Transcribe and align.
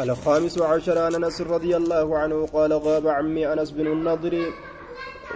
الخامس 0.00 0.56
عشر 0.58 0.98
عن 0.98 1.14
أنس 1.14 1.40
رضي 1.42 1.76
الله 1.76 2.18
عنه 2.18 2.46
قال 2.46 2.72
غاب 2.72 3.08
عمي 3.08 3.52
أنس 3.52 3.70
بن 3.70 3.86
النضر. 3.86 4.34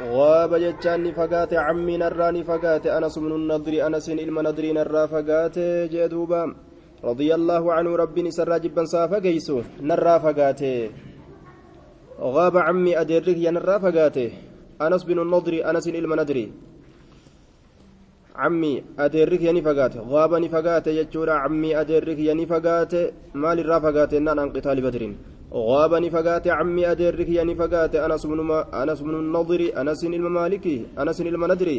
غاب 0.00 0.54
جتان 0.54 1.12
فقات 1.12 1.54
عمي 1.54 1.96
نراني 1.96 2.44
فقات 2.44 2.86
أنس 2.86 3.18
بن 3.18 3.32
النضر. 3.32 3.72
ilma 4.16 4.42
nadrii 4.42 4.72
narraa 4.72 5.08
fagaate 5.08 5.88
jee 5.92 6.08
duuba 6.08 6.56
رضي 7.04 7.34
الله 7.34 7.72
عنه 7.72 7.96
ربي 7.96 8.22
نسر 8.22 8.58
جبا 8.58 8.84
صافا 8.84 9.18
قيسو 9.18 9.60
نرى 9.80 10.20
فقاته. 10.20 10.90
غاب 12.20 12.56
عمي 12.56 13.00
أدرك 13.00 13.28
نرى 13.28 13.80
فقاته. 13.80 14.30
أنس 14.80 15.04
بن 15.04 15.18
النضر 15.20 15.70
أنس 15.70 15.88
إلما 15.88 16.16
ندري 18.36 18.44
عمي 18.44 18.82
أدرك 18.98 19.42
يا 19.42 19.52
نفقاته 19.52 20.00
غاب 20.00 20.32
نفقاته 20.34 20.90
يجورا 20.90 21.34
عمي 21.44 21.70
أدرك 21.80 22.18
يا 22.18 22.34
نفقاته 22.34 23.02
مال 23.34 23.58
الرا 23.60 23.78
فقاته 23.78 24.18
نان 24.18 24.38
عن 24.38 24.50
قتال 24.54 24.78
بدر 24.86 25.02
غاب 25.52 25.92
نفقاته 25.94 26.52
عمي 26.52 26.82
أدرك 26.92 27.28
يا 27.28 27.44
نفقاته 27.44 28.06
أنس 28.06 28.26
بن 28.26 28.40
ما 28.50 28.58
أنس 28.82 29.00
بن 29.06 29.14
النضر 29.22 29.60
أنس 29.80 30.04
المالكي 30.04 30.76
أنس 31.00 31.20
المندري 31.20 31.78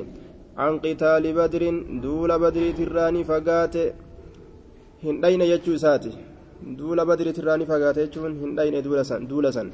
عن 0.58 0.74
قتال 0.84 1.24
بدر 1.34 1.64
دول 2.04 2.32
بدر 2.44 2.64
تراني 2.78 3.24
jechuu 5.52 5.74
isaati 5.74 6.12
duula 6.78 7.06
badritirraa 7.06 7.58
ni 7.58 7.66
fagaate 7.66 8.00
jechuun 8.06 8.34
hin 8.42 8.56
dhayne 8.56 8.82
duula 8.82 9.04
san 9.04 9.72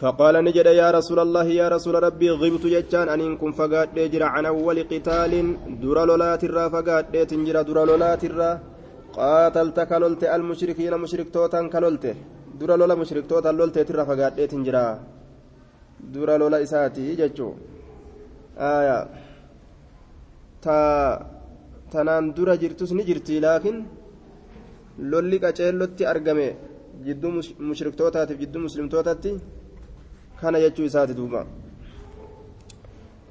فقال 0.00 0.34
نجد 0.46 0.68
يا 0.82 0.88
رسول 0.98 1.18
الله 1.26 1.46
يا 1.60 1.66
رسول 1.74 1.94
ربي 2.06 2.28
غبت 2.40 2.64
جتان 2.74 3.08
أن 3.14 3.20
كن 3.40 3.52
فقاد 3.58 3.96
جرى 4.12 4.26
عن 4.34 4.44
أول 4.52 4.78
قتال 4.92 5.32
در 5.82 5.98
لولات 6.08 6.42
الرا 6.48 6.64
فقاد 6.74 7.04
تنجر 7.30 7.56
در 7.68 7.78
لولات 7.88 8.22
الرا. 8.30 8.50
قاتلت 9.16 9.78
كلولت 9.90 10.22
المشركين 10.36 10.94
مشرك 11.02 11.28
توتا 11.34 11.60
كلولت 11.74 12.04
در 12.60 12.70
لولا 12.80 12.94
مشرك 13.02 13.24
توتا 13.30 13.50
لولت 13.58 13.76
ترى 13.88 14.02
فقاد 14.10 14.36
تنجرا. 14.52 14.86
در 16.14 16.28
لولا 16.40 16.58
إساتي 16.64 17.04
جتشو. 17.20 17.48
آية. 18.58 18.98
تا 20.62 20.78
dura 22.36 22.54
jirtus 22.62 22.90
ni 22.96 23.02
jirti 23.08 23.34
laakiin 23.44 23.76
lolli 25.10 25.36
qaceellotti 25.44 26.02
argame 26.12 26.48
jidduu 27.06 27.30
mushriktootaatiif 27.68 28.38
jidduu 28.42 28.60
muslimtootatti 28.66 29.30
kana 30.40 30.58
jechuu 30.60 30.84
isaati 30.90 31.14
duuba. 31.14 31.46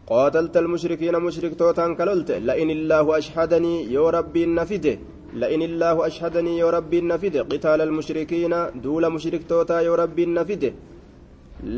قاتلت 0.10 0.58
المشركين 0.58 1.16
مشركتوتان 1.28 1.96
كللت 1.96 2.30
لئن 2.32 2.70
الله 2.78 3.06
أشهدني 3.18 3.94
يا 3.94 4.06
ربي 4.18 4.44
النفده 4.44 4.96
لئن 5.42 5.62
الله 5.70 5.96
أشهدني 6.08 6.58
يا 6.58 6.70
ربي 6.78 7.00
النفده 7.04 7.42
قتال 7.52 7.80
المشركين 7.82 8.54
دول 8.86 9.04
مشركتوتا 9.16 9.78
يا 9.88 9.96
ربي 10.02 10.24
النفده 10.30 10.72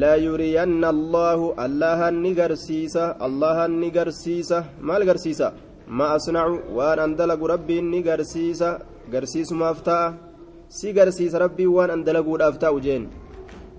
لا 0.01 0.13
يرين 0.27 0.83
الله 0.95 1.39
الله 1.65 1.99
النجرسيسة 2.13 3.05
الله 3.27 3.57
النجرسيسة 3.69 4.59
ما 4.87 4.93
الجرسيسة 4.97 5.47
ما 5.97 6.15
أصنع 6.15 6.45
وأن 6.77 6.99
أندلق 6.99 7.41
ربي 7.53 7.79
إني 7.79 7.99
قرسيسا 8.07 8.69
قرسيس 9.13 9.49
ما 9.59 9.67
أفتاء 9.71 10.13
سي 10.77 10.87
قرسيس 10.97 11.33
ربي 11.43 11.65
وأن 11.75 11.89
أندلق 11.95 12.27
أفتاء 12.49 12.73
جين 12.85 13.03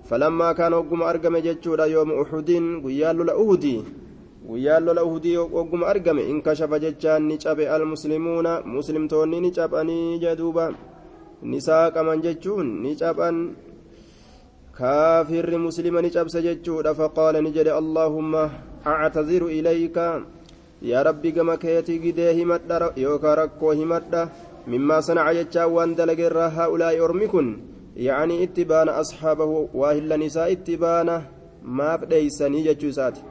فلما 0.09 0.49
كان 0.59 0.73
وقم 0.73 1.01
أرقم 1.11 1.35
جتشورا 1.37 1.85
يوم 1.95 2.09
أحد 2.21 2.49
قيال 2.85 3.17
لأهدي 3.29 3.75
قيال 4.49 4.85
لأهدي 4.97 5.37
وقم 5.37 5.81
أرقم 5.91 6.17
انكشف 6.31 6.71
جتشان 6.83 7.21
نجاب 7.31 7.59
المسلمون 7.59 8.47
مسلم 8.75 9.03
توني 9.11 9.39
نجاب 9.45 9.71
أني 9.81 10.17
جدوبا 10.23 10.67
نساء 11.51 11.89
كمان 11.95 12.17
جتشون 12.25 12.65
نجاب 12.83 13.17
أن 13.29 13.35
كافر 14.77 15.51
مسلم 15.67 15.95
نجاب 16.05 16.27
سجتشورا 16.35 16.91
فقال 16.99 17.35
نجد 17.45 17.67
اللهم 17.81 18.33
أعتذر 18.93 19.43
إليك 19.57 19.97
yaa 20.81 21.03
rabbi 21.03 21.31
gama 21.35 21.57
keetii 21.59 21.99
gidee 21.99 22.33
himadha 22.37 22.93
yookaan 22.95 23.35
rakkoo 23.39 23.71
himadha 23.79 24.21
mimmaa 24.71 25.01
sanaca 25.07 25.33
jechaa 25.37 25.67
waan 25.75 25.95
dalageerraa 25.97 26.49
haa'ulaa'i 26.57 27.01
ormi 27.07 27.27
kun 27.33 27.47
yaa'anii 28.07 28.43
itti 28.45 28.65
baana 28.71 28.95
asxaabahu 29.01 29.57
waa 29.81 29.93
hillan 29.97 30.21
isaa 30.29 30.47
itti 30.55 30.77
baana 30.85 31.21
maaf 31.81 32.07
dheeysanii 32.13 32.63
jechuu 32.69 32.95
isaati 32.95 33.27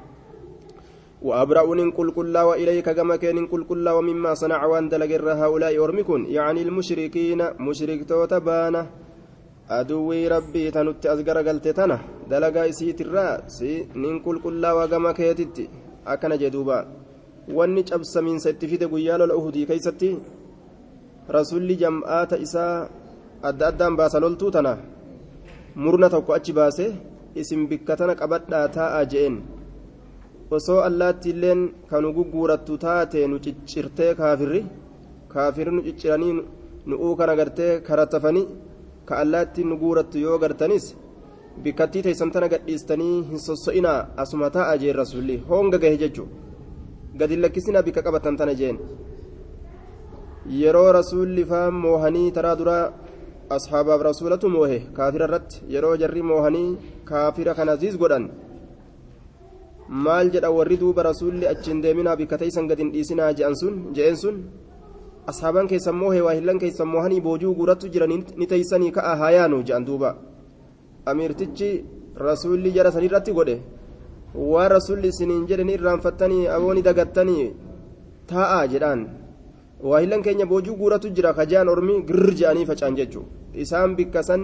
وأبرأ 1.23 1.63
قل 1.99 2.11
قل 2.11 2.39
وإليك 2.39 2.91
كما 2.91 3.17
كان 3.17 3.47
قل 3.47 3.65
قل 3.65 3.89
ومما 3.89 4.35
صنع 4.35 4.67
وان 4.67 4.89
دلق 4.89 5.13
هؤلاء 5.43 5.85
أرمكن 5.85 6.27
يعني 6.31 6.63
المشركين 6.63 7.41
مشرك 7.59 8.01
توتبانا 8.09 8.87
أدوي 9.71 10.29
ربي 10.29 10.71
تنت 10.71 11.07
أزقر 11.07 11.39
قلت 11.49 11.69
تنا 11.79 11.99
دلق 12.31 12.57
إسيت 12.71 13.01
الرأس 13.01 13.63
نين 14.03 14.17
قل 14.25 14.39
قل 14.45 14.65
وكما 14.79 15.13
كيتت 15.13 15.57
أكن 16.07 16.33
جدوبا 16.39 16.79
wanni 17.49 17.83
cabsamiinsa 17.83 18.51
itti 18.51 18.69
fide 18.69 18.87
guyyaa 18.93 19.17
lola 19.19 19.35
uhudii 19.35 19.67
keeysatti 19.67 20.11
rasulli 21.37 21.77
jam'aata 21.83 22.37
isaa 22.37 22.89
adda 23.49 23.65
addaan 23.71 23.97
baasa 23.99 24.21
loltuu 24.25 24.51
tana 24.51 24.73
murna 25.83 26.09
tokko 26.15 26.33
achi 26.39 26.53
baase 26.59 26.85
isin 27.41 27.63
bikka 27.71 27.97
tana 28.01 28.15
qabadhaa 28.21 28.67
taa'aa 28.77 29.05
je'een 29.13 29.37
osoo 30.57 30.81
allaatti 30.89 31.31
illeen 31.33 31.61
kanu 31.91 32.09
gugguurattu 32.17 32.79
taate 32.85 33.19
nu 33.31 33.37
ciccirtee 33.45 34.13
kaafirri 34.21 34.61
kaafirri 35.33 35.73
nu 35.77 35.83
cicciranii 35.87 36.35
nu'uu 36.89 37.15
kana 37.19 37.35
gartee 37.41 37.73
karattafanii 37.87 38.47
ka 39.09 39.15
allaatti 39.23 39.65
nu 39.69 39.75
guurattu 39.83 40.19
yoo 40.27 40.39
gartanis 40.43 40.87
bikkattii 41.63 42.03
teessan 42.07 42.31
tana 42.35 42.49
gadhiistanii 42.53 43.17
hin 43.31 43.41
sosso'inaa 43.47 44.01
asuma 44.23 44.51
taa'aa 44.57 44.77
jeen 44.83 44.97
rasulli 45.03 45.37
honga 45.49 45.79
gahe 45.85 45.97
jechuudha. 46.03 46.35
gadi 47.19 47.37
lakkisina 47.43 47.83
bikka 47.87 48.03
qabatan 48.07 48.37
tana 48.39 48.55
jeen 48.61 48.77
yeroo 50.61 50.91
rasuulli 50.99 51.45
faan 51.51 51.75
moohanii 51.85 52.31
taraa 52.37 52.57
duraa 52.61 52.85
ashaabaaf 53.57 54.01
rasuulatu 54.09 54.49
moohe 54.55 54.79
kaafira 54.97 55.27
irratti 55.29 55.63
yeroo 55.75 55.97
jarri 56.03 56.23
moohanii 56.31 56.77
kaafira 57.11 57.55
kana 57.59 57.77
ziis 57.83 57.97
godhan 58.03 58.25
maal 60.07 60.31
jedha 60.35 60.51
warri 60.57 60.77
duuba 60.83 61.03
rasuulli 61.11 61.47
achiin 61.53 61.81
deeminaa 61.85 62.17
bikka 62.21 62.39
teeysan 62.43 62.69
gadi 62.71 62.83
hin 62.85 62.91
dhiisinaa 62.95 63.31
je'an 63.39 63.57
sun 63.61 63.79
je'een 63.99 64.17
sun 64.23 64.37
ashaaban 65.33 65.69
keessan 65.71 65.97
moohe 66.01 66.21
waa 66.27 66.35
hillan 66.39 66.59
keessan 66.65 66.89
moohanii 66.95 67.21
boojuu 67.29 67.55
guurattu 67.61 67.89
jiran 67.95 68.13
ni 68.41 68.47
teeysanii 68.53 68.91
ka'a 68.99 69.15
haayaanu 69.23 69.63
je'an 69.71 69.87
duuba 69.89 70.11
amiirtichi 71.13 71.71
rasuulli 72.29 72.75
jara 72.77 72.93
sanirratti 72.97 73.33
godhe 73.39 73.57
waan 74.53 74.71
rasulli 74.77 75.09
isiniin 75.15 75.49
jedhani 75.51 75.73
irraanfattanii 75.79 76.45
abooni 76.59 76.83
dagattanii 76.91 77.49
taa'aa 78.35 78.63
jedhaan 78.75 79.09
waa 79.89 80.01
hillan 80.05 80.23
keenya 80.23 80.47
boojuu 80.53 80.77
guuratu 80.81 81.17
jira 81.17 81.33
kajaan 81.41 81.69
ormi 81.75 82.01
girr 82.09 82.31
je'anii 82.41 82.67
facaan 82.71 82.97
jechuu 83.01 83.27
isaan 83.64 83.96
bikka 84.00 84.22
san 84.30 84.42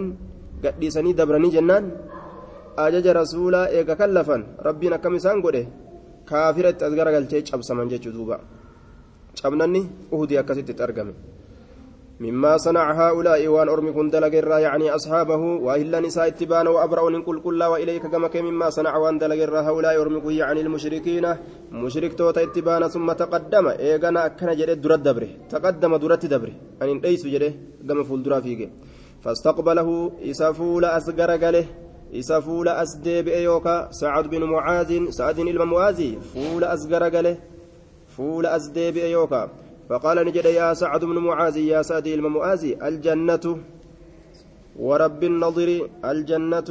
gadhiisanii 0.64 1.18
dabranii 1.20 1.56
jennaan 1.56 1.86
ajaja 2.86 3.18
rasuulaa 3.22 3.66
eega 3.78 3.96
kan 4.00 4.14
lafan 4.18 4.44
rabbiin 4.68 4.96
akkam 4.98 5.16
isaan 5.20 5.42
godhe 5.46 5.64
kaafira 6.30 6.74
itti 6.74 6.86
as 6.88 6.94
garagalchee 7.00 7.46
cabsaman 7.50 7.92
jechuu 7.92 8.14
duuba 8.18 8.38
cabnanni 9.40 9.82
uhudii 10.16 10.40
akkasitti 10.42 10.72
itti 10.74 10.86
argame 10.88 11.14
مما 12.20 12.58
صنع 12.58 12.86
هؤلاء 13.02 13.48
وان 13.48 13.68
أرمي 13.70 13.92
كن 13.92 14.10
دلق 14.10 14.34
يعني 14.66 14.86
أصحابه 14.98 15.42
وإلا 15.68 16.00
نساء 16.00 16.28
اتبان 16.28 16.68
وأبرأ 16.68 17.02
قل 17.28 17.38
قل 17.46 17.64
وإليك 17.64 18.06
كما 18.14 18.30
مما 18.48 18.68
صنع 18.70 18.94
وان 18.98 19.18
دلق 19.24 19.40
هؤلاء 19.68 20.02
أرمي 20.02 20.36
يعني 20.42 20.62
المشركين 20.62 21.26
مشرك 21.72 22.14
توتا 22.20 22.44
اتبان 22.44 22.84
ثم 22.96 23.08
تقدم 23.22 23.66
إيغانا 23.68 24.26
أكنا 24.26 24.54
جري 24.60 24.76
درد 24.84 25.04
دبره 25.08 25.30
تقدم 25.54 25.94
درد 26.04 26.24
دبره 26.34 26.54
أن 26.82 27.00
ليس 27.04 27.24
جري 27.34 27.50
قم 27.88 28.00
فول 28.08 28.24
درا 28.26 28.40
فيك 28.46 28.62
فاستقبله 29.25 29.89
إسافول 30.31 30.85
أسقر 30.85 31.31
قاله 31.43 31.67
إسافول 32.21 32.69
أسديب 32.69 33.29
أيوكا 33.29 33.77
سعد 34.01 34.25
بن 34.33 34.43
معاذ 34.55 34.91
سعد 35.11 35.39
المعاذي 35.39 36.11
فول 36.35 36.65
أسقر 36.65 37.03
قاله 37.15 37.37
فول 38.17 38.47
أسديب 38.47 38.97
أيوكا 38.97 39.43
فقال 39.89 40.17
نجد 40.27 40.45
يا 40.45 40.75
سعد 40.75 41.03
بن 41.11 41.19
معاذ 41.29 41.57
يا 41.57 41.83
سعد 41.83 42.07
المعاذ 42.07 42.63
الجنة 42.89 43.47
ورب 44.79 45.23
النظر 45.31 45.69
الجنة 46.11 46.69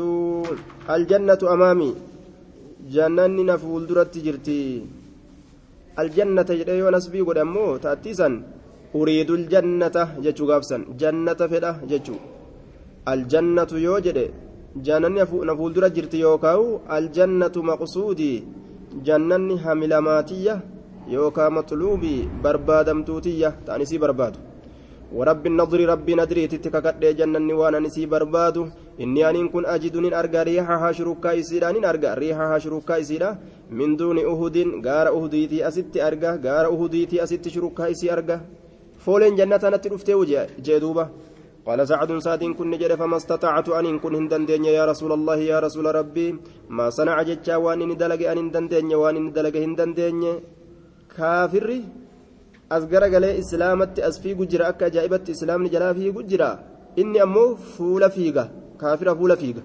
الجنة 0.95 1.41
أمامي. 1.53 1.91
جنني 2.93 3.43
نفول 3.43 3.87
درت 3.87 4.17
جرتي. 4.25 4.61
الجنة 5.99 6.49
جدي 6.59 6.81
ونسبي 6.83 7.21
قد 7.27 7.37
أمو 7.37 7.77
تأتيسا 7.77 8.29
أريد 8.95 9.29
الجنة 9.39 9.97
جتشو 10.23 10.45
غافسا 10.49 10.77
جنة 10.99 11.41
فدا 11.51 11.71
جتشو. 11.89 12.15
الجنة 13.07 13.71
يوجد 13.71 14.17
جنني 14.85 15.21
نفول 15.21 15.73
درت 15.73 15.91
جرتي 15.95 16.19
يوكاو 16.19 16.79
الجنة 16.97 17.55
مقصودي 17.55 18.33
جنني 19.05 19.59
حملماتية 19.63 20.55
yookaan 21.07 21.53
maxluubii 21.53 22.29
barbaadamtuutiyya 22.43 23.51
ta'anisii 23.65 23.99
barbaadu. 23.99 24.39
ورب 25.13 25.45
النضر 25.47 25.79
ربي 25.93 26.13
ندري 26.15 26.47
تتككد 26.47 27.03
جنة 27.19 27.53
وأنا 27.53 27.79
نسي 27.79 28.05
برباد 28.05 28.57
إني 29.01 29.29
أن 29.29 29.47
كن 29.53 29.65
أجد 29.65 29.97
نين 29.97 30.13
أرجع 30.13 30.43
ريحها 30.43 30.91
شروكا 30.91 31.39
إسيرا 31.39 31.71
نين 31.71 31.85
أرجع 31.85 32.13
ريحها 32.13 32.57
شروكا 32.57 32.99
إسيرا 32.99 33.37
من 33.69 33.95
دون 33.97 34.17
أهد 34.17 34.57
غار 34.85 35.07
أهديتي 35.17 35.67
أسيت 35.67 35.97
أرجع 35.97 36.35
غار 36.45 36.65
أهديتي 36.73 37.23
أسيت 37.23 37.47
شروكا 37.47 37.91
إسي 37.91 38.13
أرجع 38.13 38.39
فولين 39.05 39.35
جنة 39.35 39.63
نترفته 39.73 40.19
جدوبة 40.65 41.05
قال 41.67 41.79
سعد 41.91 42.11
سعد 42.25 42.43
كن 42.59 42.67
نجد 42.73 42.91
فما 43.01 43.17
استطعت 43.21 43.67
أن 43.79 43.99
كن 44.03 44.13
هندن 44.19 44.65
يا 44.77 44.83
رسول 44.91 45.11
الله 45.17 45.37
يا 45.51 45.57
رسول 45.65 45.85
ربي 45.99 46.27
ما 46.77 46.85
صنع 46.97 47.15
جتشا 47.29 47.55
وان 47.63 47.81
ندلق 47.91 48.21
أن 48.31 48.37
هندن 48.43 48.91
وان 49.01 49.15
ندلق 49.25 49.55
هندن 49.65 50.23
كافر 51.15 51.69
as 52.75 52.83
garagalee 52.91 53.37
islaamatti 53.41 54.01
as 54.07 54.15
fiigu 54.21 54.43
jira 54.51 54.65
akka 54.71 54.83
ajaa'ibatti 54.89 55.29
islaamni 55.35 55.69
jalaa 55.73 55.93
fiigu 55.97 56.21
jira 56.29 56.49
inni 57.01 57.19
ammoo 57.25 57.49
fuula 57.73 58.07
fiiga 58.15 58.43
kaafira 58.81 59.13
fuula 59.19 59.35
fiiga 59.41 59.61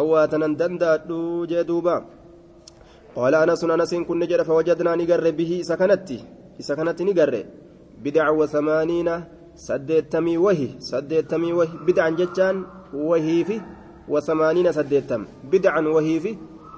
awwaatanan 0.00 0.54
danda'adhu 0.60 1.18
jee 1.50 1.64
duuba 1.70 1.94
qaala 3.16 3.36
anasun 3.44 3.70
anasiin 3.76 4.04
kun 4.08 4.18
ni 4.20 4.26
jedha 4.30 4.44
fawajadnaa 4.50 4.96
ni 5.00 5.04
garre 5.10 5.32
bihi 5.38 5.56
isa 5.64 5.74
saddeettamii 9.66 10.36
wahi 10.46 10.68
saddeettamii 10.90 11.52
wahi 11.58 11.74
bidcan 11.86 12.16
jechaan 12.20 12.56
wahiifi 13.10 13.56
wasamaaniina 14.14 14.72
saddeettam 14.78 15.22
bidcan 15.52 15.86
wahiifi 15.96 16.32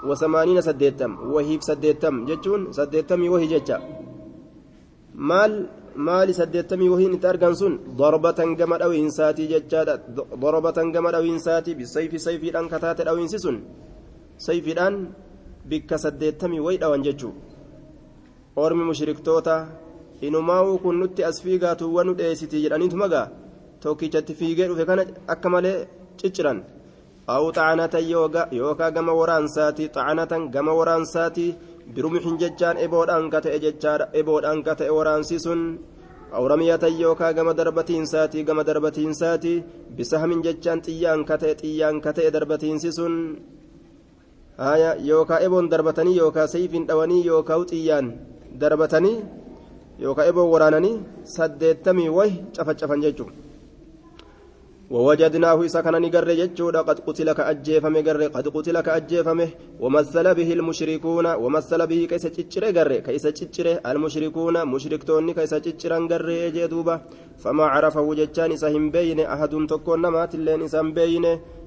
wasamaaniina 0.08 0.62
saddeettam 0.68 1.12
wahiif 1.34 1.62
saddeettam 1.70 2.14
jechuun 2.28 2.62
saddeettamii 2.78 3.28
wahi 3.34 3.48
jecha 3.52 3.76
maal 5.30 5.52
maali 6.06 6.32
saddeettamii 6.40 6.88
wahiin 6.94 7.14
itti 7.16 7.26
argan 7.32 7.54
sun 7.60 7.74
darbatan 8.00 8.50
gama 8.60 8.76
dhawiinsaatii 8.82 9.48
jechaadha 9.52 9.94
darbatan 10.44 10.88
gama 10.94 11.10
dhawiinsaatii 11.14 11.74
bisayfi 11.80 12.18
sayfiidhaan 12.26 12.68
kataate 12.72 13.02
dhawiinsi 13.08 13.38
sun 13.44 13.56
sayfiidhaan 14.46 14.96
bikka 15.70 15.96
saddeettamii 16.04 16.60
wayi 16.66 16.78
dhawan 16.82 17.02
jechuu 17.06 17.32
ormi 18.64 18.84
mushriktoota 18.90 19.54
inumaa'uu 20.26 20.78
kun 20.82 20.96
nutti 21.02 21.24
as 21.28 21.36
fiigaatuuwwan 21.44 22.06
nu 22.06 22.14
dheessitii 22.20 22.62
jedhaniitu 22.64 22.96
magaa? 23.02 23.26
Tokkichatti 23.82 24.34
fiigee 24.38 24.68
dhufe 24.70 24.84
kana 24.90 25.02
akka 25.32 25.48
malee 25.54 25.76
cicciran. 26.18 26.58
Aw 27.34 27.44
xacanatan 27.56 28.04
yookaa 28.58 28.90
gama 28.96 29.12
waraansaati 29.20 29.84
xacanatan 29.94 30.42
gama 30.54 30.72
waraansaati 30.78 31.46
birumixin 31.94 32.36
jechaan 32.42 32.76
eboodhaan 32.84 33.30
ka 33.32 33.38
ta'e 33.44 33.58
jechaadha. 33.64 34.10
Eboodhaan 34.20 34.60
ka 34.66 34.72
ta'e 34.78 34.90
waraansi 34.98 35.36
sun 35.46 35.60
awramiyatan 36.32 36.94
yookaa 37.02 37.32
gama 37.32 37.54
darbatiinsaati 37.60 38.44
gama 38.48 38.62
darbatiinsaati 38.68 39.54
bisahmin 39.96 40.42
jechaan 40.46 40.80
xiyyaan 40.86 41.24
ka 41.28 41.38
ta'e 41.38 41.54
xiyyaan 41.60 42.00
ka 42.04 42.12
ta'e 42.12 42.30
darbatiinsi 42.36 42.92
sun 42.98 43.14
haya 44.58 44.94
yookaa 45.10 45.40
eboon 45.46 45.70
darbatanii 45.72 46.16
yookaa 46.22 46.46
sayfiin 46.54 46.86
dhawanii 46.88 47.26
yookaa 47.26 47.58
xiyyaan 47.70 48.06
darbatanii 48.60 49.16
yookaa 50.04 50.28
eboon 50.30 50.52
waraananii 50.54 50.96
saddeettamii 51.36 52.10
wayi 52.18 52.34
cafacafan 52.56 53.06
jechuudha. 53.06 53.50
ووجدناه 54.90 55.60
كان 55.84 56.02
نقر 56.02 56.28
جتشودا 56.40 56.80
قد 56.88 56.98
قتل 57.06 57.32
كأجيفم 57.38 57.94
قر 58.06 58.22
قد 58.36 58.46
قتل 58.54 58.80
كأجيفم 58.86 59.40
ومثل 59.80 60.26
به 60.38 60.52
المشركون 60.52 61.26
ومثل 61.42 61.80
به 61.90 62.00
كيس 62.10 62.22
تشتري 62.22 62.70
قر 62.76 62.92
كيس 63.06 63.22
تشتري 63.22 63.72
المشركون 63.90 64.56
مشركتون 64.72 65.32
كيس 65.38 65.50
تشتري 65.64 65.96
قر 66.10 66.28
جدوبا 66.56 66.94
فما 67.42 67.64
عرفه 67.74 68.06
جتشان 68.18 68.52
إسهم 68.52 68.90
بين 68.96 69.20
أحد 69.34 69.52
تكون 69.70 69.98
نمات 70.02 70.34
اللين 70.34 70.62
إسهم 70.62 70.88
بين 70.98 71.24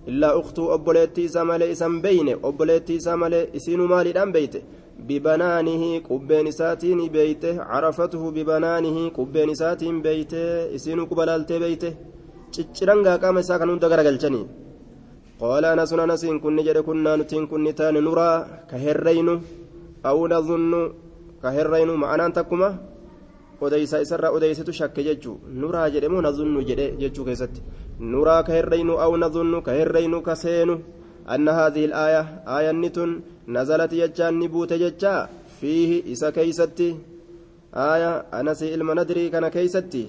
إلا 0.10 0.30
أختو 0.40 0.74
أبوليتي 0.76 1.28
سمالي 1.36 1.72
إسهم 1.72 2.02
بين 2.02 2.28
أبوليتي 2.50 3.00
سمالي 3.00 3.40
إسينو 3.56 3.86
مالي 3.92 4.12
دام 4.18 4.32
بيته 4.36 4.62
ببنانه 5.08 5.84
قبين 6.10 6.48
ساتين 6.60 7.00
بيته 7.16 7.54
عرفته 7.72 8.24
ببنانه 8.36 8.98
قبين 9.18 9.50
ساتين 9.62 9.96
بيته 10.06 10.44
إسينو 10.76 11.04
قبلالتي 11.12 11.58
بيته 11.66 11.94
ciccirangaa 12.56 13.18
qaama 13.22 13.40
isaa 13.44 13.58
kan 13.62 13.70
hunda 13.72 13.88
garagalchanii 13.92 14.46
qaala 15.42 15.68
anasun 15.74 16.02
anasiin 16.06 16.38
kunni 16.44 16.62
jedhe 16.68 16.82
kunnaa 16.88 17.16
nutiin 17.20 17.46
kunni 17.52 17.72
taane 17.80 18.00
nuraa 18.08 18.36
ka 18.70 18.78
herreynu 18.84 19.34
aw 20.10 20.18
nadunnu 20.34 20.82
ka 21.42 21.50
herreynu 21.56 21.94
ma'anaan 22.04 22.34
takkuma 22.38 22.70
odeysa 23.66 23.98
isarraa 24.06 24.32
odeysitu 24.38 24.72
shakke 24.80 25.02
jechuu 25.08 25.36
nuraa 25.62 25.88
jedhe 25.94 26.08
moo 26.14 26.22
nadunnu 26.28 26.60
jedhe 26.70 26.86
jechuu 27.02 27.26
keessatti 27.30 27.60
nuraa 28.14 28.42
ka 28.48 28.52
herreynu 28.58 28.94
aw 29.06 29.12
nadunnu 29.24 29.58
ka 29.68 29.72
herreynu 29.80 30.18
ka 30.28 30.34
seenu 30.44 30.76
أن 31.30 31.50
هذه 31.50 31.86
الآية 31.86 32.44
آية 32.48 32.72
نتن 32.72 33.22
نزلت 33.48 33.94
يجان 33.94 34.40
نبوت 34.40 34.74
ججا 34.74 35.30
فيه 35.62 36.12
إسا 36.12 36.30
كيستي. 36.30 36.96
آية 37.76 38.12
أنسي 38.34 38.76
المندري 38.76 39.30
كان 39.30 39.48
كيستي. 39.48 40.08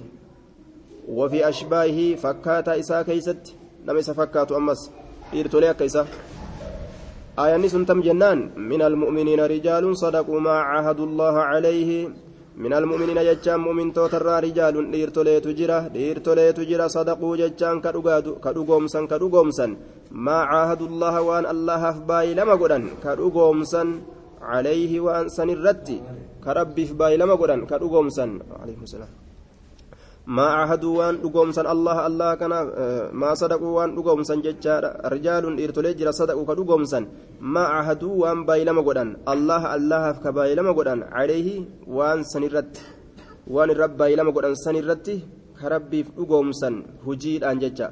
وفي 1.09 1.49
أشباهه 1.49 2.15
فكاتا 2.15 2.79
إسا 2.81 3.03
كيست 3.03 3.55
نم 3.87 3.97
إسا 3.97 4.13
فكاتو 4.13 4.57
أمس. 4.57 4.91
إرتولي 5.35 5.75
كيسا 5.75 6.07
آية 7.39 7.57
نسنتم 7.57 8.01
جنان. 8.01 8.51
من 8.57 8.83
المؤمنين 8.83 9.41
رجال 9.41 9.97
صدقوا 9.97 10.41
ما 10.41 10.51
عاهدوا 10.51 11.07
الله 11.07 11.35
عليه. 11.39 12.09
من 12.62 12.73
المؤمنين 12.73 13.19
جتان 13.29 13.61
مؤمن 13.67 13.93
توترى 13.93 14.35
رجال 14.47 14.75
إرتولي 15.03 15.41
تجرى 15.47 15.79
إرتولي 16.11 16.53
تجرى 16.59 16.87
صدقوا 16.89 17.37
جتان 17.43 17.77
كدوغومسا 18.45 19.01
كدوغومسا 19.11 19.67
ما 20.27 20.39
عاهدوا 20.51 20.89
الله 20.91 21.15
وأن 21.29 21.45
الله 21.55 21.83
فباي 21.97 22.35
لما 22.39 22.55
قدن 22.62 22.83
كدوغومسا 23.05 23.83
عليه 24.53 24.93
وأن 25.01 25.27
سنرتي 25.37 25.99
كربي 26.45 26.85
فباي 26.91 27.17
لما 27.21 27.35
قدن 27.41 27.61
كدوغومسا 27.71 28.25
عليه 28.62 28.79
السلام. 28.83 29.24
ما 30.26 30.47
عهدوا 30.59 30.99
وان 30.99 31.15
دغومسا 31.21 31.62
الله 31.73 31.97
الله 32.09 32.31
كان 32.41 32.53
ما 33.21 33.31
صدقوا 33.41 33.73
وان 33.76 33.91
دغومسا 33.97 34.35
ججار 34.47 34.85
رجال 35.15 35.44
إرتولي 35.65 35.93
جرا 35.99 36.12
صدقوا 36.21 36.47
كدغومسا 36.49 37.00
ما 37.55 37.65
عهدوا 37.75 38.15
وان 38.23 38.38
بايلما 38.49 38.82
غدان 38.87 39.09
الله 39.32 39.62
الله 39.76 40.05
كبايلما 40.25 40.73
غدان 40.79 41.00
عليه 41.17 41.49
وان 41.97 42.19
سنرت 42.32 42.73
وان 43.55 43.71
رب 43.82 43.93
بايلما 44.00 44.31
غدان 44.37 44.55
سنرت 44.65 45.06
كربي 45.59 46.00
دغومسا 46.19 46.70
هجيد 47.06 47.43
ان 47.50 47.59
ججا 47.62 47.88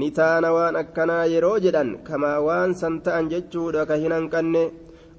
نتانا 0.00 0.48
وان 0.56 0.74
أكنا 0.82 1.18
يرو 1.34 1.54
كما 2.06 2.32
وان 2.46 2.70
سنتان 2.82 3.24
ججودا 3.32 3.82
كهنان 3.88 4.24
كنه 4.32 4.64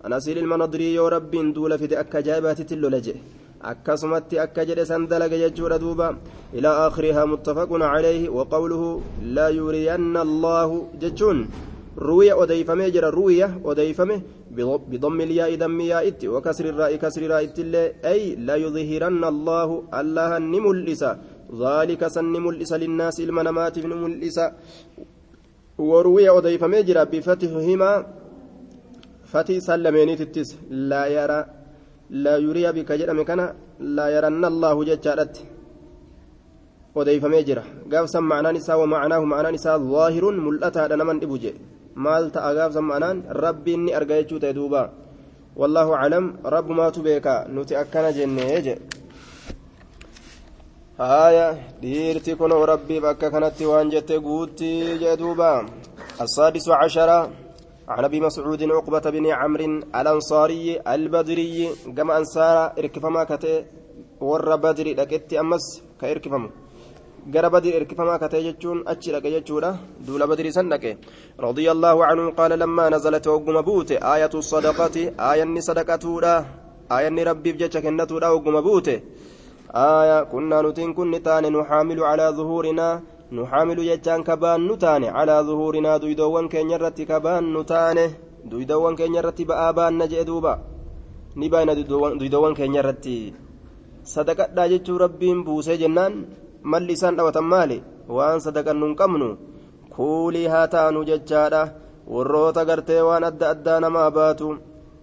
أناسيل 0.06 0.38
المنضري 0.44 0.88
يا 1.00 1.06
رب 1.16 1.34
دول 1.56 1.72
في 1.80 2.00
أكا 2.02 2.20
جابات 2.28 2.60
تلولجه 2.70 3.16
akkasumatti 3.72 4.40
akka 4.46 4.66
jedhe 4.66 4.86
san 4.86 5.08
dalaga 5.08 5.38
jechuudha 5.44 5.80
duuba 5.80 6.08
ilaa 6.58 6.78
aakhirihaa 6.86 7.28
muttafaqun 7.34 7.82
calayhi 7.94 8.30
waqawluhu 8.38 9.02
laa 9.36 9.50
yuriyanna 9.60 10.22
allaahu 10.28 10.88
jechuun 11.04 11.48
ruwiya 12.10 12.38
odeeyfamee 12.44 12.92
jira 12.96 13.12
ruwiya 13.12 13.48
odeeyfame 13.64 14.16
bidammi 14.92 15.26
lyaa'i 15.32 15.58
dammi 15.64 15.90
yaa'itti 15.94 16.32
wakasri 16.36 16.70
irraa'i 16.74 16.98
kasri 17.04 17.28
raa'itti 17.34 17.62
illee 17.66 17.88
ay 18.14 18.22
la 18.48 18.56
yudhiranna 18.64 19.28
allaahu 19.34 19.84
allaha 19.92 20.40
ni 20.40 20.60
mul'isa 20.68 21.12
ذلك 21.52 22.08
سن 22.08 22.34
ملئس 22.48 22.72
للناس 22.74 23.20
المنامات 23.20 23.76
من 23.84 23.98
ملئس 24.04 24.38
وروي 25.78 26.30
أضيفمي 26.30 26.80
جرى 26.88 27.04
بفتحهما 27.12 27.92
فتي 29.32 29.60
سلميني 29.60 30.16
تتس 30.16 30.50
لا 30.90 31.04
يرى 31.18 31.40
لا 32.12 32.36
يري 32.38 32.72
بك 32.72 32.92
جرم 33.00 33.20
كان 33.24 33.42
لا 33.80 34.06
يرن 34.16 34.44
الله 34.46 34.72
odeeyfamee 37.00 37.44
jira 37.48 37.64
gaafsan 37.92 38.24
macnaan 38.32 38.58
isaa 38.60 38.76
wamacnaahu 38.82 39.26
macnaan 39.32 39.56
isaa 39.56 39.80
zaahirun 39.80 40.36
mul'ataadha 40.46 40.96
naman 41.00 41.22
dhibu 41.22 41.38
je 41.44 41.52
maal 41.96 42.28
ta'a 42.36 42.50
gaafsan 42.58 42.84
macnaan 42.84 43.18
rabbiin 43.44 43.82
ni 43.86 43.96
arga 44.00 44.20
jechuu 44.20 44.40
ta'e 44.44 44.54
duuba 44.58 44.82
wallaahu 45.60 45.96
aclam 45.96 46.26
rabbumaatu 46.56 47.00
beeka 47.06 47.36
nuti 47.54 47.80
akkana 47.84 48.12
jennee 48.18 48.58
je 48.66 48.76
haaya 51.00 51.48
dhiirti 51.82 52.36
kunoo 52.40 52.64
rabbiif 52.74 53.04
akka 53.12 53.32
kanatti 53.34 53.70
waan 53.72 53.88
jette 53.94 54.16
guutti 54.28 54.72
jee 55.02 55.16
duuba 55.22 55.52
السادس 56.26 56.70
عشر 56.70 57.10
عن 57.92 58.04
أبي 58.04 58.20
مسعود 58.22 58.62
عقبة 58.64 59.06
بن 59.16 59.26
عمرو 59.40 59.66
الأنصاري 60.00 60.80
البدري 60.94 61.70
كما 61.98 62.18
أنصار 62.18 62.56
إركفما 62.80 63.24
كتئ 63.24 63.64
ور 64.22 64.56
بدر 64.56 64.88
لكت 65.00 65.34
أمس 65.34 65.66
gara 67.34 67.50
badri 67.50 67.70
irkifamaa 67.78 68.18
katee 68.20 68.44
jechuun 68.44 68.82
achi 68.92 69.12
dhaqe 69.14 69.30
jechuudha 69.34 69.70
duula 70.06 70.28
badrii 70.28 70.52
san 70.52 70.70
dhaqe 70.70 70.98
رضي 71.40 71.72
الله 71.72 72.06
عنه 72.06 72.32
قال 72.32 72.60
لما 72.60 72.90
نزلت 72.90 73.28
وقم 73.28 73.62
بوت 73.62 73.92
آية 73.92 74.34
الصدقة 74.34 74.96
آية 75.20 75.60
صدقتودا 75.60 76.46
آية 76.92 77.24
ربي 77.24 77.52
بجتش 77.54 77.78
كنتودا 77.78 78.30
وقم 78.30 78.62
بوت. 78.62 78.90
آية 79.76 80.24
كنا 80.24 80.62
نتين 80.62 80.94
كن 80.94 81.24
تاني 81.24 81.50
نحامل 81.50 82.00
على 83.32 83.40
ظهورنا 83.40 83.44
نحامل 83.44 83.80
جتان 83.90 84.24
كبان 84.24 84.68
نتاني 84.68 85.10
على 85.10 85.36
ظهورنا 85.48 85.98
دويدوان 85.98 86.48
كين 86.48 86.70
يرتي 86.72 87.06
كبان 87.06 87.44
نتاني 87.54 88.06
دويدوان 88.46 88.96
كين 88.96 89.16
يرتي 89.16 89.44
بآبان 89.44 89.98
نجئ 89.98 90.24
دوبا 90.24 90.54
نباين 91.38 91.70
دويدوان 91.88 92.54
كين 92.54 92.76
يرتي 92.76 93.34
sadaqadhaa 94.04 94.68
jechuu 94.72 94.98
rabbiin 94.98 95.44
buusee 95.46 95.78
jennaan 95.78 96.14
malli 96.72 96.94
isaan 96.98 97.18
dhawatan 97.18 97.46
maali 97.54 97.78
waan 98.10 98.42
sadaqannu 98.46 98.86
hin 98.88 98.96
qabnu 99.02 99.28
kuulii 99.96 100.48
haa 100.54 100.68
taanu 100.76 101.04
jechaadha 101.10 101.62
warroota 102.14 102.66
gartee 102.66 103.02
waan 103.08 103.24
adda 103.30 103.52
addaa 103.54 103.80
namaa 103.86 104.10
baatu 104.18 104.48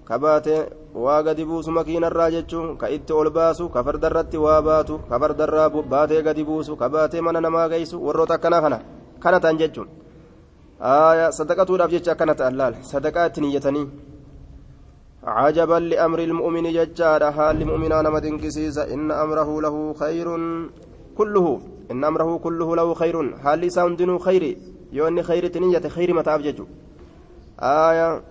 ka 0.08 0.18
baate 0.24 0.56
waa 1.04 1.22
gadi 1.26 1.44
buusu 1.44 1.70
makiinarraa 1.78 2.30
jechuun 2.36 2.76
ka 2.80 2.90
itti 2.96 3.12
ol 3.20 3.30
baasu 3.38 3.68
ka 3.74 3.84
fardarratti 3.86 4.36
waa 4.46 4.60
baatu 4.68 4.98
ka 5.10 5.20
fardarraa 5.22 5.68
baatee 5.94 6.22
gadi 6.26 6.44
buusu 6.48 6.76
ka 6.80 6.88
baatee 6.88 7.20
mana 7.20 7.40
namaa 7.46 7.68
geessu 7.72 7.96
warroota 8.06 8.34
akkanaa 8.38 8.62
kana 8.64 8.78
kana 9.24 9.40
ta'an 9.40 9.58
jechuun 9.62 9.88
sadaqatuudhaaf 11.38 11.90
jecha 11.90 12.12
akkana 12.12 12.34
ta'an 12.34 12.54
laal 12.60 12.74
sadaqaa 12.92 13.26
ittiin 13.30 13.50
iyyatanii. 13.50 13.88
عجبا 15.24 15.78
لأمر 15.90 16.18
المؤمن 16.18 16.72
ججار 16.72 17.32
حال 17.32 17.66
مؤمنا 17.66 18.02
نما 18.02 18.18
دنكسيس 18.18 18.78
إن 18.78 19.10
أمره 19.10 19.60
له 19.64 19.94
خير 20.00 20.28
كله 21.18 21.46
إن 21.90 22.04
أمره 22.04 22.38
كله 22.38 22.76
له 22.76 22.94
خير 22.94 23.16
حال 23.44 23.72
ساندن 23.72 24.18
خير 24.18 24.58
يوني 24.92 25.22
خير 25.22 25.44
تنية 25.46 25.84
خير 25.96 26.14
متعب 26.14 26.40
ججو 26.46 26.66
آية 27.60 28.22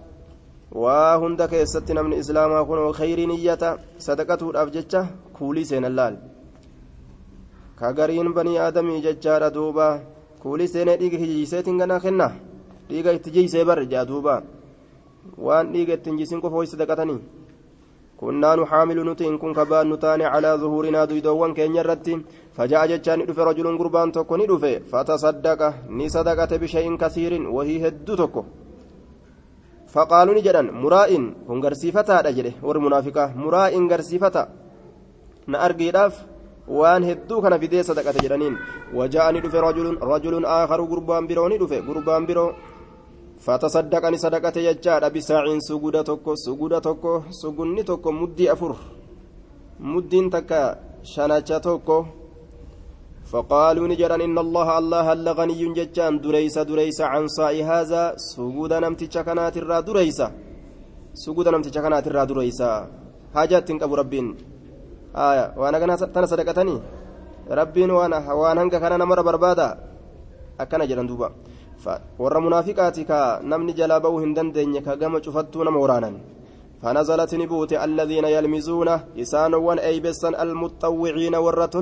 وهند 0.71 1.41
كيست 1.51 1.91
من 1.91 2.13
إسلام 2.13 2.51
كن 2.67 2.91
خير 2.91 3.19
نية 3.31 3.63
صدقته 3.99 4.49
الأفججة 4.49 5.01
كولي 5.37 5.63
سين 5.63 5.85
اللال 5.85 6.15
كغرين 7.79 8.33
بني 8.33 8.67
آدم 8.67 8.87
ججار 9.05 9.47
دوبا 9.47 9.89
كولي 10.43 10.67
سين 10.67 10.89
ديك 10.97 11.13
هجيسيت 11.21 11.67
غنا 11.69 11.99
خنا 12.03 12.27
ديك 12.89 13.07
تجيسي 13.23 13.63
بر 13.63 13.83
جادوبا 13.83 14.37
waan 15.37 15.73
dhiiga 15.73 15.93
ittiin 15.97 16.17
jisin 16.19 16.41
qofa 16.41 16.55
hoy 16.55 16.67
sadaqatanii 16.67 17.19
كنا 18.17 18.55
نحامل 18.55 19.11
نتين 19.11 19.37
كن 19.37 19.53
كبان 19.53 19.93
نتاني 19.93 20.25
على 20.25 20.57
ظهورنا 20.61 21.05
دويدوان 21.05 21.53
كين 21.53 21.75
يرتي 21.75 22.21
فجاء 22.57 22.87
جتان 22.87 23.25
دفه 23.25 23.43
رجل 23.43 23.77
قربان 23.77 24.11
توكو 24.11 24.35
ندفه 24.35 24.79
فتصدق 24.91 25.61
ني 25.89 26.09
صدقة 26.09 26.51
بشيء 26.57 26.97
كثير 26.97 27.33
وهي 27.55 27.87
هدو 27.87 28.15
توكو 28.15 28.43
فقالوا 29.93 30.35
نجدن 30.37 30.67
مرائن 30.83 31.23
كن 31.47 31.57
غرسيفتا 31.63 32.21
دجده 32.27 32.53
ور 32.67 32.77
منافقة 32.85 33.25
مرائن 33.43 33.83
غرسيفتا 33.91 34.43
نأرقي 35.53 35.91
داف 35.97 36.13
waan 36.79 37.03
hedduu 37.09 37.39
kana 37.43 37.57
fidee 37.61 37.83
sadaqate 37.89 38.19
jedhaniin 38.23 38.55
wajaa'ani 38.97 39.39
dhufe 39.43 39.59
rajulun 39.65 39.95
rajulun 40.11 40.45
aakaru 40.55 40.83
gurbaan 40.91 41.27
biroo 41.29 41.47
ni 41.51 41.57
dhufe 41.61 41.77
gurbaan 41.87 42.23
biroo 42.29 42.49
fatasaddaqani 43.45 44.17
sadaqate 44.23 44.59
jechaadha 44.67 45.09
bisaaciin 45.15 45.61
suguda 45.69 46.01
tokko 46.09 46.31
suguda 46.45 46.79
tokko 46.87 47.13
sugunni 47.41 47.83
tokko 47.89 48.09
muddii 48.19 48.49
afur 48.53 48.73
muddiin 49.91 50.27
takka 50.35 50.59
shanacha 51.13 51.57
tokko 51.67 51.97
فقالوا 53.31 53.87
نجرا 53.91 54.17
إن 54.27 54.37
الله 54.45 54.67
الله 54.79 55.07
لغني 55.27 55.63
ججان 55.77 56.13
دريس 56.23 56.55
دريس 56.69 56.99
عن 57.11 57.23
صاء 57.37 57.55
هذا 57.71 58.03
سجود 58.31 58.73
نمت 58.83 59.01
شكنات 59.13 59.55
الرا 59.61 59.79
دريس. 59.87 60.19
سجود 61.23 61.47
نمت 61.53 61.67
شكنات 61.75 62.05
الرا 62.07 62.23
دريس. 62.29 62.61
حاجات 63.35 63.63
تنقب 63.67 63.91
ربين. 63.99 64.27
آية. 65.29 65.45
وأنا 65.59 65.77
تنا 66.15 66.25
صدقتني. 66.31 66.75
ربين 67.59 67.89
وأنا 67.97 68.17
وأنا 68.39 68.61
هنك 68.63 68.75
كان 68.83 68.93
نمر 69.01 69.19
بربادا. 69.27 69.67
أكنا 70.61 70.85
جران 70.89 71.07
دوبا. 71.07 71.29
warra 72.17 72.41
munaafiqaati 72.41 73.05
ka 73.05 73.39
namni 73.43 73.73
jalaa 73.73 74.01
ba'uu 74.01 74.19
hin 74.19 74.33
dandeenye 74.33 74.81
ka 74.81 74.95
gama 74.95 75.21
cufattuu 75.21 75.63
nama 75.63 75.79
waraanan 75.79 76.17
فنزلت 76.81 77.35
نبوت 77.35 77.73
الذين 77.73 78.25
يلمزون 78.25 78.89
إسانوان 79.17 79.79
أي 79.79 79.99
بسن 79.99 80.35
المتطوعين 80.35 81.35
ورة 81.35 81.73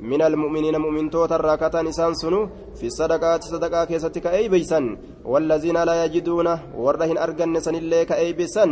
من 0.00 0.22
المؤمنين 0.22 0.76
مؤمن 0.84 1.10
توتا 1.10 1.36
راكتا 1.36 1.82
نسان 1.82 2.14
سنو 2.14 2.40
في 2.78 2.86
الصدقات 2.86 3.42
صدقاء 3.52 3.84
كيستك 3.90 4.26
أي 4.26 4.48
بيسن 4.48 4.84
والذين 5.32 5.78
لا 5.88 5.94
يجدون 6.04 6.48
ورهن 6.84 7.18
أرقن 7.24 7.54
سن 7.66 7.74
الليك 7.82 8.10
أي 8.12 8.32
بسن 8.38 8.70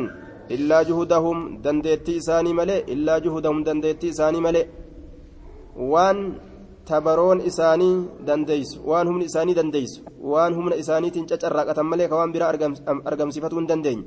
إلا 0.54 0.78
جهدهم 0.88 1.38
دنديتي 1.64 2.16
إساني 2.20 2.52
ملئ 2.58 2.80
إلا 2.94 3.14
جهدهم 3.24 3.56
دنديتي 3.66 4.08
إساني 4.14 4.40
ملئ 4.46 4.64
وان 5.92 6.18
tabaroon 6.86 7.40
isaanii 7.50 7.94
dandeeysu 8.26 8.78
waan 8.90 9.08
humni 9.10 9.24
isaanii 9.30 9.56
dandeeysu 9.58 10.00
waan 10.32 10.54
humna 10.58 10.76
isaaniitiin 10.82 11.26
cacarraaqatan 11.30 11.86
malee 11.92 12.06
ka 12.10 12.18
waan 12.20 12.32
biraa 12.34 12.50
argamsiifatuu 13.10 13.58
hin 13.60 13.68
dandeenye 13.70 14.04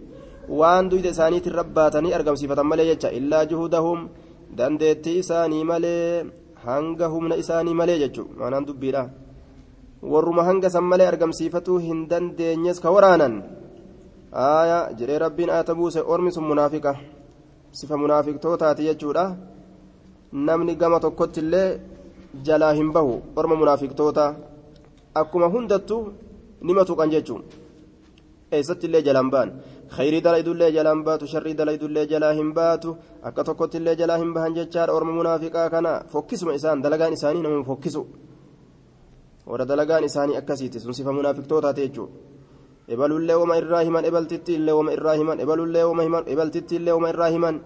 waan 0.59 0.89
duyda 0.91 1.09
isaaniitiin 1.15 1.57
rabbaatanii 1.61 2.13
argamsiifatan 2.19 2.69
malee 2.71 2.85
jecha 2.91 3.11
illaa 3.19 3.43
juhudahum 3.51 3.99
dandeettii 4.59 5.17
isaanii 5.23 5.63
malee 5.71 6.05
hanga 6.65 7.07
humna 7.13 7.35
isaanii 7.41 7.73
malee 7.79 7.97
jechuudha 8.03 8.39
maanaan 8.39 8.65
dubbiidha. 8.67 9.03
Warruma 10.11 10.43
hanga 10.47 10.69
san 10.69 10.83
malee 10.91 11.07
argamsiifatuu 11.11 11.77
hin 11.85 11.99
dandeenyes 12.09 12.79
ka 12.83 12.91
waraanan. 12.95 13.35
Aayaa 14.33 14.83
jedhee 14.99 15.19
rabbiin 15.25 15.49
aata 15.57 15.75
buuse 15.75 16.01
ormi 16.13 16.31
sun 16.31 16.45
munaafiqa 16.51 16.95
sifa 17.71 17.97
munaafiqtootaati 18.03 18.83
jechuudha. 18.89 19.25
Namni 20.47 20.75
gama 20.75 20.99
tokkotti 20.99 21.39
illee 21.43 21.79
jalaa 22.47 22.73
hin 22.79 22.91
bahu 22.95 23.13
orma 23.35 23.55
munaafiqtoota 23.61 24.25
akkuma 25.21 25.47
hundattu 25.55 25.97
nima 26.61 26.85
tuqan 26.85 27.09
jechuun. 27.15 27.43
Eessatti 28.51 28.87
illee 28.87 29.01
jalaan 29.07 29.29
ba'an 29.33 29.49
khayrii 29.95 30.21
dalaydullee 30.27 30.71
jalaan 30.77 31.03
baatu 31.03 31.27
sharrii 31.27 31.57
dalaydullee 31.57 32.05
jalaa 32.11 32.33
hin 32.39 32.53
baatu 32.53 32.97
akka 33.29 33.43
tokkotti 33.43 33.77
illee 33.77 33.95
jalaa 34.01 34.17
hin 34.23 34.33
bahan 34.33 34.55
jechaadha 34.57 34.93
orma 34.93 35.11
munaafiqaa 35.19 35.69
kana 35.69 35.93
fokkisuma 36.13 36.53
isaan 36.59 36.83
dalagaan 36.83 37.13
isaanii 37.17 37.41
nama 37.45 37.63
fokkisu 37.69 38.01
warra 39.49 39.65
dalagaan 39.71 40.03
isaanii 40.09 40.37
akkasiiti 40.41 40.79
sun 40.79 40.93
sifa 40.93 41.11
munaafiqtootaati 41.19 41.81
jechuudha 41.81 42.13
ebalullee 42.93 43.35
wama 43.41 43.57
irraa 43.61 43.83
himan 43.87 44.05
ebaltitti 44.09 44.53
illee 44.59 44.75
wama 44.79 44.91
irraa 44.97 45.15
himan 45.21 45.39
ebalullee 45.45 45.83
wama 45.89 46.03
himan 46.07 46.23
ebaltitti 46.33 46.75
illee 46.75 46.93
wama 46.97 47.09
irraa 47.13 47.29
himan 47.35 47.61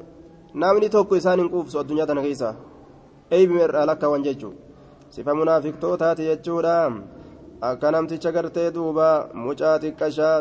namni 0.53 0.89
tokko 0.95 1.15
isaan 1.15 1.39
hin 1.39 1.49
quufsu 1.53 1.79
addunyaa 1.79 2.07
tana 2.07 2.21
keessaa 2.27 2.55
eeybime 3.31 3.63
irraa 3.67 3.85
lakkaawwan 3.91 4.23
jechuudha 4.27 4.57
sifa 5.15 5.35
munaafiqtootaati 5.41 6.27
jechuudha 6.31 6.75
akka 7.69 7.91
namticha 7.91 8.31
gartee 8.35 8.69
duuba 8.75 9.07
mucaa 9.45 9.77
xiqqashaa 9.83 10.35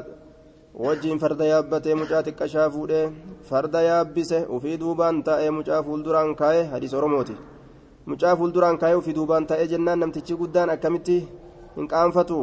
wajjiin 0.74 1.18
farda 1.22 1.44
yaabbatee 1.52 1.94
mucaa 2.00 2.22
xiqqashaa 2.26 2.68
fuudhee 2.74 3.04
farda 3.48 3.82
yaabbise 3.82 4.38
ufii 4.56 4.76
duubaan 4.82 5.22
taa'ee 5.26 5.50
mucaa 5.58 5.82
fuulduraan 5.82 6.34
kaa'ee 6.36 6.64
hadiis 6.72 6.94
oromooti. 6.94 7.36
Mucaa 8.06 8.36
fuulduraan 8.36 8.78
kaa'ee 8.78 8.94
ufii 9.00 9.14
duubaan 9.18 9.46
taa'ee 9.46 9.66
jennaan 9.72 9.98
namtichi 10.00 10.34
guddaan 10.40 10.70
akkamitti 10.70 11.18
hin 11.76 11.88
qaanfatu? 11.92 12.38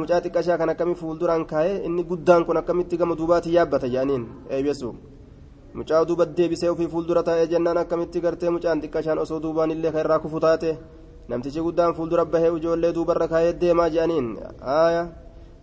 Mucaa 0.00 0.20
xiqqashaa 0.24 0.58
kan 0.58 0.68
akkamii 0.74 0.94
fuulduraan 1.04 1.46
kaa'ee 1.46 1.80
inni 1.86 2.04
guddaan 2.04 2.44
kun 2.44 2.56
akkamitti 2.62 2.96
gama 2.96 3.16
duubaatii 3.22 3.54
yaabbata 3.56 3.88
jedhaniin 3.94 4.26
eeybessu. 4.50 4.94
mucaa 5.74 6.04
duuba 6.08 6.24
deebisee 6.36 6.68
ofii 6.70 6.88
fuuldura 6.94 7.22
taa'ee 7.26 7.46
jennaan 7.52 7.78
akkamitti 7.82 8.20
gartee 8.20 8.50
mucaan 8.56 8.80
xiqqashaan 8.82 9.18
osoo 9.24 9.40
duubaan 9.42 9.70
illee 9.70 9.92
kan 9.92 10.00
irraa 10.04 10.18
kufu 10.24 10.40
taate? 10.44 10.76
Namtichi 11.28 11.60
guddaan 11.66 11.94
fuuldura 11.94 12.24
bahee 12.32 12.50
ijoollee 12.56 12.92
duubarra 12.96 13.28
kaayee 13.28 13.52
deemaa 13.60 13.88
jedhaniin 13.94 14.28
haaya 14.68 15.02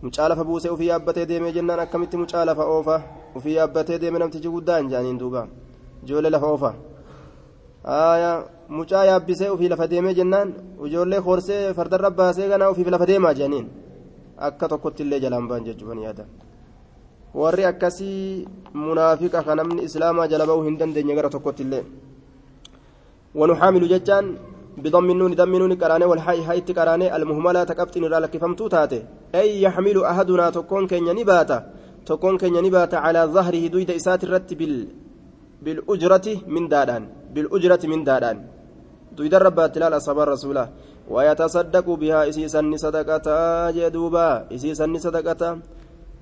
mucaa 0.02 0.28
lafa 0.30 0.44
buusee 0.48 0.70
ofii 0.74 0.88
yaabbatee 0.92 1.26
deemee 1.30 1.52
jennaan 1.56 1.80
akkamitti 1.84 2.16
mucaa 2.22 2.44
lafa 2.48 2.64
oofa 2.74 2.96
ofii 3.36 3.54
yaabbatee 3.58 3.98
deeme 4.02 4.18
namtichi 4.22 4.48
guddaan 4.54 4.88
jedhaniin 4.90 5.18
duuba 5.22 5.42
ijoollee 6.04 6.30
lafa 6.36 6.46
oofa 6.54 6.70
mucaa 8.78 9.04
yaabbisee 9.10 9.48
ofii 9.54 9.68
lafa 9.72 9.86
deemee 9.92 10.14
jennaan 10.18 10.48
ijoollee 10.86 11.18
horsee 11.26 11.62
fardarra 11.78 12.10
baasee 12.18 12.48
ganaa 12.52 12.68
ofiif 12.72 12.88
lafa 12.94 13.06
deemaa 13.10 13.34
jedhaniin 13.38 13.66
akka 14.48 14.68
tokkotti 14.72 15.02
illee 15.04 15.20
jalaan 15.24 15.48
ba'an 15.48 15.64
jechuudha 15.68 15.94
ni 15.94 16.04
yaada. 16.04 16.24
warri 17.40 17.64
akkasii 17.70 18.46
munaafiqa 18.74 19.42
ka 19.46 19.54
namni 19.54 19.82
islaamaa 19.88 20.26
jala 20.30 20.46
ba'uu 20.50 20.62
hin 20.68 20.78
dandeenye 20.80 21.14
gara 21.18 21.30
tokkotti 21.34 21.62
illee 21.66 21.84
wanuxaamilu 23.40 23.86
jechaan 23.92 24.26
بضم 24.84 25.08
النون 25.14 25.32
دم 25.40 25.52
النون 25.54 25.72
قرانه 25.82 26.06
والحاء 26.10 26.38
حيت 26.48 26.68
قرانه 26.78 27.06
المهملة 27.16 27.60
تقبطن 27.70 28.04
را 28.12 28.18
لكفمتو 28.22 28.66
تاته 28.74 29.02
أي 29.40 29.48
يحمل 29.64 29.96
أحدنا 30.10 30.46
تكون 30.56 30.84
كن 30.90 31.08
نباتا. 31.18 31.58
تكون 32.06 32.34
كن 32.40 32.56
نباتا 32.66 32.96
على 33.04 33.20
ظهره 33.36 33.64
دويد 33.72 33.90
إسات 33.98 34.24
الرت 34.24 34.50
بال 34.60 34.74
بالأجرة 35.64 36.26
من 36.54 36.64
دادان. 36.72 37.02
بالأجرة 37.34 37.82
من 37.92 38.00
دادان. 38.08 38.36
دويد 39.16 39.34
الربات 39.34 39.74
لا 39.78 39.98
صبر 40.06 40.26
رسوله 40.34 40.66
ويتصدق 41.14 41.86
بها 42.00 42.20
إسيسا 42.28 42.62
صدقة 42.84 43.26
جدوبا 43.76 44.28
إسيسا 44.54 44.86
صدقة 45.06 45.42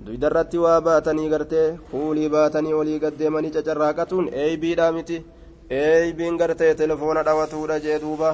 duydarratti 0.06 0.58
waa 0.62 0.80
baatanii 0.80 1.28
gartee 1.28 1.76
fuulii 1.90 2.28
baatanii 2.34 2.72
olii 2.80 2.98
gaddeemanii 3.04 3.50
cacarraaqatuun 3.56 4.28
eeybiidhaa 4.42 4.92
miti 4.96 5.16
eeybiin 5.70 6.36
gartee 6.40 6.74
telefoona 6.74 7.22
dhawatuudha 7.28 7.76
jee 7.84 7.98
duuba 8.04 8.30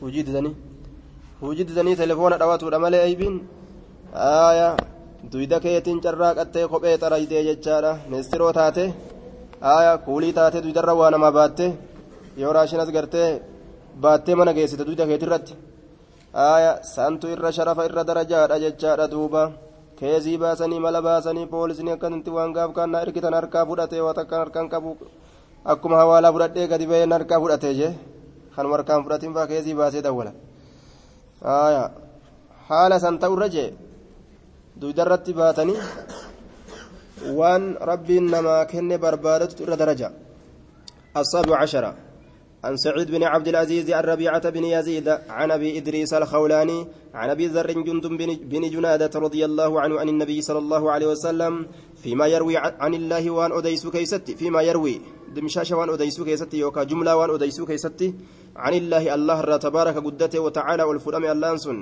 hujii 0.00 0.22
didanii 0.28 0.54
hujii 1.42 1.64
didanii 1.68 1.96
telefoona 2.02 2.38
dhawatuudha 2.42 2.78
malee 2.84 3.02
eeybiin 3.06 3.36
aaya 4.14 4.68
duyda 5.32 5.58
keetiin 5.64 6.00
carraa 6.04 6.34
qattee 6.38 6.66
kophee 6.72 6.96
xaraydee 7.02 7.42
jechaadha 7.48 7.92
neestiroo 8.10 8.52
taate 8.58 8.84
aaya 9.74 9.92
kuulii 10.06 10.32
taate 10.38 10.62
duydarra 10.64 10.94
waa 11.00 11.10
namaa 11.14 11.32
baatte 11.38 11.66
yoo 12.42 12.52
raashinas 12.56 12.90
gartee 12.96 13.28
baattee 14.04 14.34
mana 14.40 14.52
geessite 14.58 14.84
duyda 14.88 15.04
keetirratti 15.10 15.52
aaya 16.48 16.72
santu 16.94 17.26
irra 17.34 17.50
sharafa 17.56 17.84
irra 17.88 18.02
darajaadha 18.10 18.56
jechaadha 18.64 19.06
duuba 19.14 19.42
keezii 20.00 20.38
baasanii 20.42 20.80
mala 20.84 21.00
baasanii 21.08 21.46
poolisni 21.54 21.90
akkasitti 21.96 22.30
waan 22.36 22.52
gaaf 22.56 22.70
kaan 22.76 22.90
na 22.92 22.98
hirkitan 23.02 23.34
harkaa 23.38 23.66
fudhatee 23.68 24.00
waan 24.06 24.16
takkaan 24.18 24.40
harkaan 24.44 24.68
qabu 24.74 24.90
akkuma 25.64 25.96
hawaalaa 25.96 26.32
fudhadhee 26.32 26.68
gadi 26.68 26.86
ba'een 26.86 27.12
harkaa 27.12 27.40
fudhatee 27.40 27.74
jee 27.74 27.92
kanuma 28.54 28.76
harkaan 28.76 29.04
fudhatiin 29.04 29.34
faa 29.34 29.46
keezii 29.46 29.74
baasee 29.80 30.02
dawwala 30.02 30.32
haala 32.68 33.00
san 33.00 33.18
ta'urra 33.18 33.48
jee 33.48 33.68
duydarratti 34.80 35.32
baatanii 35.40 35.78
waan 37.38 37.76
rabbiin 37.90 38.26
namaa 38.34 38.64
kenne 38.72 38.96
barbaadatu 39.04 39.62
irra 39.64 39.76
daraja 39.76 40.10
السابع 41.16 41.56
عشر 41.62 41.84
عن 42.64 42.76
سعيد 42.76 43.10
بن 43.10 43.22
عبد 43.22 43.48
العزيز 43.48 43.90
عن 43.90 44.04
ربيعة 44.04 44.50
بن 44.50 44.64
يزيد 44.64 45.08
عن 45.08 45.50
أبي 45.50 45.78
إدريس 45.78 46.12
الخولاني 46.14 46.86
عن 47.14 47.30
أبي 47.30 47.46
ذر 47.46 47.72
جندب 47.72 48.10
بن 48.50 48.70
جنادة 48.70 49.20
رضي 49.20 49.44
الله 49.44 49.80
عنه 49.80 50.00
عن 50.00 50.08
النبي 50.08 50.40
صلى 50.42 50.58
الله 50.58 50.90
عليه 50.90 51.06
وسلم 51.06 51.66
فيما 52.02 52.26
يروي 52.26 52.56
عن 52.56 52.94
الله 52.94 53.30
وان 53.30 53.52
أديس 53.52 53.86
كيستي 53.86 54.36
فيما 54.36 54.62
يروي 54.62 55.00
دمشاش 55.34 55.70
وان 55.72 55.88
أديس 55.94 56.20
كيستي 56.20 56.58
يوكا 56.58 56.82
جملة 56.90 57.16
وان 57.16 57.30
أديس 57.30 57.60
كيستي 57.68 58.08
عن 58.56 58.74
الله 58.80 59.14
الله 59.14 59.56
تبارك 59.66 59.96
قدته 60.06 60.40
وتعالى 60.46 60.82
والفرم 60.88 61.24
اللانسون 61.24 61.78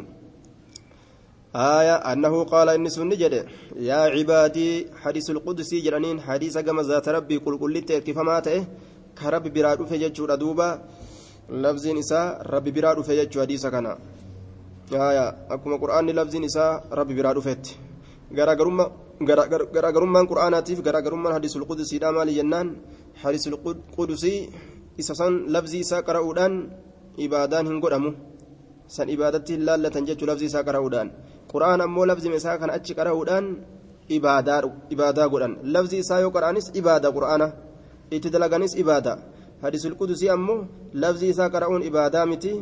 آية 1.56 1.96
أنه 2.12 2.34
قال 2.52 2.68
إن 2.68 2.88
سن 2.88 3.10
جد. 3.22 3.34
يا 3.90 4.00
عبادي 4.14 4.68
حديث 5.02 5.26
القدسي 5.30 5.80
جرانين 5.84 6.16
حديث 6.20 6.58
كما 6.66 6.82
ذات 6.82 7.08
ربي 7.08 7.36
قل 7.44 7.54
قل 7.60 7.74
كيف 8.06 8.18
ماته 8.18 8.58
كرب 9.18 9.44
براد 9.54 9.80
فججور 9.90 10.30
دوبا 10.42 10.68
لفظ 11.64 11.84
نساء 11.98 12.26
رب 12.54 12.66
براد 12.76 12.98
فججور 13.08 13.42
حديث 13.44 13.66
كان 13.74 13.86
آية 15.08 15.26
أكما 15.54 15.76
قرآن 15.82 16.06
لفظ 16.18 16.34
نساء 16.36 16.72
رب 16.98 17.10
براد 17.16 17.38
فت 17.46 17.64
garaagarummaan 19.18 20.26
qura'aanaatiif 20.30 20.78
garaagarummaan 20.82 21.34
hadiisul 21.34 21.66
qudsiidha 21.66 22.12
maali 22.12 22.34
jennaan 22.38 22.68
hadiisul 22.68 22.76
qudusii 22.76 22.76
isa 22.78 22.96
san 25.20 25.34
labzii 25.54 25.80
isaa 25.86 26.02
qara'uudhaan 26.08 26.54
ibaadaan 27.26 27.66
hin 27.70 27.80
godhamu 27.84 28.10
san 28.96 29.08
ibaadatti 29.14 29.52
hin 29.54 29.64
laallatan 29.68 30.06
jechuu 30.08 30.26
labzii 30.30 30.48
isaa 30.52 30.64
qara'uudhaan 30.68 31.08
qura'aan 31.52 31.80
ammoo 31.86 32.06
labzii 32.10 32.34
isaa 32.40 32.58
kan 32.62 32.70
achi 32.76 32.92
qara'uudhaan 32.98 33.46
ibaadaa 34.16 35.28
godhan 35.32 35.52
labzii 35.74 36.00
isaa 36.04 36.20
yoo 36.24 36.32
qara'anis 36.36 36.66
ibaada 36.80 37.08
qura'aana 37.16 37.46
itti 38.16 38.28
dalaganis 38.34 38.74
ibaada 38.82 39.12
hadiisul 39.62 39.96
qudusii 40.00 40.30
ammoo 40.36 40.58
labzii 41.04 41.30
isaa 41.34 41.48
qara'uun 41.54 41.82
ibaadaa 41.90 42.26
miti 42.32 42.52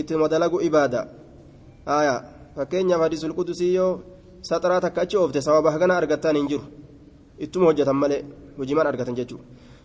itti 0.00 0.14
madalagu 0.22 0.60
ibaada 0.68 1.00
fakkeenyaaf 2.56 3.00
hadiisul 3.06 3.34
qudusii 3.38 3.74
yoo 3.74 3.92
saxaraa 4.48 4.80
takka 4.84 5.00
achi 5.04 5.16
oofte 5.16 5.40
sababa 5.46 5.70
hagana 5.74 5.96
argattaan 6.00 6.36
hin 6.36 6.48
jiru 6.52 6.64
ittuma 7.44 7.66
hojjetan 7.70 7.96
malee 8.02 8.22
hojimaan 8.58 8.86
argatan 8.92 9.16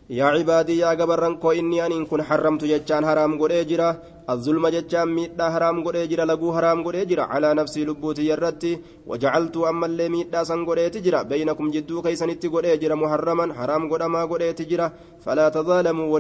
yaa 0.10 0.36
cibaadii 0.38 0.80
yaa 0.84 0.96
gabarran 0.96 1.38
koo 1.38 1.54
inni 1.54 1.82
aniin 1.82 2.06
kun 2.10 2.22
haramtu 2.30 2.66
jechaan 2.72 3.06
haraam 3.10 3.38
godhee 3.42 3.66
jira 3.72 3.90
الظلم 4.34 4.68
جتام 4.76 5.10
ميدا 5.16 5.46
حرام 5.54 5.78
غدي 5.86 6.08
جرا 6.12 6.26
لغو 6.26 6.54
حرام 6.56 6.80
غدي 6.88 7.06
جرا 7.10 7.24
على 7.34 7.50
نفسي 7.60 7.82
لبوتي 7.86 8.24
يرتي 8.30 8.80
وجعلت 9.10 9.56
اما 9.58 9.86
اللي 9.86 10.10
ميدا 10.10 10.44
سن 10.44 10.62
غدي 10.70 10.90
تجرا 10.90 11.22
بينكم 11.32 11.68
جدو 11.76 12.02
كيسنتي 12.06 12.48
غدي 12.54 12.78
جرا 12.82 12.96
محرما 12.96 13.54
حرام 13.58 13.84
غدا 13.92 14.08
ما 14.08 14.24
غدي 14.32 14.54
تجرا 14.54 14.88
فلا 15.26 15.50
تظالموا 15.50 16.20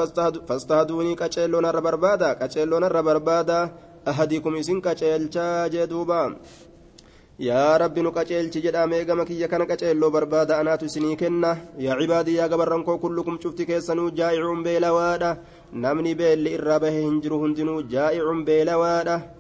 فاستهدوني 0.48 1.14
قچلون 1.14 1.66
ربربادا 1.66 2.33
قچلون 2.33 2.85
ربربادا 2.85 3.70
أحدكم 4.09 4.57
إسن 4.57 4.81
قچلچا 4.81 5.66
جدوبا 5.66 6.37
يا 7.40 7.77
رب 7.77 7.98
نقچلچ 7.98 8.55
جدا 8.59 8.87
ميغما 8.87 9.24
كيا 9.24 9.46
كان 9.46 9.62
قچلو 9.62 10.11
بربادا 10.11 10.61
اناتو 10.61 10.87
سني 10.87 11.16
كنا 11.16 11.59
يا 11.79 11.92
عبادي 11.92 12.35
يا 12.35 12.46
غبرنكو 12.46 12.98
كلكم 12.98 13.38
شفتي 13.42 13.64
كيسنو 13.64 14.09
جائع 14.09 14.62
بيلوادا 14.64 15.31
نمني 15.72 16.14
بيل 16.14 16.48
إرابه 16.55 17.09
هنجرو 17.09 17.44
هندنو 17.44 17.81
جائع 17.81 18.24
بيلوادا 18.46 19.38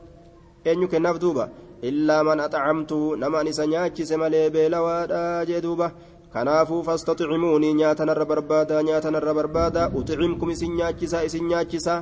eenyu 0.70 0.88
kennaaf 0.92 1.18
duuba 1.24 1.44
illaa 1.90 2.22
man 2.28 2.40
axacamtu 2.46 2.98
nama 3.22 3.40
an 3.40 3.50
isa 3.52 3.64
nyaachise 3.72 4.16
malee 4.22 4.46
beelawaadha 4.54 5.22
jee 5.48 5.60
duuba 5.66 5.88
kanaafuu 6.34 6.82
fastaxicimuunii 6.88 7.74
nyaatanarra 7.80 8.24
barbaada 8.30 8.82
nyaatanarra 8.88 9.34
barbaada 9.38 9.82
uxicimkum 9.98 10.50
isin 10.54 10.72
nyaachisa 10.78 11.24
isin 11.28 11.46
nyaachisa 11.50 11.94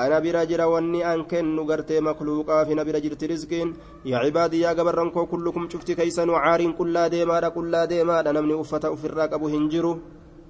ana 0.00 0.20
bira 0.24 0.42
jira 0.50 0.66
wanni 0.72 1.00
an 1.10 1.20
kennu 1.30 1.62
gartee 1.70 2.00
makluuqaafi 2.08 2.74
na 2.76 2.84
bira 2.88 3.00
jirti 3.04 3.26
rizqiin 3.32 3.70
yaa 4.10 4.22
cibaadii 4.26 4.62
yaa 4.64 4.74
gabarran 4.78 5.10
koo 5.14 5.26
kullukum 5.32 5.68
cufti 5.72 5.96
keeysanuu 5.98 6.38
caariin 6.44 6.74
qullaa 6.78 7.08
deemaadha 7.14 7.50
qullaa 7.56 7.86
deemaadha 7.92 8.32
namni 8.36 8.54
uffata 8.62 8.92
ufirraa 8.96 9.28
qabu 9.32 9.46
hin 9.54 9.68
jiru 9.72 9.92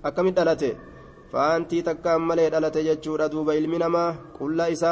akkamit 0.09 0.37
dhalate 0.39 0.71
faantii 1.33 1.83
takkaan 1.89 2.23
malee 2.29 2.51
dhalate 2.55 2.81
jechuudha 2.89 3.29
duuba 3.33 3.55
ilmi 3.61 3.79
namaa 3.85 4.11
qullaa 4.39 4.71
isa 4.77 4.91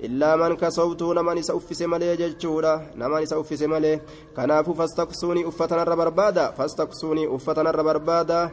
illaa 0.00 0.36
man 0.36 0.56
kasawtuu 0.56 1.14
naman 1.14 1.38
isa 1.38 1.54
uffise 1.54 1.86
malee 1.86 2.16
jechuudha 2.16 2.82
naman 2.96 3.22
isa 3.22 3.38
uffise 3.38 3.66
malee 3.66 4.00
kanaafuu 4.36 4.74
fastaqsuunii 4.74 5.44
uffatanarra 5.44 5.96
barbaada 5.96 6.52
fastaqsuunii 6.52 7.26
uffatanarra 7.26 7.84
barbaada 7.84 8.50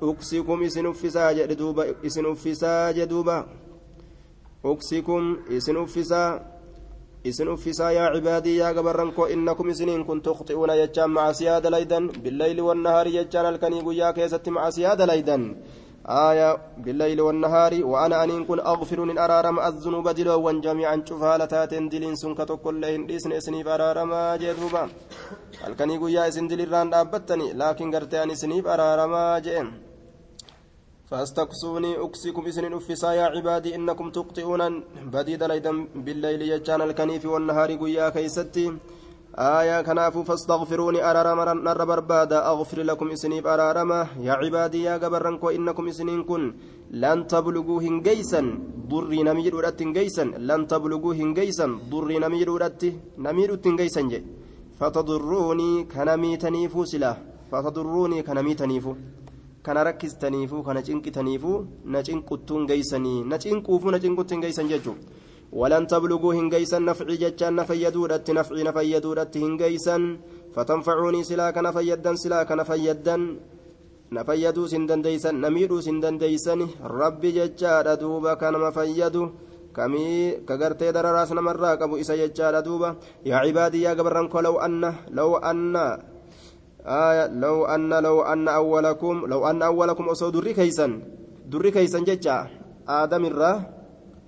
uksikum 0.00 0.62
isin 0.62 0.86
uffisaa 0.86 1.32
jedhe 1.34 1.56
duuba 1.56 1.86
isin 2.02 2.26
uffisaa 2.26 2.92
jedhe 2.92 3.10
duuba 3.10 3.44
uksikum 4.64 5.38
isin 5.50 5.76
uffisaa 5.76 6.40
isin 7.24 7.48
uffisaa 7.48 7.92
yaa 7.92 8.12
cibaadii 8.14 8.56
yaa 8.58 8.72
gabarran 8.74 9.12
koo 9.12 9.26
innakum 9.26 9.68
isiniin 9.70 10.04
kun 10.04 10.20
tuqxi'uuna 10.22 10.76
jechaan 10.76 11.10
macasiyaa 11.10 11.60
dalaydan 11.62 12.10
billayli 12.22 12.62
wannahaari 12.68 13.12
jechaan 13.12 13.46
halkanii 13.46 13.82
guyyaa 13.82 14.12
keessatti 14.12 14.50
macasiyaa 14.50 14.96
dalaydan 14.98 15.56
آية 16.06 16.58
بالليل 16.78 17.20
والنهار 17.20 17.84
وأنا 17.84 18.24
أنين 18.24 18.44
كن 18.44 18.60
أغفر 18.60 19.00
من 19.00 19.18
أرارم 19.18 19.60
الذنوب 19.60 20.08
دلوا 20.08 20.52
جميعا 20.52 21.04
شوفها 21.08 21.38
لتاتين 21.38 21.88
دلين 21.88 22.14
سنك 22.16 22.38
تقول 22.38 22.80
لهن 22.82 23.10
إسن 23.10 23.32
إسنيف 23.32 23.68
أرارما 23.68 24.38
halkanii 25.62 25.98
guyyaa 25.98 26.26
isin 26.26 26.48
dilirraan 26.50 26.90
dhaabbattani 26.92 27.46
laakiin 27.58 27.90
gartee 27.94 28.20
ani 28.20 28.32
isiniif 28.32 28.66
araaramaa 28.66 29.40
jeen 29.40 29.68
فاستقصوني 31.10 31.92
أكسكم 32.04 32.46
إسن 32.46 32.72
أفسا 32.74 33.12
يا 33.12 33.26
عبادي 33.34 33.74
إنكم 33.74 34.10
تقطئون 34.10 34.62
بديد 35.14 35.42
ليدا 35.42 35.72
بالليل 35.94 36.42
يجان 36.42 36.80
الكنيف 36.82 37.24
والنهار 37.26 37.70
قيا 37.82 38.08
كيستي. 38.08 38.66
آية 39.34 39.82
كنافو 39.82 40.22
فاستغفروني 40.22 41.00
أرارما 41.10 41.52
نر 41.66 41.84
بربادا 41.84 42.38
أغفر 42.52 42.78
لكم 42.82 43.10
إسنيف 43.10 43.46
أرارما 43.46 44.06
يا 44.26 44.32
عبادي 44.32 44.82
يا 44.82 44.94
قبرنكو 45.02 45.50
إنكم 45.50 45.88
إسنين 45.88 46.22
كن. 46.22 46.42
لن 46.90 47.26
تبلغوا 47.26 47.82
هنجيسا. 47.82 48.40
ضري 48.90 49.22
نمير 49.22 49.56
ودت 49.56 49.82
هنجيسا. 49.82 50.24
لن 50.48 50.66
تبلغوا 50.70 51.14
هنجيسا. 51.14 51.66
ضري 51.90 52.18
نمير 52.18 52.50
ودت 52.50 52.82
نمير 53.18 53.50
هنجيسا. 53.66 54.00
جي 54.10 54.22
فتضروني 54.78 55.84
كنميتنيفو 55.92 56.84
سلا 56.84 57.12
فتضروني 57.50 58.22
كنميتنيفو 58.22 58.94
kana 59.64 59.84
rakkistaniifuu 59.84 60.62
kana 60.62 60.82
cinqitaniifuu 60.86 61.58
na 61.92 62.02
cinquttuun 62.06 62.66
geeysanii 62.68 63.24
na 63.30 63.36
cinquufuu 63.42 63.90
na 63.94 63.98
cinquttiin 64.02 64.42
geeysan 64.44 64.68
jechuudha 64.68 65.00
ولن 65.60 65.84
تبلغوا 65.86 66.34
هنجيسا 66.38 66.78
نفعي 66.88 67.16
جتان 67.22 67.54
نفيدودت 67.58 68.26
نفعي 68.38 68.62
نفيدودت 68.68 69.34
هنجيسا 69.44 69.96
فتنفعوني 70.54 71.20
سلاك 71.28 71.56
نفيدا 71.66 72.12
سلاك 72.22 72.50
نفيدا 72.60 73.16
نفيدوا 74.16 74.70
سندن 74.72 75.00
ديسا 75.06 75.30
نميروا 75.44 75.84
سندن 75.86 76.18
ديسا 76.22 76.54
ربي 76.98 77.30
جتان 77.38 77.86
دوبا 78.00 78.34
كان 78.40 78.54
مفيدوا 78.64 79.28
kamii 79.74 80.46
kagartee 80.46 80.94
dararaas 80.94 81.34
namarraa 81.34 81.74
qabu 81.74 81.98
isa 81.98 82.14
jechaadha 82.14 82.62
duuba 82.62 82.94
yaa 83.26 83.42
cibaadii 83.42 83.82
yaa 83.82 83.98
gabarranko 83.98 84.38
law 84.46 84.56
anna 84.62 84.90
law 85.10 85.34
anna 85.42 85.86
آية 86.84 87.26
لو 87.40 87.64
أن 87.64 87.88
لو 87.88 88.22
أن 88.22 88.48
أولكم 88.48 89.26
لو 89.26 89.40
أن 89.48 89.62
أولكم 89.62 90.04
أصو 90.04 90.28
دري 90.28 90.52
كيسا 90.52 91.00
دري 91.48 91.70
كيسا 91.72 92.04
ججا 92.04 92.36
آدم 92.84 93.24
الرا 93.24 93.52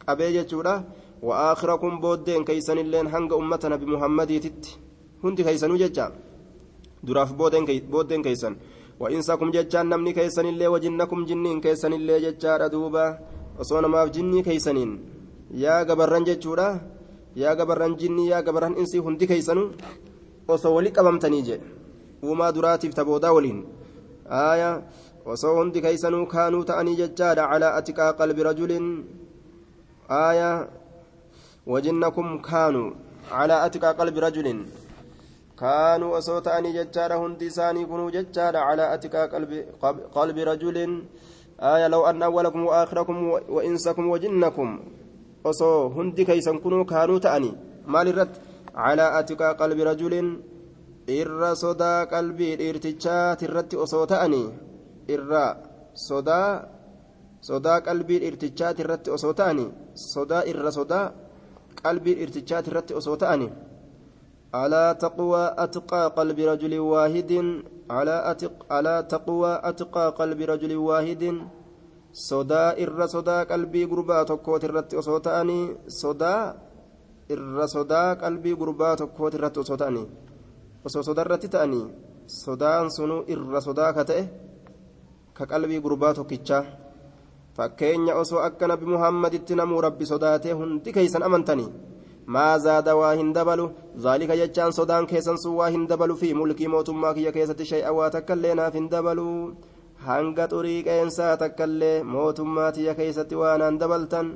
qabee 0.06 0.32
jechuudha 0.38 0.74
wa'aakhirakum 1.22 2.00
booddeen 2.00 2.44
keeysan 2.44 2.78
illeen 2.78 3.08
hanga 3.14 3.36
ummata 3.36 3.68
nabi 3.68 3.86
muhammadiititti 3.94 4.78
hundi 5.22 5.44
keeysanuu 5.44 5.78
jecha 5.82 6.10
duraaf 7.06 7.30
booddeen 7.38 8.22
keeysan 8.26 8.56
wa'insakum 9.00 9.52
jechaan 9.52 9.88
namni 9.92 10.12
keeysan 10.18 10.46
illee 10.52 10.68
wajinnakum 10.74 11.26
jinniin 11.28 11.60
keeysan 11.64 11.92
illee 11.98 12.20
jechaadha 12.26 12.68
duuba 12.74 13.04
osoo 13.60 13.80
namaaf 13.84 14.10
jinnii 14.16 14.42
keeysaniin 14.46 14.92
yaa 15.62 15.84
gabarran 15.88 16.24
jechuudha 16.28 16.68
yaa 17.42 17.54
gabarran 17.58 17.96
jinnii 18.00 18.28
yaa 18.32 18.42
gabarran 18.46 18.76
insii 18.82 18.98
hundi 19.06 19.26
keeysanu 19.30 19.64
osoo 20.54 20.74
wali 20.76 20.90
qabamtanii 20.96 21.42
jedhe 21.48 21.66
uumaa 22.24 22.52
duraatiif 22.56 22.94
taboodaa 22.98 23.32
waliin 23.36 23.60
aaya 24.40 24.70
osoo 25.34 25.54
hundi 25.58 25.80
keeysanuu 25.84 26.24
kaanuu 26.32 26.64
ta'anii 26.70 26.96
jechaadha 27.02 27.48
calaa 27.52 27.74
atiqaa 27.80 28.12
qalbi 28.20 28.42
rajulin 28.48 28.86
aaya 30.22 30.50
wajinnakum 31.72 32.28
kaanuu 32.48 32.88
calaa 33.30 33.62
atiqaa 33.66 33.94
qalbi 34.00 34.24
rajulin 34.26 34.60
kaanuu 35.62 36.12
osoo 36.18 36.40
ta'anii 36.48 36.76
jechaadha 36.78 37.22
hundi 37.22 37.50
isaanii 37.52 37.86
kunuu 37.92 38.10
jechaadha 38.16 38.66
calaa 38.68 38.90
atiqaa 38.96 39.26
qalbi 40.16 40.44
rajulin 40.50 40.94
آية 41.60 41.86
لو 41.88 42.06
أن 42.06 42.22
أولكم 42.22 42.64
وآخركم 42.64 43.16
وإنسكم 43.48 44.10
وجنكم 44.10 44.78
osoo 45.46 45.88
hundi 45.94 46.24
keeysan 46.26 46.58
kunuu 46.58 46.84
kaanuu 46.90 47.20
ta'anii 47.24 47.54
maal 47.92 48.08
irratti 48.10 48.40
calaa 48.74 49.12
atiqaa 49.18 49.54
qalbi 49.60 49.84
rajulin 49.88 50.28
irra 51.18 51.50
sodaa 51.60 52.06
qalbii 52.12 52.56
dhiirtichaati 52.60 53.46
irratti 53.48 53.78
osoo 53.84 54.06
ta'anii 54.12 54.48
irra 55.14 55.44
sodaa 56.06 56.50
sodaa 57.48 57.78
qalbii 57.88 58.18
dhiirtichaati 58.22 58.82
irratti 58.84 59.14
osoo 59.16 59.32
ta'anii 59.40 59.68
sodaa 60.14 60.42
irra 60.52 60.72
sodaa 60.78 61.06
qalbii 61.82 62.14
dhiirtichaati 62.18 62.70
irratti 62.70 62.98
osoo 63.00 63.16
ta'anii 63.22 63.50
alaa 64.62 64.90
taqwaa 65.04 65.48
atqaa 65.64 66.06
qalbi 66.16 66.48
rajulin 66.50 66.84
waahidin 66.92 67.48
alaa 68.78 69.02
taqwaa 69.12 69.56
atqaa 69.70 70.08
qalbi 70.18 70.48
rajulin 70.52 70.82
waahidin 70.88 71.36
sodaa 72.28 72.70
irra 72.84 73.06
sodaa 73.14 73.42
qalbii 73.50 73.86
gurbaa 73.90 74.24
tokkooti 74.30 74.66
irratti 74.68 74.98
osoo 75.02 75.20
ta'anii 75.26 75.64
sodaa 76.00 76.42
irra 77.34 77.66
sodaa 77.74 78.08
qalbii 78.22 78.56
gurbaa 78.60 78.94
tokkooti 79.00 79.36
irratti 79.38 79.60
osoo 79.64 79.76
ta'anii 79.82 80.06
osoo 80.86 81.02
sodaa 81.08 81.24
irratti 81.26 81.48
ta'anii 81.54 81.84
sodaan 82.42 82.90
sunuu 82.96 83.22
irra 83.32 83.60
sodaa 83.66 83.90
ka 83.96 84.02
ta'e 84.08 84.24
ka 85.36 85.44
qalbii 85.50 85.80
gurbaa 85.84 86.14
tokkichaa 86.18 86.64
fakkeenya 87.56 88.14
osoo 88.22 88.40
akka 88.48 88.66
nabi 88.70 88.86
muhammaditti 88.94 89.54
namuu 89.60 89.80
rabbi 89.86 90.04
sodaatee 90.12 90.54
hundi 90.60 90.92
keeysan 90.96 91.26
amantanii 91.28 91.68
maa 92.34 92.58
zaada 92.66 92.96
waa 93.00 93.14
hin 93.20 93.30
dabalu 93.36 93.66
zaalika 94.04 94.36
jechaan 94.40 94.72
sodaan 94.78 95.06
keessan 95.12 95.38
sun 95.42 95.54
waa 95.60 95.70
hin 95.74 95.86
dabalu 95.92 96.16
fi 96.22 96.34
mulkii 96.40 96.68
mootummaa 96.74 97.14
kiyya 97.18 97.32
keessatti 97.36 97.64
shay'a 97.72 97.92
waa 97.98 98.10
takka 98.16 98.34
illee 98.38 98.54
naaf 98.60 98.74
hin 98.78 98.88
dabalu 98.94 99.26
hanga 100.06 100.44
xurii 100.52 100.80
qeensaa 100.88 101.34
takkaillee 101.42 101.96
mootummaa 102.14 102.70
tiyya 102.78 102.94
keeysatti 102.98 103.40
waanaan 103.42 103.78
dabaltan 103.82 104.32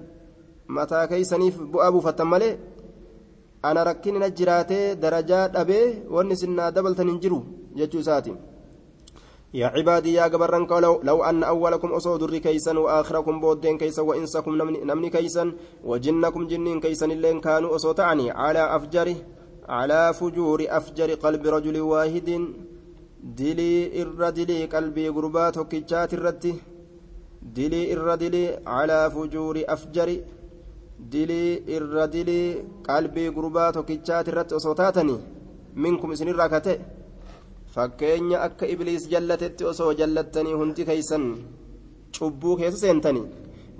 mataa 0.76 1.04
keeysaniif 1.12 1.56
bu'aa 1.72 1.90
buufattan 1.96 2.28
malee 2.32 2.52
ana 3.68 3.84
rakkinina 3.88 4.28
jiraatee 4.38 4.84
darajaa 5.02 5.44
dhabee 5.56 5.84
wanni 6.16 6.36
sinnaa 6.42 6.70
dabaltan 6.76 7.10
hin 7.12 7.20
jiru 7.24 7.40
jechuu 7.80 8.00
isaati 8.04 8.32
يا 9.54 9.66
عبادي 9.66 10.12
يا 10.12 10.28
جبران 10.28 10.66
لو, 10.70 11.00
لو 11.02 11.24
أن 11.24 11.42
أولكم 11.44 11.92
أصو 11.92 12.16
در 12.16 12.38
كيسا 12.38 12.78
وآخركم 12.78 13.40
بودين 13.40 13.78
كيسا 13.78 14.02
وإنسكم 14.02 14.52
نمني, 14.84 15.10
كيسا 15.10 15.52
وجنكم 15.84 16.46
جنين 16.46 16.80
كيسا 16.80 17.06
اللين 17.06 17.40
كانوا 17.40 17.74
أصو 17.76 17.92
تعني 17.92 18.30
على 18.30 18.76
أفجر 18.76 19.14
على 19.68 20.14
فجور 20.14 20.66
أفجر 20.68 21.14
قلب 21.14 21.46
رجل 21.46 21.80
واحد 21.80 22.28
dilii 23.38 24.68
qalbii 24.74 25.10
gurbaa 25.16 25.52
tokkichaati 25.52 26.16
irratti 26.16 26.52
dilii 27.56 27.90
irra 27.94 28.14
dilii 28.20 28.56
calaa 28.64 29.10
fujuuri 29.10 29.64
afjari 29.74 30.16
dilii 31.12 31.62
irra 31.76 32.06
dilii 32.14 32.62
qalbii 32.88 33.28
gurbaa 33.36 33.72
tokkichaati 33.72 34.30
irratti 34.32 34.54
osoo 34.60 34.74
taatanii 34.80 35.18
minkum 35.84 36.12
isinirraa 36.12 36.48
kate 36.54 36.72
fakkeenya 37.74 38.38
akka 38.46 38.66
ibliis 38.74 39.04
jallatetti 39.12 39.64
osoo 39.70 39.92
jallattanii 40.00 40.52
hundi 40.60 40.84
keeysan 40.88 41.24
cubbuu 42.16 42.56
keessa 42.60 42.80
seentanii 42.84 43.26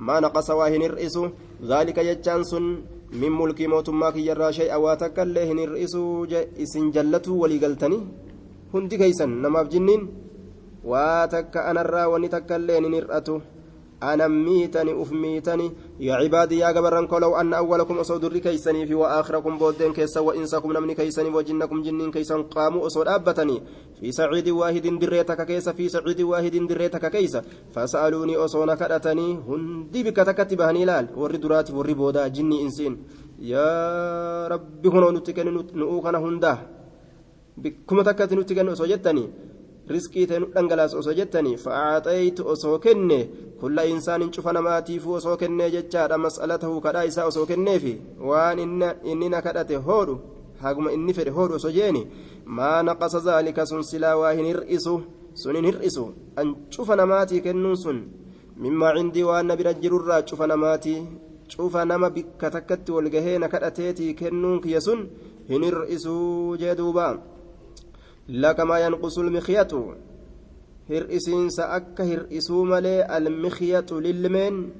maa 0.06 0.20
naqasa 0.24 0.54
waa 0.60 0.68
hin 0.74 0.82
hir'isu 0.86 1.22
zaalika 1.70 2.02
jechaan 2.08 2.44
sun 2.50 2.66
min 3.20 3.32
mulkii 3.38 3.68
mootummaa 3.72 4.12
kiyyarraa 4.16 4.52
shay'a 4.58 4.78
waa 4.84 4.96
takka 5.02 5.22
illee 5.28 5.46
hin 5.50 5.58
hir'isuu 5.62 6.26
isin 6.64 6.92
jallatuu 6.96 7.40
walii 7.42 7.58
galtanii 7.64 8.02
hundi 8.72 8.98
keeysan 9.02 9.32
namaaf 9.46 9.68
jinniin 9.72 10.02
waa 10.92 11.26
takka 11.34 11.64
anarraa 11.70 12.08
wanni 12.12 12.28
takka 12.36 12.56
illee 12.62 12.78
hin 12.80 12.94
hir'atu 12.98 13.34
أنا 14.02 14.28
ميتني 14.28 15.02
أف 15.02 15.12
ميتني. 15.12 15.72
يا 16.00 16.14
عبادي 16.14 16.58
يا 16.58 16.72
جبران 16.72 17.08
لو 17.12 17.36
أن 17.36 17.54
أولكم 17.54 17.98
أصود 17.98 18.36
كيسني 18.36 18.86
في 18.86 18.94
وآخركم 18.94 19.58
بودين 19.58 19.92
كيسا 19.92 20.20
وإنسكم 20.20 20.72
نمني 20.72 20.94
كيسني 20.94 21.28
وجنكم 21.28 21.82
جنين 21.82 22.10
كيسا 22.10 22.36
قاموا 22.36 22.86
أصود 22.86 23.08
أبتني. 23.08 23.62
في 24.00 24.12
سعيد 24.12 24.48
واحد 24.48 24.86
دريتك 24.86 25.46
كيسا 25.46 25.72
في 25.72 25.88
سعيد 25.88 26.20
واحد 26.20 26.56
دريتك 26.56 27.10
كيسا. 27.10 27.42
فسألوني 27.72 28.36
أصونا 28.36 28.74
كرتني 28.74 29.38
هندي 29.48 30.02
بك 30.02 30.16
تكتبهني 30.16 30.84
لال. 30.84 31.06
وري 31.16 31.36
دراتي 31.36 31.72
وري 31.72 31.94
بودا 31.94 32.28
جني 32.28 32.62
إنسين. 32.62 33.02
يا 33.40 34.48
ربي 34.48 34.88
هنا 34.88 35.10
نتكن 35.10 35.46
نؤوكنا 35.74 36.18
هندا. 36.18 36.58
بكم 37.56 38.02
تكتن 38.02 38.38
نتكن 38.38 38.68
أصوجتني 38.68 39.30
riskii 39.94 40.26
ta'e 40.30 40.38
nu 40.42 40.46
dhangalaas 40.54 40.94
osoo 41.00 41.14
jettanii 41.20 41.56
fa'aaxeeytu 41.64 42.42
osoo 42.52 42.78
kenne 42.84 43.18
kulla 43.60 43.84
insaanin 43.92 44.30
cufa 44.34 44.52
namaatiifuu 44.56 45.14
osoo 45.20 45.36
kennee 45.42 45.70
jechaadha 45.76 46.18
mas'alatahu 46.24 46.80
kadhaa 46.86 47.04
isaa 47.10 47.26
osoo 47.30 47.46
kenneefi 47.50 47.94
waan 48.28 48.58
inni 49.12 49.28
na 49.34 49.42
kadhate 49.46 49.76
hoodhu 49.86 50.14
haguma 50.62 50.92
inni 50.96 51.14
fedhe 51.18 51.30
hoodhu 51.38 51.54
osoo 51.60 51.70
jeeni 51.78 52.02
maa 52.58 52.82
naqasa 52.88 53.20
zaalika 53.26 53.66
sun 53.70 53.82
silaa 53.90 54.16
waa 54.20 54.32
hin 54.38 54.46
hir'isu 54.50 54.94
sun 55.42 55.56
hin 55.56 55.64
hir'isu 55.70 56.04
an 56.42 56.54
cufa 56.76 56.96
namaatii 57.00 57.40
kennuun 57.46 57.76
sun 57.84 57.98
mimmaa 58.62 58.94
cindii 58.96 59.22
waan 59.30 59.46
na 59.50 59.56
bira 59.58 59.72
jirurraa 59.82 60.22
cufa 60.28 60.46
namaatii 60.52 60.98
cufa 61.56 61.84
nama 61.90 62.10
bikka 62.16 62.50
takkatti 62.54 62.92
walgahee 62.96 63.38
na 63.42 63.48
kadhateetii 63.52 64.14
kennuun 64.20 64.60
kiyya 64.64 64.80
sun 64.86 65.00
hin 65.50 65.62
hir'isuu 65.68 66.56
jee 66.60 66.74
duubaa 66.80 67.12
لك 68.30 68.60
ما 68.60 68.78
ينقص 68.78 69.18
المخيط. 69.18 69.74
هرئسين 70.90 71.50
سأك 71.50 72.00
هرئسو 72.00 72.64
ملي 72.64 73.16
المخيط 73.16 73.92
للمن. 73.92 74.70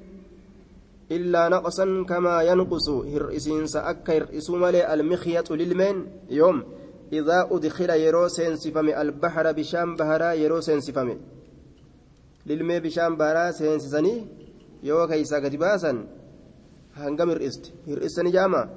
إلا 1.11 1.49
نقصا 1.49 2.05
كما 2.09 2.41
ينقص 2.41 2.89
هرئسين 2.89 3.67
سأك 3.67 4.09
هرئسو 4.09 4.55
ملي 4.55 4.93
المخيط 4.93 5.51
للمن. 5.51 5.95
يوم 6.29 6.63
إذا 7.13 7.47
أدخل 7.51 7.89
يرو 7.89 8.27
سينسفم 8.27 8.87
البحر 8.89 9.51
بشام 9.51 9.95
بهرا 9.95 10.31
يرو 10.33 10.59
سينسفم 10.61 11.17
للمي 12.47 12.79
بشام 12.79 13.15
بهرا 13.19 13.51
سينسسني 13.51 14.25
يو 14.83 15.07
كيسا 15.07 15.39
كتباسا 15.39 15.91
هنقم 16.95 17.29
هرئست 17.29 17.73
هرئسني 17.87 18.31
جاما 18.31 18.69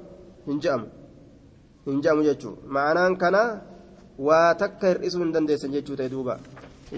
هنجام. 0.47 0.81
هنجام 1.87 2.21
جتشو 2.21 2.51
معناه 2.67 3.09
كنا 3.21 3.61
waa 4.17 4.53
takka 4.55 4.87
hir'isuu 4.87 5.21
hin 5.23 5.33
dandeessan 5.33 5.71
jechuu 5.75 5.95
ta'e 5.99 6.09
duuba 6.09 6.39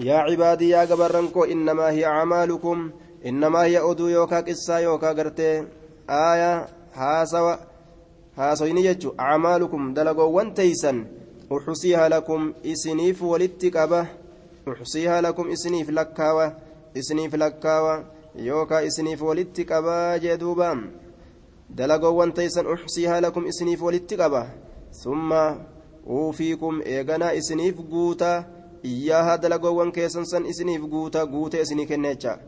yaa 0.08 0.26
cibaadii 0.28 0.70
yaa 0.70 0.86
gabarran 0.86 1.28
koo 1.34 1.44
innamaa 1.54 1.90
hiya 1.90 2.12
acmaalukum 2.20 2.90
innamaa 3.30 3.64
hiya 3.64 3.84
oduu 3.84 4.08
yookaa 4.16 4.42
qissaa 4.48 4.80
yookaa 4.86 5.14
gartee 5.20 5.54
aaya 6.18 6.50
haasawa 6.98 7.58
haasoyni 8.36 8.82
jechu 8.88 9.14
acmaalukum 9.28 9.94
dalagoowwan 9.94 10.54
teeysan 10.60 11.06
uxsiiha 11.56 12.08
lakum 12.14 12.52
isiniif 12.72 13.22
walitti 13.32 13.70
qaba 13.76 14.06
uxsiiha 14.72 15.22
lakum 15.26 15.50
isiniif 15.56 15.88
lakkaawa 15.98 16.46
isiniif 16.94 17.34
lakkaawa 17.42 17.94
yookaa 18.48 18.80
isiniif 18.90 19.22
walitti 19.22 19.64
qabaa 19.64 20.18
jee 20.24 20.36
duuba 20.42 20.68
dalagoowwan 21.80 22.32
teeysan 22.38 22.66
uxsiiha 22.74 23.20
lakum 23.26 23.46
isiniif 23.46 23.82
walitti 23.82 24.16
qaba 24.22 24.42
summa 25.02 25.42
uufiikum 26.08 26.80
eeganaa 26.84 27.32
isiniif 27.40 27.76
guutaa 27.90 28.44
iyyaaha 28.84 29.38
dalagoowwan 29.42 29.92
keessan 29.92 30.26
san 30.26 30.46
isiniif 30.46 30.82
guutaa 30.92 31.26
guutee 31.26 31.60
isinii 31.62 31.86
kenneecha 31.86 32.38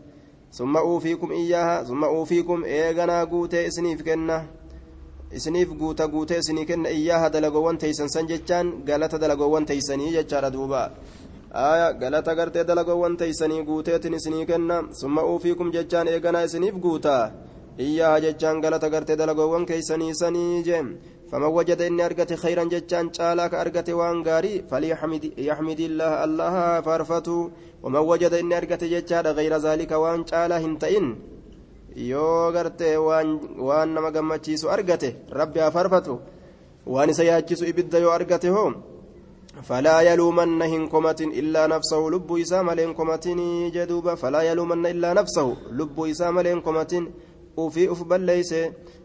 summa 0.51 0.83
uufiikum 0.85 1.33
iyyaaha 1.33 1.85
summa 1.87 2.11
uufiikum 2.11 2.65
eeganaa 2.65 3.27
guutee 3.27 3.67
isiniif 3.67 4.03
kenna 4.05 4.45
isiniif 5.33 5.69
guuta 5.83 6.09
guutee 6.09 6.39
isinii 6.39 6.67
kenna 6.67 6.89
iyyaaha 6.91 7.31
dalagoowwan 7.31 7.79
teeysan 7.79 8.09
san 8.09 8.29
jechaan 8.29 8.73
galata 8.85 9.19
dalagoowwan 9.19 9.67
teeysanii 9.67 10.13
jechaadha 10.17 10.51
duuba 10.51 10.91
aya 11.53 11.93
galata 11.93 12.35
gartee 12.35 12.65
dalagoowwan 12.65 13.17
teeysanii 13.17 13.63
guuteetin 13.63 14.15
isinii 14.15 14.47
kenna 14.47 14.83
summa 14.93 15.25
uufiikum 15.25 15.73
jechaan 15.73 16.09
eeganaa 16.09 16.43
isiniif 16.51 16.75
guutaa 16.75 17.31
إياها 17.81 18.19
جتان 18.19 18.61
قالت 18.65 18.85
قرت 18.85 19.11
دلقوان 19.21 19.65
كيسني 19.71 20.15
سني 20.15 20.63
جيم 20.63 20.87
فمن 21.31 21.51
وجد 21.59 21.81
إني 21.83 22.03
أرقت 22.07 22.33
خيرا 22.43 22.65
جتان 22.65 23.13
شالاك 23.13 23.55
أرقت 23.55 23.91
وان 23.91 24.17
غاري 24.27 24.55
فليحمد 24.71 25.25
يحمد 25.39 25.81
الله 25.81 26.13
الله 26.27 26.55
فارفتو 26.87 27.39
ومن 27.83 28.03
وجد 28.11 28.33
إني 28.43 28.57
أرقت 28.57 28.83
جتان 28.85 29.27
غير 29.39 29.53
ذلك 29.67 29.91
وان 30.03 30.21
شالا 30.27 30.57
هنتئن 30.65 31.07
yoo 32.11 32.53
gartee 32.55 32.97
waan 32.97 33.89
nama 33.95 34.11
gammachiisu 34.15 34.71
argate 34.71 35.09
rabbi 35.39 35.59
haa 35.63 35.75
farfatu 35.77 36.15
waan 36.87 37.11
isa 37.11 37.25
yaachisu 37.31 37.65
ibidda 37.71 37.99
yoo 38.05 38.13
argate 38.19 38.49
hoo 38.57 38.71
فلا 39.69 40.01
يلومن 40.01 40.63
هن 40.63 40.89
كمة 40.89 41.21
إلا 41.21 41.67
نفسه. 41.67 42.11
لب 42.11 42.37
إسام 42.37 42.71
لين 42.71 42.95
كمة 42.95 43.27
جدوبا 43.75 44.15
فلا 44.15 44.43
يلومن 44.43 44.87
إلا 44.87 45.15
نفسه. 45.15 45.57
لب 45.71 46.01
إسام 46.01 46.41
لين 46.41 46.61
كمة 47.61 47.67
وفي 47.67 47.93
أفبل 47.93 48.21
ليس 48.21 48.55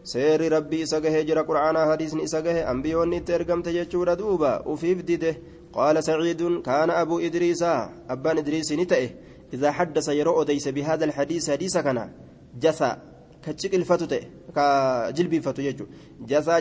سير 0.04 0.52
ربي 0.52 0.82
إسقه 0.82 1.22
جرى 1.22 1.40
قرآن 1.40 1.76
حديث 1.90 2.14
إسقه 2.14 2.70
أنبيون 2.70 3.24
ترقم 3.24 3.62
تججور 3.62 4.14
دوبا 4.14 4.68
وفي 4.68 4.94
فدده 4.94 5.36
قال 5.72 6.04
سعيد 6.04 6.60
كان 6.62 6.90
أبو 6.90 7.18
إدريس 7.18 7.62
أبان 8.08 8.38
إدريس 8.38 8.72
نتئه 8.72 9.10
إذا 9.52 9.70
حدث 9.70 10.08
يرؤ 10.08 10.42
ديس 10.42 10.68
بهذا 10.68 11.04
الحديث 11.04 11.50
حديث 11.50 11.78
كان 11.78 12.10
جسا 12.60 12.90
كتشكلفatu 12.90 12.96
ta'e 12.96 13.12
ka 13.12 13.15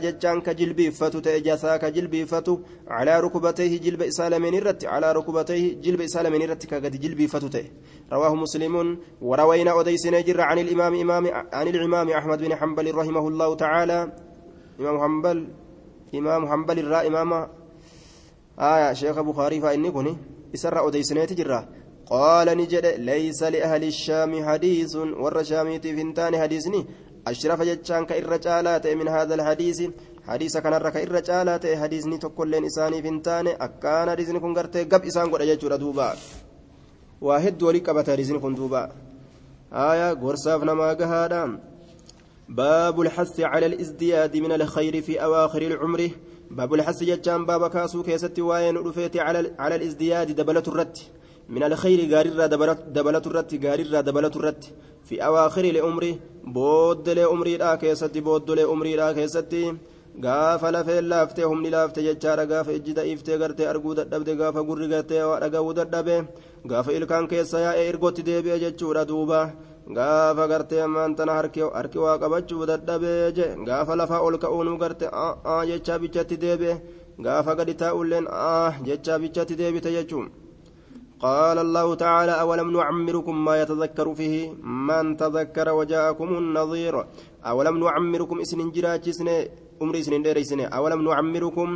jechaan 0.06 0.41
ka 0.41 0.54
jilbiifatu 0.54 1.21
ta'e 1.21 1.41
jasaa 1.41 1.78
ka 1.80 1.91
jilbiifatu 1.91 2.54
calaa 2.89 3.19
rukubatayhi 3.26 3.80
jilba 3.86 4.06
isaa 4.12 4.30
lameen 4.30 4.56
irratti 4.60 4.86
calaa 4.91 5.13
rukubatayhi 5.17 5.76
jilba 5.84 6.04
isaa 6.10 6.24
lameen 6.24 6.45
irratti 6.48 6.67
ka 6.67 6.80
gadi 6.80 6.98
jilbiifatu 7.06 7.50
ta'e 7.50 7.67
رواه 8.13 8.36
مسلم 8.36 9.00
وروينا 9.21 9.82
أديسنا 9.82 10.21
جر 10.21 10.41
عن 10.41 10.60
الإمام 10.60 10.93
إمام 10.95 11.24
عن 11.54 11.67
الإمام 11.67 12.10
أحمد 12.10 12.38
بن 12.43 12.56
حنبل 12.56 12.95
رحمه 12.95 13.28
الله 13.28 13.56
تعالى 13.56 14.00
إمام 14.80 14.95
حنبل 15.04 15.48
إمام 16.15 16.41
حنبل 16.52 16.80
الرا 16.80 17.08
إمام 17.08 17.48
آية 18.60 18.93
شيخ 18.93 19.19
بخاري 19.19 19.62
فإني 19.62 19.91
كوني 19.91 20.17
إسر 20.56 20.88
أديسنا 20.88 21.26
تجرى 21.26 21.60
قال 22.06 22.58
نجد 22.58 22.86
ليس 22.86 23.44
لأهل 23.44 23.84
الشام 23.84 24.32
حديث 24.46 24.96
والرشاميت 24.96 25.88
فنتان 25.88 26.38
حديثني. 26.41 26.86
أشرف 27.28 27.62
جتشان 27.62 28.06
كإرجالات 28.06 28.88
من 28.88 29.08
هذا 29.08 29.36
الحديث. 29.36 29.80
حديث 30.28 30.58
كان 30.58 30.74
الركا 30.74 31.04
إرجالات 31.04 31.65
حديثني 31.82 32.18
تقول 32.18 32.48
لين 32.52 32.65
إساني 32.65 33.02
فنتان. 33.02 33.48
أكان 33.48 34.10
حديثني 34.10 34.39
كن 34.39 34.54
قرتي 34.58 34.84
قب 34.84 35.06
إسان 35.06 35.32
قد 35.32 35.41
أجيتشو 35.41 35.76
دوبا 35.76 36.13
واحد 37.22 37.63
ولي 37.63 37.80
قبت 37.80 38.10
حديثني 38.10 38.39
كن 38.39 38.56
دوبا. 38.56 38.91
آية 39.74 40.13
قرصاف 40.13 40.63
نما 40.63 40.94
قهادا. 40.94 41.60
باب 42.50 43.02
الحث 43.02 43.39
على 43.39 43.65
الازدياد 43.65 44.38
من 44.38 44.52
الخير 44.52 45.02
في 45.02 45.24
أواخر 45.24 45.62
العمر. 45.62 46.10
باب 46.52 46.74
الحث 46.74 47.04
جتشان 47.04 47.46
باب 47.46 47.70
كاسو 47.70 48.04
كيستي 48.04 48.41
وين 48.41 48.78
على 49.15 49.52
على 49.60 49.76
الازدياد 49.76 50.36
دبلة 50.36 50.63
الرت 50.68 50.98
من 51.49 51.63
الخير 51.63 51.99
غاريرا 52.15 52.45
دبلت 52.97 53.27
الرت 53.27 53.65
غاريرا 53.65 54.01
دبلت 54.01 54.36
الرت 54.36 54.63
في 55.08 55.25
أواخر 55.25 55.62
لأمري 55.62 56.19
بود 56.43 57.10
لأمري 57.10 57.58
لا 57.58 57.75
كيستي 57.75 58.19
بود 58.21 58.51
لأمري 58.51 58.95
لا 58.95 59.12
كيستي 59.12 59.73
gaafa 60.23 60.71
lafeen 60.71 61.08
laaftee 61.12 61.43
humni 61.43 61.69
laaftee 61.71 62.03
jechaadha 62.08 62.45
gaafa 62.51 62.75
ijji 62.77 62.93
da'iiftee 62.97 63.38
gartee 63.41 63.67
arguu 63.71 63.95
dadhabde 63.97 64.36
gaafa 64.41 64.62
gurri 64.69 64.88
gartee 64.93 65.23
waa 65.29 65.39
dhaga'uu 65.43 65.73
dadhabe 65.79 66.15
gaafa 66.71 66.95
ilkaan 66.97 67.27
keessa 67.31 67.63
yaa'ee 67.65 67.89
ergotti 67.89 68.25
deebi'e 68.29 68.60
jechuudha 68.63 69.03
duuba 69.10 69.39
gaafa 69.97 70.47
gartee 70.51 70.81
ammaan 70.86 71.17
tana 71.17 71.36
harki 71.39 71.99
waa 72.05 72.15
qabachuu 72.23 72.69
dadhabee 72.71 73.34
je 73.38 73.49
gaafa 73.67 73.99
lafaa 74.01 74.21
ol 74.27 74.39
ka'uunuu 74.45 74.77
gartee 74.86 75.12
jechaa 75.71 75.99
bichatti 76.05 76.41
deebi'e 76.45 76.79
gaafa 77.27 77.60
gadi 77.60 77.79
taa'ulleen 77.84 78.31
jechaa 78.88 79.19
bichatti 79.23 79.60
deebite 79.62 79.91
jechuudha. 79.97 80.44
قال 81.26 81.58
الله 81.66 81.88
تعالى 82.06 82.34
أولم 82.44 82.70
نعمركم 82.78 83.36
ما 83.48 83.54
يتذكر 83.62 84.08
فيه 84.20 84.36
من 84.90 85.06
تذكر 85.22 85.68
وجاءكم 85.80 86.30
النظير 86.42 86.96
أولم 87.52 87.76
نعمركم 87.86 88.38
إسن 88.46 88.60
جراجسن 88.76 89.30
أمري 89.84 90.00
إسن 90.04 90.16
ديريسن 90.26 90.62
أولم 90.78 91.00
نعمركم 91.10 91.70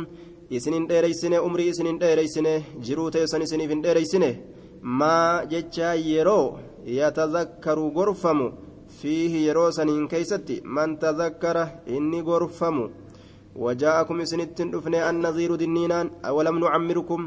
إسن 0.56 0.74
ديريسن 0.90 1.34
أمري 1.46 1.64
إسن 1.70 1.88
ديريسن 2.02 2.46
جروت 2.86 3.16
إسن 3.16 3.42
إسن 3.46 3.60
فين 3.70 3.80
ديريسن 3.86 4.24
ما 4.98 5.44
جتشا 5.52 5.90
يرو 6.14 6.42
يتذكر 7.00 7.78
غرفم 7.96 8.38
فيه 9.00 9.32
يرو 9.48 9.70
سنين 9.76 10.04
كيستي. 10.12 10.56
من 10.76 10.98
تذكر 10.98 11.56
إني 11.94 12.20
غرفم 12.28 12.76
وجاءكم 13.64 14.16
إسن 14.24 14.40
التندفن 14.40 14.94
النظير 15.10 15.50
دنينان. 15.62 16.06
أولم 16.30 16.56
نعمركم 16.64 17.20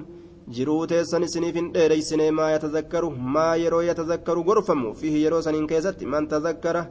fihi 5.01 5.23
yeroo 5.23 5.41
saniin 5.41 5.67
keessatti 5.67 6.06
man 6.06 6.27
tazakkara 6.27 6.82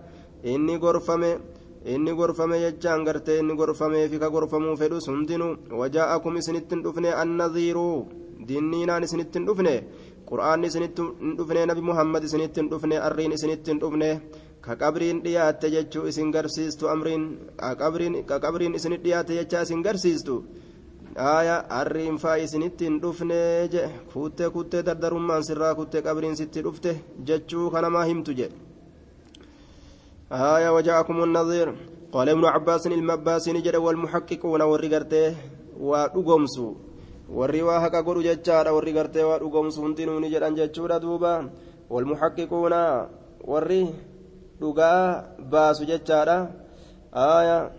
inni 0.52 0.78
gorfame 0.78 1.30
inni 1.84 2.12
gorfame 2.14 2.56
jechaan 2.64 3.04
gartee 3.04 3.38
inni 3.42 3.54
gorfamee 3.56 4.08
fi 4.08 4.18
ka 4.18 4.30
gorfamuu 4.30 4.76
fedhus 4.76 5.08
hundinuu 5.08 5.56
wajaa'akum 5.80 6.36
isinitti 6.40 6.74
hin 6.74 6.84
dhufne 6.84 7.10
annadhiiruu 7.22 8.06
dinniinaan 8.48 9.04
isinitti 9.08 9.38
hin 9.38 9.46
dhufne 9.48 9.74
qur'aanni 10.30 10.66
isinitti 10.72 11.02
hin 11.20 11.36
dhufne 11.38 11.66
nabi 11.70 11.82
muhammad 11.90 12.24
isinitti 12.28 12.60
hin 12.60 12.70
dhufne 12.72 12.96
arriin 13.08 13.32
isinitti 13.38 13.70
hin 13.70 13.80
dhufne 13.84 14.10
ka 14.64 14.76
qabriin 14.80 15.22
dhiyaatte 15.24 15.70
jechuu 15.74 16.06
isin 16.10 16.30
garsiistu 16.34 16.88
amriin 16.88 17.24
ka 18.26 18.36
qabriin 18.44 18.74
isinit 18.78 19.02
dhiyaatte 19.04 19.34
jechaa 19.40 19.62
isin 19.66 19.82
garsiistu 19.86 20.34
aya 21.16 21.56
arriin 21.68 22.18
faa 22.18 22.36
isinitti 22.44 22.84
hin 22.88 23.00
dhufne 23.00 23.68
je 23.72 23.82
kuttee 24.12 24.50
kuttee 24.50 24.82
dardarummaan 24.82 25.44
sirraa 25.48 25.74
kuttee 25.74 26.02
qabriin 26.02 26.36
sitti 26.36 26.64
dhufte 26.66 26.90
jechuu 27.26 27.70
kanamaa 27.70 28.04
himtu 28.04 28.32
je 28.38 28.48
aya 30.30 30.72
waja'akum 30.72 31.16
النظير 31.22 31.68
قال 32.12 32.28
ابن 32.28 32.44
عباس 32.44 32.86
المباس 32.86 33.48
نجد 33.48 33.76
والمحققون 33.76 34.62
والرقرته 34.62 35.34
ودغمسو 35.80 36.68
warri 37.32 37.62
waa 37.64 37.80
haqa 37.80 38.04
godhu 38.04 38.22
jechaadha 38.28 38.74
warri 38.76 38.92
gartee 38.92 39.24
waa 39.24 39.38
dhugomsu 39.40 39.80
hundinuu 39.80 40.20
ni 40.20 40.28
jedhan 40.28 40.56
jechuudha 40.56 41.00
duuba 41.00 41.48
walmuhaqqiquuna 41.88 43.08
warri 43.52 43.88
dhugaa 44.60 45.32
baasu 45.52 45.88
jechaadha 45.88 46.36
aya 47.12 47.72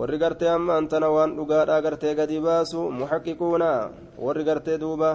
warri 0.00 0.18
gartee 0.22 0.48
amma 0.56 0.72
antana 0.80 1.08
waan 1.16 1.36
dhugaadhaa 1.38 1.80
gartee 1.84 2.14
gadi 2.18 2.38
baasu 2.46 2.80
muhaqqiquuna 3.00 3.70
warri 4.24 4.44
gartee 4.48 4.78
duuba 4.82 5.10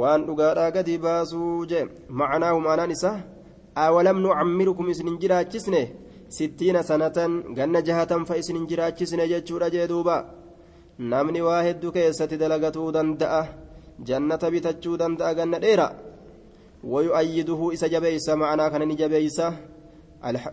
waan 0.00 0.26
dhugaadhaa 0.28 0.70
gadi 0.76 0.94
baasuu 1.04 1.66
je 1.70 1.80
macnaahu 2.20 2.58
maanaan 2.66 2.94
isa 2.96 3.12
awalam 3.84 4.18
nucammirukum 4.24 4.90
isinin 4.92 5.20
jiraachisne 5.22 5.82
sittiina 6.36 6.82
sanatan 6.90 7.32
ganna 7.58 7.80
jahatan 7.88 8.26
fa 8.28 8.34
isinin 8.40 8.66
jiraachisne 8.70 9.24
jechuudha 9.32 9.70
jee 9.74 9.86
duuba 9.92 10.16
namni 11.12 11.40
waa 11.48 11.62
hedduu 11.66 11.92
keessatti 11.96 12.40
dalagatuu 12.42 12.90
danda'a 12.96 13.42
jannata 14.08 14.50
bitachuu 14.54 14.96
danda'a 15.02 15.32
ganna 15.38 15.62
dheera 15.64 15.88
wayu'ayyiduhu 16.92 17.72
isa 17.76 17.92
jabeeysa 17.94 18.36
macnaa 18.42 18.70
kana 18.72 18.84
ni 18.90 18.96
jabeeysa 19.02 19.46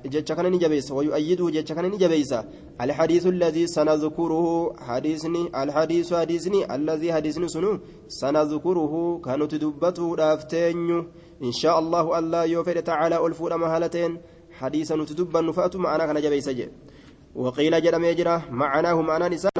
jecha 0.10 0.36
kana 0.36 0.50
ni 0.50 0.58
jabeessa 0.60 0.94
wayu'ayyiduhu 0.94 1.52
jecha 1.52 1.76
kana 1.76 1.90
ni 1.90 1.98
jabeessa 1.98 2.46
alhadiisu 2.78 3.30
alladii 3.30 3.68
sanadkuruhu 3.68 4.76
hadiisni 4.88 5.50
alhadiisu 5.54 6.16
hadiisni 6.16 6.64
alladii 6.64 7.10
hadiisni 7.10 7.50
sunu 7.50 7.80
sanadkuruhu 8.08 9.20
kan 9.20 9.40
nuti 9.40 9.60
dubbatuudhaaf 9.60 10.48
teenyu 10.48 11.06
inshaa 11.42 11.76
allahu 11.82 12.16
allah 12.16 12.50
yoo 12.50 12.64
fedhe 12.64 12.82
tacaalaa 12.82 13.20
ol 13.20 13.34
fuudhama 13.34 13.70
haalateen 13.70 14.18
hadiisa 14.60 14.96
nuti 14.96 15.14
dubbannu 15.16 15.54
fa'atu 15.54 15.80
ma'anaa 15.80 16.08
kana 16.08 16.22
jabeessa 16.22 16.54
jedhe 16.54 16.94
وقيل 17.36 17.82
جرم 17.82 18.04
يجرى 18.04 18.42
معناه 18.52 19.02
معنى 19.02 19.30
نساء 19.30 19.58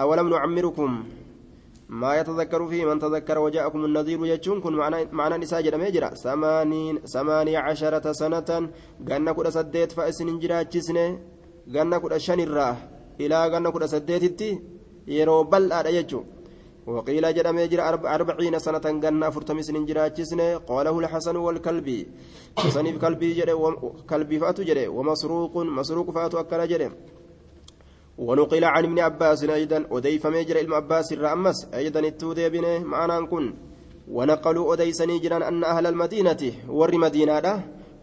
أولم 0.00 0.28
نعمركم 0.28 1.04
ما 2.00 2.10
يتذكر 2.20 2.60
فيه 2.70 2.84
من 2.84 2.98
تذكر 3.04 3.38
وجاءكم 3.38 3.84
النذير 3.84 4.20
يجون 4.32 4.60
كن 4.64 4.74
معنى 5.12 5.46
جرم 5.66 5.82
يجرى 5.88 6.10
ثمانين 6.24 6.94
ثمانية 7.14 7.58
عشرة 7.58 8.12
سنة. 8.12 8.50
قلنا 9.08 9.32
كل 9.36 9.46
سديت 9.52 9.92
فأسن 9.92 10.38
جرى 10.42 10.64
جسنة 10.72 11.06
قلنا 11.74 11.96
كل 12.02 12.20
شن 12.26 12.40
الراه 12.40 12.76
إلى 13.20 13.36
قلنا 13.52 13.70
كل 13.74 13.84
سديت 13.88 14.40
يرو 15.06 15.44
بل 15.52 15.72
يجون 15.98 16.24
وقيل 16.86 17.24
جرم 17.36 17.58
يجرى 17.58 17.82
أربعين 18.16 18.58
سنة. 18.58 18.86
قلنا 19.02 19.30
فرتمس 19.34 19.68
نجرى 19.70 20.10
جسنة 20.16 20.48
قاله 20.68 20.98
الحسن 20.98 21.36
والكلبي. 21.36 21.98
حسن 22.58 22.86
كلبي 23.02 23.28
جرى 23.38 23.54
كلبي 24.10 24.36
فأتو 24.42 24.62
جرى. 24.68 24.84
ومسروق 24.96 25.54
مسروق 25.56 26.08
فأتو 26.16 26.40
أكل 26.40 26.62
جرى. 26.72 26.88
ونقل 28.28 28.64
عن 28.64 28.84
ابن 28.84 28.98
عباس 28.98 29.44
أيضا 29.44 29.78
أديف 29.90 30.26
ميجر 30.26 30.60
ابن 30.60 30.72
عباس 30.72 31.12
الرأمس 31.12 31.68
أيضا 31.74 32.00
التودي 32.00 32.48
بنه 32.48 32.78
معنا 32.78 33.26
كن. 33.26 33.54
ونقلوا 34.08 34.74
أديسني 34.74 35.18
جران 35.18 35.42
أن 35.42 35.64
أهل 35.64 35.86
المدينة 35.86 36.42
ور 36.68 36.96
مدينة. 36.96 37.46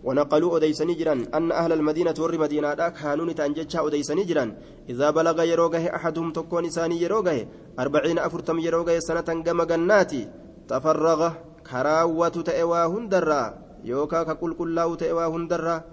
ونقلوا 0.04 0.58
أديسني 0.58 0.94
جران 0.94 1.20
أن 1.34 1.52
أهل 1.52 1.72
المدينة 1.74 2.14
ور 2.20 2.38
مدينة. 2.38 2.74
كانوا 2.74 3.34
تنجتشا 3.34 3.88
أديسني 3.88 4.24
جران 4.24 4.50
إذا 4.90 5.10
بلغ 5.10 5.44
يروغه 5.44 5.96
أحدهم 5.96 6.32
تكون 6.32 6.66
إساني 6.66 7.02
يروغه 7.02 7.48
أربعين 7.80 8.20
أفرتم 8.20 8.60
يروغه 8.60 9.00
سنة 9.00 9.30
قم 9.46 9.64
جناتي 9.64 10.28
تفرغ 10.68 11.32
كراوة 11.72 12.36
تأوى 12.50 12.82
هندرا. 12.94 13.44
يوكا 13.84 14.24
كقل 14.24 14.54
كلاو 14.54 14.96
تأوى 14.96 15.26
هندرا. 15.36 15.84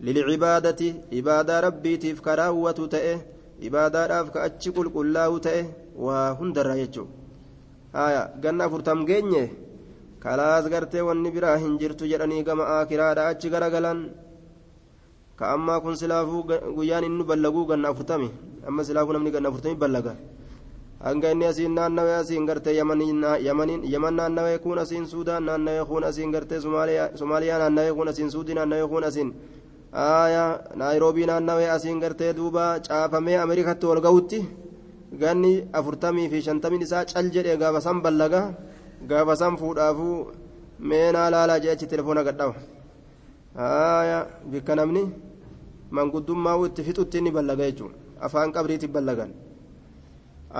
للعبادة 0.00 0.94
عبادة 1.12 1.60
ربي 1.60 1.96
تيف 1.96 2.20
كراوة 2.20 2.78
راف 4.12 4.26
كأتش 4.34 4.68
قل 4.76 4.88
كلاو 4.88 5.38
تأه 5.38 5.66
وهندرا 6.04 6.74
يجو 6.74 7.06
آية 7.94 8.22
جنة 8.42 8.64
فرتم 8.68 9.04
جنيه 9.04 9.48
kalaas 10.20 10.66
gartee 10.68 11.02
wanni 11.08 11.30
biraa 11.30 11.56
hin 11.62 11.78
jirtu 11.80 12.06
jedhanii 12.10 12.42
gama 12.42 12.64
aakiraadha 12.76 13.26
achi 13.30 13.50
garagalan 13.50 14.00
ka 15.38 15.52
ammaa 15.54 15.80
kun 15.80 15.96
silaafuu 16.00 16.42
guyyaan 16.76 17.04
inni 17.08 17.24
ballaguu 17.28 17.66
ganna 17.70 17.88
afurtami 17.92 18.30
amma 18.68 18.84
silaafuu 18.88 19.14
namni 19.16 19.30
ganna 19.30 19.48
afurtami 19.50 19.76
ballaga 19.82 20.14
hanga 21.06 21.30
inni 21.34 21.46
asiin 21.50 21.74
naannawee 21.78 22.16
asiin 22.22 22.46
gartee 22.48 22.74
yaman 22.74 24.16
naannawee 24.18 24.58
kun 24.64 24.78
asiin 24.84 25.06
suudaan 25.06 25.46
naannawee 25.48 25.84
kun 25.90 26.04
asiin 26.10 26.32
gartee 26.34 26.60
somaaliyaa 26.60 27.58
naannawee 27.62 27.94
kun 27.98 28.08
asiin 28.08 28.30
suudii 28.34 28.58
naannawee 28.58 28.88
kun 28.88 29.04
asiin 29.10 29.30
aayaa 29.92 30.60
naayiroobii 30.80 31.26
naannawee 31.30 31.70
asiin 31.76 32.00
gartee 32.00 32.32
duuba 32.38 32.64
caafamee 32.88 33.36
ameerikaatti 33.44 33.86
ol 33.92 34.00
ga'utti 34.06 34.40
ganni 35.20 35.52
afurtamii 35.78 36.28
fi 36.32 36.42
shantamiin 36.46 36.82
isaa 36.86 37.04
cal 37.12 37.30
jedhee 37.34 37.56
gaafa 37.62 37.80
san 37.80 38.02
ballaga. 38.02 38.42
gaafa 39.10 39.34
san 39.40 39.56
fuudhaafuu 39.60 40.16
meenaa 40.90 41.30
laalaa 41.34 41.58
jee 41.62 41.72
achi 41.72 41.86
telefoona 41.92 42.22
gadhawa 42.28 42.54
haaya 43.58 44.18
bikka 44.50 44.74
namni 44.78 45.02
manguddummaa 45.96 46.56
itti 46.66 46.82
fixutti 46.86 47.18
inni 47.20 47.30
ballaga 47.36 47.68
jechuun 47.70 47.92
afaan 48.26 48.52
qabriitti 48.56 48.88
ballagan 48.96 49.30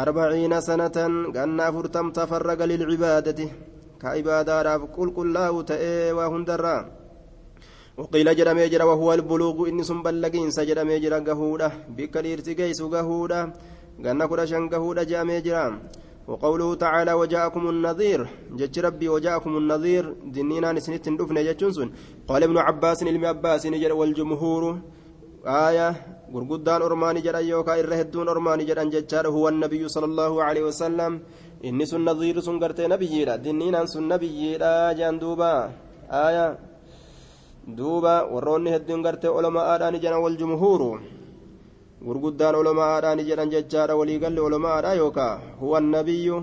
arbaciina 0.03 0.61
sanatan 0.69 1.33
ganna 1.37 1.67
afurtam 1.71 2.13
tafarraga 2.19 2.65
lilcibaadati 2.71 3.47
ka 4.03 4.09
ibaadaadhaaf 4.21 4.83
qulqullaa'u 4.97 5.67
ta'ee 5.71 6.13
waa 6.19 6.29
hundarraa 6.35 6.81
وقيل 7.99 8.29
جرمي 8.39 8.69
جرا 8.73 8.85
وهو 8.91 9.09
البلوغ 9.15 9.57
إني 9.69 9.83
سن 9.89 9.99
بلغين 10.05 10.51
سجرمي 10.57 10.97
جرا 11.03 11.19
قهودا 11.27 11.69
بك 11.97 12.15
الإرتي 12.23 12.53
قيس 12.59 12.81
قهودا 12.95 13.41
قنا 14.05 14.25
كرا 14.31 14.45
شن 14.51 14.65
قهودا 14.73 15.03
جامي 15.11 15.41
جرا 15.47 15.67
وقوله 16.29 16.69
تعالى 16.85 17.13
وجاءكم 17.21 17.63
النذير. 17.73 18.21
جج 18.59 18.77
ربي 18.85 19.09
وجاءكم 19.15 19.53
النذير. 19.61 20.05
دنينا 20.35 20.69
نسنت 20.77 21.09
دفن 21.19 21.39
جتشنسون 21.47 21.89
قال 22.29 22.43
ابن 22.49 22.57
عباس 22.67 22.99
علم 23.09 23.25
عباس 23.33 23.63
نجر 23.75 23.93
والجمهور. 24.01 24.63
آية 25.47 25.89
غرغدان 26.35 26.81
أرماني 26.83 27.21
جرى 27.27 27.41
يوكا 27.49 27.73
إرهدون 27.81 28.29
أرماني 28.29 28.65
جرى 28.69 28.83
ججار 28.95 29.25
هو 29.37 29.45
النبي 29.49 29.83
صلى 29.95 30.07
الله 30.11 30.33
عليه 30.47 30.63
وسلم. 30.69 31.13
إني 31.65 31.85
سن 31.91 32.05
نذير 32.05 32.37
سن 32.47 32.57
قرتي 32.63 32.87
نبي 32.93 33.25
دنينا 33.25 33.81
سن 33.93 34.05
نبي 34.13 34.59
جان 34.99 35.19
دوبا 35.19 35.53
آية 36.29 36.47
duuba 37.67 38.27
warroonni 38.33 38.71
hedduun 38.75 39.03
gartee 39.03 39.29
oloma'aadhaan 39.31 39.95
jedhan 40.03 40.23
wal 40.23 40.37
jumhuuru. 40.41 40.91
Gurguddaan 42.07 42.55
oloma'aadhaan 42.55 43.19
jedhan 43.29 43.51
jechaadha 43.51 43.97
waliigalli 43.97 44.41
oloma'aadha 44.41 44.95
yookaa 45.01 45.41
huwa 45.61 45.81
nabiyyu. 45.81 46.43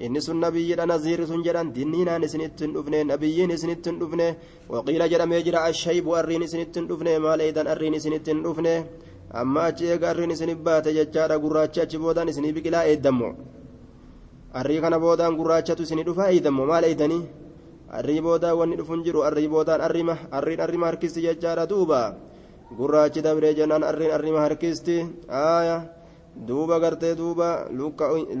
Inni 0.00 0.20
sun 0.22 0.36
nabiyyiidha 0.40 0.86
naziirri 0.86 1.26
sun 1.26 1.42
jedhan 1.44 1.72
dinniinaan 1.74 2.22
isinitti 2.22 2.64
hin 2.64 2.72
dhufne 2.74 3.04
nabiyyiin 3.04 3.50
isinitti 3.56 3.90
hin 3.90 3.98
dhufne 4.00 4.26
waqiila 4.72 5.08
jedhamee 5.12 5.42
jira 5.46 5.64
ashaybu 5.70 6.14
arriin 6.20 6.42
isinitti 6.46 6.78
hin 6.80 6.88
dhufne 6.88 7.18
maaleeydan 7.24 7.66
arriin 7.72 7.94
isinitti 7.98 8.30
hin 8.32 8.40
dhufne 8.44 8.74
amma 9.40 9.64
achi 9.70 9.84
eega 9.92 10.08
arriin 10.12 10.30
isinif 10.36 10.58
baate 10.68 10.94
jechaadha 10.98 11.36
gurraachi 11.42 11.80
achi 11.84 11.98
boodaan 12.04 12.28
isinii 12.32 12.52
biqilaa 12.56 12.84
eeddammo 12.92 13.28
arrii 14.60 14.80
kana 14.84 14.98
boodaan 15.04 15.36
gurraachatu 15.40 15.82
isinii 15.86 16.04
dhufa 16.08 16.30
eeddammo 16.32 16.66
maal 16.70 16.84
eeddanii 16.90 17.20
arrii 17.98 18.20
boodaan 18.20 18.56
wanni 18.58 18.76
dhufun 18.76 19.02
jiru 19.04 19.22
arrii 19.28 19.48
boodaan 19.48 19.80
arrima 19.80 20.16
arriin 20.30 20.60
arrima 20.60 20.86
harkisti 20.86 21.20
jechaadha 21.22 21.66
duuba. 21.66 22.14
Gurraachi 22.78 23.22
dabree 23.22 23.54
jennaan 23.54 23.82
arriin 23.82 24.12
arrima 24.12 24.40
harkisti 24.46 24.96
aaya. 25.28 25.78
Duuba 26.46 26.78
gartee 26.80 27.14
duuba 27.16 27.66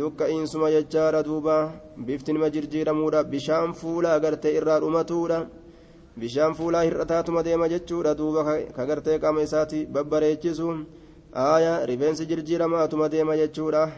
lukka'iinsuma 0.00 0.70
jechaadha 0.70 1.22
duuba. 1.24 1.72
Bifti 2.06 2.32
nima 2.32 2.50
jirjiiramuudha 2.50 3.24
bishaan 3.24 3.72
fuulaa 3.74 4.18
gartee 4.20 4.54
irraa 4.58 4.80
dhumatuudha. 4.80 5.46
Bishaan 6.20 6.54
fuulaa 6.54 6.82
hir'ataatuma 6.86 7.42
deema 7.42 7.68
jechuudha 7.68 8.14
duuba 8.14 8.44
ka 8.76 8.86
gartee 8.86 9.18
qaama 9.18 9.42
isaati 9.42 9.86
babbareechisu. 9.86 10.68
Aaya 11.34 11.86
rifeensi 11.86 12.26
jirjiiramaatuma 12.26 13.08
deema 13.08 13.36
jechuudha. 13.36 13.88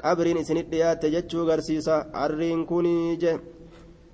Qabriin 0.00 0.38
isinit 0.38 0.70
dhiyaatte 0.70 1.10
jechuu 1.10 1.44
garsiisa. 1.46 2.06
Arriin 2.12 2.66
kunii 2.66 3.16
je 3.20 3.38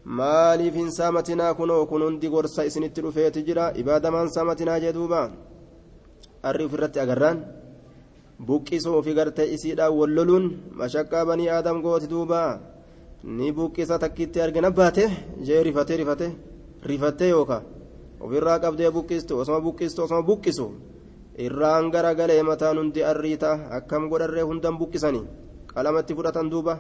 maaliif 0.09 0.75
hin 0.75 0.91
saamatinaa 0.93 1.55
kunoo 1.55 1.87
kun 1.87 2.03
hundi 2.03 2.29
gorsa 2.33 2.65
isinitti 2.65 3.03
dhufeeti 3.05 3.43
jira? 3.47 3.73
Ibaadamaan 3.81 4.31
saamatinaa 4.35 4.81
jee 4.81 4.93
duuba? 4.97 5.21
Arri 6.43 6.65
ofirratti 6.65 7.01
agarraan? 7.05 7.45
Buqqisuu 8.47 9.03
fi 9.03 9.15
gartee 9.15 9.49
isiidhaan 9.55 9.97
walloluun 9.99 10.45
mashaqqaa 10.81 11.25
banii 11.29 11.49
aadam 11.57 11.83
gooti 11.83 12.11
duuba? 12.11 12.43
Ni 13.25 13.53
buqqisa 13.53 13.99
takkitti 13.99 14.41
argina 14.41 14.71
baate? 14.71 15.05
Jee 15.47 15.63
rifatee 15.63 15.97
rifatee 16.03 16.31
rifattee 16.91 17.29
yookaan 17.29 17.65
ofirraa 18.21 18.59
qabdee 18.65 18.91
buqqistu 18.97 19.39
osoma 19.43 19.61
buqqistu 19.67 20.03
osoma 20.03 20.23
buqqisu. 20.23 20.67
Irraan 21.47 21.91
garagalee 21.91 22.43
mataan 22.43 22.79
hundi 22.81 23.05
arriita 23.11 23.51
akkam 23.79 24.09
godharree 24.11 24.43
hundan 24.49 24.79
buqqisanii? 24.81 25.25
Qalamatti 25.75 26.15
fudhatan 26.15 26.51
duuba 26.51 26.75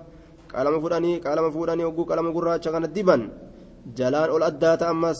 qalama 0.52 0.78
fudhanii 0.84 1.16
qalama 1.24 1.50
fuudhanii 1.54 1.86
hogguu 1.88 2.06
qalama 2.10 2.30
gurraacha 2.36 2.70
kana 2.74 2.88
diban 2.96 3.22
jalaan 3.98 4.30
ol 4.36 4.42
addaata 4.50 4.84
ammas 4.92 5.18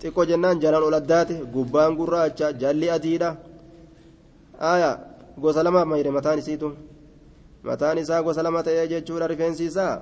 xiqqoo 0.00 0.24
jennaan 0.30 0.56
jalaan 0.62 0.84
ol 0.88 0.96
addaate 1.00 1.34
gubbaan 1.54 1.92
gurraacha 1.98 2.46
jalli 2.62 2.88
adiidha. 2.96 3.30
aya 4.72 4.90
gosa 5.42 5.62
lama 5.66 5.82
mayre 5.90 6.10
mataan 6.16 6.38
isiitu 6.38 6.68
mataan 7.66 7.98
isaa 7.98 8.22
gosa 8.22 8.42
lama 8.46 8.62
ta'ee 8.62 8.86
jechuudha 8.92 9.26
rifeensi 9.32 9.64
isaa 9.70 9.94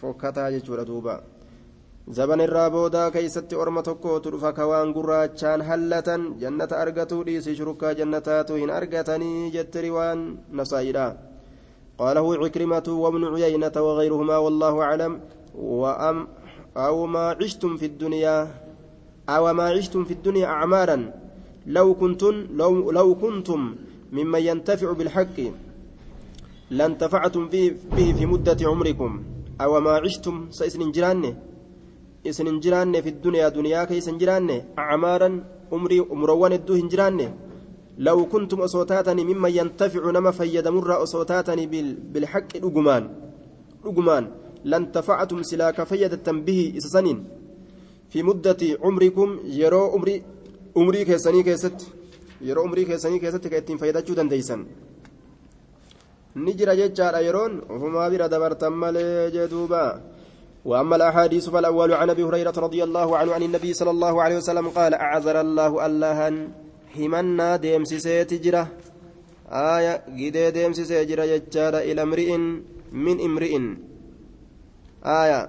fokkataa 0.00 0.48
jechuudha 0.54 0.84
duuba 0.88 1.14
zaban 2.16 2.40
irraa 2.46 2.70
boodaa 2.70 3.10
keeysatti 3.14 3.54
orma 3.62 3.82
tokkootu 3.88 4.30
dhufa 4.32 4.52
ka 4.56 4.64
waan 4.70 4.92
gurraachaan 4.96 5.60
hallatan 5.68 6.22
jannata 6.42 6.78
argatuu 6.84 7.22
dhiisi 7.28 7.56
shurukkaa 7.58 7.94
jannataatu 8.00 8.54
hin 8.60 8.70
argatanii 8.78 9.50
jette 9.56 9.78
riwaan 9.86 10.20
nasaa'idha 10.58 11.06
قاله 11.98 12.26
عكرمة 12.44 12.86
وابن 12.88 13.22
عيينة 13.34 13.72
وغيرهما 13.76 14.36
والله 14.36 14.82
أعلم 14.82 15.12
وأم 15.54 16.28
أو 16.76 17.06
ما 17.06 17.24
عشتم 17.40 17.76
في 17.76 17.86
الدنيا 17.86 18.36
أو 19.28 19.52
ما 19.58 19.66
عشتم 19.76 20.04
في 20.04 20.12
الدنيا 20.18 20.46
أعمارا 20.46 20.98
لو 21.66 21.94
كنتم 21.94 22.34
لو, 22.60 22.90
لو 22.90 23.14
كنتم 23.14 23.60
ممن 24.12 24.40
ينتفع 24.48 24.92
بالحق 24.92 25.38
لانتفعتم 26.70 27.48
به, 27.48 27.74
في 28.18 28.26
مدة 28.26 28.56
عمركم. 28.62 29.22
أو 29.60 29.80
ما 29.80 29.90
عشتم 30.04 30.36
سيسن 30.50 30.90
جيرانه 30.92 31.32
إسن 32.26 32.60
جيرانه 32.60 33.00
في 33.00 33.08
الدنيا 33.08 33.48
دنيا 33.48 33.84
كيسن 33.84 34.18
جيرانه 34.18 34.64
أعمارا 34.78 35.44
عمري 35.72 36.00
أمروان 36.12 36.52
الدو 36.52 36.74
هنجرانه 36.74 37.28
لو 37.98 38.26
كنتم 38.26 38.60
أصوتاتني 38.60 39.24
ممن 39.24 39.50
ينتفع 39.50 40.10
نما 40.10 40.30
فيد 40.30 40.68
مرة 40.68 41.02
أصوتاتني 41.02 41.66
بالحق 42.12 42.56
رجمان 42.56 43.04
رجمان 43.84 44.24
لانتفعتم 44.64 45.42
سلاك 45.42 45.84
فيدة 45.84 46.32
به 46.32 46.60
إسسنين. 46.76 47.18
في 48.10 48.22
مدة 48.22 48.60
عمركم 48.82 49.28
يرو 49.44 49.84
عمري 49.94 50.22
عمري 50.76 51.04
كيسني 51.04 51.42
كيست. 51.42 51.80
keessatti 52.40 53.48
kan 53.50 53.58
ittiin 53.58 53.78
fayyadachuu 53.78 54.16
dandeeysan 54.16 54.66
ni 56.34 56.52
jira 56.52 56.76
jechaadha 56.76 57.20
yeroon 57.24 57.64
ofumaa 57.64 58.10
bira 58.10 58.28
dabartan 58.28 58.72
malee 58.72 59.30
jee 59.32 59.48
duuba 59.48 60.00
وأما 60.66 60.96
الأحاديث 60.96 61.48
فالأول 61.48 61.94
عن 61.94 62.10
أبي 62.10 62.22
هريرة 62.26 62.56
رضي 62.58 62.82
الله 62.84 63.16
عنه 63.16 63.32
عن 63.32 63.42
النبي 63.42 63.70
صلى 63.70 63.90
الله 63.90 64.22
عليه 64.22 64.36
وسلم 64.36 64.68
قال 64.74 64.94
أعذر 64.94 65.40
الله 65.40 65.86
الله 65.86 66.18
همنا 66.98 67.56
ديم 67.56 67.84
سيتجرة 67.84 68.64
آية 69.50 69.94
جدي 70.18 70.50
ديم 70.56 70.72
سيجرة 70.72 71.24
يجار 71.34 71.74
إلى 71.88 72.02
امرئ 72.02 72.30
من 72.92 73.16
امرئ 73.28 73.52
آية 75.04 75.40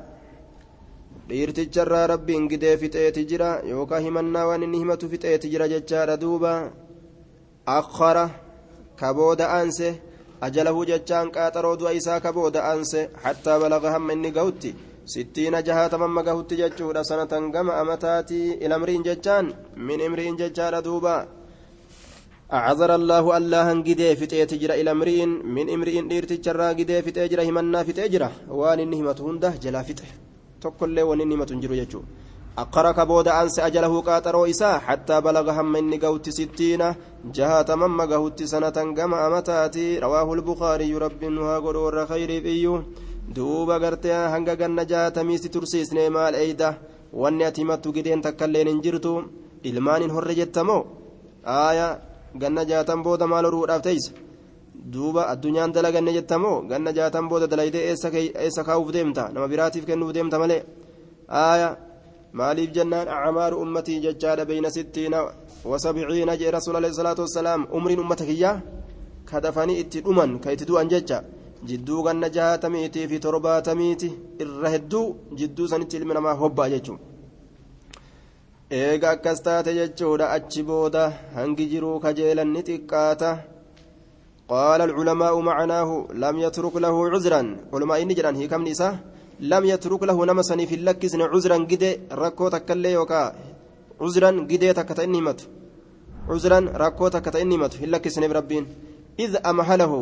dhiirticharraa 1.30 2.08
rabbiin 2.08 2.48
gidee 2.52 2.78
fixeeti 2.82 3.26
jira 3.30 3.48
yookaan 3.70 4.04
himannaa 4.04 4.46
waan 4.50 4.64
inni 4.66 4.80
himatu 4.82 5.10
fixeeti 5.14 5.50
jira 5.54 5.68
jechaadha 5.74 6.16
duuba 6.22 6.52
akhara 7.78 8.26
ka 9.00 9.14
booda 9.18 9.50
aanse 9.56 9.90
ajalahu 10.48 10.86
jechaan 10.92 11.32
qaaxaroo 11.36 11.76
du'a 11.80 11.92
isaa 12.00 12.20
ka 12.26 12.32
booda 12.38 12.64
aanse 12.70 13.00
hattaa 13.24 13.60
balaga 13.64 13.92
hamma 13.96 14.16
inni 14.18 14.32
ga'utti 14.38 14.76
sittiina 15.14 15.62
jahaataman 15.68 16.16
magahutti 16.18 16.60
jechuudha 16.62 17.04
sanatan 17.10 17.52
gama 17.56 17.74
amataatii 17.82 18.58
ilamriin 18.66 19.04
jechaan 19.08 19.54
min 19.88 20.00
imriin 20.08 20.40
jechaadha 20.42 20.82
duuba 20.88 21.16
أعذر 22.54 22.96
الله 22.96 23.38
الله 23.38 23.72
هنجدي 23.72 24.16
في 24.16 24.26
تيجرا 24.26 24.74
إلى 24.80 24.92
امرئ 24.92 25.26
من 25.56 25.70
امرئ 25.76 26.02
ديرت 26.12 26.32
جرا 26.46 26.72
جدي 26.72 27.02
في 27.02 27.12
تيجرا 27.12 27.44
همنا 27.50 27.84
في 27.84 27.92
تيجرا 27.94 28.32
وان 28.60 28.80
النهمة 28.80 29.20
هنده 29.28 29.52
جلا 29.64 29.82
فتح 29.88 30.10
تقول 30.62 31.00
وان 31.02 31.22
النهمة 31.22 31.52
جرو 31.64 31.76
يجو. 31.82 32.02
أقرك 32.58 33.00
بود 33.00 33.28
أنس 33.28 33.60
أجله 33.60 34.02
قاترو 34.02 34.46
إسا 34.46 34.78
حتى 34.78 35.22
بلغ 35.22 35.52
هم 35.52 35.72
من 35.72 36.00
قوت 36.00 36.30
ستين. 36.30 36.84
جهة 37.38 37.70
من 37.76 38.02
قوت 38.14 38.44
سنة 38.44 38.78
كما 38.98 39.28
أمتاتي. 39.28 40.00
رواه 40.00 40.34
البخاري 40.34 40.98
رب 40.98 41.24
وقرور 41.24 42.06
خير 42.06 42.42
فيه. 42.42 42.84
دوبا 43.36 43.78
قرتي 43.84 44.12
هنگا 44.34 44.54
قن 44.62 44.86
جاتمي 44.86 45.38
سترسيسني 45.38 46.10
مال 46.10 46.36
أيده 46.36 46.78
wanni 47.14 47.44
ati 47.46 47.62
himattu 47.62 47.94
gideen 47.94 48.22
takka 48.22 48.46
illeen 48.46 48.68
hin 48.68 48.82
jirtu 48.82 49.24
ilmaan 49.64 50.04
ganna 52.42 52.62
jaatan 52.72 53.00
booda 53.06 53.26
maal 53.32 53.46
horuudhaaf 53.48 53.82
teeysa 53.88 54.12
duuba 54.94 55.22
addunyaan 55.34 55.72
dalaganne 55.76 56.12
jettamoo 56.18 56.58
ganna 56.72 56.92
jaatan 56.98 57.26
booda 57.30 57.48
dalaydee 57.52 57.84
eessa 58.46 58.64
kaa'uuf 58.68 58.90
deemta 58.96 59.24
nama 59.34 59.48
biraatiif 59.52 59.86
kennuuf 59.90 60.12
deemta 60.18 60.38
malee 60.44 60.62
aaya 61.44 61.70
maaliif 62.40 62.72
jennaan 62.78 63.08
acmaaru 63.16 63.56
ummatii 63.64 64.00
jechaadha 64.06 64.46
beyna 64.50 64.70
sittiina 64.78 65.20
wasabciina 65.72 66.34
jee 66.42 66.52
rasuul 66.58 66.76
alehi 66.80 66.94
salaatu 67.00 67.22
wassalaam 67.26 67.62
umriin 67.78 68.00
ummata 68.06 68.26
kiyyaa 68.30 68.56
ka 69.30 69.42
dafanii 69.46 69.80
itti 69.84 70.00
dhuman 70.06 70.32
ka 70.44 70.52
itti 70.56 70.66
du'an 70.70 70.88
jecha 70.94 71.18
jidduu 71.68 72.04
ganna 72.08 72.28
jahatamiitii 72.38 73.08
fi 73.12 73.18
torbaatamiiti 73.26 74.10
irra 74.44 74.70
hedduu 74.76 75.06
jidduu 75.40 75.68
sanitti 75.72 75.98
ilmi 76.00 76.14
namaa 76.18 76.36
hobba'a 76.42 76.70
jechuudha 76.74 77.04
eega 78.72 79.10
akkas 79.16 79.42
taate 79.44 79.72
jechuudha 79.80 80.32
achi 80.36 80.64
booda. 80.64 81.14
Hangi 81.36 81.66
jiruu 81.72 82.00
kajeelan 82.00 82.52
ni 82.54 82.62
xiqqaata. 82.64 83.32
قال 84.50 84.82
العلماء 84.82 85.40
معناه 85.40 86.08
لم 86.14 86.36
يترك 86.40 86.76
له 86.76 86.96
عذرا 87.10 87.42
علماء 87.74 88.00
نجران 88.08 88.36
هي 88.36 88.48
كم 88.48 88.64
نساء 88.68 88.94
لم 89.40 89.64
يترك 89.66 90.04
له 90.04 90.26
نمسني 90.26 90.66
في 90.66 90.76
اللكسن 90.76 91.22
عذرا 91.22 91.58
قد 91.72 91.84
ركو 92.12 92.48
تكلي 92.50 92.92
يوكا 92.92 93.22
عذرا 94.02 94.30
قد 94.50 94.64
تكتئني 94.78 95.22
مت 95.22 95.40
عذرا 96.30 96.60
ركو 96.84 97.08
تكتئني 97.08 97.58
مت 97.58 97.74
في 97.74 97.86
اللكسن 97.86 98.28
بربين 98.28 98.66
إذ 99.20 99.32
أمهله 99.46 99.94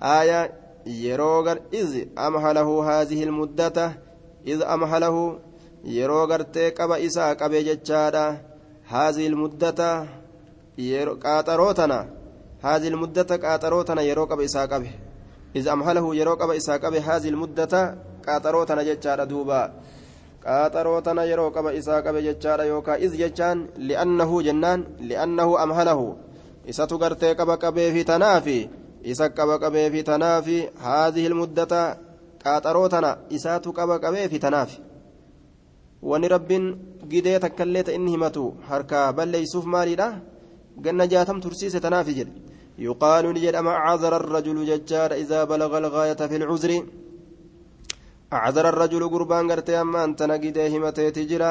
آية 0.00 0.52
يروغر 0.86 1.58
إذ 1.80 1.90
أمهله 2.18 2.68
هذه 2.90 3.20
المدة 3.28 3.76
إذ 4.46 4.62
أمهله 4.62 5.16
يروغر 5.84 6.42
تيكب 6.42 6.90
إساء 6.90 7.34
قبي 7.34 7.62
جتشادا 7.62 8.38
هذه 8.88 9.26
المدة 9.26 10.06
قاطروتنا 11.24 12.08
هذه 12.62 12.88
المدة 12.88 13.36
قاطروتنا 13.36 14.02
يروغب 14.02 14.40
إساء 14.40 14.66
قبي 14.66 14.90
إذ 15.56 15.68
أمهله 15.68 16.16
يروغب 16.16 16.50
إساء 16.50 16.78
قبي 16.78 16.98
هذه 16.98 17.28
المدة 17.28 17.94
قاطروتنا 18.26 18.82
جتشادا 18.82 19.24
دوبا 19.24 19.72
قاطروتنا 20.46 21.24
يروغب 21.24 21.66
إساء 21.66 22.00
قبي 22.06 22.32
جتشادا 22.32 22.64
يوكا 22.64 22.94
إذ 22.94 23.16
جتشان 23.16 23.66
لأنه 23.76 24.42
جنان 24.42 24.84
لأنه 25.00 25.62
أمهله 25.62 26.16
إساتو 26.70 26.96
قرتي 26.98 27.32
قبا 27.32 27.54
قبي 27.54 27.92
في 27.92 28.04
تنافي 28.04 28.68
isa 29.02 29.28
qaba 29.28 29.58
qabee 29.58 29.90
fi 29.90 30.02
tanaafi 30.04 30.68
haadhihi 30.84 31.26
ilmuddata 31.26 31.96
qaaxaroo 32.42 32.88
tana 32.88 33.16
isaatu 33.30 33.72
qaba 33.72 33.98
qabee 33.98 34.28
fi 34.28 34.38
tanaafi. 34.38 34.89
Wani 36.02 36.28
rabbiin 36.28 36.64
gidee 37.10 37.38
takkaillee 37.44 37.84
ta 37.86 37.92
inni 37.92 38.10
himatu 38.14 38.44
harkaa 38.70 39.12
balleeysuuf 39.12 39.64
maaliidha 39.74 40.08
ganna 40.84 41.04
jaatam 41.12 41.40
tursiise 41.44 41.80
tanaafi 41.84 42.14
jedhe 42.18 42.32
yuqaalu 42.86 43.32
ni 43.32 43.40
jedhama 43.44 43.72
acazara 43.80 44.16
arrajulu 44.20 44.64
jechaadha 44.70 45.20
idaa 45.24 45.44
balaga 45.50 45.76
algaayata 45.82 46.28
fi 46.30 46.36
lcuzri 46.42 46.78
acazara 48.36 48.68
arrajulu 48.72 49.06
gurbaan 49.14 49.46
gartee 49.50 49.76
ammaan 49.84 50.16
tana 50.18 50.38
gidee 50.44 50.68
himateeti 50.74 51.26
jira 51.30 51.50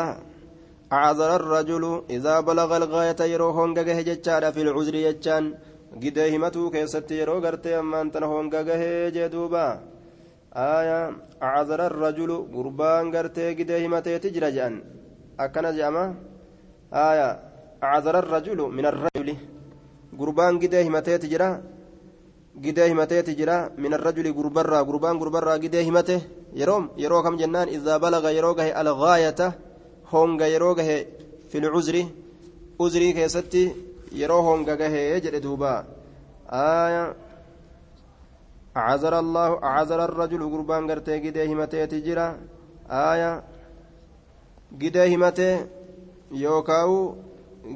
acazara 0.98 1.34
arrajulu 1.40 1.92
idaa 2.18 2.42
balaga 2.48 2.76
algaayata 2.82 3.30
yeroo 3.34 3.54
hongagahe 3.58 4.04
jechaadha 4.10 4.54
fi 4.56 4.62
lcuzri 4.68 5.06
jechaan 5.08 5.46
gidee 6.02 6.30
himatuu 6.34 6.68
keessatti 6.76 7.20
yeroo 7.20 7.40
gartee 7.46 7.76
ammaan 7.82 8.12
tana 8.14 8.28
honga 8.34 8.64
gahee 8.70 9.12
jee 9.16 9.30
آية 10.54 11.12
عذر 11.42 11.86
الرجل 11.86 12.32
قربان 12.54 13.16
قرتي 13.16 13.54
قديه 13.54 13.88
متيتي 13.88 14.30
جرا 14.30 14.50
جان 14.50 14.74
أكنا 15.40 15.72
جاما 15.72 16.16
آية 16.94 17.40
عذر 17.84 18.20
الرجل 18.20 18.58
من 18.58 18.86
الرجل 18.86 19.30
قربان 20.20 20.60
قديه 20.60 20.90
متيتي 20.90 21.28
جرا 21.28 21.50
قديه 22.66 22.94
متيتي 22.94 23.34
جرا 23.34 23.70
من 23.78 23.94
الرجل 23.94 24.34
قربرا 24.38 24.82
قربان 24.82 25.20
قربرا 25.20 25.54
قديه 25.54 25.92
مته 25.92 26.22
يروم 26.54 26.90
يرو 26.98 27.24
كم 27.24 27.38
جنان 27.38 27.68
إذا 27.68 27.98
بلغ 27.98 28.30
يروغه 28.30 28.82
الغاية 28.82 29.42
هونغ 30.12 30.42
يروغه 30.44 30.90
في 31.50 31.58
العذر 31.58 31.96
عذري 32.82 33.14
كيستي 33.14 33.64
يرو 34.12 34.40
هونغ 34.40 34.68
جهه 34.82 35.18
جدوبا 35.18 35.86
آية 36.50 37.04
allahu 38.76 39.56
acazara 39.62 40.04
arrajulu 40.04 40.50
gurbaan 40.50 40.88
gartee 40.88 41.20
gidee 41.22 41.48
himateeti 41.48 42.02
jira 42.02 42.38
aya 42.90 43.44
gidee 44.82 45.08
himate 45.10 45.50
yookaawu 46.32 47.00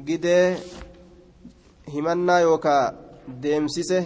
gidee 0.06 0.56
himannaa 1.94 2.40
yookaa 2.40 2.94
deemsise 3.42 3.98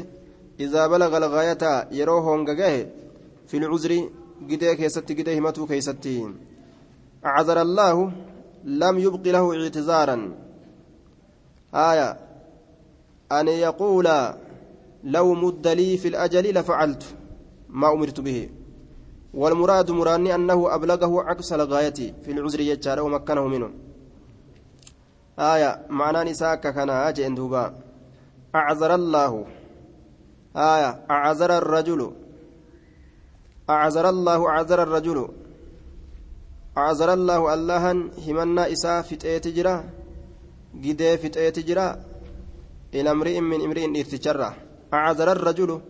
idaa 0.64 0.88
balaga 0.88 1.16
algaayata 1.16 1.86
yeroo 1.98 2.20
honga 2.20 2.54
gahe 2.60 2.80
fi 3.48 3.60
lcuzri 3.60 3.98
gidee 4.48 4.74
keessatti 4.80 5.14
gidee 5.18 5.34
himatuu 5.38 5.66
keeysatti 5.70 6.14
acazara 7.22 7.60
allaahu 7.68 8.12
lam 8.82 8.98
yubqi 9.06 9.32
lahu 9.32 9.54
ictizaaran 9.54 10.22
آية 11.74 12.16
أن 13.32 13.48
يقول 13.48 14.08
لو 15.04 15.34
مد 15.34 15.66
لي 15.68 15.96
في 15.96 16.08
الأجل 16.08 16.54
لفعلت 16.54 17.04
ما 17.68 17.92
أمرت 17.92 18.20
به. 18.20 18.50
والمراد 19.34 19.90
مراني 19.90 20.34
أنه 20.34 20.74
أبلغه 20.74 21.22
عكس 21.22 21.52
الغاية 21.52 22.14
في 22.24 22.30
العذر 22.32 22.60
يجار 22.60 23.00
ومكنه 23.00 23.46
منه. 23.46 23.70
آية 25.38 25.86
معنى 25.90 26.30
نساك 26.30 26.74
كان 26.74 26.90
أجئن 26.90 27.34
دوبا. 27.34 27.74
أعذر 28.54 28.94
الله. 28.94 29.46
آية 30.56 30.90
أعذر 31.10 31.58
الرجل. 31.58 32.12
أعذر 33.70 34.08
الله 34.08 34.48
أعذر 34.48 34.82
الرجل. 34.82 35.28
أعذر 36.78 37.12
الله 37.12 37.54
اللهن 37.54 38.10
همنا 38.26 38.72
إساء 38.72 39.02
فتئة 39.02 39.38
تجرى 39.38 39.84
gidee 40.74 41.18
fixeeti 41.18 41.62
jira 41.64 41.98
ila 42.92 43.14
mri'in 43.14 43.44
min 43.44 43.60
imri'in 43.60 43.92
dhiirticharra 43.94 44.54
arrajulu 44.90 45.80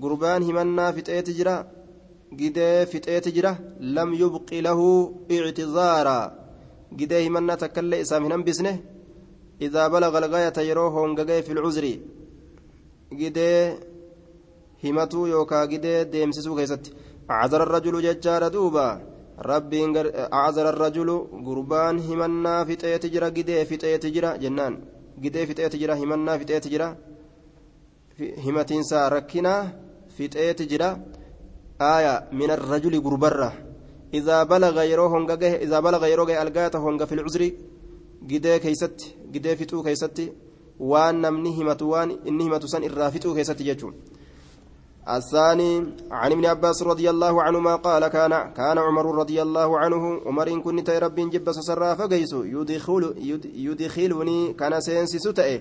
gurbaan 0.00 0.42
himannaa 0.42 0.92
fixeeti 0.92 1.32
jira 1.38 1.54
gidee 2.38 2.86
fixeeti 2.86 3.32
jira 3.36 3.58
lam 3.80 4.14
yubqi 4.14 4.62
lahu 4.62 4.86
ictizaara 5.28 6.16
gidee 6.98 7.22
himannaa 7.26 7.56
takkaillee 7.62 8.00
isaaf 8.04 8.22
hin 8.22 8.32
hambisne 8.32 8.72
idaa 9.66 9.88
balaga 9.90 10.18
algaayata 10.18 10.62
yeroo 10.68 10.90
hongagee 10.96 11.42
fi 11.46 11.54
lcuzri 11.54 11.92
gidee 13.20 13.76
himatuu 14.84 15.26
yookaa 15.32 15.66
gidee 15.72 15.98
deemsisuu 16.12 16.56
keessatti 16.58 16.94
acazara 17.28 17.64
arrajulu 17.66 18.04
jechaadha 18.06 18.50
duuba 18.54 18.86
rabbiin 19.50 19.96
acazara 19.98 20.68
arrajulu 20.74 21.16
gurbaan 21.46 21.98
himannaa 22.08 22.64
fixeeti 22.68 23.12
jira 23.14 23.30
gidee 23.36 23.64
fixeeti 23.70 24.14
jira 24.16 24.36
jennaan 24.42 24.74
gidee 25.22 25.46
fixeeti 25.48 25.82
jira 25.82 25.94
himannaa 26.02 26.38
fixeeti 26.40 26.72
jira 26.74 26.88
himatiinsa 28.18 29.08
rakkinaa 29.08 29.70
fixeeti 30.16 30.66
jira 30.66 30.98
aaya 31.80 32.28
min 32.32 32.50
arrajuli 32.50 33.00
gurbarra 33.00 33.52
idaa 34.12 34.44
balaga 34.44 34.84
yeroo 34.84 35.08
honga 35.08 35.36
gahe 35.36 35.62
idaa 35.64 35.82
balaga 35.82 36.06
algaata 36.40 36.78
honga 36.78 37.06
fil 37.06 37.22
cuzri 37.24 37.48
gidee 38.26 38.58
keeysatti 38.60 39.14
gidee 39.32 39.56
fixuu 39.56 39.82
keeysatti 39.82 40.32
waan 40.78 41.20
namni 41.20 41.52
himatu 41.58 41.90
waan 41.90 42.10
inni 42.24 42.44
himatu 42.44 42.68
san 42.68 42.84
irraa 42.84 43.10
fixuu 43.10 43.34
keessatti 43.34 43.64
jechuun 43.64 43.94
الثاني 45.08 45.86
عن 46.10 46.32
ابن 46.32 46.46
عباس 46.46 46.82
رضي 46.82 47.10
الله 47.10 47.42
عنهما 47.42 47.76
قال 47.76 48.08
كان 48.08 48.52
كان 48.54 48.78
عمر 48.78 49.14
رضي 49.14 49.42
الله 49.42 49.78
عنه 49.78 50.20
عمر 50.26 50.48
إن 50.48 50.62
كنت 50.62 50.90
رب 50.90 51.14
جب 51.14 51.52
سسرا 51.52 51.94
فقيس 51.94 52.32
يدخل 52.32 53.14
يدخلني 53.54 54.52
كان 54.52 54.80
سينسي 54.80 55.18
ستئ 55.18 55.60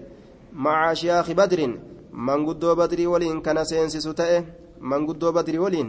مع 0.54 0.94
شياخ 0.94 1.32
بدر 1.32 1.78
بدر 2.14 3.08
ولين 3.08 3.42
كان 3.42 3.64
سينسي 3.64 4.00
ستئ 4.00 4.42
من 4.82 5.08
قدو 5.08 5.32
بدر 5.32 5.60
ولين 5.60 5.88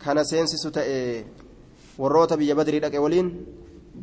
كان 0.00 0.24
سينسي 0.24 0.56
ستئ 0.56 1.24
warroota 1.98 2.36
biyya 2.40 2.54
badrii 2.56 2.80
dhaqe 2.80 2.98
waliin 2.98 3.28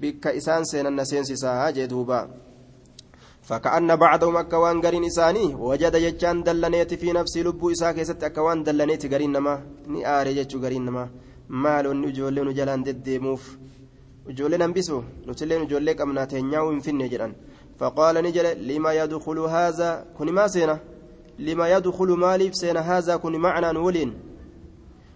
bikka 0.01 0.29
isaan 0.39 0.65
seenan 0.65 0.93
na 0.93 1.05
seensisaa 1.05 1.71
jee 1.73 1.87
duuba. 1.87 2.29
فكأن 3.49 3.95
بعضهم 3.95 4.37
أكوان 4.37 4.81
قرين 4.81 5.05
إساني 5.05 5.45
وجد 5.67 5.95
يجان 5.95 6.43
دلنيت 6.43 6.93
في 7.01 7.09
نفسي 7.17 7.43
لبو 7.43 7.71
إساك 7.71 7.97
يست 7.97 8.23
أكوان 8.23 8.63
دلنيت 8.63 9.13
قرين 9.13 9.31
نما 9.31 9.53
ني 9.87 9.99
آري 10.07 10.33
جتشو 10.37 10.57
قرين 10.63 10.85
نما 10.85 11.03
مال 11.63 11.85
نجولين 12.01 12.49
جلان 12.57 12.83
دديموف 12.87 13.43
نجولين 14.29 14.61
أنبسو 14.61 14.99
نتلين 15.27 15.61
نجوليك 15.61 16.01
أمنا 16.01 16.25
تنياو 16.31 16.79
في 16.85 16.91
النجران 16.93 17.33
فقال 17.79 18.15
نجل 18.27 18.45
لما 18.67 18.91
يدخل 18.99 19.37
هذا 19.55 19.89
كن 20.17 20.29
ما 20.37 20.45
سينا 20.53 20.75
لما 21.39 21.65
يدخل 21.75 22.07
مالف 22.07 22.55
سينا 22.55 22.79
هذا 22.79 23.15
كن 23.17 23.35
معنا 23.35 23.71
نولين. 23.71 24.13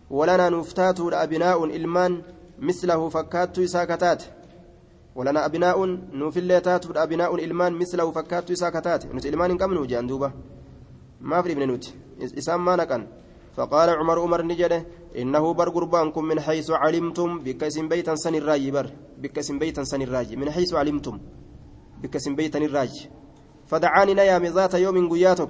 ولنا 0.09 0.49
نفتات 0.49 0.99
أبناء 0.99 1.65
إلمان 1.65 2.21
مثله 2.59 3.09
فكات 3.09 3.59
إساكتات 3.59 4.23
ولنا 5.15 5.45
أبناء 5.45 5.85
نوفي 6.13 6.59
تاتو 6.59 6.89
أبناء 6.95 7.35
إلمان 7.35 7.73
مثله 7.73 8.11
فكاتو 8.11 8.53
إسا 8.53 8.69
كتات 8.69 9.05
نت 9.05 9.25
إلمان 9.25 9.57
كم 9.57 9.85
جان 9.85 10.07
دوبا؟ 10.07 10.31
ما 11.21 11.41
في 11.41 11.51
ابن 11.51 11.67
نوت. 11.67 11.93
إسام 12.37 12.65
ما 12.65 12.75
نكن. 12.75 13.07
فقال 13.55 13.89
عمر 13.89 14.19
عمر 14.19 14.41
نجده 14.41 14.85
إنه 15.17 15.53
بر 15.53 15.69
قربانكم 15.69 16.23
من 16.25 16.39
حيث 16.39 16.71
علمتم 16.71 17.39
بكسم 17.39 17.87
بيتا 17.87 18.15
سن 18.15 18.35
الراجي 18.35 18.71
بر. 18.71 18.89
بكسم 19.17 19.59
بيتا 19.59 19.83
سن 19.83 20.01
الراجي. 20.01 20.35
من 20.35 20.51
حيث 20.51 20.73
علمتم. 20.73 21.19
بكسم 22.01 22.35
بيتا 22.35 22.59
الراجي. 22.59 23.09
فدعاني 23.65 24.13
نيام 24.13 24.45
ذات 24.45 24.73
يوم 24.73 25.09
قياتك. 25.09 25.49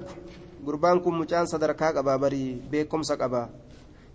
قربانكم 0.66 1.20
مجان 1.20 1.46
صدركا 1.46 1.88
قبا 1.88 2.16
بري 2.16 2.62
بيكم 2.72 3.02
سقبا 3.02 3.50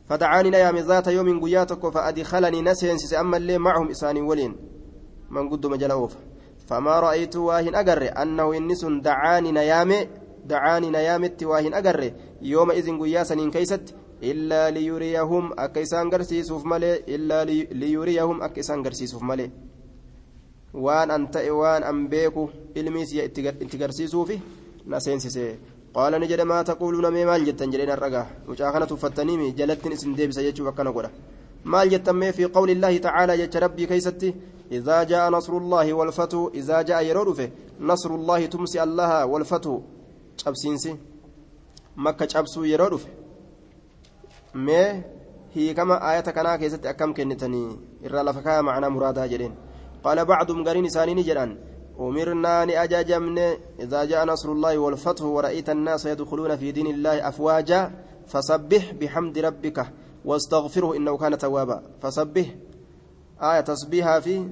فدعاني 0.09 0.51
نيام 0.51 0.77
ذات 0.77 1.07
يوم 1.07 1.41
قياتك 1.45 1.89
فأدخلني 1.89 2.63
نسينسس 2.63 3.15
أما 3.15 3.37
اللي 3.37 3.59
معهم 3.59 3.89
إساني 3.91 4.21
ولين. 4.21 4.57
من 5.31 5.49
قد 5.49 5.67
مجل 5.67 5.91
أوف 5.91 6.15
فما 6.67 7.01
رأيت 7.01 7.37
واهن 7.37 7.75
أجر 7.75 8.23
أنه 8.23 8.57
إنس 8.57 8.85
دعاني 8.85 9.53
نيامي 9.53 10.09
دعاني 10.45 10.91
نيامت 10.91 11.43
واهن 11.43 11.75
أجر 11.75 12.13
يوم 12.43 12.71
إذن 12.71 13.03
قياسا 13.03 13.51
كيست 13.51 13.95
إلا 14.23 14.71
ليريهم 14.71 15.53
أكيسان 15.59 16.11
قرسيسوف 16.11 16.67
ملي 16.67 16.95
إلا 17.09 17.45
ليريهم 17.73 18.43
أكيسان 18.43 18.83
قرسيسوف 18.83 19.23
ملي. 19.23 19.51
waan 20.75 21.11
an 21.11 21.31
ta'e 21.33 21.51
waan 21.51 21.83
an 21.83 22.09
beeku 22.09 22.51
ilmiis 22.75 23.13
itti 23.13 23.79
garsiisuufi 23.79 24.37
qaala 25.97 26.19
ni 26.19 26.29
taquuluuna 26.71 27.11
mee 27.11 27.25
maal 27.25 27.45
jettan 27.49 27.73
jedheen 27.73 27.91
har'agaa 27.91 28.27
mucaa 28.49 28.73
kana 28.73 28.87
tuffattaniimi 28.87 29.53
jalattin 29.59 29.93
isin 29.93 30.15
deebisa 30.17 30.43
jechuuf 30.43 30.69
akkana 30.69 30.93
godha 30.93 31.11
maal 31.65 31.89
jettan 31.91 32.17
mee 32.17 32.33
fi 32.33 32.43
qawli 32.57 32.73
illaahi 32.73 33.01
tacaalaa 33.01 33.37
jecha 33.37 33.61
rabbii 33.61 33.87
keeysatti 33.91 34.35
إذا 34.73 35.03
جاء 35.03 35.31
نصر 35.31 35.53
الله 35.57 35.93
والفتح 35.93 36.49
إذا 36.55 36.83
جاء 36.83 37.01
يرودف 37.05 37.51
نصر 37.81 38.11
الله 38.15 38.47
تمسي 38.47 38.83
الله 38.83 39.27
والفتح 39.27 39.79
شبسينسي 40.37 40.97
مكة 41.97 42.29
شبسو 42.29 42.65
يرودف 42.65 43.07
ما 44.55 45.03
هي 45.55 45.75
كما 45.75 45.97
آية 46.11 46.21
كنا 46.21 46.57
كيست 46.57 46.87
أكم 46.87 47.15
كنتني 47.17 47.63
إرى 48.05 48.21
لفكا 48.23 48.61
معنا 48.61 48.89
مرادها 48.89 49.27
جرين 49.27 49.55
قال 50.05 50.25
بعضهم 50.25 50.69
قرين 50.69 50.89
سانين 50.89 51.21
جران 51.29 51.51
أمرنا 52.01 52.65
نأجاجمن 52.65 53.39
إذا 53.81 54.05
جاء 54.05 54.25
نصر 54.25 54.53
الله 54.53 54.79
والفتح 54.79 55.25
ورأيت 55.25 55.71
الناس 55.71 56.07
يدخلون 56.07 56.57
في 56.57 56.73
دين 56.73 56.87
الله 56.87 57.29
أفواجا 57.29 57.91
فسبح 58.27 58.93
بحمد 58.93 59.39
ربك 59.39 59.87
واستغفره 60.25 60.97
إنه 60.97 61.17
كان 61.17 61.39
توابا. 61.39 61.83
فسبح. 62.03 62.47
آية 63.43 63.61
تسبيها 63.61 64.21
في 64.21 64.49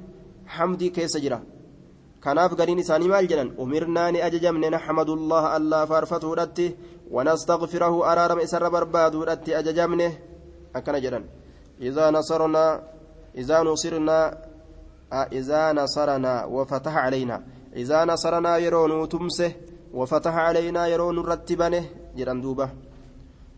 حمدي 0.47 0.89
كيس 0.91 1.17
جرا. 1.17 1.43
كناف 2.25 2.55
قرين 2.55 2.83
ساني 2.83 3.09
مال 3.09 3.29
جنان. 3.29 3.55
أمرنا 3.61 4.11
نأججمن 4.11 4.71
نحمد 4.71 5.11
الله 5.11 5.57
الله 5.57 5.85
فارفته 5.85 6.35
رتي 6.35 6.77
ونستغفره 7.11 8.13
أرارم 8.13 8.39
إسر 8.39 8.69
برباد 8.69 9.17
رتي 9.17 9.59
أججمنه 9.59 10.13
أكن 10.77 11.01
جران. 11.01 11.25
إذا 11.81 12.11
نصرنا 12.11 12.83
إذا 13.37 13.63
نصرنا 13.63 14.46
إذا 15.13 15.73
نصرنا 15.73 16.45
وفتح 16.45 16.97
علينا 16.97 17.43
إذا 17.77 18.05
نصرنا 18.05 18.59
يرون 18.59 19.09
تمسه 19.09 19.53
وفتح 19.95 20.35
علينا 20.35 20.87
يرون 20.87 21.19
رتبنه 21.19 21.85
جران 22.17 22.41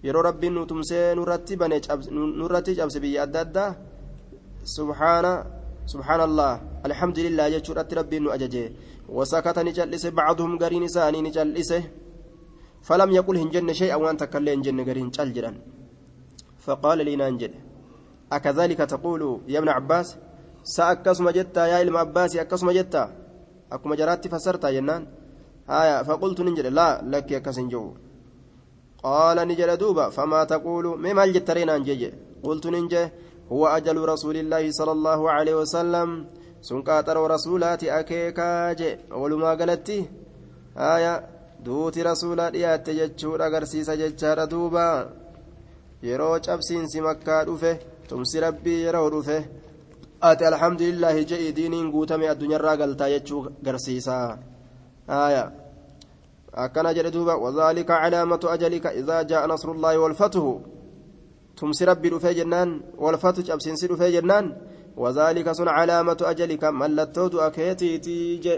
nurratti 0.05 1.57
bane 1.57 1.81
nurratti 2.41 2.77
cabse 2.77 3.01
biyya 3.03 3.23
adda 3.27 3.41
addaa 3.41 3.75
subhaana 4.63 5.33
subhaan 5.93 6.21
allah 6.21 6.53
alhamdulillah 6.87 7.51
jechuudhatti 7.51 7.99
rabbiin 7.99 8.23
nu 8.23 8.31
ajaje 8.31 8.73
wasakata 9.09 9.65
ni 9.65 9.73
cal'ise 9.75 10.15
bacduhum 10.15 10.55
gariin 10.63 10.87
isaanii 10.87 11.23
ni 11.23 11.33
cal'ise 11.35 11.81
فلم 12.89 13.11
يقل 13.11 13.37
هنجن 13.37 13.73
شيئا 13.73 13.97
وانت 13.97 14.25
كلا 14.33 14.55
هنجن 14.55 14.81
قرين 14.89 15.11
جدا 15.11 15.53
فقال 16.65 16.99
لي 17.05 17.17
نانجل 17.17 17.53
أكذلك 18.33 18.79
تقول 18.79 19.23
يا 19.49 19.59
ابن 19.59 19.69
عباس 19.69 20.17
سأكسم 20.77 21.27
جتا 21.37 21.63
يا 21.71 21.77
علم 21.81 21.97
عباس 22.03 22.37
أكسم 22.37 22.71
جتا 22.79 23.05
أكما 23.73 23.95
جرات 23.99 24.25
فسرت 24.33 24.65
جنان 24.77 25.03
آية 25.81 25.97
فقلت 26.09 26.39
ننجل 26.47 26.67
لا 26.79 26.89
لك 27.13 27.31
يا 27.35 27.39
كسنجو 27.45 27.85
قال 29.03 29.39
نجل 29.49 29.71
دوبا 29.83 30.07
فما 30.17 30.41
تقول 30.53 30.85
مما 31.05 31.25
الجترين 31.25 31.71
أنجي 31.71 32.05
قلت 32.47 32.65
ننجي 32.75 33.03
هو 33.53 33.63
أجل 33.77 33.97
رسول 34.13 34.37
الله 34.43 34.65
صلى 34.79 34.93
الله 34.97 35.21
عليه 35.31 35.55
وسلم 35.61 36.09
سنقاطر 36.69 37.17
رسولات 37.35 37.83
أكيكا 37.85 38.73
جي 38.79 38.91
ولما 39.21 39.51
قالتي 39.59 39.99
آية 40.77 41.15
duuti 41.67 42.03
rasuulaa 42.03 42.51
dhiyaatte 42.55 42.95
jechuudha 42.95 43.47
agarsiisa 43.47 43.97
jechaadha 44.01 44.47
duuba. 44.51 44.85
Yeroo 46.09 46.39
cabsiinsi 46.47 47.01
makkaa 47.07 47.45
dhufe 47.49 47.73
tumsi 48.09 48.41
rabbii 48.45 48.83
yeroo 48.85 49.09
dhufe 49.15 49.39
ati 50.21 50.45
alhamdulillaahi 50.45 51.25
je'i 51.25 51.53
diiniin 51.53 51.91
guutame 51.91 52.29
addunyaarraa 52.29 52.77
galtaa 52.77 53.11
jechuu 53.15 53.43
garsiisa 53.63 54.39
aya 55.09 55.53
akkana 56.53 56.95
jedhe 56.95 57.11
duuba 57.11 57.37
wadhaalika 57.37 58.01
calaamatu 58.03 58.51
ajalika 58.51 58.95
idaa 58.95 59.25
jaa 59.25 59.47
nasrullaahi 59.47 59.99
walfatuhu 59.99 60.53
tumsi 61.55 61.85
rabbii 61.85 62.11
dhufee 62.11 62.35
jennaan 62.35 62.83
walfatu 62.99 63.43
cabsiinsi 63.43 63.89
dhufee 63.89 64.13
jennaan 64.13 64.55
وذلك 64.99 65.47
سن 65.53 65.69
علامة 65.69 66.21
أجلك 66.23 66.65
ملتو 66.65 67.39
أكيتي 67.39 67.99
تيجي 67.99 68.55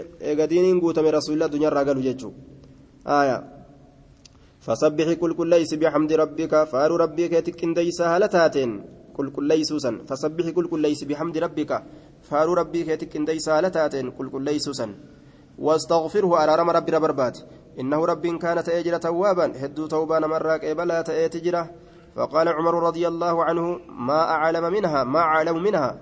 قوتم 0.81 1.05
رسول 1.17 1.33
الله 1.35 1.47
دنيا 1.53 1.69
راجل 1.69 2.01
جيتشو 2.01 2.31
آية 3.07 3.37
فسبح 4.65 5.07
كل 5.21 5.31
كل 5.37 5.47
ليس 5.53 5.73
بحمد 5.73 6.11
ربك 6.13 6.53
فار 6.71 6.91
ربك 7.03 7.33
تكن 7.45 7.73
ديسا 7.77 8.05
هلتاتين 8.17 8.71
كل 9.17 9.31
كل 9.31 9.47
ليسوسا 9.47 9.91
فسبح 10.07 10.49
كل 10.49 10.67
كل 10.67 10.79
ليس 10.79 11.03
بحمد 11.03 11.37
ربك. 11.37 11.83
فار 12.21 12.49
ربك 12.49 12.87
تكن 13.01 13.25
ديسا 13.25 13.59
هلتاتين 13.59 14.11
كل 14.11 14.29
كل 14.29 14.43
ليسوسا 14.43 14.95
واستغفره 15.59 16.37
على 16.37 16.55
رم 16.55 16.69
ربي 16.69 16.91
ربربات. 16.91 17.37
إنه 17.79 18.05
رب 18.05 18.27
كان 18.27 18.63
تأجر 18.63 18.97
توابا. 18.97 19.45
هدو 19.65 19.87
توبان 19.87 20.25
مراك 20.25 20.65
إبلا 20.65 21.01
تأتجره 21.01 21.69
فقال 22.15 22.47
عمر 22.47 22.83
رضي 22.83 23.07
الله 23.07 23.43
عنه 23.43 23.79
ما 23.89 24.21
أعلم 24.29 24.73
منها 24.73 25.03
ما 25.03 25.19
أعلم 25.19 25.63
منها. 25.63 26.01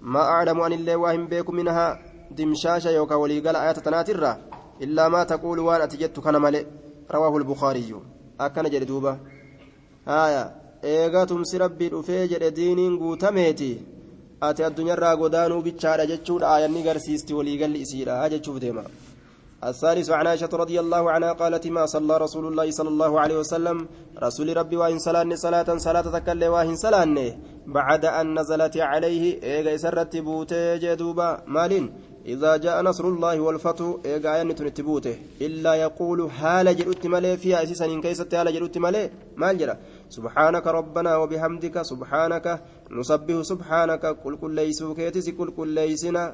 ما 0.00 0.20
أعلم 0.20 0.60
أن 0.60 0.72
الله 0.72 0.96
واهم 0.96 1.26
بيكم 1.26 1.54
منها. 1.54 1.98
دمشاشة 2.30 2.90
يوكا 2.90 3.14
ولي 3.14 3.40
قال 3.40 3.56
آية 3.56 3.72
تناترة. 3.72 4.38
إلا 4.82 5.08
ما 5.08 5.24
تقول 5.24 5.58
وأنا 5.58 5.84
أتجدت 5.84 6.20
كان 6.20 6.42
ملئ 6.42 6.66
رواه 7.10 7.36
البخاري. 7.36 7.94
أكن 8.40 8.62
جلدوبة 8.62 9.18
آية. 10.08 10.59
Eegaa 10.82 11.26
tumsi 11.26 11.58
rabbii 11.58 11.88
dhufee 11.90 12.28
jedhe 12.28 12.50
diiniin 12.50 12.98
guutameeti. 12.98 13.70
Ati 14.40 14.64
addunyaarraa 14.64 15.16
godaanuu 15.16 15.62
bichaadha 15.62 16.06
jechuudha. 16.06 16.48
Aayanni 16.48 16.82
garsiisti 16.82 17.34
waliigalli 17.34 17.80
isiidha 17.80 18.28
jechuuf 18.28 18.60
deema. 18.60 18.84
الثالث 19.64 20.10
عن 20.10 20.26
عائشة 20.26 20.48
رضي 20.52 20.80
الله 20.80 21.10
عنها 21.10 21.32
قالت 21.32 21.66
ما 21.66 21.86
صلى 21.86 22.16
رسول 22.16 22.46
الله 22.46 22.70
صلى 22.70 22.88
الله 22.88 23.20
عليه 23.20 23.38
وسلم 23.38 23.88
رسول 24.22 24.56
ربي 24.56 24.76
واهن 24.76 24.98
صلاة 24.98 25.34
صلاة 25.34 25.76
صلاة 25.76 26.00
تكلي 26.18 26.48
واهن 26.48 26.76
صلاة 26.76 27.36
بعد 27.66 28.04
أن 28.04 28.38
نزلت 28.38 28.76
عليه 28.76 29.42
إيغا 29.42 29.76
سرت 29.76 30.16
بوتي 30.16 30.78
جدوبا 30.78 31.42
مالين 31.46 31.92
إذا 32.26 32.56
جاء 32.56 32.82
نصر 32.82 33.04
الله 33.08 33.40
والفتح 33.40 33.84
إيغا 34.06 34.42
نتنتبوته 34.42 35.16
إلا 35.40 35.74
يقول 35.74 36.20
هال 36.20 36.76
جرؤت 36.76 37.06
ملي 37.06 37.36
فيها 37.36 37.62
أسيسا 37.62 37.84
إن 37.84 38.00
كيست 38.00 38.34
هال 38.34 38.52
جرؤت 38.54 38.78
ملي 38.78 39.10
مال 39.36 39.58
جرى 39.58 39.76
سبحانك 40.10 40.66
ربنا 40.66 41.16
وبحمدك 41.16 41.82
سبحانك 41.82 42.46
نسبه 42.90 43.42
سبحانك 43.42 44.04
قل 44.24 44.34
كل 44.42 44.50
ليسوا 44.58 44.94
كيتس 44.94 45.30
قل 45.38 45.50
كل 45.54 45.68
ليسنا 45.68 46.24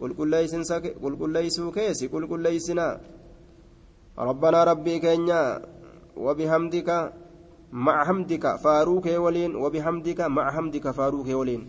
قل 0.00 0.10
كل 0.18 0.28
ليسن 0.28 0.62
قل 1.02 1.16
كل 1.20 1.30
ليسوا 1.32 1.72
كيس 1.72 2.04
قل 2.04 2.24
كل 2.26 2.40
ليسنا. 2.40 3.00
ربنا 4.18 4.64
ربي 4.64 4.98
كينيا 4.98 5.62
وبحمدك 6.16 7.12
مع 7.72 8.04
حمدك 8.04 8.44
فاروك 8.56 9.06
ولين 9.06 9.56
وبحمدك 9.56 10.20
مع 10.20 10.50
حمدك 10.50 10.90
فاروك 10.90 11.28
ولين. 11.28 11.62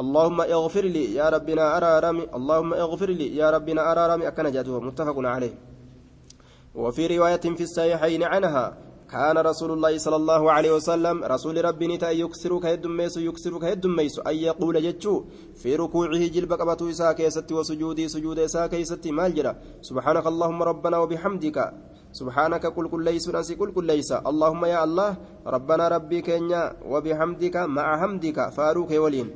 اللهم 0.00 0.40
اغفر 0.40 0.84
لي 0.84 1.14
يا 1.14 1.28
ربنا 1.28 1.76
أرارمي 1.76 2.24
اللهم 2.34 2.74
اغفر 2.74 3.10
لي 3.10 3.36
يا 3.36 3.50
ربنا 3.50 3.92
أرارمي 3.92 4.28
أكن 4.28 4.50
جدوه 4.50 4.80
متفق 4.80 5.16
عليه. 5.18 5.54
وفي 6.74 7.06
رواية 7.06 7.44
في 7.56 7.62
الصحيحين 7.62 8.22
عنها 8.22 8.85
كان 9.10 9.38
رسول 9.38 9.70
الله 9.72 9.98
صلى 9.98 10.16
الله 10.16 10.42
عليه 10.52 10.72
وسلم 10.74 11.24
رسول 11.24 11.64
ربي 11.64 11.86
نتا 11.86 12.10
يكسر 12.10 12.58
كهدميس 12.58 13.16
يكسر 13.16 13.58
كهدميس 13.58 14.18
أن 14.26 14.34
يقول 14.34 14.82
جتشو 14.82 15.14
في 15.62 15.76
ركوعه 15.76 16.26
جلب 16.34 16.52
قبته 16.52 16.90
إساء 16.90 17.12
كيستي 17.12 17.54
وسجودي 17.54 18.08
سجود 18.08 18.38
إساء 18.38 18.66
كيستي 18.66 19.10
مالجرا 19.12 19.52
سبحانك 19.88 20.26
اللهم 20.26 20.62
ربنا 20.62 20.96
وبحمدك. 20.98 21.58
سبحانك 22.12 22.66
قل 22.66 22.88
كل 22.88 23.04
ليس 23.04 23.28
نسي 23.28 23.54
قل 23.54 23.70
كل 23.76 23.86
ليس. 23.86 24.10
اللهم 24.12 24.64
يا 24.64 24.84
الله 24.84 25.10
ربنا 25.46 25.88
ربي 25.88 26.20
كينيا 26.20 26.62
وبحمدك 26.90 27.56
مع 27.56 27.86
حمدك. 28.00 28.38
فاروك 28.56 28.90
ولين. 28.90 29.28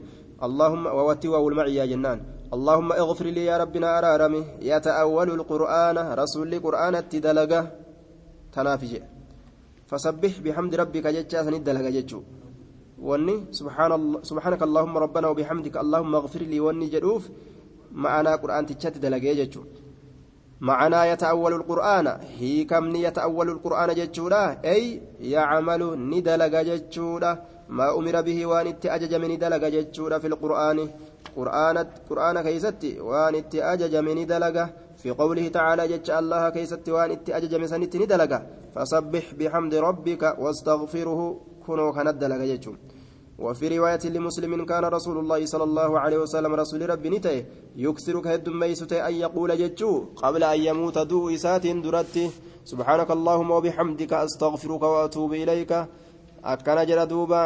اللهم 0.43 0.87
ووتي 0.87 1.29
والمعي 1.29 1.75
يا 1.75 1.87
جنان. 1.87 2.19
اللهم 2.55 2.93
اغفر 2.93 3.27
لي 3.37 3.45
يا 3.45 3.57
ربنا 3.63 3.99
أرارمي. 3.99 4.43
يتأول 4.63 5.29
القرآن 5.31 5.97
رسول 6.23 6.51
قرآن 6.59 6.95
التدلقة. 6.95 7.61
تنافجه 8.53 9.20
فسبح 9.91 10.35
بحمد 10.45 10.73
ربك 10.81 11.07
جتشا 11.17 11.43
سند 11.47 11.69
لك 11.77 11.87
جتشو. 11.97 12.21
وني 13.09 13.37
سبحان 13.59 13.93
الله 13.99 14.19
سبحانك 14.31 14.63
اللهم 14.69 14.95
ربنا 15.05 15.27
وبحمدك 15.29 15.77
اللهم 15.85 16.13
اغفر 16.21 16.43
لي 16.51 16.59
وني 16.61 16.87
جدوف. 16.95 17.23
معنا 17.93 18.33
قرآن 18.43 18.67
تشت 18.67 18.95
دلك 19.05 19.25
جتشو. 19.39 19.63
معنا 20.69 21.01
يتأول 21.13 21.53
القرآن. 21.61 22.07
هي 22.39 22.65
كم 22.71 22.85
يتأول 23.07 23.49
القرآن 23.55 23.89
جتشولا 23.99 24.43
أي 24.73 24.83
يعمل 25.35 25.83
ندلك 26.13 26.55
جتشولا 26.69 27.31
ما 27.69 27.87
أمر 27.99 28.17
به 28.27 28.39
وان 28.47 28.67
أجج 28.97 29.13
من 29.23 29.33
دلك 29.39 29.65
جتشولا 29.75 30.19
في 30.23 30.27
القرآن. 30.33 30.79
قرآن 31.37 31.77
قرآن 32.11 32.37
كيستي 32.47 33.01
وان 33.01 33.35
أجج 33.73 33.95
من 33.97 34.19
دلك 34.27 34.57
في 35.03 35.11
قوله 35.21 35.49
تعالى 35.49 35.83
جتش 35.93 36.11
الله 36.21 36.43
كيستي 36.55 36.93
وان 36.93 37.11
أجج 37.39 37.55
من 37.61 37.67
سنت 37.73 37.97
ندلك 38.03 38.33
فسبح 38.75 39.25
بحمد 39.39 39.75
ربك 39.75 40.23
واستغفره 40.43 41.21
كنو 41.67 41.87
كند 41.97 42.23
لك 42.31 42.43
جتشو 42.51 42.73
وفي 43.45 43.67
رواية 43.79 44.05
لمسلم 44.15 44.65
كان 44.71 44.85
رسول 44.85 45.17
الله 45.23 45.41
صلى 45.53 45.65
الله 45.65 45.91
عليه 46.03 46.19
وسلم 46.25 46.53
رسول 46.63 46.81
ربي 46.91 47.09
نتي 47.11 47.37
يكثر 47.77 48.21
كهد 48.25 48.49
ميسته 48.49 49.09
أن 49.09 49.15
يقول 49.25 49.51
جتشو 49.63 49.93
قبل 50.23 50.43
أن 50.45 50.61
يموت 50.69 50.99
دو 51.11 51.31
إسات 51.35 51.67
درته 51.67 52.31
سبحانك 52.65 53.11
اللهم 53.11 53.51
وبحمدك 53.51 54.13
أستغفرك 54.13 54.83
وأتوب 54.83 55.33
إليك. 55.33 55.73
أكن 56.45 56.79
جرى 56.89 57.07
دوبا. 57.07 57.45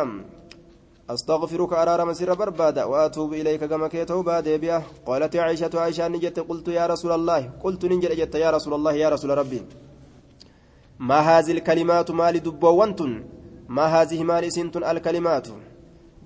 أستغفرك 1.10 1.72
أرار 1.72 2.04
مسير 2.04 2.34
بربادا 2.34 2.84
وأتوب 2.84 3.32
إليك 3.32 3.64
كما 3.64 3.88
كيتو 3.88 4.22
باد 4.22 4.48
بها 4.60 4.82
قالت 5.06 5.36
عائشة 5.36 5.70
عائشة 5.74 6.08
نجت 6.08 6.40
قلت 6.40 6.68
يا 6.68 6.86
رسول 6.86 7.12
الله. 7.12 7.50
قلت 7.64 7.84
ننجل 7.84 8.16
جت 8.16 8.34
يا 8.34 8.50
رسول 8.50 8.74
الله 8.74 8.92
يا 8.92 9.08
رسول 9.08 9.30
ربي. 9.38 9.62
ما 10.98 11.18
هذه 11.20 11.52
الكلمات 11.52 12.10
مالي 12.10 12.38
دبوانتن 12.38 13.24
ما 13.68 13.84
هذه 13.84 14.24
مالي 14.24 14.50
سنتن 14.50 14.84
الكلمات؟ 14.84 15.48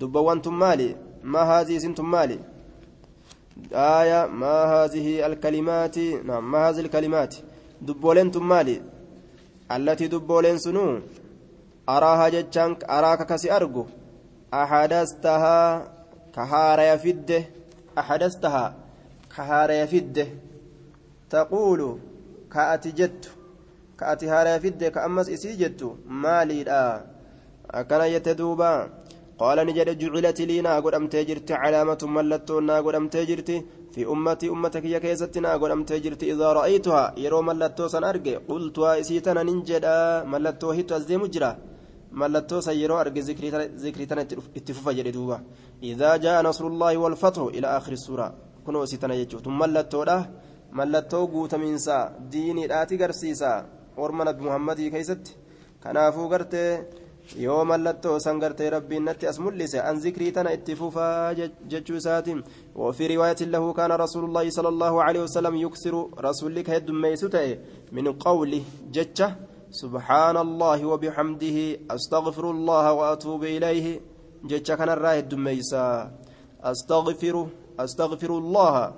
دبوانتن 0.01 0.53
مالي. 0.53 0.97
ما 1.25 1.43
هذه 1.43 1.79
سنتن 1.79 2.05
مالي؟ 2.05 2.39
آية 3.73 4.27
ما 4.27 4.55
هذه 4.73 5.27
الكلمات؟ 5.27 5.99
نعم 5.99 6.51
ما 6.51 6.59
هذه 6.69 6.81
الكلمات؟ 6.81 7.35
دبولنتن 7.83 8.43
مالي. 8.43 8.83
التي 9.73 10.07
دبولن 10.07 10.59
سنو 10.59 11.01
أراها 11.89 12.29
جتشانك 12.29 12.85
أراك 12.85 13.27
كسي 13.27 13.53
أرجو. 13.57 13.85
أحدثتها 14.55 15.93
كهار 16.35 16.81
يفده 16.81 17.45
أحدثتها 17.99 18.75
كهار 19.37 19.71
يفده 19.71 20.27
تقول 21.31 21.99
كأتي 22.53 22.93
ati 24.01 24.27
haaraa 24.27 24.59
fidde 24.63 24.91
ka 24.95 25.03
ammas 25.07 25.29
isii 25.29 25.57
jettu 25.57 25.89
maaliidha 26.07 27.03
akkana 27.79 28.07
jette 28.13 28.35
duuba 28.41 28.89
qaala 29.41 29.65
ni 29.65 29.73
jedhe 29.79 29.95
jucilati 30.01 30.47
lii 30.47 30.63
naa 30.63 30.81
godhamtee 30.81 31.25
jirti 31.29 31.53
calaamatun 31.53 32.11
mallattoon 32.17 32.65
naa 32.71 32.83
godhamtee 32.83 33.25
jirti 33.31 33.57
fi 33.95 34.07
ummatii 34.15 34.49
ummata 34.55 34.81
kiyya 34.85 35.01
keessatti 35.05 35.41
naa 35.41 35.59
godhamtee 35.59 36.01
jirti 36.05 36.31
idaa 36.35 36.53
ra'aytuhaa 36.59 37.13
yeroo 37.25 37.43
mallattoo 37.49 37.89
san 37.95 38.05
arge 38.11 38.35
qultuhaa 38.49 38.97
isii 39.03 39.21
tana 39.27 39.45
nin 39.49 39.59
jedha 39.69 39.97
mallattoo 42.13 42.61
san 42.61 42.77
yeroo 42.81 42.99
arge 42.99 43.23
zikrii 43.23 44.07
tana 44.07 44.23
itti 44.59 44.75
fufa 44.75 44.95
jedhe 44.95 45.13
duuba 45.13 45.41
idaa 45.81 46.19
jaa 46.19 46.43
nasrullaahi 46.43 46.97
walfathu 46.97 47.51
ila 47.51 47.69
aakhiri 47.77 47.99
suuraa 48.07 48.33
kunoo 48.65 48.85
isii 48.85 48.99
tana 48.99 49.17
jechuutu 49.17 49.51
mallattoodha 49.51 50.17
mallattoo 50.73 51.27
guutamiinsa 51.27 51.97
diiniidhaati 52.33 52.97
garsiisa 52.97 53.51
orma 53.97 54.25
nabi 54.25 54.43
muhammadii 54.45 54.91
keeysatti 54.91 55.37
kanaafuu 55.83 56.29
gartee 56.29 56.73
yoo 57.37 57.65
mallattoo 57.65 58.19
san 58.25 58.39
gartee 58.41 58.71
rabbiin 58.71 59.05
natti 59.05 59.27
as 59.27 59.39
mul'ise 59.39 59.81
an 59.81 60.01
zikrii 60.01 60.33
tana 60.33 60.53
itti 60.53 60.77
fufaa 60.77 61.35
jechuu 61.71 61.97
isaati 61.97 62.37
وفي 62.79 63.07
رواية 63.07 63.41
له 63.55 63.73
كان 63.73 63.93
رسول 63.93 64.25
الله 64.25 64.51
صلى 64.51 64.69
الله 64.69 65.03
عليه 65.03 65.23
وسلم 65.27 65.55
يكثر 65.57 65.95
رسول 66.29 66.55
لك 66.57 66.71
هد 66.71 66.91
ميسوته 66.91 67.59
من 67.93 68.13
قوله 68.13 68.63
جتة 68.93 69.29
سبحان 69.71 70.37
الله 70.37 70.87
وبحمده 70.87 71.59
أستغفر 71.91 72.51
الله 72.51 72.93
وأتوب 72.93 73.45
إليه. 73.45 74.01
جتة 74.45 74.75
كان 74.75 74.89
الراهد 74.89 75.35
أستغفر 76.65 77.47
أستغفر 77.81 78.31
الله 78.39 78.93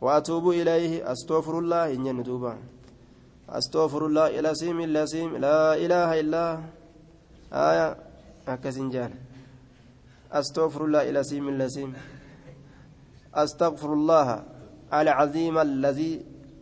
وأتوب 0.00 0.50
إليه. 0.50 1.12
أستغفر 1.12 1.58
الله 1.58 1.94
إن 1.94 2.06
يندوبا 2.06 2.54
أستغفر 3.48 4.06
الله 4.06 4.26
إلى 4.38 4.54
سيم 4.54 4.80
إلا 4.80 5.06
سيم 5.06 5.36
لا 5.36 5.74
إله 5.78 6.20
إلا 6.20 6.44
آية. 7.52 7.96
أكسنجان 8.48 9.12
أستغفر 10.32 10.84
الله 10.84 11.02
إلى 11.10 11.22
سيم 11.22 11.48
إلا 11.48 11.68
سيم. 11.68 11.94
أستغفر 13.34 13.92
الله 13.92 14.28
العظيم 14.92 15.58
الذي 15.58 16.12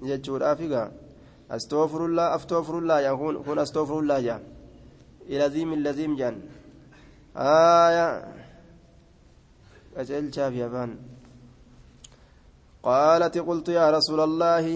يجور 0.03 0.53
أفقا 0.53 1.00
أستغفر 1.51 2.01
الله 2.07 2.27
أستغفر 2.37 2.79
الله 2.79 3.01
يكون 3.01 3.35
كون 3.43 3.59
أستغفر 3.59 3.99
الله 3.99 4.19
يا 4.19 4.37
إلى 5.31 5.47
ذيم 5.55 5.71
اللذيم 5.73 6.13
جان 6.17 6.37
آية 7.37 8.07
أجل 9.97 10.35
شاف 10.35 10.53
يابان 10.55 10.91
قالت 12.83 13.39
قلت 13.39 13.69
يا 13.69 13.91
رسول 13.91 14.21
الله 14.21 14.67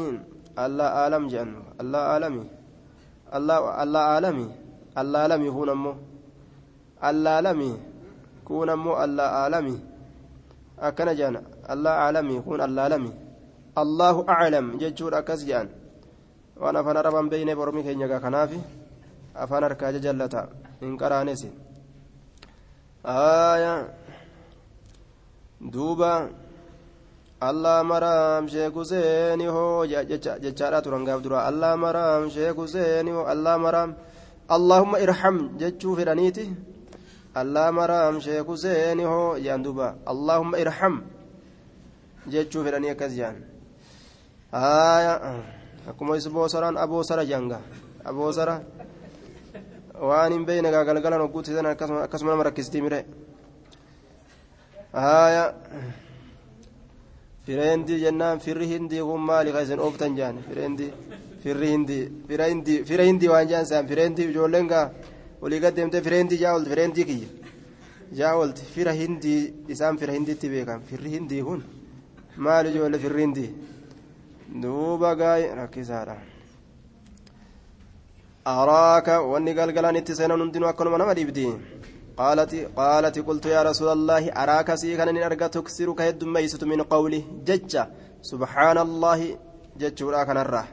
الله 0.64 0.84
عالم 0.84 1.24
جان. 1.28 1.50
الله 1.80 1.98
عالمي 1.98 2.44
الله 3.36 3.56
الله 3.82 4.00
عالمي 4.12 4.46
الله 4.98 5.18
عالمي 5.18 5.48
هون 5.48 5.70
أمو. 5.74 5.92
الله 7.08 7.30
عالمي 7.30 7.72
كون 8.44 8.70
أمو 8.70 8.92
الله 9.04 9.28
عالمي 9.40 9.76
أكن 10.78 11.08
جان. 11.18 11.34
الله 11.72 11.90
عالمي 11.90 12.36
كون 12.46 12.60
الله 12.66 12.82
عالمي 12.82 13.12
الله 13.82 14.16
أعلم. 14.28 14.66
ججور 14.78 15.18
أكس 15.18 15.40
جان. 15.44 15.66
وأنا 16.56 16.82
فانا 16.82 17.00
ربان 17.00 17.28
بين 17.28 17.54
برمي 17.54 17.82
كينيا 17.82 18.18
كنافي 18.18 18.58
أفانا 19.36 19.66
ركاجة 19.72 19.98
جلتا 19.98 20.42
إن 20.82 20.96
قرانيسي 21.00 21.50
آية 23.06 23.74
دوبا 25.60 26.14
allah 27.48 27.78
maraam 27.84 28.48
sheeku 28.48 28.82
seeni 28.90 29.46
hoo 29.54 29.84
jechaadha 29.86 30.78
turan 30.84 31.04
gaaf 31.08 31.20
dura 31.24 31.38
allah 31.48 31.72
maraam 31.84 32.30
sheeku 32.36 32.64
seeni 32.74 33.10
hoo 33.16 33.26
allah 33.32 33.54
maraam 33.64 33.90
allahumma 34.56 35.00
irham 35.04 35.36
jechuu 35.60 35.94
fedhaniiti 35.98 36.46
allah 37.40 37.66
maraam 37.78 38.14
sheeku 38.26 38.54
seeni 38.64 39.04
hoo 39.12 39.36
jaan 39.44 39.60
duuba 39.66 39.88
allahumma 40.12 40.60
irham 40.64 40.94
jechuu 42.32 42.64
fedhanii 42.66 42.92
akkas 42.94 43.12
jaan 43.20 43.36
haya 44.62 45.14
akkuma 45.90 46.16
isboosaraan 46.20 46.76
aboosara 46.84 47.24
janga 47.32 47.58
aboosara 48.10 48.54
waan 50.08 50.32
hin 50.32 50.44
beeyne 50.48 50.68
gaa 50.74 50.84
galgalan 50.88 51.20
hogguutisan 51.24 51.66
akkasuma 51.66 52.30
nama 52.32 52.42
rakkistii 52.48 52.82
mire 52.86 53.00
haya 54.92 55.44
fireendi 57.46 57.94
jennaan 58.04 58.38
firri 58.44 58.66
hindii 58.72 59.02
kun 59.08 59.20
maali 59.30 59.52
ka 59.54 59.60
isin 59.66 59.80
ooftan 59.86 60.12
jaan 60.18 60.36
fireendi 60.48 60.86
firri 61.42 61.68
hindii 61.74 62.02
fira 62.28 62.44
hindii 62.52 62.78
fira 62.88 63.04
hindii 63.08 63.28
waan 63.34 63.46
jaan 63.52 63.66
saan 63.70 63.86
fireendi 63.90 64.22
ijoolleen 64.30 64.66
gaa 64.72 64.86
olii 65.44 65.60
gad 65.64 65.74
deemtee 65.76 66.00
fireendi 66.06 66.36
jaa 66.42 66.54
olti 66.56 66.70
fireendii 66.72 67.04
kiyya 67.10 67.28
jaa 68.18 68.34
olti 68.42 68.62
fira 68.74 68.92
hindii 69.02 69.40
isaan 69.74 69.98
fira 70.00 70.12
hindiitti 70.16 70.48
beekan 70.54 70.80
firri 70.90 71.10
hindii 71.16 71.42
kun 71.48 71.60
maali 72.44 72.68
ijoollee 72.72 73.00
firri 73.04 73.20
hindii 73.26 73.50
duuba 74.48 75.14
gaay 75.16 75.54
rakkisaadha. 75.54 76.16
Araaka 78.44 79.22
wanni 79.22 79.54
galgalaan 79.54 79.96
itti 79.96 80.14
seenan 80.14 80.40
hundinuu 80.40 80.68
akkanuma 80.68 80.98
nama 80.98 81.14
dhibdi 81.14 81.48
قلت 82.18 83.46
يا 83.46 83.62
رسول 83.62 83.88
الله 83.88 84.30
أراك 84.42 84.74
سيكن 84.74 85.08
إن 85.08 85.22
أرجع 85.22 85.46
تكسر 85.46 85.92
كهد 85.92 86.24
ميسة 86.24 86.66
من 86.66 86.82
قوله 86.82 87.22
جج 87.44 87.74
سبحان 88.22 88.78
الله 88.78 89.38
جج 89.78 90.02
وراك 90.02 90.28
نره 90.28 90.64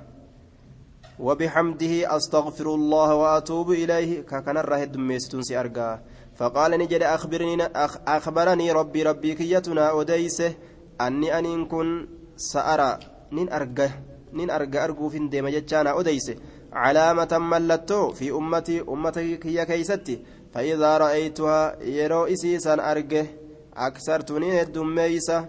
وبحمده 1.19 2.15
أستغفر 2.17 2.67
الله 2.75 3.15
وأتوب 3.15 3.71
إليه 3.71 4.21
ككن 4.21 4.57
الرهد 4.57 4.97
ميسة 4.97 5.41
سيرجع 5.41 5.99
فقال 6.35 6.71
نجد 6.71 7.03
أخبرني 7.03 7.63
أخ 7.65 7.97
أخبرني 8.07 8.71
ربي 8.71 9.03
ربي 9.03 9.33
كيتنا 9.33 10.01
أديسه 10.01 10.53
أني 11.01 11.39
أن 11.39 11.65
كن 11.65 12.07
سأرى 12.37 12.99
نين 13.31 13.53
أرجع 13.53 13.89
نين 14.33 14.49
أرجع 14.49 14.83
أرجو 14.85 15.09
في 15.09 15.19
ديما 15.27 15.49
جتانا 15.49 15.99
أديسه 15.99 16.35
علامة 16.73 17.37
ملتو 17.51 18.11
في 18.11 18.31
أمتي 18.31 18.81
أمتي 18.81 19.37
كي 19.37 19.65
كيستي 19.65 20.19
فإذا 20.53 20.97
رأيتها 20.97 21.83
يرو 21.83 22.25
إسيسا 22.25 22.91
أرجه 22.91 23.25
أكثرتني 23.73 24.61
الدميسة 24.61 25.47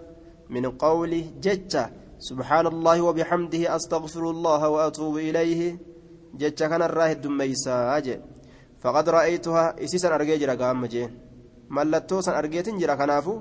من 0.49 0.65
قولي 0.71 1.21
جتة 1.41 1.85
سبحان 2.19 2.67
الله 2.67 3.01
وبحمده 3.01 3.75
أستغفر 3.75 4.29
الله 4.29 4.69
وأتوب 4.69 5.17
إليه 5.17 5.77
جتة 6.39 6.67
كان 6.67 6.81
الراه 6.81 7.11
الدميسة 7.11 7.97
أجل 7.97 8.19
فقد 8.81 9.09
رأيتها 9.09 9.83
إسيسا 9.83 10.15
أرجي 10.15 10.37
جرى 10.37 10.55
قام 10.55 10.85
جين 10.85 11.09
ملتو 11.69 12.21
سن 12.21 12.31
أرجيت 12.31 12.69
جرى 12.69 12.95
كنافو 12.95 13.35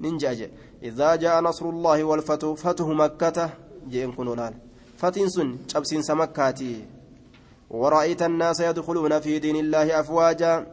ننجا 0.00 0.50
إذا 0.82 1.08
جاء 1.22 1.40
نصر 1.40 1.64
الله 1.68 2.04
والفتح 2.04 2.48
فتح 2.52 2.86
مكة 2.86 3.50
جين 3.88 4.12
كنولال 4.12 4.54
فتن 4.98 5.28
سن 5.28 5.56
شبسين 5.68 6.02
سمكاتي. 6.02 6.84
ورأيت 7.70 8.22
الناس 8.22 8.60
يدخلون 8.60 9.20
في 9.20 9.38
دين 9.38 9.56
الله 9.56 10.00
أفواجا. 10.00 10.66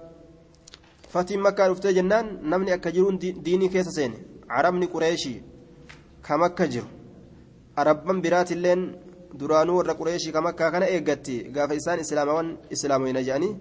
فتن 1.10 1.40
مكة 1.40 1.68
رفت 1.68 1.88
جنان 1.88 2.26
نمني 2.44 2.74
أكجرون 2.74 3.18
ديني 3.18 3.68
كيس 3.70 3.88
سين. 3.88 4.14
عربني 4.50 4.86
قريشي. 4.86 5.42
كمكة 6.26 6.66
جر 6.66 6.86
أربان 7.78 8.22
برات 8.22 8.52
اللين 8.52 8.82
duraanuu 9.38 9.78
warra 9.78 9.94
qureeshii 9.94 10.32
ka 10.32 10.42
makkaa 10.42 10.72
kana 10.72 10.88
eeggatti 10.90 11.44
gaafa 11.56 11.76
isaan 11.76 12.00
islaamawan 12.00 12.58
islaamoyna 12.76 13.22
jedhanii 13.22 13.58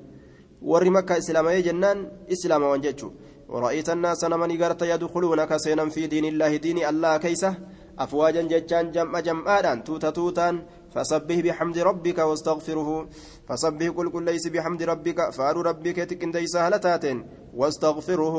warri 0.63 0.91
makkaa 0.91 1.19
islaamayee 1.23 1.63
jennaan 1.63 1.99
islaamawan 2.35 2.81
jechuu 2.81 3.13
ورأيت 3.49 3.91
الناس 3.91 4.25
من 4.25 4.63
قرت 4.63 4.83
يدخلون 4.83 5.45
كسينا 5.45 5.89
في 5.89 6.07
دين 6.07 6.25
الله 6.25 6.57
دين 6.57 6.79
الله 6.91 7.17
كيسة. 7.17 7.55
أفواجا 7.99 8.43
جتان 8.43 8.93
جمع 8.93 9.21
جمعان 9.21 9.85
توتا 9.85 10.11
توتان 10.11 10.55
فسبه 10.95 11.39
بحمد 11.43 11.79
ربك 11.79 12.19
واستغفره 12.19 13.09
فسبه 13.49 13.89
كل 13.89 14.09
كل 14.11 14.23
ليس 14.23 14.47
بحمد 14.47 14.83
ربك 14.83 15.31
فارو 15.31 15.61
ربك 15.61 15.97
تكن 15.97 16.31
ديس 16.31 16.57
هلتاتين 16.57 17.19
واستغفره. 17.55 18.37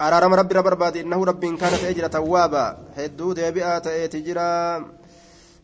أرارم 0.00 0.34
ربي 0.34 0.54
رب 0.54 0.66
ربادي 0.66 1.00
إنه 1.00 1.24
رب 1.24 1.44
كانت 1.44 1.82
أجر 1.84 2.06
توابا. 2.06 2.66
هدو 2.96 3.32
ديبئات 3.32 3.88
تجرى 3.88 4.52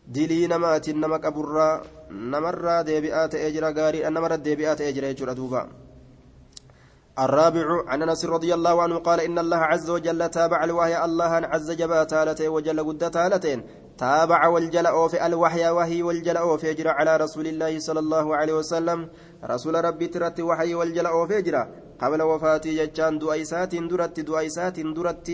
dilii 0.07 0.47
namaatiin 0.51 0.99
nama 0.99 1.19
qaburraa 1.19 1.83
namarraa 2.11 2.83
deebi'aa 2.83 3.27
ta'ee 3.31 3.51
jira 3.55 3.71
gaarii 3.71 4.03
namarra 4.11 4.37
deebi'aa 4.37 4.75
ta'ee 4.75 4.91
jira 4.97 5.13
jechuudha 5.13 5.35
الرابع 7.19 7.83
عن 7.87 8.01
أنس 8.01 8.25
رضي 8.25 8.53
الله 8.53 8.81
عنه 8.81 8.97
قال 8.97 9.19
إن 9.19 9.39
الله 9.39 9.57
عز 9.57 9.89
وجل 9.89 10.29
تابع 10.29 10.63
الوحي 10.63 11.05
الله 11.05 11.25
عز 11.25 11.71
جبا 11.71 12.03
تالتين 12.03 12.49
وجل 12.49 12.83
قد 12.83 13.11
تالتين. 13.11 13.63
تابع 13.97 14.47
والجل 14.47 15.09
في 15.09 15.25
الوحي 15.25 15.69
وهي 15.69 16.03
والجل 16.03 16.59
في 16.59 16.71
اجرى 16.71 16.89
على 16.89 17.17
رسول 17.17 17.47
الله 17.47 17.79
صلى 17.79 17.99
الله 17.99 18.35
عليه 18.35 18.53
وسلم. 18.53 19.09
رسول 19.43 19.85
ربي 19.85 20.07
ترت 20.07 20.39
وحي 20.39 20.75
والجل 20.75 21.27
في 21.27 21.37
اجرى 21.37 21.69
قبل 22.01 22.21
وفاتي 22.21 22.85
ججان 22.85 23.19
دؤيسات 23.19 23.75
درت 23.75 24.19
دؤيسات 24.19 24.79
درت. 24.79 25.31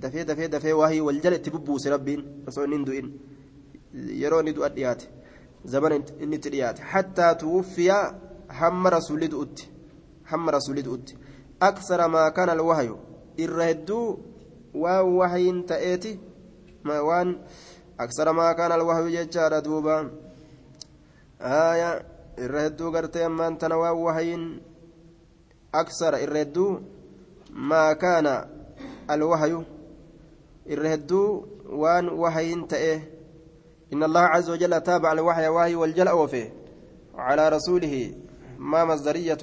دفي 0.00 0.24
دفي 0.24 0.46
دفي 0.46 0.72
وهي 0.72 1.00
والجل 1.00 1.38
تببوس 1.42 1.86
ربين. 1.86 2.44
رسول 2.48 2.70
yeroo 3.94 4.40
inni 4.40 4.52
du'a 4.52 4.68
dhiyaate 4.68 5.06
zamana 5.64 5.94
inni 6.20 6.36
itti 6.36 6.50
dhiyaate 6.50 6.82
hattaa 6.82 7.34
tuwuffiya 7.34 8.14
hamma 10.30 10.52
rasuulli 10.52 10.82
du'utti 10.82 11.18
aksara 11.60 12.08
maa 12.08 12.30
kana 12.30 12.52
alwahyu 12.52 12.98
irra 13.36 13.64
hedduu 13.70 14.18
waan 14.74 15.06
wahayin 15.18 15.64
ta'eeti 15.66 16.18
waan 16.84 17.38
aksara 17.98 18.32
maa 18.32 18.54
kana 18.54 18.74
alwahyu 18.74 19.10
jechaadha 19.10 19.60
duuba 19.60 20.10
aya 21.38 22.04
irra 22.38 22.66
hedduu 22.66 22.90
gartee 22.90 23.24
ammaan 23.24 23.58
tana 23.58 23.76
waan 23.78 23.98
wahayin 24.06 24.44
aksara 25.72 26.20
irra 26.20 26.38
hedduu 26.44 26.80
maa 27.50 27.94
kaana 27.94 28.46
alwahyu 29.08 29.64
irra 30.66 30.88
hedduu 30.94 31.26
waan 31.82 32.08
wahayin 32.08 32.68
ta'ee 32.68 33.14
إن 33.94 34.02
الله 34.02 34.20
عز 34.20 34.50
وجل 34.50 34.80
تابع 34.80 35.12
الوحي 35.12 35.48
وهي 35.48 35.74
والجل 35.74 36.08
أوفي 36.08 36.50
على 37.14 37.48
رسوله 37.48 38.14
ما 38.58 38.84
مصدرية 38.84 39.38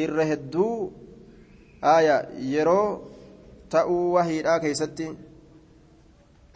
جنة 0.00 0.22
إرهدو 0.22 0.90
آية 1.84 2.28
يرو 2.38 3.00
تأو 3.70 3.94
وهي 3.94 4.42
لا 4.42 4.58
كيستي 4.58 5.16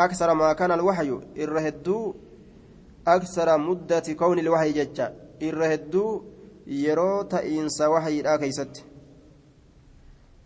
أكثر 0.01 0.35
ما 0.35 0.53
كان 0.53 0.73
الوحي 0.73 1.19
إرهدو 1.39 2.15
أكثر 3.07 3.59
مدة 3.59 4.13
كون 4.19 4.39
الوحي 4.39 4.73
ججا 4.73 5.15
إرهدو 5.43 6.23
يرو 6.67 7.23
تئنس 7.23 7.81
وحي 7.83 8.23
لا 8.23 8.37
كيستي 8.37 8.83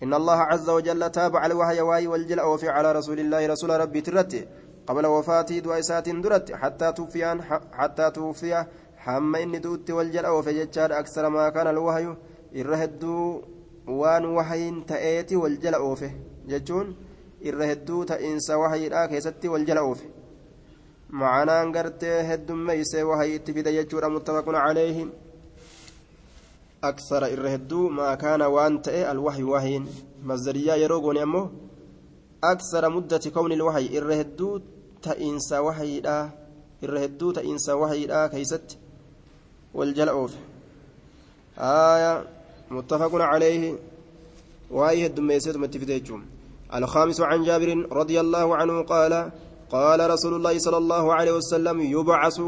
إن 0.02 0.14
الله 0.14 0.38
عز 0.50 0.70
وجل 0.70 1.10
تابع 1.10 1.46
الوحي 1.46 1.80
وهي 1.80 2.06
والجل 2.06 2.38
أوفي 2.38 2.68
على 2.68 2.92
رسول 2.92 3.20
الله 3.20 3.46
رسول 3.46 3.70
ربي 3.70 4.00
ترتي 4.00 4.46
قبل 4.86 5.06
وفاته 5.06 5.58
دعيسات 5.58 6.08
درت 6.08 6.52
حتى 6.52 6.92
توفي 6.92 7.40
حتى 7.72 8.10
توفي 8.10 8.64
حم 8.96 9.36
إني 9.36 9.58
دوت 9.58 9.90
والجل 9.90 10.26
وفجتشار 10.26 10.98
أكثر 10.98 11.28
ما 11.28 11.48
كان 11.48 11.66
الوحي 11.66 12.14
الرهدو 12.54 13.42
وان 13.86 14.24
وحي 14.24 14.80
تأتي 14.88 15.36
والجل 15.36 15.74
أوفه 15.74 16.12
جتون 16.48 16.96
الرهدو 17.44 18.02
تئنس 18.04 18.50
وحي 18.50 18.88
لا 18.88 19.06
كيستي 19.06 19.48
والجل 19.48 19.78
أوفه 19.78 20.06
معنى 21.10 21.50
أنقرت 21.62 22.04
هد 22.04 22.52
ميس 22.52 22.94
وحي 22.94 23.38
تفيد 23.38 23.68
جتشور 23.68 24.08
متفق 24.08 24.48
عليه 24.48 25.06
أكثر 26.84 27.26
الرهدو 27.26 27.88
ما 27.88 28.14
كان 28.14 28.42
وان 28.42 28.82
تأي 28.82 29.10
الوحي 29.10 29.42
وحي 29.42 29.82
مصدرية 30.24 30.72
يروقون 30.72 31.18
أمه 31.18 31.50
أكثر 32.44 32.88
مدة 32.88 33.30
كون 33.34 33.52
الوحي 33.52 33.98
الرهدو 33.98 34.60
ta'iinsa 35.00 35.62
wahayiidha 35.62 36.16
irra 36.82 37.00
hedduu 37.04 37.32
ta'iinsa 37.38 37.76
wahayiidha 37.80 38.28
keeysatti 38.32 38.78
wal 39.74 39.92
jala 39.94 40.14
oofe. 40.14 40.38
Haya 41.56 42.24
waa'ee 44.70 45.02
heddummeesseetuma 45.04 45.66
itti 45.66 45.78
fide 45.78 45.94
jechuun 46.00 46.22
الخامس 46.68 47.20
عن 47.20 47.42
جابر 47.48 47.88
رضي 47.92 48.20
الله 48.20 48.56
عنه 48.56 48.82
قال 48.82 49.30
قال 49.70 50.10
رسول 50.10 50.34
الله 50.34 50.58
صلى 50.58 50.76
الله 50.76 51.14
عليه 51.14 51.32
وسلم 51.32 51.80
يبعث 51.80 52.40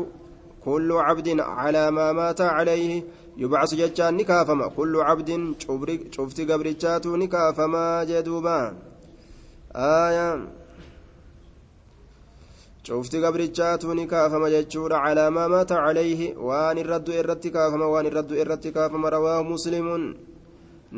كل 0.65 0.93
عبد 0.93 1.41
على 1.41 1.91
ما 1.91 2.13
مات 2.13 2.41
عليه. 2.41 3.03
يبعث 3.37 3.75
جتان 3.75 4.17
نكافما 4.17 4.67
كل 4.77 5.01
عبد 5.01 5.55
شفت 6.13 6.41
قبرتشات 6.41 7.07
نكافما 7.07 8.05
جدوبا. 8.05 8.77
آية 9.77 10.29
cufti 12.91 13.21
gabrichaatu 13.21 13.95
ni 13.95 14.07
kaafama 14.07 14.51
jechuudha 14.51 14.99
calaamaa 15.05 15.49
maata 15.49 15.77
calayhi 15.85 16.29
waan 16.49 16.79
irraddu 16.83 17.13
irratti 17.21 17.51
kaafama 17.57 17.87
waan 17.93 18.07
irraddu 18.11 18.35
irratti 18.43 18.71
kaafama 18.77 19.11
rawaahu 19.15 19.45
muslimuun 19.53 20.05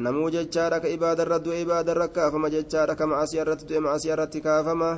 namuu 0.04 0.30
jechaadha 0.34 0.80
ka 0.80 0.88
ibaadarra 0.88 1.38
du'e 1.44 1.60
ibaadarra 1.64 2.06
kaafama 2.16 2.48
jechaadha 2.54 2.94
ka 3.00 3.04
ma'asiya 3.06 3.42
irratti 3.44 3.68
du'e 3.68 3.80
ma'asiya 3.86 4.14
irratti 4.16 4.40
kaafama 4.46 4.90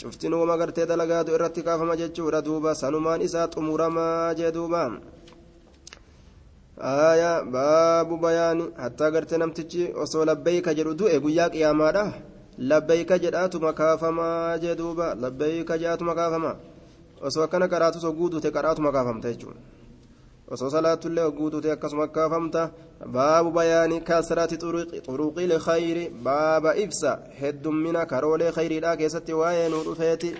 cufti 0.00 0.28
nuuma 0.32 0.56
gartee 0.56 0.86
dalagaa 0.92 1.20
du'e 1.26 1.36
irratti 1.38 1.62
kaafama 1.68 1.96
jechuudha 2.00 2.40
duuba 2.46 2.74
sanumaan 2.74 3.20
isaa 3.28 3.46
xumuramaa 3.52 4.34
jee 4.38 4.52
duuba 4.56 4.82
aya 6.80 7.44
baabu 7.44 8.16
bayaani 8.24 8.64
hattaa 8.82 9.10
gartee 9.10 9.38
namtichi 9.38 9.92
osoo 10.02 10.24
labbeeyka 10.24 10.74
jedhu 10.80 10.94
du'e 11.00 11.20
guyyaa 11.20 11.50
qiyaamaadha 11.54 12.04
labbeeyka 12.58 13.18
jedhaatuma 13.18 13.72
kaafamaa 13.72 14.58
jee 14.58 14.74
duuba 14.74 15.14
labbeeyka 15.14 15.78
jedhaatuma 15.78 16.14
kaafama 16.14 16.56
osoo 17.22 17.42
akkana 17.42 17.68
qaraatu 17.68 17.98
osoo 17.98 18.12
guutuute 18.12 18.50
qaraatuma 18.50 18.92
kaafamta 18.92 19.32
jechuudha 19.32 19.60
osoo 20.50 20.70
salaatullee 20.70 21.30
guutuute 21.30 21.72
akkasuma 21.72 22.08
kaafamta 22.08 22.70
baabu 23.06 23.50
bayaani 23.50 24.00
kasrati 24.00 24.56
xuruqiil 25.06 25.58
khayri 25.66 26.08
baaba 26.08 26.74
ibsa 26.76 27.18
heddummina 27.40 28.06
karoolee 28.06 28.52
khayriidhaa 28.52 28.96
keessatti 28.96 29.32
waa'ee 29.40 29.68
nuu 29.68 29.84
dhufeeti 29.84 30.34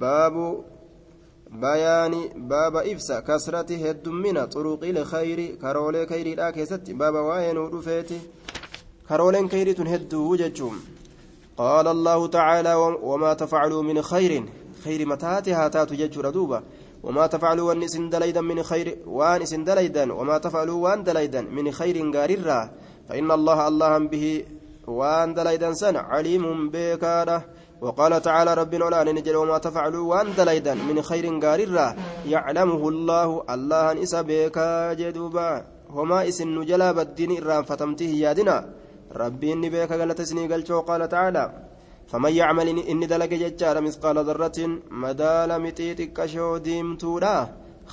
baabu 0.00 0.64
bayaani 1.60 2.20
baaba 2.50 2.84
ibsa 2.84 3.22
kasrati 3.22 3.82
heddummina 3.84 4.46
xuruqiil 4.54 5.04
khayri 5.04 5.48
karoolee 5.62 6.06
khayriidhaa 6.06 6.52
keessatti 6.52 6.94
baaba 6.94 7.22
waa'ee 7.22 7.52
nuu 7.52 7.68
dhufeeti 7.70 8.20
karooleen 9.08 9.48
kayriitun 9.48 9.86
hedduu 9.94 10.36
jechuun 10.36 10.95
allahu 11.58 12.28
tacaalaa 12.28 12.78
wamaa 13.02 13.34
tafacaluu 13.34 13.82
min 13.82 14.02
khayrin 14.02 14.48
khayri 14.84 15.04
mataati 15.04 15.50
haa 15.52 15.70
taatu 15.70 15.96
jechuudha 15.96 16.32
duuba 16.32 16.62
وما 17.06 17.26
تفعلوا 17.26 17.68
وان 17.68 18.10
دليدا 18.10 18.40
من 18.40 18.62
خير 18.62 18.98
وان 19.06 19.42
اسن 19.42 19.64
دليدا 19.64 20.12
وما 20.12 20.38
تفعلوا 20.38 20.82
وان 20.84 21.04
دليدا 21.04 21.40
من 21.40 21.70
خير 21.70 22.10
غاررا. 22.10 22.70
فإن 23.08 23.30
الله 23.30 23.68
الله 23.68 23.98
به 23.98 24.44
وان 24.86 25.34
دليدا 25.34 25.72
سن 25.72 25.96
عليم 25.96 26.70
بكاره 26.70 27.44
وقال 27.80 28.22
تعالى 28.22 28.54
ربنا 28.54 28.84
ولا 28.84 29.04
نجل 29.04 29.36
وما 29.36 29.58
تفعلوا 29.58 30.04
وان 30.10 30.34
دليدا 30.34 30.74
من 30.74 31.02
خير 31.02 31.40
غاررا. 31.44 31.96
يعلمه 32.26 32.88
الله 32.88 33.42
الله 33.54 34.02
إسا 34.02 34.22
بكا 34.22 34.92
جدوبا. 34.92 35.64
وما 35.94 36.28
اسن 36.28 36.58
نجلا 36.58 36.92
بالدين 36.92 37.42
إرام 37.42 37.62
فتمته 37.64 38.10
يادنا 38.24 38.56
ربي 39.22 39.52
إني 39.52 39.68
بك 39.70 39.92
قالت 40.00 40.20
سني 40.22 40.44
قال 40.88 41.08
تعالى 41.08 41.44
فمن 42.10 42.32
يعمل 42.40 42.68
إني 42.90 43.06
دلق 43.06 43.32
ججار 43.42 43.76
مثقال 43.86 44.16
ذرة 44.28 44.58
مدال 44.90 45.50
متيتك 45.64 46.18
شو 46.32 46.56
ديمتودا 46.56 47.36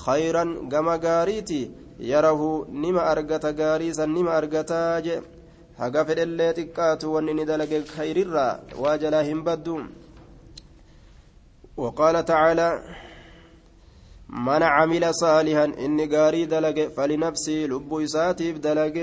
خيرا 0.05 0.43
قما 0.71 0.95
غاريتي 1.03 1.71
يره 2.11 2.41
نما 2.83 3.11
أرقت 3.11 3.45
غاريسا 3.59 4.05
نما 4.05 4.37
أرقتا 4.37 4.99
جي 5.05 5.17
haga 5.81 6.01
fedhellee 6.07 6.53
xiqqaatu 6.57 7.05
wanni 7.13 7.31
inni 7.33 7.45
dalage 7.49 7.77
khayrirraa 7.95 8.59
waa 8.83 8.97
jalaa 9.03 9.25
hin 9.29 9.41
وقال 11.77 12.25
تعالى 12.25 12.81
من 14.29 14.63
عمل 14.63 15.15
صالحا 15.15 15.65
إني 15.65 16.05
قاري 16.05 16.45
دلق 16.45 16.87
فلنفسي 16.97 17.67
لب 17.67 17.93
إساتيف 17.93 18.57
دلق 18.57 18.97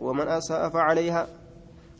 ومن 0.00 0.28
أساء 0.28 0.68
فعليها. 0.68 1.39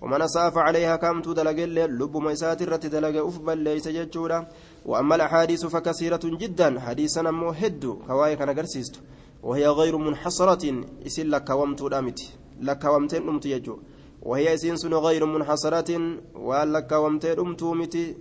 ومن 0.02 0.22
أساء 0.22 0.50
فعليها 0.50 0.96
كم 0.96 1.22
تدلق 1.22 1.58
لب 2.00 2.16
ما 2.16 2.32
إساتي 2.32 2.64
رت 2.64 2.86
دلق 2.86 3.26
أفبل 3.26 3.58
ليس 3.58 3.88
ججورا 3.88 4.48
وأما 4.86 5.14
الأحاديث 5.14 5.66
فكثيرة 5.66 6.20
جدا 6.24 6.80
حديثنا 6.80 7.30
موهد 7.30 7.84
كواي 8.06 8.36
كان 8.36 8.50
قرسيست. 8.58 9.00
وهي 9.42 9.68
غير 9.68 9.96
منحصرة 9.96 10.64
إسل 11.06 11.30
لك 11.30 11.50
ومت 11.50 11.82
دامت 11.82 12.20
لك 12.60 12.84
ومتين 12.84 13.28
أمت 13.28 13.46
يجو. 13.46 13.76
وهي 14.22 14.54
إسين 14.54 14.94
غير 14.94 15.26
منحصرة 15.26 15.90
وألك 16.34 16.92
ومتين 16.92 17.38
أمتومتي 17.38 18.16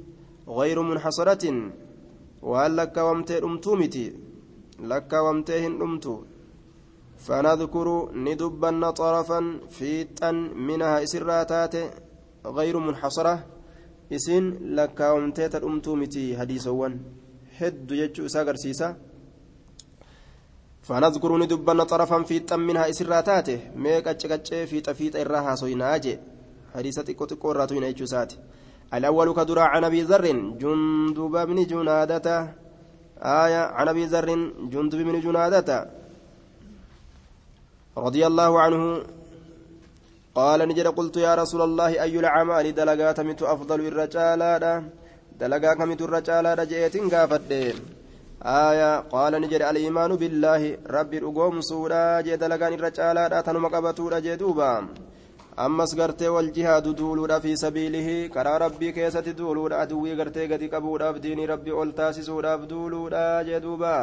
غير 0.47 0.81
منحصرة 0.81 1.71
وألك 2.41 2.97
ومتين 2.97 3.43
أمتومتي 3.43 4.05
لك 4.79 5.11
ومتين 5.13 5.81
أمتو 5.81 6.15
فنذكر 7.19 7.87
ندبن 8.13 8.91
طرفا 8.91 9.59
فيتا 9.69 10.31
منها 10.67 11.03
إسراتات 11.03 11.75
غير 12.45 12.75
منحصرة. 12.79 13.35
إسين 14.15 14.75
لك 14.75 14.99
ومتين 14.99 15.55
أمتومتي 15.55 16.37
حديثوان. 16.37 16.93
هد 17.59 17.91
يجو 17.91 18.27
ساقر 18.27 18.55
سيسا 18.55 18.95
فنذكر 20.81 21.37
ندبن 21.37 21.83
طرفا 21.83 22.23
في 22.23 22.37
منها 22.57 22.89
إسراتاته 22.89 23.59
ميك 23.75 24.07
أتشكتش 24.07 24.49
في 24.69 24.81
تفيت 24.81 25.15
إراها 25.15 25.55
سويناجي 25.55 26.19
حديثة 26.75 27.01
تكو 27.01 27.51
راتوين 27.51 27.83
أيجوسات 27.83 28.33
الأول 28.93 29.33
كدرا 29.33 29.61
عن 29.61 29.83
أبي 29.83 30.01
ذر 30.01 30.25
جندب 30.61 31.33
بن 31.47 31.65
جنادة. 31.65 32.27
آية 33.19 33.61
عن 33.77 33.87
أبي 33.87 34.05
ذر 34.05 34.29
جندب 34.71 34.99
بن 35.07 35.19
جنادة. 35.21 35.98
رضي 38.07 38.27
الله 38.27 38.51
عنه 38.61 38.81
قال 40.35 40.59
نجد 40.69 40.87
قلت 40.87 41.17
يا 41.17 41.35
رسول 41.35 41.61
الله 41.61 41.91
أي 42.03 42.19
الأعمال؟ 42.19 42.65
دلقات 42.79 43.19
مت 43.19 43.41
أفضل 43.43 43.79
الرجال 43.87 44.41
دلقا 45.39 45.73
كمت 45.73 46.01
الرجال 46.01 46.67
جئت 46.71 46.95
قافدين 47.13 47.75
آية 48.43 48.91
قال 48.99 49.33
نجري 49.41 49.69
الإيمان 49.69 50.11
بالله. 50.21 50.77
ربي 50.95 51.17
رقوم 51.19 51.61
سورا 51.61 52.21
جد 52.27 52.43
لغان 52.51 52.73
الرجالة 52.73 53.41
تنم 53.41 53.65
قبطورا 53.73 54.19
جدوبا 54.19 54.71
أمس 55.65 55.91
قرتي 55.99 56.27
والجهاد 56.27 56.85
دولورا 56.99 57.39
في 57.39 57.55
سبيله. 57.55 58.27
كرا 58.33 58.57
ربي 58.57 58.91
كيسة 58.91 59.27
دولورا 59.39 59.81
أدوي 59.81 60.11
قرتي 60.19 60.43
قد 60.51 60.63
قبورا 60.73 61.11
بديني 61.11 61.45
ربي 61.45 61.71
أولتاسي 61.71 62.21
سورا 62.21 62.55
بدولورا 62.55 63.41
جدوبا 63.41 63.97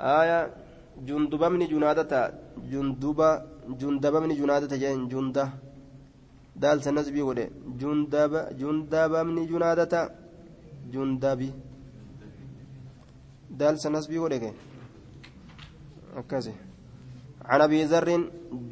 آية 0.00 0.50
جنادة 1.72 2.12
جندب 2.72 3.20
جندب 3.80 4.14
من 4.22 4.30
جنادة 4.40 4.76
جين 4.82 5.08
جندة 5.12 5.44
دال 6.62 6.78
سنسبي 6.86 7.22
ودي 7.28 7.46
جندب 7.80 8.32
جندب 8.60 9.12
من 9.26 9.36
جنادة 9.50 9.94
جندبي 10.92 11.50
دال 13.58 13.74
سنسبي 13.84 14.18
ولك 14.18 14.44
أكاسي 16.16 16.54
عن 17.50 17.60
أبي 17.66 17.84
ذر 17.84 18.08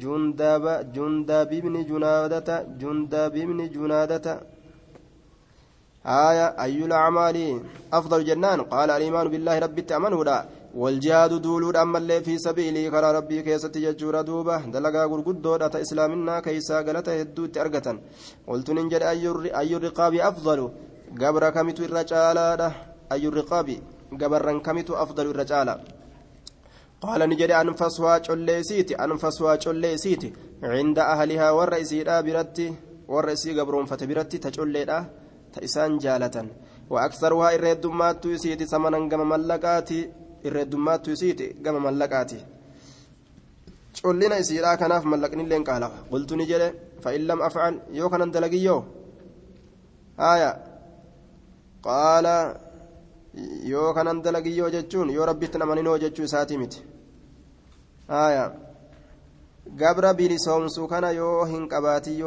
جندب 0.01 0.65
جندب 0.95 1.49
بن 1.63 1.75
جنادة 1.89 2.49
جندب 2.81 3.33
بن 3.49 3.59
جنادة 3.75 4.27
آية 6.05 6.47
أي 6.63 6.85
الأعمال 6.85 7.37
أفضل 7.93 8.19
جنان 8.25 8.61
قال 8.61 8.89
الإيمان 8.91 9.27
بالله 9.27 9.59
رب 9.59 9.79
تأمنه 9.79 10.23
لا 10.23 10.45
والجهاد 10.75 11.33
دولود 11.41 11.75
أما 11.75 11.97
اللي 11.97 12.21
في 12.21 12.37
سبيلي 12.37 12.89
كرا 12.89 13.11
ربي 13.11 13.41
كيست 13.41 13.77
ججور 13.77 14.21
دوبة 14.21 14.57
دلقا 14.73 15.05
قرقدو 15.11 15.55
داتا 15.61 15.81
إسلامنا 15.81 16.39
كيسا 16.39 16.77
قلتا 16.87 17.21
هدو 17.21 17.45
تأرقة 17.45 17.87
قلت 18.47 18.67
ننجد 18.77 19.01
أي 19.01 19.73
الرقاب 19.77 20.13
أفضل 20.29 20.59
قبر 21.21 21.43
كمت 21.55 21.79
الرجال 21.79 22.37
أي 23.13 23.23
الرقاب 23.27 23.69
gabarran 24.17 24.61
kamitu 24.61 24.93
afdalu 25.03 25.29
irra 25.33 25.45
caala 25.45 25.73
qaala 27.03 27.27
ni 27.27 27.35
jedhe 27.35 27.55
anfaswaa 27.55 28.19
colleesiiti 28.27 28.93
anfaswaa 29.05 29.57
colleesiiti 29.57 30.33
cinda 30.61 31.07
ahlihaa 31.13 31.53
warra 31.59 31.77
isiidhaa 31.83 32.21
biratti 32.27 32.67
warra 33.13 33.31
isii 33.37 33.53
gabroonfate 33.59 34.05
biratti 34.11 34.39
ta 34.39 34.51
colleedha 34.57 34.97
ta 35.53 35.59
isaan 35.67 35.99
jaalatan 36.03 36.47
waaksaruhaa 36.89 37.57
irreeddummaattu 40.47 41.07
isiiti 41.15 41.45
gama 41.63 41.79
mallaqaati 41.85 42.37
collina 44.01 44.35
isiidhaa 44.43 44.77
kanaaf 44.81 45.03
mallaqnilleen 45.13 45.63
qaalaqa 45.69 45.97
qultu 46.11 46.33
ni 46.39 46.45
jedhe 46.51 46.67
fa'in 47.03 47.23
lam 47.29 47.39
afcal 47.47 47.75
yoo 47.99 48.09
kanan 48.13 48.31
dalagiyyoo 48.35 48.81
aya 50.31 50.49
qaala 51.87 52.35
yoo 53.73 53.89
kanan 53.97 54.17
dalagiyyoo 54.25 54.69
jechuun 54.75 55.09
yoo 55.17 55.25
rabbitti 55.31 55.57
namaninoo 55.61 55.97
jechuu 56.03 56.25
isaatii 56.29 56.57
miti 56.63 56.79
aya 58.25 58.45
gabra 59.81 60.13
bilisoomsuu 60.19 60.87
kana 60.93 61.09
yoo 61.19 61.45
hin 61.51 61.67
qabaatin 61.73 62.17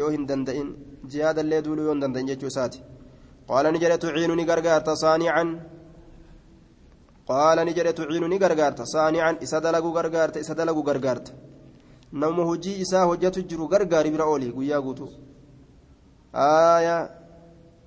yoo 0.00 0.10
hin 0.14 0.24
danda'in 0.30 0.68
jihaadallee 1.10 1.62
duuluu 1.64 1.84
yoo 1.88 1.94
hin 1.94 2.02
danda'in 2.04 2.28
jechuu 2.30 2.50
isaati 2.52 2.80
qaala 3.48 3.72
ni 3.72 3.78
jedhe 3.82 3.98
tuciinu 4.04 4.34
ni 4.38 4.44
gargaarta 4.50 4.96
saanican 5.02 5.48
ni 7.28 8.38
gargaarta 8.38 8.86
saanican 8.86 9.36
isa 9.40 9.60
dalaguu 9.60 9.92
gargaarta 9.92 10.40
isa 10.40 10.54
dalaguu 10.54 10.82
gargaarta 10.82 11.32
nama 12.12 12.44
hojii 12.44 12.80
isaa 12.80 13.04
hojjatu 13.04 13.42
jiru 13.42 13.68
gargaari 13.68 14.10
bira 14.10 14.24
ooli 14.24 14.52
guyyaa 14.52 14.80
guutuu 14.80 15.10
aayaa 16.34 17.08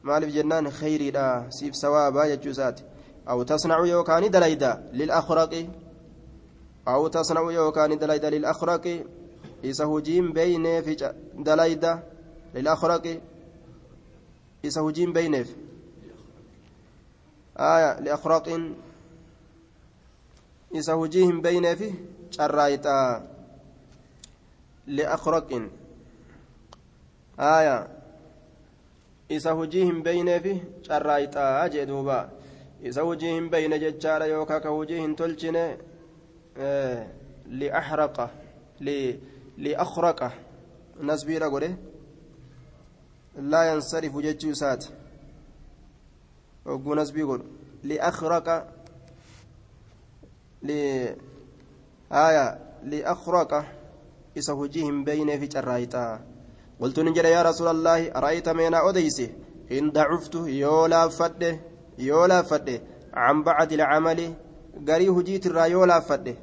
maaliif 0.03 0.33
jennaan 0.33 0.71
khayriidha 0.71 1.45
siif 1.49 1.73
sawaabaa 1.75 2.27
jechuu 2.27 2.51
isaati 2.51 2.83
aw 3.25 3.43
tasnacu 3.43 3.85
yookaani 3.85 4.29
dalayda 4.29 4.79
lilakhraqi 4.91 5.69
aw 6.85 7.09
tasnacu 7.09 7.51
yookaani 7.51 7.97
dalayda 7.97 8.29
lilakhraqi 8.29 8.95
isa 9.63 9.85
hujiin 9.85 10.33
beyneef 10.33 10.85
dalayda 11.43 12.03
lilakhraqi 12.53 13.21
isa 14.63 14.81
hujiin 14.81 15.13
beyneef 15.13 15.49
aya 17.55 17.97
liakhraqin 18.01 18.75
isa 20.73 20.93
hujii 20.93 21.25
hin 21.25 21.41
beyneefi 21.41 21.89
carraayxa 22.37 22.95
liakhraqin 24.87 25.69
aya 27.37 27.87
isa 29.29 29.51
hujii 29.51 29.85
hin 29.85 30.03
beyneefi 30.03 30.53
carraayxaa 30.87 31.69
jee 31.69 31.85
duuba 31.85 32.29
isa 32.83 33.01
hujii 33.01 33.33
hin 33.33 33.49
beyne 33.49 33.79
jechaadha 33.79 34.25
yookaa 34.25 34.59
ka 34.59 34.69
hujii 34.69 35.01
hin 35.01 35.15
tolchine 35.15 35.65
liaxraqa 37.59 38.29
liakhraqa 39.57 40.31
nasbiidha 41.01 41.49
godhe 41.49 41.75
laa 43.51 43.65
yansarifu 43.65 44.21
jechuu 44.21 44.51
isaati 44.51 44.89
hogguu 46.65 46.95
nasbii 46.95 47.25
godhu 47.31 47.45
liakhraqa 47.83 48.55
liakhraqa 52.91 53.65
isa 54.35 54.53
hujii 54.53 54.83
hin 54.89 55.05
beyneefi 55.05 55.47
carraayxaa 55.55 56.19
قلت 56.81 56.97
نجد 56.99 57.25
يا 57.25 57.41
رسول 57.45 57.67
الله 57.77 58.17
أرأيت 58.17 58.49
مينا 58.57 58.89
أديسي 58.89 59.27
إن 59.77 59.93
ضعفت 59.93 60.35
يولا 60.65 61.07
فده 61.13 61.59
يولا 62.01 62.41
فده 62.41 62.81
عن 63.13 63.43
بعد 63.43 63.69
العمل 63.77 64.19
قري 64.87 65.07
هجيت 65.09 65.45
الرا 65.45 65.65
يولا 65.65 65.99
فده 65.99 66.35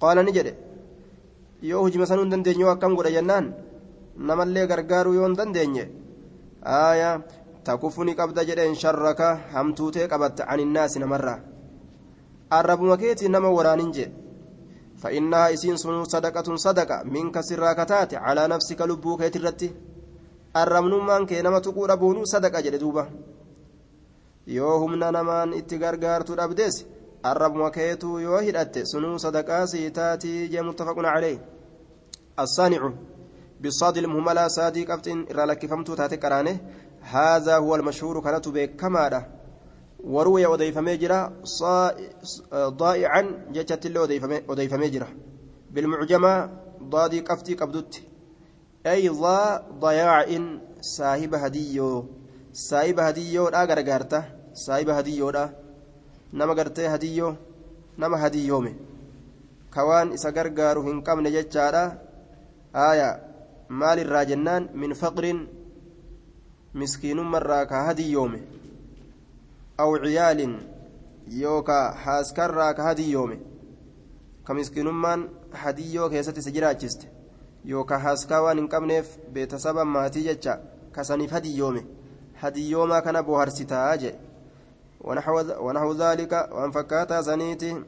قال 0.00 0.16
نجد 0.22 0.54
yoo 1.64 1.80
hujima 1.82 2.06
sanuun 2.06 2.30
dandeenyu 2.30 2.68
akkam 2.68 2.92
godha 2.96 3.10
jennaan 3.16 3.46
namallee 4.28 4.66
gargaaruu 4.70 5.14
yoon 5.18 5.34
dandeenye 5.38 5.84
aaya 6.78 7.10
takufu 7.64 8.04
ni 8.04 8.14
qabda 8.18 8.44
jedheen 8.48 8.76
sharraka 8.82 9.28
hamtuutee 9.54 10.08
qabatta 10.12 10.46
aninnaasi 10.52 11.00
namarraa 11.02 11.38
arrabuma 12.53 12.97
keetiin 12.97 13.31
nama 13.31 13.49
waraanin 13.49 13.93
jee 13.93 14.11
فإنها 14.99 15.53
إسين 15.53 15.77
سنو 15.77 16.03
صدقة 16.03 16.55
صدقة 16.55 17.03
منك 17.03 17.39
سرا 17.39 17.73
كتات 17.73 18.13
على 18.13 18.47
نفسك 18.47 18.81
لبوك 18.81 19.21
يترتي 19.21 19.71
الرمن 20.55 20.93
من 21.07 21.25
كينما 21.25 21.59
تقول 21.59 21.91
أبونو 21.91 22.25
صدقة 22.25 22.59
جلدوبة 22.59 23.05
yoo 24.47 24.79
humna 24.81 25.11
namaan 25.11 25.53
itti 25.53 25.77
gargaartu 25.77 26.35
dhabdes 26.35 26.75
arrabuma 27.23 27.69
keetuu 27.71 28.19
yoo 28.19 28.39
hidhatte 28.39 28.85
sunuu 28.91 29.19
sadaqaa 29.19 29.67
sii 29.71 29.91
taatii 29.91 30.49
jee 30.51 30.61
muttafaqun 30.61 31.05
calee 31.05 31.39
الصانع 32.39 32.93
بالصاد 33.61 33.97
المهملة 33.97 34.47
صادق 34.47 34.91
أفتن 34.91 35.25
إرالك 35.31 35.65
فمتو 35.65 35.95
تاتي 35.95 36.15
قرانه 36.15 36.57
هذا 37.01 37.57
هو 37.57 37.75
المشهور 37.75 38.21
كانت 38.23 38.47
بكمارة 38.47 39.27
وروي 40.06 40.46
أضيف 40.46 40.78
ميجرا 40.78 41.32
ضائعا 42.54 43.22
جتت 43.52 43.86
اللي 43.86 43.98
أضيف 44.48 44.74
ميجرا 44.74 45.08
بالمعجمة 45.70 46.50
ضادي 46.82 47.20
قفتي 47.20 47.54
قبدت 47.54 48.02
أي 48.86 49.08
ضا 49.08 49.66
ضياع 49.80 50.26
صاحب 50.80 51.34
هديو. 51.34 52.04
صاحب 52.52 53.00
هديو 53.00 53.48
لا 53.48 53.64
غرغرتا 53.64 54.20
صاحب 54.54 54.88
هديو 54.88 55.30
لا. 55.30 55.64
نما 56.34 56.54
غرتي 56.54 56.86
هديو 56.86 57.34
نما 57.98 58.26
هديومي 58.26 58.74
كوان 59.74 60.12
إسا 60.12 60.30
غرغارو 60.30 60.80
هنقم 60.86 61.20
نجتشارا 61.20 61.84
آية 62.90 63.10
مال 63.80 63.98
الراجنان 63.98 64.62
من 64.74 64.92
فقر 64.94 65.24
مسكين 66.74 67.18
مرة 67.20 67.64
كهدي 67.64 68.10
يومه 68.10 68.40
أو 69.80 69.96
عيال 69.96 70.58
يوكا 71.28 71.90
حاسكرا 71.90 72.72
كهدي 72.72 73.10
يومه 73.10 73.38
كمسكين 74.46 74.86
من 74.86 75.28
هدي 75.54 75.94
يوكا 75.94 76.14
يستي 76.14 76.40
سجراجست 76.40 77.08
يوكا 77.64 77.98
حاسكا 77.98 78.38
وان 78.38 78.58
انقمنيف 78.58 79.18
بيتسبب 79.32 79.86
ماتي 79.86 80.20
جتشا 80.20 80.62
كسنيف 80.94 81.34
هدي 81.34 81.56
يومه 81.56 81.84
هدي 82.40 82.70
يوما 82.70 83.00
كان 83.00 83.22
بوهرستا 83.22 83.94
أجي 83.94 84.14
ونحو, 85.04 85.42
ونحو 85.60 85.92
ذلك 85.92 86.32
وان 86.52 86.70
فكاتا 86.70 87.22
سنيتي. 87.22 87.82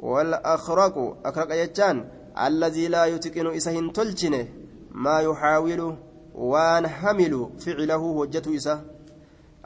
والأخرق 0.00 1.16
أخرق 1.24 1.54
يجان. 1.62 2.08
الذي 2.46 2.88
لا 2.88 3.04
يتقن 3.04 3.46
إسهن 3.46 3.92
تلجنه. 3.92 4.48
ما 4.90 5.20
يحاول 5.20 5.96
وان 6.34 6.88
حمل 6.88 7.50
فعله 7.58 7.96
وجته 7.96 8.56
إسه. 8.56 8.80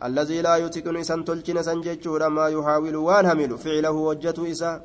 الذي 0.04 0.42
لا 0.42 0.56
يتقن 0.56 0.96
إسهن 0.96 1.24
تلجنه 1.24 1.62
سنججور 1.62 2.28
ما 2.28 2.48
يحاول 2.48 2.96
وان 2.96 3.28
حمل 3.28 3.58
فعله 3.58 3.90
وجته 3.90 4.50
إسه 4.50 4.80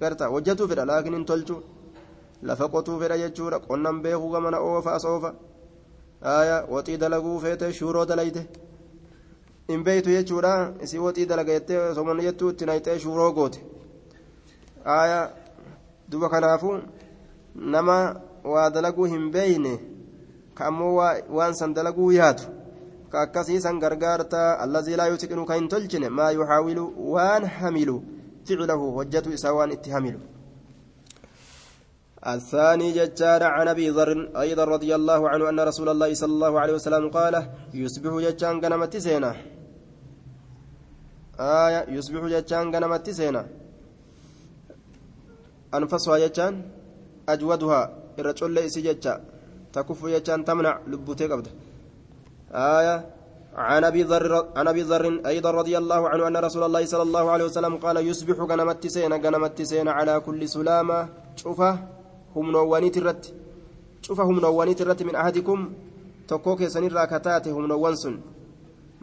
قرتا 0.00 0.26
وجته 0.26 0.66
فدا 0.66 0.84
لكن 0.84 1.14
ان 1.14 1.24
تلجو 1.26 1.56
لفقته 2.42 2.98
فدا 3.00 3.16
ججور 3.16 3.54
قنن 3.56 4.02
بيخو 4.02 4.34
غمنا 4.34 4.56
أوفا 4.56 4.96
أصوفا 4.96 5.34
آية 6.22 6.66
وطي 6.70 6.96
دلقو 6.96 7.38
فيت 7.38 7.62
شورو 7.70 8.04
دليته 8.04 8.44
beeytu 9.68 10.10
jechuudha 10.10 10.72
isii 10.84 10.98
waxii 10.98 11.26
dalagayettee 11.26 11.94
somana 11.94 12.22
jettuu 12.22 12.50
itti 12.50 12.66
nayxee 12.66 12.98
shuuroo 12.98 13.32
goote 13.32 13.60
aayaa 14.86 15.30
duba 16.08 16.28
kanaafuu 16.28 16.78
nama 17.54 17.96
waa 18.44 18.70
dalaguu 18.70 19.04
hin 19.04 19.30
beeyne 19.30 19.80
ka 20.54 20.66
ammoo 20.66 20.94
waan 21.36 21.54
san 21.54 21.74
dalaguu 21.74 22.12
yaadu 22.12 22.42
allazii 24.64 24.96
laa 24.96 25.08
yutiqinu 25.12 25.46
ka 25.46 25.54
hin 25.54 25.68
tolchine 25.68 26.08
maa 26.08 26.30
yuxaawilu 26.30 26.84
waan 27.14 27.44
hamilu 27.44 27.96
ficlahu 28.46 28.92
hojjatu 28.96 29.32
isaa 29.32 29.52
waan 29.52 29.72
itti 29.72 29.90
hamilu. 29.90 30.20
الثاني 32.34 32.92
ججار 32.92 33.42
عن 33.42 33.68
أبي 33.68 33.88
ذر 33.90 34.32
أيضا 34.44 34.64
رضي 34.64 34.94
الله 34.94 35.28
عنه 35.28 35.44
أن 35.48 35.60
رسول 35.60 35.88
الله 35.88 36.10
صلى 36.14 36.32
الله 36.32 36.52
عليه 36.60 36.74
وسلم 36.80 37.04
قال 37.12 37.34
يصبح 37.74 38.12
ججان 38.26 38.54
غنمت 38.64 38.96
سينا. 38.96 39.32
آية 41.36 41.80
يصبح 41.96 42.22
ججان 42.34 42.64
غنمت 42.74 43.10
سينا. 43.10 43.42
أنفسها 45.74 46.16
ججان 46.24 46.54
أجودها 47.28 47.80
الرجل 48.18 48.50
ليس 48.56 48.76
ججا 48.78 49.14
تكف 49.74 50.00
ججان 50.14 50.40
تمنع 50.48 50.74
لبوتي 50.90 51.26
قبض 51.28 51.46
آية 52.52 52.96
عن 53.54 53.84
ابي 53.84 54.02
ذر 54.02 54.48
عن 54.56 54.68
ابي 54.68 54.82
ذر 54.82 55.20
أيضا 55.26 55.50
رضي 55.50 55.78
الله 55.78 56.08
عنه 56.08 56.28
ان 56.28 56.36
رسول 56.36 56.62
الله 56.62 56.86
صلى 56.86 57.02
الله 57.02 57.30
عليه 57.30 57.44
وسلم 57.44 57.76
قال 57.76 57.96
يصبح 57.96 58.36
غنمت 58.50 58.86
سينا 58.86 59.16
غنمت 59.16 59.62
سينا 59.62 59.92
على 59.92 60.20
كل 60.20 60.48
سلامه 60.48 61.08
شوفه 61.36 61.94
humnoowwaniit 62.34 62.96
irratti 63.00 63.30
cufa 64.04 64.24
humnoowwaniit 64.28 64.80
irratti 64.80 65.04
min 65.08 65.16
ahadikum 65.22 65.60
tokkoo 66.26 66.56
keessanirraa 66.60 67.06
kataate 67.12 67.50
humnoowwan 67.56 67.96
sun 68.02 68.16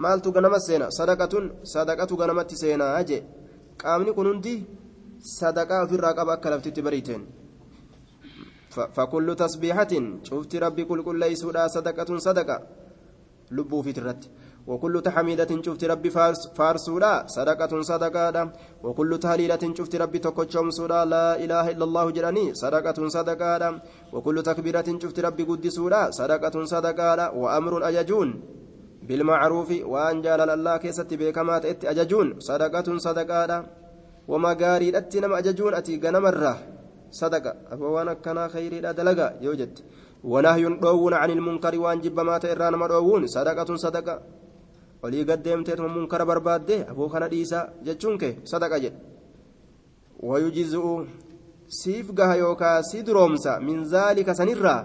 maaltu 0.03 0.33
ganama 0.35 0.59
seena 0.67 0.91
sadaqatun 0.97 1.45
sadaqatu 1.73 2.17
ganamatti 2.21 2.59
seenaa 2.63 3.03
je 3.09 3.17
qaamni 3.81 4.15
kun 4.17 4.27
hundi 4.31 4.55
sadaqaa 5.37 5.83
ofirraa 5.85 6.13
qaba 6.17 6.33
akka 6.33 6.53
laftitti 6.53 6.81
bariiteen 6.87 7.23
فكل 8.71 9.35
تسبيحة 9.35 9.93
شفت 10.23 10.55
ربي 10.55 10.83
كل 10.85 11.03
كل 11.03 11.19
ليسودا 11.19 11.67
لبو 13.51 13.81
في 13.81 13.93
ترت 13.93 14.29
وكل 14.67 15.01
تحميدة 15.01 15.61
شفت 15.65 15.83
ربي 15.83 16.09
فارس 16.09 16.47
فارسودا 16.57 17.13
صدقة 17.27 17.81
صدقة 17.81 18.51
وكل 18.83 19.11
تهليلة 19.19 19.63
شفت 19.77 19.95
ربي 19.95 20.19
تكوتشوم 20.19 20.69
سودا 20.69 21.05
لا 21.05 21.25
إله 21.43 21.65
إلا 21.73 21.83
الله 21.83 22.05
جراني 22.15 22.53
صدقة 22.53 23.07
صدقة 23.07 23.81
وكل 24.13 24.43
تكبيرة 24.43 24.89
شفت 25.01 25.19
ربي 25.19 25.43
قدسودا 25.43 26.11
صدقة 26.11 26.55
صدقة 26.73 27.31
وأمر 27.41 27.73
أججون 27.89 28.29
بالمعروف 29.07 29.69
وأن 29.91 30.21
جال 30.21 30.49
الله 30.49 30.77
كيست 30.77 31.13
بكما 31.13 31.59
تأتي 31.59 31.85
أججون 31.91 32.27
صدقة 32.39 32.97
صدقة 32.97 33.65
وما 34.27 34.53
قاري 34.53 34.97
أتنم 34.97 35.33
أججون 35.33 35.73
أتي 35.73 35.93
غنمرة 36.03 36.53
صدقة 37.11 37.53
أبوانا 37.71 38.13
كان 38.13 38.47
خيري 38.53 38.79
لا 38.81 38.91
دلقا 38.91 39.27
يوجد 39.41 39.73
ونهي 40.23 40.63
دون 40.81 41.13
عن 41.13 41.29
المنكر 41.31 41.79
وان 41.79 41.99
جب 42.01 42.19
ما 42.19 42.37
تيران 42.37 42.73
مدعوون 42.77 43.27
صدقة 43.27 43.75
صدقة 43.75 44.21
aboo 46.91 47.09
kana 47.09 47.27
dhiisaa 47.27 47.69
jechuun 47.81 48.17
kee 48.21 48.37
sadaqa 48.43 48.77
jedhe 48.83 48.99
wayujizu'u 50.21 51.07
siif 51.67 52.13
gaha 52.13 52.35
yookaa 52.35 52.83
si 52.83 53.01
duroomsa 53.03 53.59
min 53.59 53.85
zaalika 53.85 54.35
sanirraa 54.35 54.81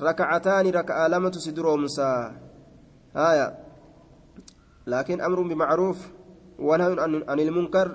rakacataani 0.00 0.70
raka'a 0.78 1.08
lamatu 1.08 1.38
si 1.40 1.52
duroomsa 1.52 2.34
haya 3.14 3.46
laakiin 4.86 5.20
amrun 5.20 5.48
bimacruuf 5.48 5.98
wanhayun 6.58 7.22
an 7.26 7.38
ilmunkar 7.38 7.88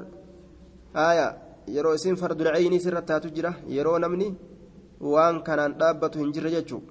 haya 0.93 1.27
yeroo 1.67 1.95
isin 1.99 2.15
fardulceynii 2.15 2.79
sirra 2.79 3.01
taatu 3.01 3.29
jira 3.35 3.51
yeroo 3.67 3.99
namni 3.99 4.31
waan 5.01 5.41
kanaan 5.43 5.73
dhaabbatu 5.79 6.19
hin 6.19 6.31
jirre 6.33 6.51
jechuu 6.51 6.81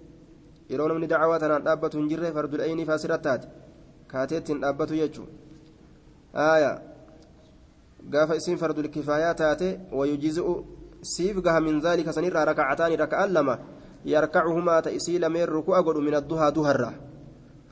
yeroo 0.71 0.89
namni 0.89 1.07
dacwaa 1.13 1.39
tanaan 1.39 1.65
dhaabbatu 1.69 1.99
hin 1.99 2.09
jirre 2.09 2.33
fardulceynii 2.37 2.87
faa 2.91 2.99
sirra 2.99 3.19
taate 3.19 3.49
kaateettiin 4.13 4.61
dhaabbatu 4.61 4.95
jechuun. 4.95 5.29
Aayaa 6.35 6.79
gaafa 8.11 8.37
isiin 8.37 8.59
fardul 8.59 8.89
kifaayaa 8.89 9.35
taate 9.35 9.69
wayujizu'u 9.93 10.55
siif 11.03 11.41
gaha 11.43 11.61
min 11.61 11.81
zaalika 11.81 12.13
sanirraa 12.13 12.45
rakacataani 12.45 12.97
raka'an 12.97 13.33
lama 13.33 13.59
yarkacuhumaa 14.05 14.83
ta 14.83 14.91
isii 14.99 15.19
lameen 15.19 15.49
ruku'a 15.49 15.83
godhu 15.83 16.03
min 16.03 16.15
adduhaa 16.15 16.51
duharra 16.55 16.93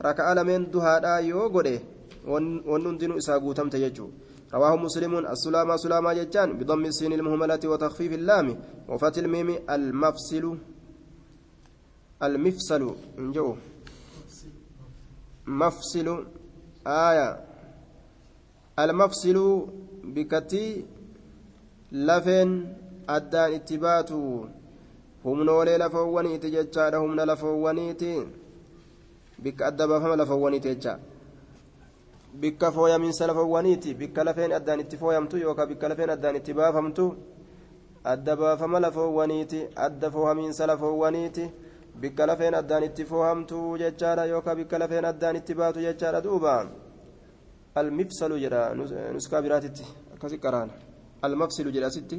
raka'a 0.07 0.35
lameen 0.35 0.67
duhaadhaa 0.73 1.19
yoo 1.29 1.49
godhe 1.49 1.75
wanni 2.27 2.61
hundinuu 2.87 3.17
isaa 3.23 3.39
guutamte 3.39 3.79
jechuu 3.79 4.09
رواه 4.55 4.75
مسلم 4.75 5.13
السلامة 5.35 5.75
سلامة 5.77 6.13
ججان 6.13 6.49
بضم 6.59 6.85
السين 6.85 7.13
المهملة 7.13 7.59
وتخفيف 7.71 8.11
اللام 8.13 8.47
وفتح 8.89 9.17
الميم 9.23 9.49
المفصل 9.69 10.57
المفصل 12.23 12.81
انجو 13.19 13.55
مفصل 15.47 16.07
آية. 16.87 17.29
المفصل 18.79 19.37
بكتي 20.03 20.85
لفن 21.91 22.49
أدان 23.09 23.53
اتبات 23.53 24.09
humnoolee 25.25 25.77
lafoowwaniiti 25.77 26.51
jechaadha 26.51 26.97
humna 26.97 27.25
lafoowwaniiti 27.25 28.11
bikka 29.43 29.67
adda 29.67 29.87
baafama 29.87 30.15
lafoowwaniiti 30.15 30.67
jecha 30.67 30.99
bikka 32.41 32.71
fooyamiinsa 32.71 33.27
lafoowwaniiti 33.27 33.93
bikka 33.99 34.23
lafeen 34.27 34.51
addaan 34.57 34.79
itti 34.83 34.97
fooyamtu 34.97 35.37
yookaan 35.37 35.67
bikka 35.69 35.87
lafeen 35.89 36.09
addaan 36.15 36.35
itti 36.35 36.53
baafamtu 36.53 37.05
adda 38.03 38.35
baafama 38.35 38.79
lafoowwaniiti 38.85 39.59
adda 39.75 40.11
foohamiinsa 40.11 40.67
lafoowwaniiti 40.67 41.45
bikka 42.01 42.25
lafeen 42.29 42.55
addaan 42.61 42.83
itti 42.83 43.05
foohamtu 43.05 43.77
jechaadha 43.81 44.25
yookaan 44.25 44.57
bikka 44.57 44.77
lafeen 44.79 45.05
addaan 45.11 45.35
itti 45.35 45.53
baatu 45.59 45.79
jechaadha 45.87 46.21
duuba 46.25 46.53
almifsalu 47.75 48.35
jedha 48.43 48.61
nuskaa 49.13 49.41
biraatitti 49.41 49.83
akkasi 50.15 50.37
qaraana 50.45 50.73
almafsilu 51.21 51.71
jedha 51.75 51.87
asitti 51.87 52.17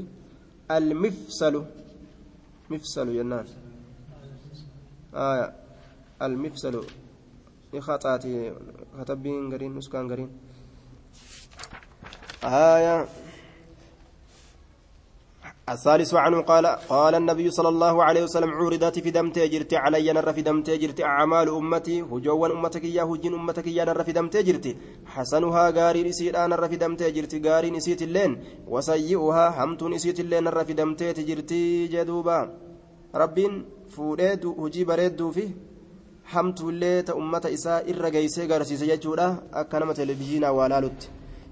almifsalu 0.77 1.61
mifsalu 2.71 3.12
jennaan 3.19 3.47
almifsalu 6.27 6.81
khaxaati 7.81 8.53
katabbiin 8.99 9.51
gariin 9.51 9.74
nuskaan 9.74 10.09
gariin 10.09 10.31
آية 12.47 13.09
الثالث 15.68 16.14
عنه 16.14 16.41
قال 16.41 16.66
قال 16.66 17.14
النبي 17.14 17.51
صلى 17.51 17.68
الله 17.68 18.05
عليه 18.05 18.22
وسلم 18.22 18.51
عورضت 18.51 18.99
في 18.99 19.11
دمتي 19.11 19.49
جرت 19.49 19.74
علي 19.74 20.12
نر 20.12 20.33
في 20.33 20.43
دمتي 20.43 20.77
جرت 20.77 21.01
أعمال 21.01 21.49
أمتي 21.49 22.03
هجوا 22.03 22.47
أمتك 22.47 22.85
يا 22.85 23.03
هجين 23.03 23.35
أمتك 23.35 23.66
يا 23.66 23.85
نر 23.85 24.03
في 24.05 24.12
دمتي 24.12 24.43
جرت. 24.43 24.77
حسنها 25.07 25.70
غاري 25.70 26.03
نسيت 26.09 26.35
أنا 26.35 26.57
نر 26.57 26.68
في 26.68 26.77
دمتي 26.77 27.11
جرت. 27.11 27.35
غاري 27.47 27.70
نسيت 27.70 28.03
اللين. 28.03 28.33
وسيئها 28.68 29.64
همت 29.64 29.83
نسيت 29.83 30.20
اللين 30.20 30.45
نر 30.45 30.64
في 30.64 30.72
دمتي 30.72 31.12
جرت. 31.12 31.53
جدوبا. 31.93 32.39
ربين 33.14 33.64
فوديت 33.91 34.47
هجي 34.47 34.85
بريدو 34.85 35.31
فيه 35.31 35.51
hamtu 36.33 36.70
illee 36.70 37.03
ta 37.03 37.14
ummata 37.14 37.51
isaa 37.51 37.83
irra 37.93 38.11
geeysee 38.11 38.47
garsiise 38.47 38.87
jechuudha 38.87 39.27
akka 39.53 39.81
nama 39.81 39.95
televizhiinaa 39.95 40.53
waa 40.59 40.68
laalutti 40.68 41.11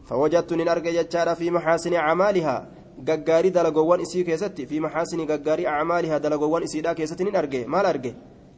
fawajattu 0.09 0.57
nin 0.57 0.69
arge 0.69 0.93
jechaadha 0.99 1.35
fi 1.41 1.51
maxaasini 1.57 1.97
acmaalihaa 1.97 2.67
gaggaarii 3.09 3.51
dalagoowwan 3.51 4.01
isii 4.01 4.25
keessatti 4.25 4.67
fi 4.67 4.81
maxaasini 4.81 5.27
gaggaarii 5.27 5.67
acmaalihaa 5.67 6.19
dalagoowwan 6.27 6.63
isiidhaa 6.69 6.95
keessatti 6.95 7.25
nin 7.25 7.37
arge 7.37 7.65
maal 7.67 7.87
arge 7.87 8.15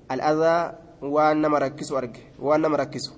al'adaa 0.08 0.74
waan 1.16 1.40
nama 1.40 1.58
rakkisu 1.58 1.96
arge 2.00 2.20
waan 2.48 2.60
nama 2.60 2.76
rakkisu 2.76 3.12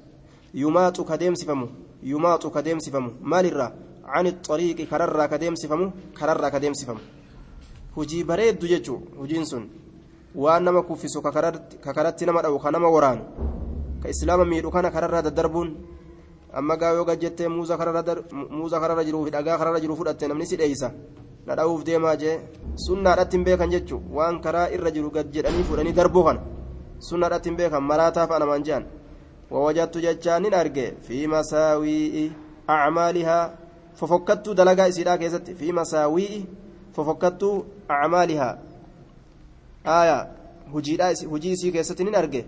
yumaaxu 0.55 1.05
ka 1.05 1.17
deemsifamu 1.17 1.69
yumaaxu 2.03 2.51
ka 2.51 2.63
deemsifamu 2.63 3.11
maalirraa 3.23 3.73
cani 4.13 4.33
xariiqi 4.49 4.87
kararraa 4.87 5.29
ka 5.29 5.39
deemsifamu 5.39 5.93
kararraa 6.19 6.51
ka 6.51 6.61
deemsifamu 6.61 7.01
hujii 7.95 8.25
bareeddu 8.25 8.67
jechuu 8.67 9.01
hujiin 9.19 9.47
sun 9.47 9.69
waan 10.39 10.63
nama 10.65 10.83
kuffisu 10.83 11.23
ka 11.23 11.31
karatti 11.33 12.27
nama 12.27 12.43
dha'u 12.43 12.59
ka 12.63 12.71
nama 12.71 12.89
waraanu 12.97 13.23
ka 14.03 14.09
islaama 14.09 14.45
miidhu 14.45 14.71
kana 14.71 14.91
kararraa 14.91 15.23
daddarbuun 15.27 15.71
amma 16.53 16.77
gaa 16.77 16.93
yoo 16.95 17.05
gajjettee 17.05 17.49
muuza 17.49 17.77
kararra 17.77 19.05
jiruu 19.05 19.25
fi 19.25 19.31
dhagaa 19.31 19.59
kararra 19.59 19.81
jiru 19.81 19.97
fudhatte 19.97 20.29
namni 20.29 20.47
si 20.47 20.57
dheeysa 20.57 20.93
na 21.47 21.57
dha'uuf 21.57 21.83
deemaa 21.89 22.17
jee 22.23 22.37
sunnaadhatti 22.87 23.37
hin 23.37 23.45
beekan 23.45 23.71
jechuun 23.75 24.05
waan 24.17 24.41
karaa 24.45 24.69
irra 24.77 24.91
jiru 24.91 25.11
gad 25.11 25.33
jedhanii 25.35 25.65
fuudhanii 25.69 25.97
darbuu 25.99 26.25
kana 26.29 26.41
sunnaadhatti 27.09 27.51
hin 27.51 27.59
beekan 27.61 27.83
maraataa 27.91 28.27
fa'a 28.29 28.39
namaan 28.45 28.87
wawajattu 29.51 30.01
jechaan 30.05 30.43
nin 30.43 30.55
arge 30.55 30.87
fi 31.09 31.27
masaawii'i 31.35 32.25
acmaalihaa 32.77 33.51
fofokkattuu 33.99 34.55
dalagaa 34.55 34.89
isiidhaa 34.93 35.19
keessatti 35.19 35.55
fi 35.61 35.73
masaawii'i 35.81 36.41
fofokkattuu 36.97 37.55
acmaalihaa 37.89 38.55
آية 39.89 40.19
هجيدا 40.75 41.13
هجي 41.33 41.57
سي 41.57 41.71
كيستي 41.71 42.05
نين 42.05 42.15
أرجع 42.15 42.43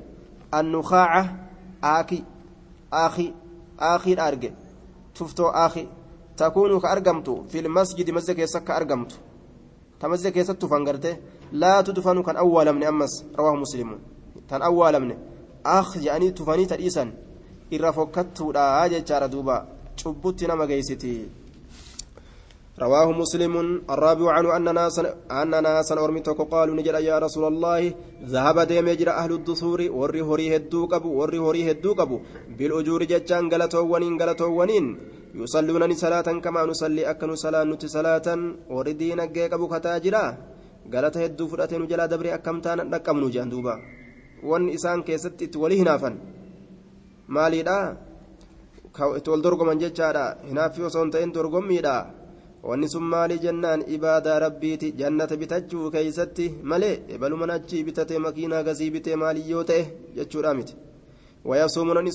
النخاعة 0.54 1.22
آكي 1.84 2.24
آخي 2.92 3.34
آخي 3.80 4.12
أرجع 4.28 4.50
تفتو 5.14 5.46
آخي 5.48 5.86
تكون 6.36 6.80
كأرجمت 6.80 7.28
في 7.50 7.58
المسجد 7.58 8.10
مسجد 8.10 8.36
كيسك 8.36 8.64
كأرجمت 8.64 9.12
تمسجد 10.00 10.32
كيست 10.32 10.50
تفنغرته 10.50 11.16
لا 11.52 11.80
تدفن 11.80 12.22
كان 12.22 12.36
أول 12.36 12.72
من 12.72 12.84
أمس 12.84 13.24
رواه 13.38 13.54
مسلم 13.54 13.98
تن 14.48 14.62
أول 14.62 15.00
من 15.00 15.10
أخ 15.66 15.96
يعني 15.96 16.30
تفني 16.30 16.66
تريسا 16.66 17.12
إرا 17.74 17.90
فكتو 17.90 18.52
لا 18.52 18.88
جارة 18.88 19.26
دوبا 19.26 19.56
شبوتي 19.96 20.46
نما 20.46 20.64
جيستي 20.66 21.39
رواه 22.80 23.08
مسلم 23.12 23.54
الرابع 23.92 24.28
عنه 24.36 24.48
أن 24.56 24.68
ناسا 24.74 25.02
أن 25.40 25.52
ناسا 25.62 25.94
أرمتك 26.04 26.40
قالوا 26.52 26.76
نجد 26.78 26.96
يا 27.10 27.16
رسول 27.18 27.44
الله. 27.52 27.80
ذهب 28.24 28.58
ديم 28.70 28.88
يجرى 28.88 29.12
أهل 29.20 29.32
الدثور. 29.38 29.80
وري 30.00 30.20
هوري 30.28 30.56
هدوكب 30.56 31.04
وري 31.04 31.38
هوري 31.38 31.70
هدوكب 31.70 32.10
بالأجور 32.56 33.02
جتان 33.12 33.44
غلطوونين 33.52 34.14
غلطوونين 34.20 34.84
يصلون 35.34 35.92
صلاة 36.04 36.28
كما 36.44 36.62
نصلي 36.70 37.02
أكن 37.10 37.30
صلاة 37.44 37.64
نت 37.70 37.84
صلاة. 37.96 38.26
وردين 38.74 39.20
جيكب 39.34 39.62
كتاجرا 39.72 40.24
غلط 40.94 41.16
هدو 41.16 41.44
فرأتين 41.50 41.86
جلا 41.90 42.04
أكمتان 42.36 42.78
نكمنو 42.92 43.28
جاندوبا 43.34 43.74
وان 44.48 44.62
إسان 44.76 45.02
كيست 45.02 45.56
ولي 45.56 45.76
هنافا 45.82 46.10
مالي 47.28 47.62
دا. 47.62 47.78
itti 49.16 49.30
wal 49.30 49.42
dorgoman 49.42 49.78
jechaadha 49.78 50.24
hinaafi 50.48 50.82
osoo 50.82 51.02
hin 51.02 51.10
ta'in 51.14 51.30
wanni 52.62 52.88
sun 52.88 53.02
maali 53.12 53.38
jennaan 53.38 53.84
ibaadaa 53.96 54.38
rabbiiti 54.46 54.92
jannata 54.92 55.36
bitachuu 55.36 55.90
keeysatti 55.90 56.54
malee 56.62 56.94
ebaluman 57.14 57.50
achii 57.50 57.84
bitatee 57.84 58.18
makiinaa 58.18 58.62
gasii 58.62 58.90
bitee 58.90 59.16
maaliyyoo 59.16 59.64
ta'e 59.64 59.82
jechuudha 60.16 60.54
miti 60.54 60.74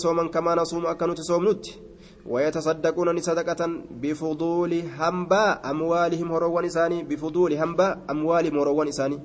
sooman 0.03 0.29
kamaa 0.29 0.55
nasuumu 0.55 0.87
akka 0.87 1.07
nuti 1.07 1.23
soomnutti 1.23 1.79
ويتصدقون 2.25 3.21
صدقة 3.21 3.61
بفضول 4.01 4.73
هنبا 4.99 5.45
أموالهم 5.71 6.31
هروان 6.31 6.65
إساني 6.65 7.03
بفضول 7.03 7.53
هنبا 7.53 7.87
أموالهم 8.09 8.59
هروان 8.59 8.87
إساني 8.87 9.19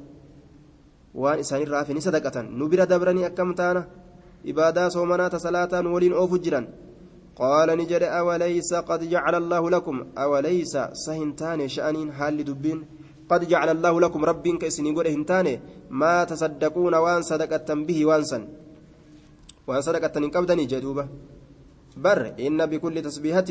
وان 1.14 1.38
إساني 1.38 1.64
رافني 1.64 2.00
صدقة 2.00 2.36
نبرة 2.60 2.84
دبرني 2.84 3.26
أكم 3.26 3.52
تانا 3.52 3.82
إبادة 4.46 4.88
صومنا 4.88 5.38
صلاة 5.46 5.72
ولين 5.94 6.12
أوف 6.12 6.32
جرا 6.44 6.60
قال 7.41 7.68
نجد 7.80 8.03
أوليس 8.03 8.74
قد 8.74 9.01
جعل 9.09 9.34
الله 9.34 9.62
لكم؟ 9.70 9.97
أوليس 10.18 10.74
سهنتان 10.93 11.68
شأنين 11.68 12.12
حال 12.12 12.45
دبين؟ 12.45 12.78
قد 13.30 13.49
جعل 13.49 13.68
الله 13.76 14.01
لكم 14.01 14.20
رب 14.24 14.45
كيسني 14.61 14.91
قد 14.97 15.07
هنتان 15.07 15.47
ما 15.91 16.24
تصدقون 16.24 16.95
وان 16.95 17.22
صدقة 17.22 17.68
به 17.74 17.99
وانسا 18.07 18.38
وان 19.66 19.80
صدقة 19.80 20.16
قبضني 20.34 20.64
جدوبة. 20.72 21.05
بر 21.97 22.34
إن 22.47 22.66
بكل 22.66 23.03
تسبيحة. 23.03 23.51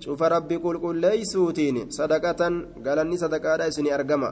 شوف 0.00 0.22
ربي 0.22 0.56
قل 0.56 0.76
قل 0.78 0.96
ليسوتين 0.96 1.90
صدقة 1.90 2.42
قالني 2.84 3.16
صدقة 3.16 3.68
إسني 3.68 3.94
أرقما. 3.94 4.30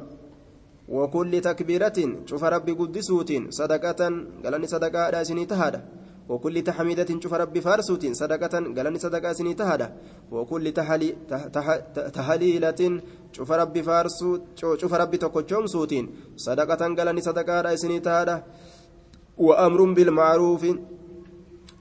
وكل 0.88 1.40
تكبيرة. 1.40 1.98
شوف 2.26 2.44
ربي 2.44 2.72
قدسوتين 2.72 3.50
صدقة 3.50 4.00
قالني 4.44 4.66
صدقة 4.66 5.20
إسني 5.22 5.44
تهاده 5.46 6.03
وكل 6.28 6.62
تحميدة 6.62 7.20
شوف 7.20 7.34
ربي 7.34 7.60
فارسوت 7.60 8.06
صدقة 8.06 8.54
قالني 8.76 8.98
صدقة 8.98 9.32
سني 9.32 9.54
تهدى. 9.54 9.88
وكل 10.32 10.72
تحلي 10.72 11.14
تح 11.28 11.76
تهليلة 12.16 13.00
شوف 13.32 13.52
ربي 13.52 13.82
فارسو 13.82 14.38
شوف 14.56 14.94
ربي 14.94 15.16
تقوشوم 15.16 15.66
سوتين 15.66 16.04
صدقة 16.36 16.82
قالني 16.96 17.20
صدقة 17.20 17.74
سني 17.74 18.00
تهدى. 18.00 18.36
وأمر 19.38 19.80
بالمعروف 19.92 20.62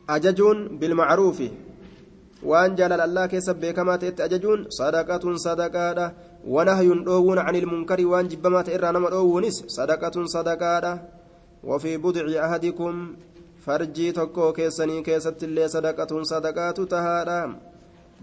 أججون 0.09 0.57
بالمعروف. 0.77 1.39
وأن 2.43 2.75
جلال 2.75 3.01
الله 3.01 3.25
كسب 3.25 3.65
كما 3.65 3.95
تأت 3.95 4.21
أججون؟ 4.21 4.67
صدقة 4.69 5.35
صدقة. 5.35 6.11
ونهي 6.47 6.89
دوون 7.07 7.39
عن 7.39 7.55
المنكر 7.55 8.05
وأن 8.05 8.27
جبما 8.27 8.61
تئر 8.61 8.91
نما 8.91 9.09
دوونس 9.09 9.63
صدقة 9.67 10.25
صدقة. 10.25 10.83
وفي 11.63 11.97
بضع 11.97 12.45
أحدكم 12.45 13.15
farjii 13.65 14.13
tokko 14.19 14.53
keessanii 14.57 15.03
keessatti 15.07 15.45
illee 15.49 15.67
sadaqatuun 15.75 16.25
sadaqaatu 16.31 16.87
tahaadha 16.93 17.39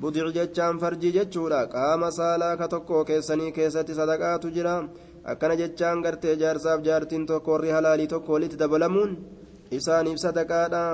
budic 0.00 0.28
jechaan 0.36 0.80
farjii 0.82 1.12
jechuudha 1.16 1.60
qaama 1.74 2.10
saalaa 2.18 2.54
ka 2.60 2.66
tokko 2.74 3.04
keessanii 3.10 3.52
keessatti 3.58 3.98
sadaqaatu 4.00 4.52
jira 4.56 4.74
akkana 5.32 5.54
jechaan 5.60 6.02
gartee 6.04 6.34
jaarsaaf 6.42 6.80
jaartiin 6.88 7.26
tokko 7.30 7.52
warri 7.54 7.70
halaalii 7.76 8.08
tokko 8.12 8.32
walitti 8.34 8.60
dabalamuun 8.62 9.10
isaaniif 9.78 10.18
sadaqaadha 10.24 10.84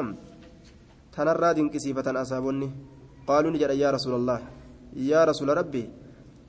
tanarraa 1.16 1.54
dinqisiifatan 1.56 2.16
asaabonni 2.22 2.68
qaaluu 3.28 3.52
ni 3.52 3.58
jedha 3.62 3.80
yaa 3.82 3.92
rasuulallah 3.98 4.40
yaa 5.10 5.24
rasuula 5.30 5.54
rabbi 5.60 5.82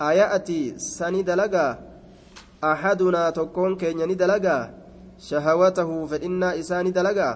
aya'ati 0.09 0.59
sani 0.77 1.21
dalagaa 1.29 1.71
ahadunaa 2.71 3.31
tokkoon 3.37 3.77
keenya 3.81 4.05
ni 4.07 4.15
dalagaa 4.23 4.63
shahawatahu 5.29 6.07
fedhinnaa 6.11 6.57
isaa 6.61 6.83
ni 6.83 6.91
dalagaa 6.97 7.35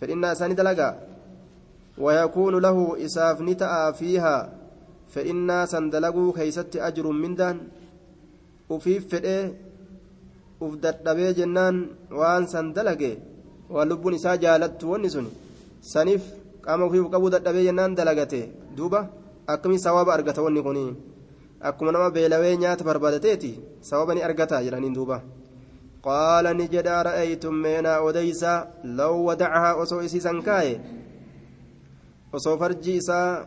فإن 0.00 0.24
أساني 0.24 0.54
دلقا 0.54 0.90
ويكون 1.98 2.54
له 2.58 3.04
إساف 3.04 3.40
نتأى 3.40 3.92
فيها 3.94 4.36
فإن 5.14 5.66
سندلقوا 5.66 6.32
كيست 6.36 6.76
أجر 6.76 7.06
من 7.22 7.34
دان 7.34 7.56
وفي 8.70 9.00
فئة 9.00 9.54
uf 10.64 10.78
dadhabee 10.82 11.34
jennaan 11.38 11.76
waan 12.18 12.46
san 12.52 12.66
dalage 12.76 13.12
waan 13.74 13.88
lubbuun 13.90 14.14
isaa 14.18 14.36
jaalattu 14.44 14.90
wanni 14.92 15.10
sun 15.14 15.26
saniif 15.92 16.22
qaama 16.64 16.86
ofii 16.88 17.02
qabuu 17.14 17.30
dadhabee 17.34 17.64
jennaan 17.68 17.96
dalagate 17.98 18.40
duuba 18.76 19.00
akkamii 19.52 19.82
sawaaba 19.86 20.14
argata 20.16 20.44
wanni 20.46 20.62
kun 20.66 20.78
akkuma 21.68 21.92
nama 21.92 22.08
beelawee 22.16 22.56
nyaata 22.62 22.84
barbaadateeti 22.88 23.50
sawaba 23.88 24.14
ni 24.14 24.22
argata 24.28 24.62
jedhaniin 24.64 24.94
duuba 24.98 25.16
law 28.98 29.14
wadacahaa 29.26 29.74
osoo 29.84 30.02
isiisan 30.08 30.42
kaaye 30.48 30.74
osoo 32.32 32.56
farji 32.58 32.96
isaa 32.96 33.46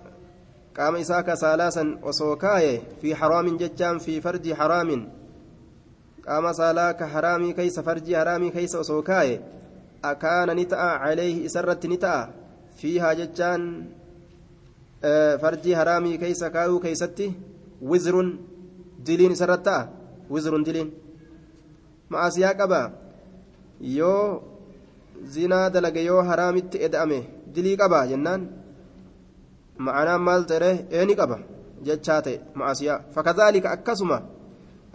qaama 0.78 1.00
isaa 1.04 1.24
kasaalaasan 1.30 1.90
osoo 2.12 2.36
kaaye 2.36 2.74
fi 3.02 3.14
haraamin 3.22 3.58
jechaan 3.62 4.00
fi 4.00 4.22
farji 4.22 4.52
haraamin 4.62 5.06
qaama 6.26 6.54
saalaa 6.60 6.94
ka 7.00 7.06
haraamii 7.14 7.54
keeysa 7.60 7.84
farji 7.84 8.14
haraamii 8.20 8.52
keeysa 8.58 8.80
osoo 8.80 9.02
kaaye 9.12 9.40
akaana 10.12 10.54
ni 10.60 10.66
ta'a 10.74 10.92
calayhi 11.04 11.46
isarratti 11.50 11.88
ni 11.94 11.98
ta'a 12.06 12.28
fiihaa 12.82 13.16
jechaan 13.22 13.64
farjii 15.42 15.74
haraamii 15.80 16.18
keeysa 16.18 16.50
kaayuu 16.56 16.80
keeysatti 16.86 17.28
wizrun 17.92 18.30
diliin 19.08 19.32
isarratti 19.38 19.70
ta'a 19.70 19.88
wizrun 20.36 20.66
diliin 20.68 20.90
ma'asiyaa 22.10 22.54
qaba 22.60 22.82
yoo 23.98 24.42
zinaa 25.34 25.70
dalage 25.70 26.02
yoo 26.10 26.22
haraamitti 26.30 26.78
eda'ame 26.88 27.20
dilii 27.54 27.78
qaba 27.82 28.08
jennaan 28.12 28.42
ma'anaan 29.86 30.22
maal 30.22 30.44
ta'e 30.50 30.72
eeni 30.98 31.16
qaba 31.16 31.38
jechaa 31.86 32.22
ta'e 32.26 32.38
ma'asiyaa 32.60 33.00
fakadaalika 33.16 33.70
akkasuma 33.76 34.18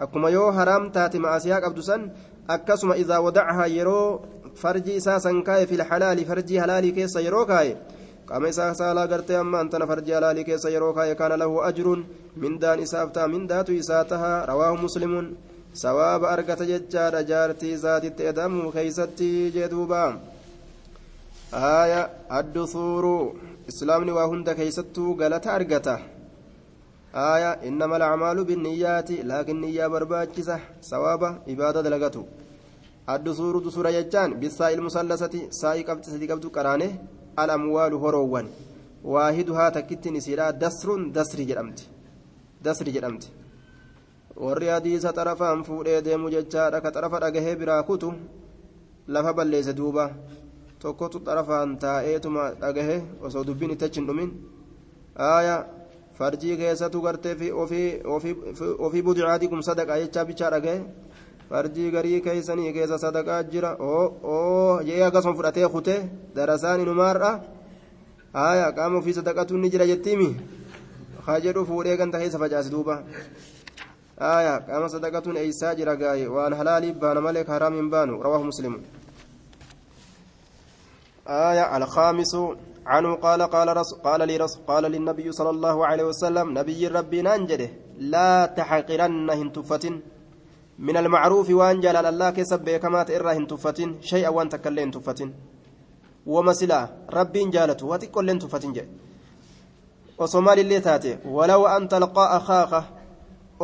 akkuma 0.03 0.29
yoo 0.29 0.51
haraam 0.51 0.91
taate 0.91 1.19
ma'asiyaa 1.25 1.61
qabdu 1.65 1.81
san 1.89 2.11
akkasuma 2.55 2.97
idaa 3.03 3.21
wadacahaa 3.25 3.67
yeroo 3.77 4.21
farji 4.61 4.95
isaa 4.99 5.19
san 5.19 5.43
kaa'e 5.43 5.67
fil 5.67 5.83
halaali 5.89 6.25
farjii 6.25 6.57
halaalii 6.63 6.93
keessa 6.97 7.21
yeroo 7.27 7.45
kaa'e 7.51 7.77
qaama 8.27 8.47
isaa 8.53 8.73
saalaa 8.79 9.07
gartee 9.07 9.37
ammaan 9.43 9.69
tana 9.69 9.87
farjii 9.87 10.15
halaalii 10.17 10.43
keessa 10.49 10.69
yeroo 10.75 10.93
kaa'e 10.97 11.15
kaana 11.15 11.37
lahu 11.43 11.61
ajruun 11.69 12.05
mindaan 12.43 12.79
isaaf 12.85 13.11
ta'a 13.15 13.27
mindaatu 13.27 13.71
isaa 13.81 14.03
taha 14.11 14.45
rawaahu 14.51 14.77
sawaaba 15.81 16.27
argata 16.35 16.65
jechaadha 16.71 17.21
jaartii 17.31 17.73
isaatitti 17.77 18.23
edamuu 18.31 18.71
keeysatti 18.75 19.29
jedhuuba 19.55 20.01
aaya 21.69 22.01
addusuuru 22.39 23.15
islaamni 23.71 24.11
waa 24.17 24.27
hunda 24.31 24.51
keeysattuu 24.59 25.11
galata 25.21 25.49
argata 25.57 25.95
aaya 27.25 27.51
innama 27.69 27.95
alacmaalu 27.99 28.41
binniyyaati 28.49 29.15
laakin 29.31 29.57
niyyaa 29.63 29.89
barbaachisa 29.95 30.55
sawaaba 30.91 31.29
ibaada 31.53 31.79
dalagatu 31.87 32.21
addusuuru 33.13 33.57
dusura 33.65 33.91
jechaan 33.97 34.31
bisaa'il 34.41 34.81
musallasati 34.87 35.41
saa'ii 35.61 35.87
qabxi 35.89 36.09
sadii 36.13 36.31
qabdu 36.33 36.47
qaraane 36.57 36.87
alamwaalu 37.43 37.97
horoowwan 38.03 38.47
waahiduhaa 39.13 39.71
takkittiin 39.77 40.15
isiidha 40.21 40.45
dasrun 40.63 41.01
dasri 41.17 41.45
jedhamti 41.49 41.83
dasri 42.65 42.91
jedhamti 42.97 43.27
warri 44.37 44.67
hadiisa 44.73 45.11
xarafaan 45.17 45.63
fuudhee 45.67 46.01
deemu 46.05 46.29
jechaadha 46.35 46.81
ka 46.81 46.89
xarafa 46.95 47.19
dhagahee 47.23 47.55
biraa 47.61 47.83
kutu 47.83 48.09
lafa 49.07 49.33
balleesse 49.37 49.73
duuba 49.79 50.05
tokkotu 50.81 51.19
xarafaan 51.27 51.77
taa'eetuma 51.83 52.43
dhagahe 52.61 52.97
osoo 53.25 53.43
dubbiin 53.47 53.71
itti 53.75 53.85
achi 53.85 53.99
hin 53.99 54.07
dhumin 54.09 54.29
aaya 55.29 55.55
farjii 56.17 56.57
keessatu 56.61 57.01
gartee 57.05 57.35
fi 57.41 57.51
ofii 58.85 59.01
budicaatikum 59.07 59.61
sadaqaa 59.69 59.99
jechaa 60.03 60.25
bichaa 60.29 60.49
dhagahe 60.55 60.79
farjii 61.49 61.91
garii 61.95 62.21
keeysanii 62.25 62.73
keessa 62.75 62.97
sadaqaa 63.05 63.43
jira 63.53 63.71
oo 63.91 64.81
jee 64.87 65.03
akkasuma 65.07 65.35
fudhatee 65.39 65.67
kute 65.75 65.95
darasaan 66.35 66.81
inumaarra 66.85 67.31
aaya 68.45 68.67
qaama 68.77 68.97
ofii 69.01 69.13
sadaqatu 69.19 69.57
ni 69.61 69.69
jira 69.73 69.85
jettiimi 69.91 70.29
haa 71.25 71.39
jedhu 71.45 71.65
fuudhee 71.69 71.97
ganta 72.01 72.17
keessa 72.21 72.39
facaasi 72.43 72.69
duuba 72.75 72.95
آية 74.21 74.57
قام 74.57 74.87
صدقة 74.87 75.37
أيسا 75.37 75.73
جرى 75.73 76.27
وأن 76.27 76.55
حلالي 76.55 76.91
بان 76.91 77.17
ملك 77.23 77.47
حرام 77.51 77.89
بان 77.89 78.09
رواه 78.09 78.43
مسلم. 78.43 78.81
آية 81.27 81.77
الخامس 81.77 82.35
عنه 82.85 83.15
قال 83.15 83.41
قال 83.41 83.77
رسول 83.77 83.99
قال 83.99 84.27
لي 84.27 84.37
رسول 84.37 84.61
قال 84.67 84.83
للنبي 84.83 85.31
صلى 85.31 85.49
الله 85.49 85.85
عليه 85.87 86.03
وسلم 86.03 86.59
نبي 86.59 86.87
ربي 86.87 87.21
ننجده 87.21 87.69
لا 87.99 88.45
تحقرن 88.45 89.29
هنتفة 89.29 89.99
من 90.79 90.97
المعروف 90.97 91.49
وأن 91.49 91.79
جلال 91.79 92.05
الله 92.05 92.29
كسب 92.29 92.69
كما 92.69 93.03
تئر 93.03 93.31
هنتفة 93.31 93.79
شيئا 94.01 94.29
وأن 94.29 94.49
تكلين 94.49 94.91
تفة 94.91 95.29
ومسلا 96.25 96.79
ربي 97.13 97.41
جالته 97.49 97.85
وتكل 97.85 98.39
تفة 98.39 98.63
جاء. 98.75 98.87
وصومال 100.17 100.59
اللي 100.59 100.79
تاتي. 100.79 101.17
ولو 101.25 101.67
أن 101.67 101.87
تلقى 101.87 102.37
أخاك 102.37 102.83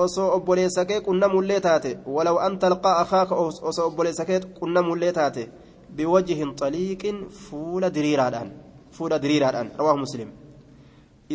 osoo 0.03 0.27
obboleessa 0.37 0.85
kee 0.89 0.99
qunnamullee 1.07 1.59
taate 1.67 1.91
walaw 2.15 2.37
an 2.45 2.53
talqaa 2.61 2.95
akaaka 3.03 3.35
osoo 3.69 3.85
obboleessa 3.89 4.25
kee 4.29 4.39
qunnamullee 4.59 5.11
taate 5.19 5.43
biwajhin 5.95 6.51
xaliiqin 6.59 7.17
fuula 7.45 7.89
diriiraadhaan 7.95 8.49
fuula 8.95 9.17
diriiraadhaan 9.23 9.71
rawaahu 9.79 9.99
muslim 10.05 10.29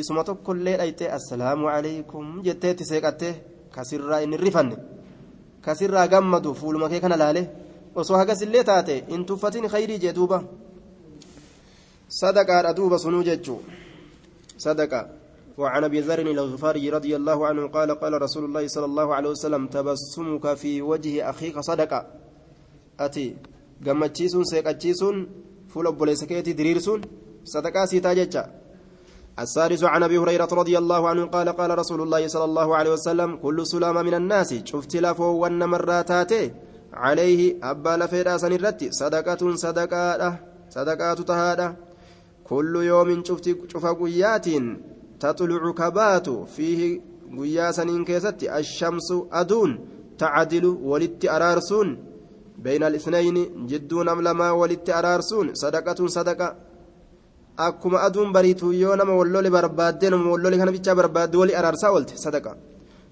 isuma 0.01 0.25
tokkollee 0.29 0.77
dhayxee 0.81 1.11
assalaamu 1.19 1.69
alaykum 1.77 2.27
jetteetti 2.47 2.85
seeqattee 2.91 3.33
kasirraa 3.75 4.21
inni 4.25 4.37
rifanne 4.47 4.77
kasirraa 5.67 6.07
gammadu 6.13 6.55
fuuluma 6.61 6.89
kee 6.93 7.01
kana 7.05 7.17
laale 7.23 7.43
osoo 8.01 8.17
hagasillee 8.21 8.65
taate 8.71 8.95
in 9.15 9.25
tuffatin 9.29 9.69
khayrii 9.73 9.99
jee 10.05 10.13
duuba 10.19 10.39
sadaqaadha 12.21 12.73
duuba 12.79 12.99
sunuu 13.05 13.23
jechuu 13.29 13.61
sadaqaa 14.65 15.05
وعن 15.59 15.85
أبي 15.85 16.01
ذر 16.01 16.19
الغفاري 16.19 16.91
رضي 16.91 17.17
الله 17.17 17.47
عنه 17.47 17.67
قال 17.69 17.91
قال 18.01 18.23
رسول 18.23 18.45
الله 18.45 18.67
صلى 18.69 18.85
الله 18.85 19.15
عليه 19.15 19.31
وسلم 19.31 19.67
تبسمك 19.67 20.55
في 20.55 20.83
وجه 20.83 21.31
أخيك 21.31 21.61
صدقة. 21.61 22.07
أتي 23.01 23.37
gammachiisuun 23.85 24.47
seeqachiisuun 24.51 25.17
fuula 25.69 25.91
diriirsuun 26.59 27.03
sadaqaa 27.45 27.87
siitaa 27.87 28.15
jecha 28.15 28.45
السادس 29.39 29.85
عن 29.85 30.03
أبي 30.03 30.19
هريرة 30.19 30.49
رضي 30.53 30.79
الله 30.79 31.09
عنه 31.09 31.25
قال 31.27 31.49
قال 31.49 31.79
رسول 31.79 32.01
الله 32.03 32.27
صلى 32.29 32.45
الله 32.45 32.77
عليه 32.77 32.93
وسلم 32.93 33.37
كل 33.37 33.67
سلامه 33.67 34.03
من 34.03 34.15
الناس 34.15 34.55
شفت 34.65 34.97
لفو 34.97 35.43
ون 35.43 35.65
مراتاته 35.65 36.51
عليه 36.93 37.59
أبا 37.63 37.97
لفيدا 37.97 38.37
سنرتي 38.39 38.91
صدقة 38.93 39.55
صدقة 39.55 40.39
صدقات 40.71 41.21
تهادة 41.21 41.77
كل 42.45 42.75
يوم 42.77 43.25
شفت 43.25 43.87
قيات 44.01 44.47
تطلع 45.21 45.73
كبات 45.73 46.29
فيه 46.57 47.01
guyyaa 47.37 47.73
saniin 47.73 48.05
keessatti 48.09 48.51
ashamsu 48.59 49.17
aduun 49.41 49.71
tacadilu 50.21 50.71
walitti 50.91 51.29
araarsuun 51.37 51.89
bayna 52.65 52.87
alisnayni 52.87 53.43
jidduu 53.71 54.05
nam 54.09 54.23
lamaa 54.27 54.53
walitti 54.61 54.93
araarsuun 54.99 55.51
sadaqatuun 55.63 56.15
sadaqa 56.17 56.47
akkuma 57.67 58.05
aduun 58.07 58.33
bariitu 58.37 58.73
yoo 58.83 58.97
nama 58.97 59.19
wallole 59.21 59.51
barbaaddee 59.57 60.11
nama 60.11 60.31
wallole 60.35 60.59
kana 60.61 60.77
bichaa 60.77 60.99
barbaadde 61.01 61.37
wali 61.43 61.59
araarsaa 61.61 61.93
oolte 61.97 62.17
sadaqa 62.27 62.55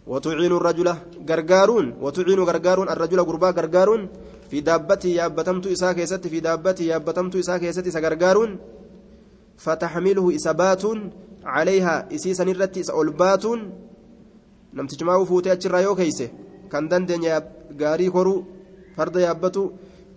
وتعين 0.06 0.52
الرجل 0.52 0.88
غرغارون 1.30 1.86
وتعين 2.02 2.40
غرغارون 2.48 2.88
الرجل 2.94 3.20
غربا 3.20 3.50
غرغارون 3.50 4.02
في 4.50 4.60
دابتي 4.60 5.14
يابتمت 5.14 5.66
إساك 5.66 5.98
يست 5.98 6.26
في 6.26 6.40
دابتي 6.40 6.86
يابتمت 6.86 7.34
إساك 7.36 7.62
يست 7.62 7.86
إسا 7.86 8.00
غرغارون 8.00 8.50
فتحمله 9.64 10.36
إسبات 10.36 10.84
عليها 11.44 12.08
إسيسا 12.14 12.44
نرتي 12.44 12.82
achirraa 15.52 15.80
yoo 15.80 15.94
keeyse 15.94 16.30
kan 16.72 16.88
dandeenya 16.88 17.42
gaarii 17.76 18.10
koruu 18.10 18.44
farda 18.96 19.20
yaabbatu 19.20 19.72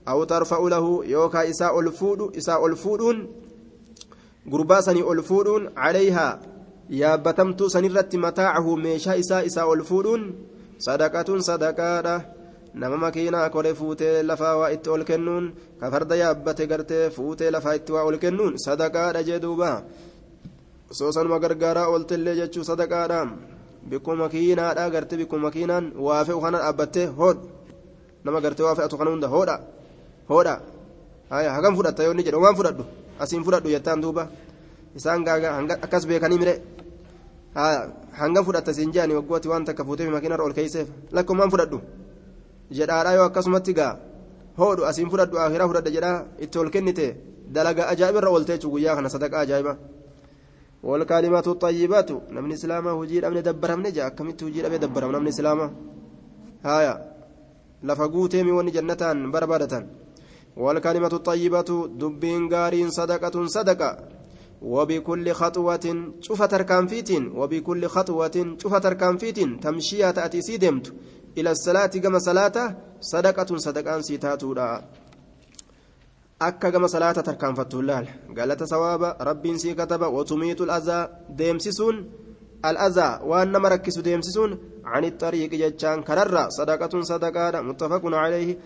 aw 0.05 0.25
tarfa'u 0.25 0.69
lahu 0.69 1.03
yookaa 1.03 1.43
isaa 1.43 1.71
ol 1.71 1.91
fuudhu 1.91 2.31
isaa 2.39 2.59
ol 2.59 2.75
fuudhuun 2.75 3.27
gurbaa 4.51 4.81
sanii 4.81 5.03
ol 5.03 5.21
fuudhuun 5.29 5.69
calayhaa 5.75 6.39
yaabbatamtuu 7.01 7.69
sanirratti 7.69 8.17
mataacahu 8.17 8.77
meeshaa 8.77 9.17
isaa 9.23 9.43
isaa 9.49 9.65
ol 9.65 9.83
fuudhuun 9.89 10.23
sadaqatuun 10.87 11.41
sadaqaadha 11.49 12.15
nama 12.73 12.97
makiinaa 12.97 13.49
kore 13.49 13.73
fuutee 13.79 14.23
lafaa 14.23 14.55
waa 14.59 14.69
itti 14.75 14.89
ol 14.89 15.03
kennuun 15.09 15.45
ka 15.79 15.91
farda 15.91 16.15
yaabbate 16.23 16.67
gartee 16.67 17.09
fuutee 17.09 17.51
lafaa 17.51 17.75
itti 17.79 17.91
osoo 20.95 21.11
sanuma 21.11 21.39
gargaaraa 21.43 21.87
ooltellee 21.91 22.35
jechuu 22.39 22.63
sadaqaadha 22.69 23.19
bikkuma 23.89 24.15
makiinaadha 24.23 24.83
gartee 24.93 25.17
bikkuma 25.21 25.41
makiinaan 25.47 25.85
waa 26.05 26.21
fe'u 26.27 26.39
kana 26.45 26.57
dhaabbattee 26.63 27.05
hoodhu 27.19 27.47
nama 28.23 28.39
gartee 28.45 28.65
waa 28.67 28.75
fe'atu 28.77 28.97
kana 28.99 29.11
hunda 29.13 29.27
hoodha 29.33 29.55
hoodha 30.29 30.53
hagam 31.55 31.73
fudhatta 31.77 32.03
yoo 32.05 32.13
inni 32.15 32.23
jedhu 32.27 32.39
waan 32.45 32.55
fudhadhu 32.59 32.83
asiin 33.23 33.43
fudhadhu 33.47 33.69
jettaan 33.75 34.01
duuba 34.03 34.23
isaan 34.97 35.27
akkas 35.85 36.07
beekanii 36.07 36.39
mire 36.43 36.55
hangam 38.19 38.45
fudhatta 38.47 38.73
siin 38.77 38.91
jeani 38.95 39.13
waggooti 39.19 39.47
waan 39.51 39.65
takka 39.67 39.83
fuutee 39.87 40.09
makiinarra 40.15 40.45
ol 40.47 40.55
keeyseef 40.59 40.87
lakkumaan 41.11 41.51
fudhadhu 41.53 41.79
jedhaadha 42.77 43.11
yoo 43.17 43.25
akkasumatti 43.29 43.73
gaa 43.79 43.93
hoodhu 44.61 44.87
asiin 44.91 45.09
fudhadhu 45.11 45.35
akhiraa 45.45 45.67
fudhadha 45.71 45.91
jedhaa 45.97 46.17
itti 46.43 46.57
ol 46.63 46.69
kennite 46.75 47.07
dalaga 47.55 47.83
ajaa'iba 47.91 48.19
irra 48.21 48.31
ooltee 48.35 48.57
guyyaa 48.73 48.95
kana 48.95 49.09
sadaqa 49.15 49.37
ajaa'iba 49.43 49.73
والكلمات 50.85 51.47
الطيبات. 51.47 52.09
نمن 52.35 52.51
إسلامه 52.51 52.91
هجير 53.01 53.27
أمن 53.27 53.41
دبرهم 53.47 53.79
نجا. 53.85 54.07
أكملت 54.07 54.43
هجير 54.43 54.65
أبي 54.65 54.77
دبرهم. 54.77 55.11
نمن 55.15 55.27
إسلامه 55.27 55.67
هايا. 56.65 56.95
لفقوتي 57.83 58.43
من 58.43 58.71
جنة 58.75 59.01
بربادة 59.33 59.87
والكلمة 60.57 61.13
الطيبة 61.19 61.69
دبين 62.01 62.53
غارين 62.53 62.89
صدقة 62.89 63.35
صدقة. 63.45 63.91
وبكل 64.61 65.31
خطوة 65.31 65.85
شوف 66.21 66.43
تركان 66.43 66.87
فيتين. 66.87 67.23
وبكل 67.39 67.87
خطوة 67.87 68.55
شوف 68.61 68.73
تركان 68.75 69.17
فيتين. 69.17 69.59
تمشيها 69.59 70.11
تأتي 70.11 70.41
سيدمت. 70.41 70.93
إلى 71.37 71.51
الصلاة 71.51 71.93
كما 72.03 72.19
صلاة. 72.19 72.57
صدقة 73.01 73.57
صدقان 73.57 74.01
سيتاتو 74.01 74.53
akka 76.39 76.71
gama 76.71 76.87
salaata 76.87 77.23
tarkaanfattu 77.23 77.81
laal? 77.81 78.07
Galata 78.33 78.67
sawaaba 78.67 79.15
rabbiin 79.19 79.57
sii 79.57 79.75
kataba 79.75 80.09
watumiitu 80.09 80.63
alazaa 80.63 81.09
deemsisuun 81.29 82.05
alazaa 82.61 83.19
waan 83.23 83.51
nama 83.51 83.69
rakkisu 83.69 84.01
deemsisuun 84.01 84.57
عن 84.85 85.05
الطريق 85.05 85.49
جتان 85.49 86.03
كرر 86.03 86.49
صدقة 86.49 87.01
صدقة 87.01 87.61
متفق 87.61 88.01
عليه 88.05 88.57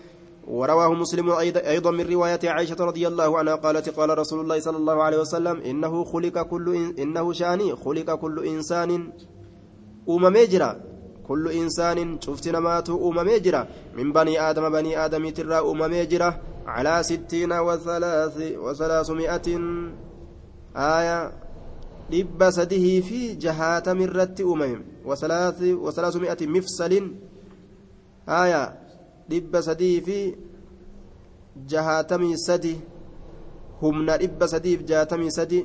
ورواه 0.48 0.92
مسلم 0.94 1.30
أيضا 1.30 1.90
من 1.90 2.12
رواية 2.12 2.40
عائشة 2.44 2.76
رضي 2.80 3.08
الله 3.08 3.38
عنها 3.38 3.54
قالت 3.54 3.88
قال 3.88 4.18
رسول 4.18 4.40
الله 4.40 4.60
صلى 4.60 4.76
الله 4.76 5.02
عليه 5.02 5.18
وسلم 5.18 5.60
إنه 5.60 6.04
خلق 6.04 6.42
كل 6.42 6.74
إن 6.76 6.94
إنه 6.98 7.32
شاني 7.32 7.76
خلق 7.76 8.14
كل 8.14 8.46
إنسان 8.46 9.12
أمم 10.08 10.36
جرا. 10.52 10.70
كل 11.28 11.48
إنسان 11.50 12.20
شفت 12.20 12.48
نمات 12.48 12.90
أمم 12.90 13.30
جرا. 13.44 13.66
من 13.96 14.12
بني 14.12 14.40
آدم 14.50 14.72
بني 14.72 15.04
آدم 15.04 15.30
ترى 15.30 15.58
أمم 15.58 15.94
جرا. 16.10 16.30
على 16.66 17.02
ستين 17.02 17.52
وثلاث 17.52 18.36
وثلاثمائة 18.58 19.48
آية 20.76 21.32
dhibba 22.10 22.50
sadihii 22.52 23.02
fi 23.06 23.18
jahaatami 23.38 24.02
irratti 24.04 24.42
uumame 24.44 24.78
wasalaasu 25.06 26.20
mifsalin 26.54 27.06
haya 28.26 28.62
dhibba 29.30 29.62
sadii 29.62 30.00
fi 30.06 30.18
jahaatamii 31.72 32.36
sadi 32.46 32.74
humna 33.80 34.16
dhibba 34.22 34.48
sadii 34.48 34.76
fi 34.78 34.84
jahaatamii 34.90 35.30
sadi 35.38 35.60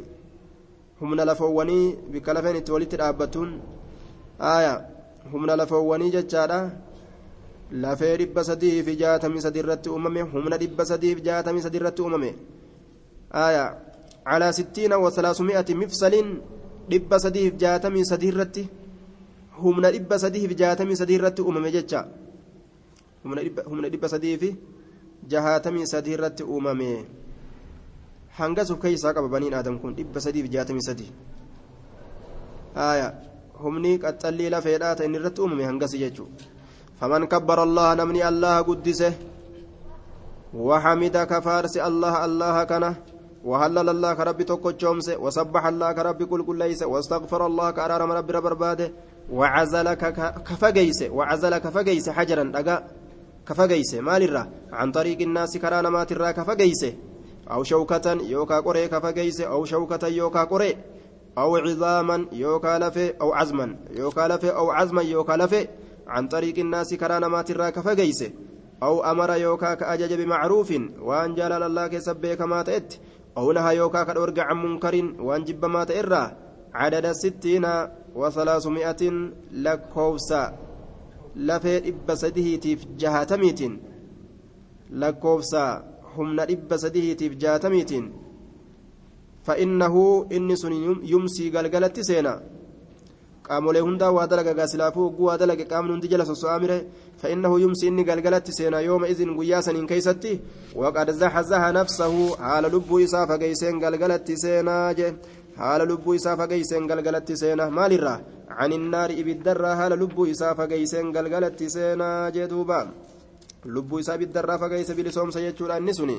humna 0.99 1.25
lafoowwanii 1.25 1.95
bikka 2.11 2.33
lafeen 2.33 2.55
itti 2.61 2.71
walitti 2.71 2.97
dhaabbatuun 3.01 3.51
haya 4.39 4.73
humna 5.31 5.55
lafoowwanii 5.55 6.11
jechaadha 6.17 6.59
lafee 7.71 8.17
dhibba 8.17 8.43
sadii 8.43 8.83
fi 8.83 8.95
jaatamii 8.95 9.41
sadii 9.41 9.59
irratti 9.63 9.89
uumame 9.89 10.21
humna 10.21 10.57
dhibba 10.57 10.85
sadii 10.85 11.15
fi 11.15 11.21
jaatamii 11.21 11.61
sadii 11.61 11.77
irratti 11.81 12.01
uumame. 12.01 12.35
Aayaa 13.33 13.69
calaa 14.25 14.51
sittiina 14.53 14.97
wasalaasumi'ati 14.97 15.75
mifsaliin 15.75 16.29
dhibba 16.89 17.19
sadii 17.19 17.49
fi 17.51 17.57
jaatamii 17.63 18.05
sadii 18.05 18.27
irratti 18.33 18.67
humna 19.63 19.91
dhibba 19.91 20.19
sadii 20.19 20.47
fi 20.47 20.55
jaatamii 20.55 20.95
sadii 20.95 21.15
irratti 21.19 21.41
uumame 21.41 21.71
jecha. 21.71 22.05
Humna 23.23 23.89
dhibba 23.89 24.09
sadii 24.09 24.37
fi 24.37 24.55
jaatamii 25.27 25.87
sadii 25.87 26.13
irratti 26.19 26.43
uumame. 26.43 27.05
Hangas 28.37 28.71
of 28.71 28.79
keessaa 28.81 29.13
qaba 29.13 29.27
baniin 29.27 29.53
aadam 29.53 29.79
kun 29.79 29.95
dhibba 29.95 30.21
sadii 30.21 30.43
fi 30.43 30.49
jaatamii 30.57 30.81
sadii 30.89 31.11
aayaa 32.75 33.13
humni 33.63 33.97
qaxxallii 34.03 34.49
lafeedhaa 34.53 34.95
ta'in 34.95 35.15
irratti 35.15 35.41
uumame 35.41 35.63
hangasi 35.65 35.97
jechuudha. 35.99 36.54
Faman 36.99 37.27
kabbara 37.27 37.63
allaha 37.67 37.95
namni 37.95 38.21
allaha 38.21 38.63
guddise 38.63 39.13
وحمد 40.55 41.17
كفارس 41.17 41.77
الله 41.77 42.25
الله 42.25 42.63
كنه 42.63 42.95
وهلل 43.43 43.89
الله 43.89 44.13
كربي 44.13 44.43
توكو 44.43 44.71
جومس 44.71 45.09
وسبح 45.19 45.65
الله 45.65 45.91
كربي 45.91 46.25
كل 46.25 46.41
كل 46.47 46.57
ليس 46.57 46.83
واستغفر 46.83 47.45
الله 47.45 47.71
كرارم 47.71 48.11
ربي 48.11 48.33
رب 48.33 48.43
برباده 48.43 48.91
وعزلك 49.31 50.01
كفجيس 50.47 50.99
وعزلك 51.11 51.61
كفجيس 51.61 52.09
حجرا 52.09 52.43
دغا 52.43 52.83
كفجيس 53.47 53.93
مالرا 53.93 54.43
عن 54.71 54.91
طريق 54.91 55.21
الناس 55.21 55.57
كرانا 55.57 55.89
ما 55.89 56.03
ترى 56.03 56.33
كفجيس 56.33 56.85
أو 57.51 57.63
شوكة 57.63 58.11
يوكا 58.11 58.59
قري 58.59 58.87
كفجيس 58.87 59.41
أو 59.41 59.65
شوكة 59.65 60.07
يوكا 60.07 60.43
قري 60.43 60.77
أو 61.37 61.57
عظاما 61.57 62.25
يوكا 62.31 62.79
لفي 62.79 63.13
أو 63.21 63.33
عزما 63.33 63.75
يوكا 63.91 64.27
لفي 64.27 64.49
أو 64.55 64.71
عزما 64.71 65.01
يوكا 65.01 65.33
لفي 65.33 65.67
عن 66.06 66.28
طريق 66.28 66.58
الناس 66.58 66.94
كرانا 66.94 67.28
ما 67.28 67.42
ترى 67.42 67.70
كفجيس 67.70 68.24
أو 68.82 69.04
أمر 69.04 69.30
يوكا 69.36 69.74
كأجج 69.74 70.12
بمعروف 70.22 70.70
وأن 71.00 71.34
جلال 71.34 71.62
الله 71.62 71.86
كسبه 71.86 72.34
كما 72.34 72.62
تأت 72.62 72.94
أو 73.36 73.52
نهى 73.52 73.76
يوكا 73.76 74.02
كالورق 74.04 74.38
عن 74.38 74.56
منكر 74.56 74.94
وأنجب 75.20 75.64
ما 75.64 75.84
تئرى 75.84 76.36
عدد 76.74 77.12
ستين 77.12 77.66
وثلاثمائة 78.14 79.02
لكوفسا 79.52 80.58
لفي 81.36 81.88
إب 81.88 82.14
سده 82.14 82.56
تيف 82.56 82.80
جهاتميت 82.98 83.60
لكوفسا 84.90 85.66
همنا 86.16 86.42
إب 86.42 86.76
سده 86.76 87.12
تيف 87.12 87.32
جهاتميت 87.34 87.92
فإنه 89.42 89.94
إني 90.32 90.56
سن 90.56 90.72
يمسي 91.12 91.50
قلقلت 91.50 92.00
سينا 92.00 92.42
qaamolee 93.47 93.83
hundaa 93.87 94.11
waa 94.17 94.27
dalaga 94.31 94.53
gaasilaafuu 94.59 95.03
hogguu 95.07 95.27
waa 95.29 95.37
dalage 95.41 95.65
qaamni 95.71 95.91
hundi 95.95 96.11
jala 96.13 96.25
sosso'aa 96.31 96.59
mire 96.63 96.79
يمسي 97.23 97.87
إني 97.87 98.03
قلقلت 98.03 98.51
سينا 98.51 98.79
يوم 98.79 99.03
إذن 99.03 99.37
قياسا 99.37 99.71
إن 99.71 99.87
كيستي 99.87 100.39
وقد 100.75 101.11
زحزح 101.11 101.61
نفسه 101.79 102.37
حال 102.37 102.63
لبو 102.63 102.99
إساف 102.99 103.31
قيسين 103.31 103.85
قلقلت 103.85 104.31
سينا 104.31 104.91
جي 104.91 105.13
حال 105.57 105.81
لبو 105.87 106.13
إساف 106.15 106.41
قيسين 106.41 106.91
قلقلت 106.91 107.31
سينا 107.31 107.69
مال 107.69 107.93
الرا 107.93 108.15
عن 108.49 108.71
النار 108.73 109.09
إبدرا 109.21 109.75
حال 109.75 109.91
لبو 110.01 110.25
إساف 110.31 110.61
قيسين 110.61 111.17
قلقلت 111.17 111.63
سينا 111.63 112.29
جي 112.29 112.45
دوبا 112.51 112.79
لبو 113.65 113.99
إساف 113.99 114.21
إبدرا 114.21 114.57
فقيس 114.57 114.91
بلسوم 114.91 115.31
سيجور 115.35 115.77
النسني 115.77 116.17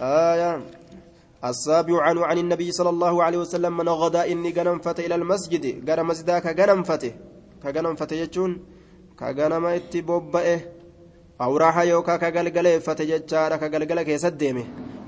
آية 0.00 0.50
السابع 1.44 2.02
عنه 2.02 2.26
عن 2.26 2.38
النبي 2.38 2.72
صلى 2.72 2.90
الله 2.90 3.22
عليه 3.22 3.38
وسلم 3.38 3.76
من 3.76 3.88
غدا 3.88 4.32
إني 4.32 4.50
غنمفت 4.52 5.00
إلى 5.00 5.14
المسجد 5.14 5.90
غنم 5.90 6.06
مسجدا 6.08 6.38
كغنمفته 6.38 7.12
كغنمفته 7.62 8.16
يجون 8.16 8.52
كغنما 9.18 9.76
itti 9.76 10.02
bobba'e 10.02 10.56
awraaha 11.38 11.84
yookaa 11.84 12.18
ka 12.18 12.30
galgaleeffate 12.30 13.06
jechaadha 13.06 13.58
ka 13.58 13.68
galgala 13.68 14.04
keessat 14.04 14.34
deeme 14.40 14.64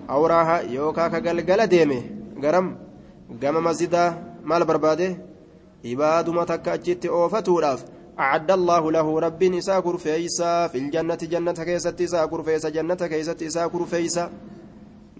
awraaha 0.08 0.62
yookaa 0.76 1.10
ka 1.10 1.20
galgala 1.20 1.66
deeme 1.66 1.98
garam 2.42 2.66
gama 3.42 3.60
masjidaa 3.60 4.14
maal 4.44 4.64
barbaade 4.70 5.06
ibaaduma 5.82 6.46
takka 6.46 6.72
achitti 6.72 7.08
oofatuudhaaf 7.08 7.82
أعد 8.20 8.50
الله 8.50 8.92
له 8.92 9.20
رب 9.20 9.42
إساء 9.42 9.80
كرفيسا 9.80 10.66
في 10.66 10.78
الجنة 10.78 11.20
جنة 11.32 11.52
كيست 11.52 12.00
إساء 12.00 12.26
كرفيسا 12.26 12.68
جنة 12.68 12.94
كيست 13.12 13.42
إساء 13.42 13.68
كرفيسا 13.68 14.24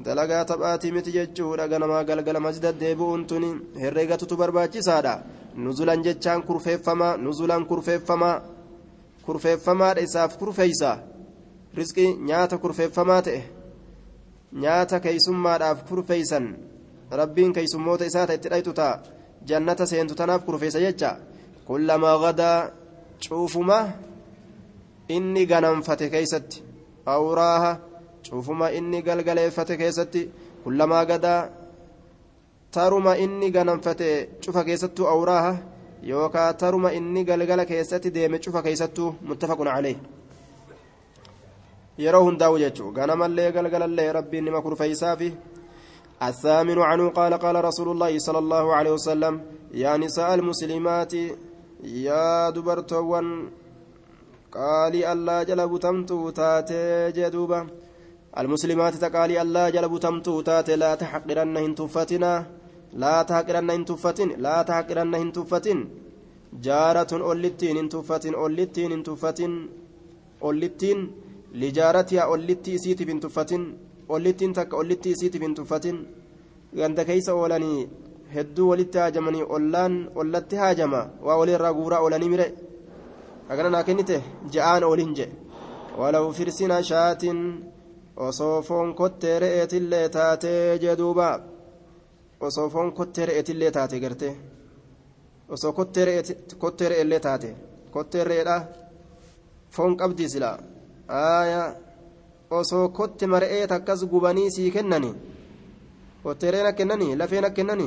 dalagaa 0.05 0.45
taphaatii 0.45 0.93
miti 0.93 1.13
jechuudha 1.17 1.69
ganamaa 1.69 2.05
galgala 2.09 2.41
masjida 2.41 2.73
deebi'uun 2.73 3.27
tuni 3.27 3.51
herreegatutu 3.83 4.37
barbaachisaadha. 4.37 5.15
Nuzulan 5.65 6.03
jechaan 6.07 6.43
kurfeeffamaa 6.49 7.17
nuzulan 7.17 7.67
kurfeeffamaa 7.71 8.43
kurfeeffamaadha 9.27 10.01
isaaf 10.09 10.37
kurfeeysa 10.41 10.91
risqii 11.79 12.15
nyaata 12.29 12.59
kurfeeffamaa 12.59 13.23
ta'e. 13.27 13.43
Nyaata 14.63 15.01
keeysummaadhaaf 15.05 15.85
kurfeeysan 15.89 16.47
rabbiin 17.21 17.53
keeysummoota 17.57 18.05
isaata 18.11 18.33
itti 18.39 18.49
dhaytu 18.53 18.73
ta'a. 18.81 19.01
Jannata 19.49 19.87
seentu 19.87 20.15
tanaaf 20.15 20.45
kurfeeysa 20.45 20.81
jecha. 20.87 21.11
Kullamaa 21.67 22.17
gadaa 22.25 22.59
cuufuma. 23.23 23.79
Inni 25.09 25.47
ganamfate 25.47 26.11
keeysatti. 26.11 26.63
Awraaha 27.07 27.79
cuufuma 28.31 28.71
inni 28.79 29.03
galgaleeffate 29.03 29.77
keessatti 29.83 30.23
kullamaa 30.65 31.05
gadaa 31.11 31.41
taruma 32.71 33.17
inni 33.25 33.51
ganamfate 33.51 34.09
cufa 34.43 34.65
keessattuu 34.65 35.07
awraaha 35.15 35.53
yookaa 36.11 36.53
taruma 36.55 36.93
inni 36.99 37.25
galgala 37.25 37.65
keessatti 37.71 38.15
deeme 38.17 38.39
cufa 38.39 38.63
keessattuu 38.63 39.15
muttafaqun 39.29 39.71
calee 39.75 39.97
yeroo 42.05 42.25
hundaa'u 42.29 42.59
jechuu 42.65 42.93
ganamallee 42.99 43.53
galgalallee 43.57 44.13
rabbiin 44.19 44.45
nima 44.45 44.63
kurfeeysaafi 44.67 45.31
الثامن 46.29 46.79
عنه 46.79 47.09
قال 47.11 47.35
قال 47.35 47.65
رسول 47.65 47.89
الله 47.89 48.19
صلى 48.19 48.39
الله 48.39 48.75
عليه 48.75 48.93
وسلم 48.93 49.41
يا 49.75 49.97
نساء 49.97 50.35
المسلمات 50.35 51.13
يا 51.83 52.51
دبرتوان 52.51 53.49
قالي 54.53 55.13
الله 55.13 55.43
جلب 55.43 55.73
تمتو 55.79 56.31
تاتي 56.31 57.13
جدوبا 57.17 57.61
المسلمات 58.39 58.95
تقالي 58.95 59.43
الله 59.43 59.65
جلب 59.77 59.99
تمتو 60.05 60.41
تاتي 60.49 60.77
لا 60.77 60.95
تحقرن 60.95 61.57
هن 61.57 61.75
تفتنا 61.75 62.33
لا 63.03 63.23
تحقرن 63.29 63.71
هن 63.71 63.85
تفتن 63.91 64.29
لا 64.45 64.57
تحقرن 64.69 65.15
هن 65.15 65.33
تفتن 65.33 65.79
جارة 66.67 67.13
أولتين 67.29 67.77
هن 67.77 67.89
تفتن 67.95 68.35
أولتين 68.35 68.93
هن 68.93 69.03
تفتن 69.09 69.53
ollittiin 70.49 71.01
lijaaratiyaa 71.53 72.27
ollittii 72.35 72.75
isiitiif 72.75 73.09
hin 73.09 73.21
tuffatin 73.21 73.65
ollittiin 74.09 74.53
takka 74.59 74.77
ollittii 74.77 75.13
isiitiif 75.17 75.43
hin 75.43 75.55
tuffatin 75.55 75.99
ganda 76.77 77.05
keeysa 77.05 77.35
oolanii 77.35 77.89
hedduu 78.35 78.69
walitti 78.71 78.99
haajamanii 78.99 79.43
ollaan 79.57 79.99
ollatti 80.23 80.57
haajama 80.63 81.01
waa 81.27 81.37
walirraa 81.41 81.75
guuraa 81.79 82.01
oolanii 82.07 82.29
mire 82.35 82.47
hagana 83.49 83.71
naa 83.75 83.83
kennite 83.89 84.23
ja'aan 84.55 84.85
oolin 84.89 85.15
je 85.19 85.29
walaw 86.01 86.25
firsina 86.39 86.83
shaatin 86.91 87.39
osoo 88.27 88.57
foon 88.69 88.89
kottee 89.01 89.37
re'eetillee 89.43 90.07
taatee 90.17 90.79
jee 90.83 90.97
duuba 91.01 91.29
osoo 92.47 92.69
foon 92.73 92.93
kottee 92.99 93.27
re'eetillee 93.29 93.71
taate 93.77 94.01
garte 94.05 94.29
osoo 95.55 95.73
kottee 95.79 96.89
re'eellee 96.91 97.21
taate 97.27 97.51
kottee 97.95 98.25
re'eedha 98.29 98.57
foon 99.75 99.93
qabdii 100.01 100.29
silaa 100.33 100.57
aayaa 101.21 101.69
osoo 102.59 102.87
kotte 102.99 103.25
mar'ee 103.33 103.67
takkas 103.73 104.01
gubanii 104.13 104.51
sii 104.57 104.71
kennani 104.77 105.11
kotteereen 106.23 106.67
akkennani 106.71 107.17
lafeen 107.21 107.45
akkennani 107.49 107.87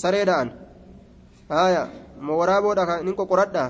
saree 0.00 0.24
da'an 0.30 0.50
aayaa 1.60 1.86
moo 2.24 2.38
waraaboodha 2.40 3.02
nin 3.04 3.16
qoqoradha 3.18 3.64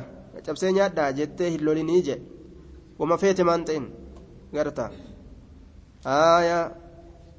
cabsee 0.47 0.73
nyaadha 0.77 1.13
jettee 1.19 1.51
hin 1.53 1.65
lolinii 1.67 2.03
je 2.07 2.17
wama 2.99 3.17
feete 3.23 3.43
maan 3.49 3.65
ta'in 3.69 3.87
garta 4.55 4.85
aayaa 6.05 6.71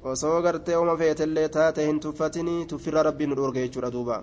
osoo 0.04 0.42
gartee 0.42 0.76
wama 0.76 0.96
feetellee 0.96 1.48
taate 1.48 1.86
hin 1.86 2.00
tuffatinii 2.00 2.66
tuffirraa 2.66 3.02
rabbiin 3.08 3.30
nu 3.30 3.36
dhoorge 3.40 3.60
jechuudha 3.64 3.90
duuba 3.96 4.22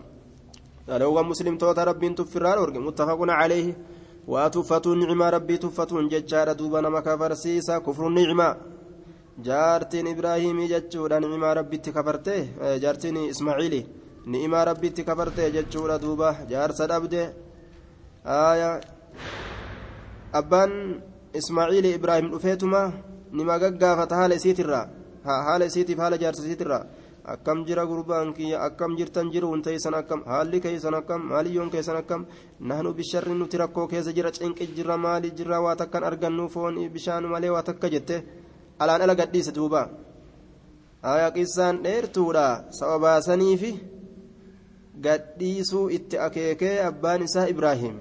dhaloowwan 0.87 1.25
muslimtoota 1.31 1.85
rabbiin 1.85 2.15
tuffirraa 2.15 2.55
dhoorge 2.55 2.79
muttafaquna 2.79 3.37
caleehi 3.41 3.75
waa 4.27 4.49
tuffatuun 4.49 4.99
nicmaa 4.99 5.31
rabbii 5.37 5.57
tuffatuun 5.65 6.09
jechaadha 6.09 6.57
duuba 6.59 6.81
nama 6.81 7.01
kafarsiisa 7.01 7.79
kufruun 7.79 8.13
nicmaa 8.19 8.55
jaartiin 9.47 10.07
ibraahimii 10.07 10.67
jechuudha 10.73 11.19
nicmaa 11.19 11.53
rabbitti 11.59 11.91
kafarte 11.97 12.35
jaartiin 12.83 13.17
ismaaciili 13.33 13.81
ni'imaa 14.27 14.65
rabbitti 14.65 15.03
kafarte 15.03 15.51
jechuudha 15.51 16.01
duuba 16.01 16.35
jaarsa 16.49 16.87
dhabde 16.91 17.21
aayaa 18.37 18.79
abbaan 20.39 20.73
ismaaciili 21.39 21.93
ibraahim 21.97 22.31
dhufeetuma 22.31 22.81
nima 23.31 23.59
gaggaafata 23.59 24.15
haala 24.19 24.35
isiitirraa 24.39 24.85
haala 25.25 25.65
isiitiif 25.65 25.99
haala 25.99 26.17
jaarsa 26.23 26.41
isiitirraa 26.45 26.83
akkam 27.33 27.65
jira 27.67 27.83
gurbaan 27.85 28.33
kiyya 28.33 28.57
akkam 28.67 28.95
jirtan 28.97 29.27
jiruun 29.33 29.61
teessan 29.61 29.93
akkam 29.93 30.23
haalli 30.31 30.59
keessan 30.65 30.95
akkam 30.99 31.21
maaliyyoon 31.31 31.69
keessan 31.69 31.97
akkam 32.01 32.21
nahnu 32.69 32.93
bisharri 32.99 33.33
nuti 33.35 33.57
rakkoo 33.61 33.87
keessa 33.91 34.11
jira 34.17 34.31
cinqi 34.31 34.67
jira 34.75 34.95
maali 34.97 35.31
jira 35.37 35.59
waa 35.65 35.75
takkan 35.75 36.03
argannu 36.09 36.47
foon 36.49 36.75
bishaan 36.93 37.23
malee 37.33 37.51
waa 37.55 37.63
takka 37.69 37.89
jette 37.89 38.23
alaan 38.79 39.01
ala 39.01 39.15
gadhiise 39.21 39.51
duuba 39.57 39.81
aayaa 41.03 41.31
qissaan 41.37 41.83
dheertuudha 41.83 42.45
sababaasaniifi 42.79 43.71
gadhiisuu 45.05 45.89
itti 45.97 46.15
akeekee 46.27 46.75
abbaan 46.89 47.21
isaa 47.27 47.47
ibraahim 47.53 47.97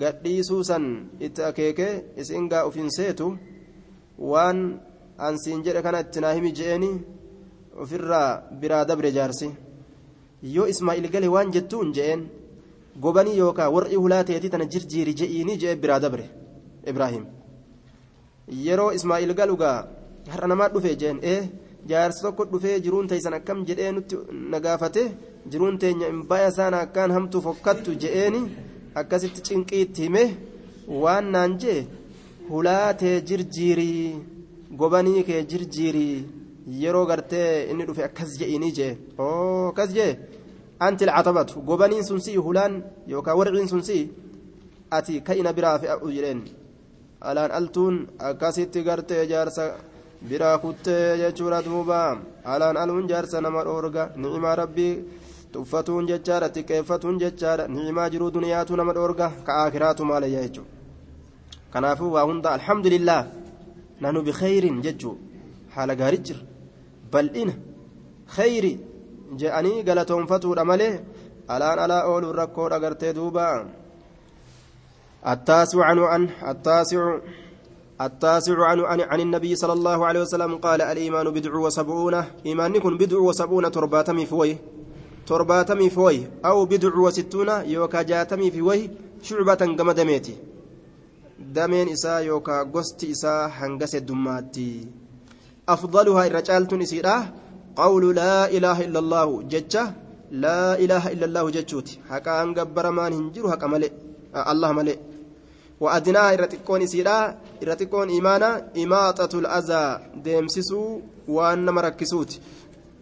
gadhiisuu 0.00 0.62
san 0.70 0.84
itti 1.26 1.42
akeekee 1.50 1.92
isin 2.20 2.48
gaa 2.52 2.64
ufin 2.68 2.90
seetu 2.98 3.28
waan 4.32 4.58
ansiin 5.26 5.62
jedhe 5.66 5.82
kana 5.86 6.00
itti 6.04 6.20
naa 6.24 6.32
himi 6.36 6.50
je'eeni 6.58 6.90
ofirraa 7.82 8.30
biraa 8.60 8.84
dabre 8.90 9.10
jaarsi 9.16 9.48
yoo 10.54 10.66
ismaa'il 10.72 11.06
gale 11.14 11.28
waan 11.34 11.52
jettuun 11.54 11.92
je'een 11.96 12.22
gobanii 13.04 13.36
yookaan 13.42 13.72
warri 13.74 13.96
hulaateetii 14.02 14.50
tana 14.54 14.64
jirjiiri 14.72 15.14
je'iini 15.20 15.54
je'e 15.62 15.76
biraa 15.82 16.00
dabre 16.04 16.24
ibraahim 16.90 17.24
yeroo 18.66 18.90
ismaa'il 18.98 19.32
galugaa 19.40 19.78
har'a 20.32 20.46
namaa 20.52 20.68
dhufee 20.74 20.96
jeen 21.00 21.18
ee 21.32 21.40
jaarsi 21.90 22.22
tokko 22.24 22.42
dhufee 22.52 22.76
jiruun 22.84 23.06
teessan 23.10 23.34
akkam 23.38 23.58
jedhee 23.68 23.92
nutti 23.96 24.16
nagaafate 24.52 25.02
jiruun 25.50 25.76
teenya 25.82 26.08
imbaya 26.14 26.48
isaan 26.52 26.74
akkaan 26.82 27.10
hamtuu 27.16 27.40
fokkattu 27.46 27.90
je'eeni 28.02 28.40
akkasitti 29.00 29.40
cinqiitti 29.48 30.02
hime 30.06 30.24
waan 31.02 31.26
naan 31.34 31.52
jee 31.62 31.80
hulaatee 32.50 33.16
jirjiirii 33.28 34.02
gobanii 34.80 35.22
kee 35.28 35.42
jirjiirii 35.50 36.16
yeroo 36.82 37.06
gartee 37.10 37.50
inni 37.70 37.84
dhufe 37.88 38.02
akkas 38.08 38.30
je'iinii 38.40 38.72
jee 38.78 38.92
oo 39.24 39.68
akkas 39.70 39.90
jee 39.98 40.12
anti 40.86 41.06
lcatabatu 41.08 41.60
gobaniin 41.68 42.04
sun 42.08 42.20
si'i 42.24 42.36
hulaan 42.46 42.74
yookaan 43.12 43.38
warciin 43.38 43.68
sun 43.72 43.82
si'i 43.88 44.04
ati 44.96 45.20
ka'ina 45.26 45.52
biraa 45.56 45.76
fe'u 45.82 46.08
jedheen 46.16 46.40
alaan 47.28 47.50
altuun 47.58 47.96
akkasitti 48.28 48.82
gartee 48.88 49.22
jaarsa 49.32 49.64
biraa 50.28 50.56
kuttee 50.64 51.04
jechuudha 51.22 51.58
duuba 51.66 52.00
alaan 52.52 52.76
aluun 52.82 53.08
jaarsa 53.10 53.40
nama 53.40 53.64
dhoorga 53.66 54.02
ni'imaa 54.22 54.54
rabbii 54.62 54.94
tuffatuun 55.52 56.06
jechaadha 56.10 56.48
xiqqeeffatuun 56.54 57.18
jechaadha 57.22 57.68
ni'imaa 57.74 58.08
jiruu 58.12 58.30
duniyaatu 58.36 58.76
nama 58.80 58.92
dhoorga 58.96 59.26
ka 59.46 59.52
aakiraatu 59.62 60.04
maalayyaa 60.10 60.42
jechuudha 60.46 60.77
kanaafuu 61.72 62.10
waa 62.16 62.26
hunda 62.28 62.50
alhamdulillah 62.58 63.20
nanu 64.00 64.22
bikhayrin 64.28 64.82
jechuu 64.86 65.16
haala 65.74 65.98
gaarii 66.00 66.24
jira 66.28 66.40
bal'ina 67.12 67.54
khayri 68.36 68.72
je'anii 69.40 69.82
galatoonfatuudha 69.88 70.68
malee 70.70 70.94
alaan 71.54 71.78
alaa 71.84 72.06
ooluun 72.12 72.38
rakkoodha 72.42 72.82
gartee 72.84 73.12
duuba 73.18 73.44
التاسع 75.26 75.84
عن 75.84 76.28
التاسع 76.48 77.18
التاسع 78.00 78.64
عن 78.64 78.80
عن, 78.80 79.00
عن 79.00 79.20
النبي 79.20 79.56
صلى 79.56 79.72
الله 79.72 80.06
عليه 80.06 80.20
وسلم 80.20 80.56
قال 80.56 80.82
الإيمان 80.82 81.30
بدع 81.30 81.54
وسبعون 81.54 82.24
إيمانكم 82.46 82.98
بدع 82.98 83.18
وسبعون 83.18 83.70
ترباتمي 83.70 84.26
فوي 84.26 84.56
ترباتمي 85.26 85.90
فوي 85.90 86.26
أو 86.44 86.64
بدع 86.64 86.94
وستون 86.96 87.48
يوكا 87.48 88.02
جاتمي 88.02 88.50
فوي 88.50 88.90
شعبة 89.22 89.54
كما 89.54 89.92
دمين 91.48 91.88
إسا 91.88 92.18
يوكا 92.18 92.62
قست 92.74 93.04
إسا 93.04 93.34
هنقس 93.58 93.94
الدماتي 93.94 94.86
أفضلها 95.68 96.26
الرجال 96.26 96.62
تنسيرا 96.68 97.16
قول 97.76 98.16
لا 98.16 98.50
إله 98.56 98.78
إلا 98.84 98.98
الله 98.98 99.42
ججة 99.42 99.84
لا 100.44 100.78
إله 100.84 101.04
إلا 101.14 101.24
الله 101.28 101.44
ججوتي 101.56 101.94
حكا 102.10 102.42
أنقبر 102.42 102.86
مان 102.90 103.12
هنجر 103.12 103.44
حكا 103.52 103.66
ملئ 103.66 103.92
الله 104.52 104.72
ملئ 104.72 104.98
وأدناها 105.80 106.32
إرتقون 106.34 106.82
إسيرا 106.82 107.18
إرتقون 107.62 108.08
إيمانا 108.08 108.50
إماطة 108.82 109.32
الأذى 109.42 109.84
ديمسسو 110.24 111.00
وأن 111.28 111.66
مركسوت 111.70 112.30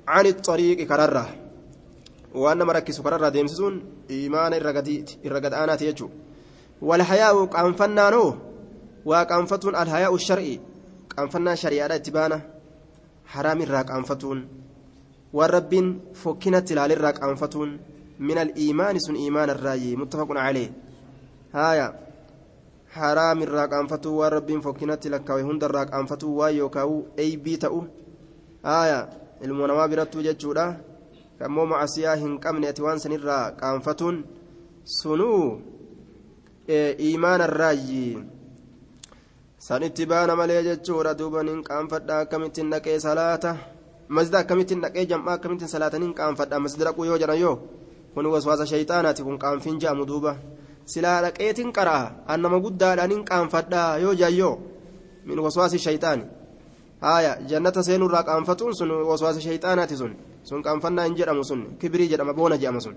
عن 0.09 0.27
الطريق 0.27 0.78
كررة 0.90 1.27
وأن 2.35 2.60
مركسو 2.62 3.02
كررة 3.02 3.28
ديمسسون 3.28 3.74
إيمانا 4.10 4.56
إرقد 5.27 5.52
آنات 5.62 5.82
يجو 5.82 6.09
والحياء 6.82 7.44
قانفنانو 7.44 8.35
وقانفتون 9.05 9.77
الحياء 9.77 10.15
الشرعي 10.15 10.61
قانفنا 11.16 11.55
شريعة 11.55 11.94
اتبانا 11.94 12.40
حرام 13.27 13.62
الراك 13.62 13.90
قانفتون 13.90 14.48
والرب 15.32 15.73
فكنت 16.15 16.73
الهال 16.73 16.93
الراك 16.93 17.19
قانفتون 17.19 17.78
من 18.20 18.39
الإيمان 18.39 18.98
سن 18.98 19.15
إيمان 19.15 19.51
الراي 19.51 19.97
متفق 19.97 20.28
عليه 20.31 20.70
هايا 21.55 22.07
حرام 22.97 23.43
الراك 23.43 23.73
أنفتو 23.73 24.11
والرب 24.20 24.51
فكنت 24.61 25.07
لك 25.07 25.31
وهند 25.31 25.65
الراك 25.65 25.89
أنفتو 25.94 26.28
ويوكاو 26.40 26.93
أي 27.19 27.36
بي 27.36 27.57
تأو 27.57 27.85
آية 28.65 29.01
المنوى 29.44 29.89
برتو 29.89 30.20
جتشودا 30.27 30.66
كمو 31.40 31.65
معسيا 31.65 32.15
هنكمن 32.15 32.65
أتوان 32.65 32.98
سن 32.98 33.12
الراك 33.12 33.65
أنفتون 33.65 34.24
سنو 34.85 35.61
إيمان 36.71 37.41
الراي 37.41 38.19
sanitti 39.67 40.07
baana 40.07 40.37
malee 40.37 40.63
jechuudha 40.63 41.15
duuba 41.19 41.43
nin 41.43 41.63
qaanfadha 41.63 42.19
akkamittiin 42.23 42.71
dhaqee 42.71 42.99
salaata 43.01 43.57
masjida 44.09 44.39
akkamittiin 44.39 44.81
dhaqee 44.85 45.07
jam'aa 45.11 45.35
akkamittiin 45.39 45.69
salaata 45.69 45.99
nin 45.99 46.13
qaanfadha 46.15 46.61
masjida 46.65 46.85
dhaquu 46.89 47.05
yoo 47.09 47.19
jedhan 47.19 47.41
yoo 47.41 47.57
kun 48.15 48.27
waswaasa 48.35 48.67
shayxaanaati 48.73 49.23
kun 49.27 49.39
qaanfiin 49.39 49.81
jedhamu 49.83 50.07
duuba 50.07 50.33
silaa 50.93 51.19
dhaqeetiin 51.25 51.73
qara'a 51.77 52.05
annama 52.33 52.61
guddaadhaan 52.65 53.11
hin 53.11 53.25
qaanfadhaa 53.31 53.99
yoo 54.05 54.15
jaayyoo 54.21 54.55
min 55.27 55.39
waswaasi 55.47 55.79
shayxaani 55.87 56.25
haaya 57.01 57.33
jannata 57.51 57.83
seenurraa 57.83 58.23
qaanfatuun 58.31 58.75
sun 58.79 58.91
waswaasi 59.11 59.41
shayxaanaati 59.47 59.97
sun 59.97 60.13
sun 60.49 60.63
qaanfannaa 60.67 61.05
hin 61.09 61.17
jedhamu 61.19 61.45
sun 61.51 61.61
kibrii 61.81 62.09
jedhama 62.13 62.33
boona 62.39 62.57
jedhama 62.63 62.81
sun 62.87 62.95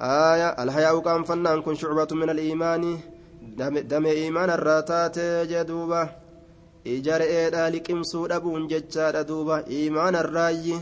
آية 0.00 0.48
الحياء 0.62 1.00
كان 1.00 1.22
فنان 1.24 1.62
كن 1.62 1.74
شعبة 1.74 2.08
من 2.12 2.30
الإيمان 2.30 2.98
دم 3.92 4.06
إيمان 4.06 4.50
الراتات 4.50 5.18
جدوبة 5.50 6.08
إجارة 6.86 7.48
ذلك 7.48 7.90
إمسود 7.90 8.32
أبون 8.32 8.66
ججار 8.66 9.22
دوبة 9.22 9.56
إيمان 9.66 10.14
الرأي 10.16 10.78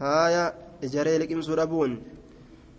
آية 0.00 0.54
إجارة 0.84 1.10
ذلك 1.10 1.32
إمسود 1.32 1.58
أبون 1.58 1.92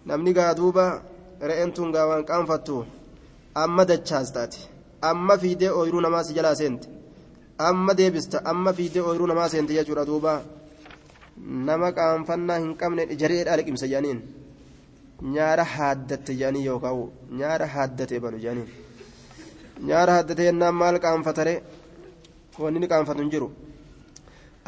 namni 0.09 0.31
gaa 0.33 0.55
duuba 0.55 1.03
re'een 1.49 1.71
tun 1.75 1.91
gaa 1.91 2.07
waan 2.09 2.23
qaanfattu 2.29 2.77
amma 3.63 3.83
dachaas 3.89 4.31
taate 4.35 4.59
amma 5.01 5.37
fiidee 5.37 5.71
ooyiruu 5.79 6.01
namaa 6.01 6.23
si 6.23 6.33
jalaa 6.33 6.55
seente. 6.55 6.87
Amma 7.57 7.93
deebista 7.93 8.41
amma 8.51 8.73
fiidee 8.73 9.01
ooyiruu 9.01 9.27
namaa 9.27 9.49
seente 9.49 9.73
jechuudha 9.77 10.05
duuba. 10.05 10.41
Nama 11.67 11.91
qaanfannaa 11.97 12.59
hin 12.63 12.75
qabne 12.81 13.05
jareedhaa 13.21 13.57
liqimsa 13.59 13.87
jedhaniin. 13.91 14.19
Nyaara 15.21 15.63
haaddatte 15.63 16.31
jedhanii 16.39 16.65
yookaan 16.65 17.09
nyaara 17.39 17.65
haaddate 17.75 18.19
balu 18.19 18.37
jedhaniin 18.43 18.69
nyaara 19.87 20.13
haaddate 20.13 20.43
jennaan 20.49 20.75
maal 20.75 20.99
qaanfatare? 20.99 21.55
Wanni 22.59 22.79
ni 22.79 22.87
qaanfatu 22.87 23.21
hin 23.21 23.31
jiru. 23.31 23.49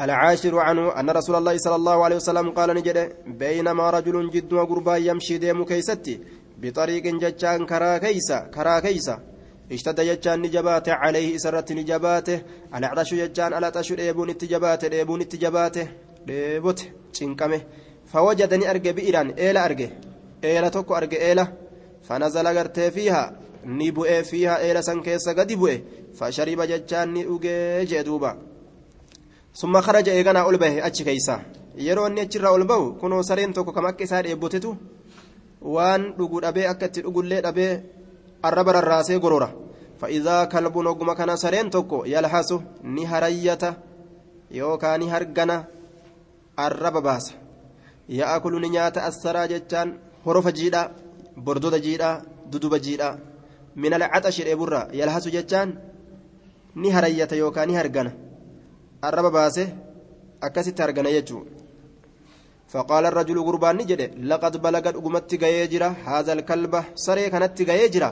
العاشر 0.00 0.58
عنه 0.58 1.00
أن 1.00 1.10
رسول 1.10 1.34
الله 1.36 1.56
صلى 1.58 1.76
الله 1.76 2.04
عليه 2.04 2.16
وسلم 2.16 2.50
قال 2.50 2.68
نجد 2.74 2.98
بينما 3.26 3.90
رجل 3.90 4.30
جد 4.30 4.52
وقربا 4.52 4.96
يمشي 4.96 5.38
ديم 5.38 5.64
كيستي 5.64 6.20
بطريق 6.58 7.04
ججان 7.22 7.66
كرا 7.66 7.98
كيسا 7.98 8.38
كرا 8.54 8.80
كيسا 8.80 9.16
اشتد 9.72 10.00
ججان 10.00 10.38
نجبات 10.42 10.88
عليه 10.88 11.36
إسرة 11.36 11.68
نجباته 11.78 12.38
على 12.72 12.86
عرش 12.86 13.10
ججان 13.14 13.52
على 13.52 13.70
تشو 13.70 13.94
ديبون 13.94 14.30
اتجباته 14.30 14.88
ديبون 14.88 15.20
اتجباته 15.20 15.86
ديبوت 16.26 16.80
چنكمه 17.16 17.60
فوجدني 18.12 18.70
أرجع 18.70 18.90
بإيران 18.90 19.28
إيلا 19.42 19.64
أرجع 19.64 19.90
إيلا 20.44 20.68
توكو 20.68 20.94
أرجع 20.94 21.18
إيلا 21.18 21.46
فنزل 22.02 22.46
غرتي 22.46 22.90
فيها 22.90 23.36
نبؤ 23.64 24.22
فيها 24.22 24.58
إيلا 24.58 24.80
سنكيسا 24.80 25.32
قد 25.32 25.52
بؤ 25.52 25.70
فشرب 26.18 26.60
ججان 26.62 27.14
نؤجي 27.14 27.84
جدوبا 27.84 28.38
ثم 29.54 29.80
خرج 29.80 30.08
إيغانا 30.08 30.40
أولبه 30.40 30.86
أتش 30.86 31.02
كيسا 31.02 31.36
yeroo 31.76 32.06
inni 32.08 32.20
achirraa 32.20 32.52
ol 32.52 32.64
bahu 32.64 32.94
kunoo 33.00 33.22
sareen 33.22 33.52
tokko 33.52 33.72
kam 33.72 33.86
akka 33.86 34.04
isaa 34.04 34.22
dheebbotetu 34.22 34.76
waan 35.74 36.02
dhugu 36.18 36.40
dhabee 36.44 36.66
akka 36.72 36.86
itti 36.86 37.02
dhugullee 37.04 37.40
dhabee 37.46 37.80
arraba 38.42 38.72
rarraasee 38.76 39.18
gorora 39.18 39.48
sareen 41.36 41.70
tokko 41.70 42.04
yalhasu 42.06 42.62
ni 42.84 43.04
harayyata 43.04 43.74
yookaan 44.50 45.00
ni 45.00 45.08
hargana 45.08 45.64
arraba 46.56 47.00
baasa 47.00 47.32
yaa'akulu 48.08 48.60
ni 48.60 48.68
nyaata 48.68 49.04
assaraa 49.04 49.46
jechaan 49.48 49.94
horofa 50.24 50.52
jiidhaa 50.58 50.90
bordoda 51.46 51.78
jiidhaa 51.86 52.20
duduba 52.52 52.78
jiidhaa 52.86 53.14
min 53.82 53.92
alcaxashi 53.98 54.46
dheeburraa 54.48 54.88
yalhasu 55.00 55.34
jechaan 55.36 55.70
ni 56.82 56.94
harayyata 56.96 57.40
yookaan 57.42 57.68
ni 57.68 57.78
hargana 57.80 58.12
arraba 59.08 59.30
baase 59.38 59.64
akkasitti 60.46 60.82
hargana 60.84 61.16
jechuudha 61.16 61.62
فقال 62.72 63.04
الرجل 63.06 63.38
غربان 63.46 63.76
نجد 63.76 64.00
لقد 64.30 64.54
بلغ 64.66 64.84
أقمت 64.88 65.30
جيجرة 65.42 65.88
هذا 66.10 66.32
الكلب 66.32 66.74
سري 66.94 67.24
كانت 67.32 67.62
جيجرة 67.62 68.10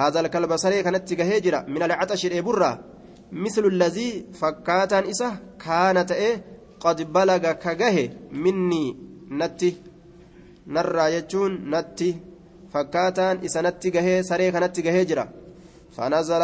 هذا 0.00 0.18
الكلب 0.20 0.50
سري 0.56 0.82
كانت 0.82 1.08
جيجرة 1.20 1.60
من 1.74 1.82
العطش 1.82 2.26
الإبرة 2.26 2.70
مثل 3.32 3.64
الذي 3.72 4.10
فكاتا 4.40 5.10
إسه 5.10 5.30
كانت 5.64 6.10
إيه 6.12 6.34
قد 6.80 6.98
بلغ 7.12 7.42
كجه 7.52 7.96
مني 8.32 8.84
نتي 9.40 9.70
نرى 10.66 11.14
يجون 11.14 11.52
نتي 11.74 12.10
فكاتا 12.72 13.44
إسه 13.46 13.60
نتي 13.60 13.90
جه 13.90 14.20
سري 14.28 14.50
كانت 14.50 14.80
جيجرة 14.80 15.24
فنزل 15.96 16.42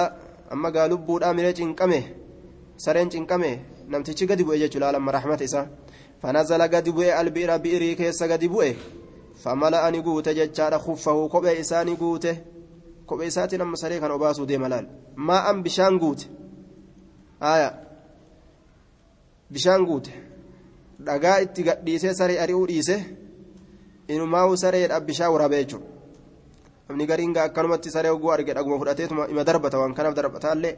أما 0.53 0.69
قالوا 0.75 0.99
بود 1.07 1.23
أمير 1.23 1.51
جنكمه 1.59 2.03
سرين 2.77 3.09
جنكمه 3.09 3.59
نمتي 3.89 4.27
قد 4.27 4.43
بوجه 4.43 4.67
جلال 4.67 5.15
رحمة 5.17 5.41
إسه 5.45 5.63
فنزل 6.23 6.63
قد 6.63 6.89
بؤe 6.89 7.21
البئر 7.21 7.57
بئري 7.57 7.95
كيس 7.95 8.23
قد 8.23 8.45
بؤe 8.45 8.75
فملأني 9.43 9.99
قوت 10.01 10.29
ججار 10.29 10.79
خفه 10.79 11.29
كوبي 11.29 11.61
إساني 11.61 11.95
قوت 11.95 12.27
كوبي 13.07 13.27
إساتي 13.27 13.57
نما 13.57 13.77
سري 13.77 14.01
كان 14.01 14.11
أباسو 14.11 14.45
دي 14.45 14.59
ملال 14.59 14.89
ما 15.17 15.51
أم 15.51 15.63
بشان 15.63 15.99
قوت 15.99 16.27
آية 17.43 17.83
بشان 19.51 19.87
قوت 19.87 20.09
dhagaa 21.07 21.39
itti 21.45 21.63
gadhiisee 21.67 22.15
saree 22.15 22.39
ari'uu 22.41 22.67
dhiise 22.71 22.97
inumaa'u 24.15 24.57
saree 24.65 24.89
bishaa 25.07 25.31
waraabee 25.35 25.63
jechuudha 25.65 25.87
namni 26.89 27.07
gariin 27.07 27.39
akkanumatti 27.47 27.91
saree 27.91 28.13
oguu 28.17 28.33
arge 28.33 28.55
dhaguma 28.55 28.79
fudhateetuma 28.83 29.29
ima 29.33 29.45
darbata 29.45 29.79
waan 29.79 29.95
kanaaf 29.95 30.15
darbataallee 30.15 30.75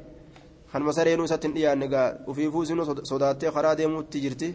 kanuma 0.72 0.92
sareenuu 0.92 1.24
isatti 1.30 1.46
hin 1.48 1.56
dhiyaanne 1.56 1.88
gaa 1.88 2.06
ufiifuu 2.30 2.62
isinuu 2.62 2.86
sodaattee 3.10 3.50
karaa 3.56 3.74
deemuutti 3.80 4.20
jirti. 4.20 4.54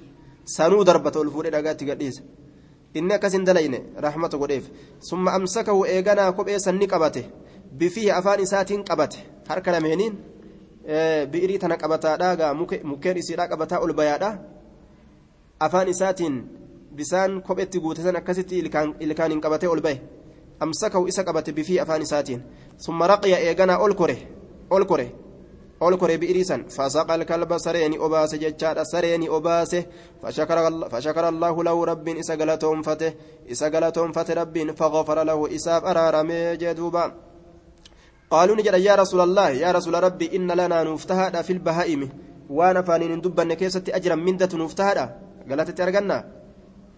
sanuu 0.56 0.84
darbata 0.84 1.20
ol 1.20 1.30
fuudhee 1.34 1.52
dhagaatti 1.56 1.86
gadhiisa 1.86 2.22
inni 2.94 3.14
akkas 3.14 3.34
dalayne 3.50 3.80
rahmata 4.06 4.38
godheef 4.38 4.66
summa 5.10 5.34
amsakahu 5.38 5.86
eeganaa 5.96 6.32
kophee 6.38 6.60
sanni 6.60 6.88
qabate 6.88 7.22
bifii 7.80 8.10
afaan 8.20 8.40
isaatiin 8.46 8.84
qabate 8.90 9.20
harka 9.50 9.72
lameeniin 9.72 10.14
bi'irii 11.32 11.60
tana 11.60 11.78
qabataadhaa 11.78 12.36
gaa 12.36 12.54
mukkeen 12.54 13.18
isiidhaa 13.22 13.48
qabataa 13.52 13.80
ol 13.80 13.94
bayaadhaa 14.00 14.34
afaan 15.60 15.88
isaatiin 15.94 16.36
bisaan 16.96 17.42
kophetti 17.42 17.80
guute 17.80 18.02
san 18.02 18.16
akkasitti 18.16 18.60
ilkaan 18.60 19.32
hin 19.32 19.42
qabatee 19.42 19.70
ol 19.70 19.82
baye 19.82 20.02
amsakahu 20.60 21.08
isa 21.08 21.24
qabate 21.24 21.52
bifii 21.52 21.80
afaan 21.80 22.02
isaatiin 22.02 22.44
summa 22.78 23.08
raqiya 23.08 23.40
eeganaa 23.40 23.80
ol 23.80 23.94
kore 23.94 24.18
ol 24.70 24.86
kore 24.86 25.08
ol 25.80 25.98
kore 25.98 26.18
bi'iriisan 26.18 26.66
fasaqa 26.76 27.14
alkalba 27.14 27.60
sareeni 27.60 27.98
obaase 28.00 28.38
jechaadha 28.40 28.86
sareeni 28.86 29.30
obaase 29.30 29.88
fashakara 30.22 31.28
allahu 31.28 31.64
lahu 31.64 31.86
rabbiin 31.86 32.18
isa 32.18 32.38
galatoonfate 32.38 33.16
isa 33.48 33.70
galatoonfate 33.70 34.36
rabbiin 34.36 34.76
fagafara 34.76 35.24
lahu 35.24 35.48
isaaf 35.48 35.84
araaramee 35.86 36.58
jee 36.58 36.76
duuba 36.76 37.12
قالوا 38.30 38.56
نجد 38.56 38.74
يا 38.86 38.94
رسول 38.96 39.22
الله 39.26 39.50
يا 39.50 39.72
رسول 39.74 40.04
ربي 40.04 40.38
إن 40.38 40.52
لنا 40.52 40.84
نفتهد 40.86 41.42
في 41.42 41.54
البهائم 41.54 42.02
وأنا 42.50 42.82
فانين 42.86 43.22
دبن 43.26 43.54
كيسة 43.54 43.90
أجرا 43.90 44.16
من 44.16 44.38
دت 44.38 44.54
نفتهد 44.56 45.00
قالت 45.50 45.70
ترجنا 45.74 46.18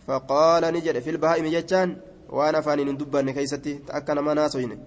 فقال 0.07 0.64
نجد 0.73 0.99
في 0.99 1.10
البهائم 1.10 1.45
جتان 1.48 1.90
وأنا 2.30 2.61
فانين 2.61 2.98
دبن 2.98 3.32
كيسة 3.32 3.65
تأكل 3.88 4.22
مناسوين 4.22 4.80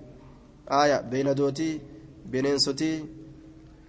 آية 0.71 1.01
بين 1.01 1.35
دوتي 1.35 1.81
بين 2.31 2.59
ستي 2.59 3.05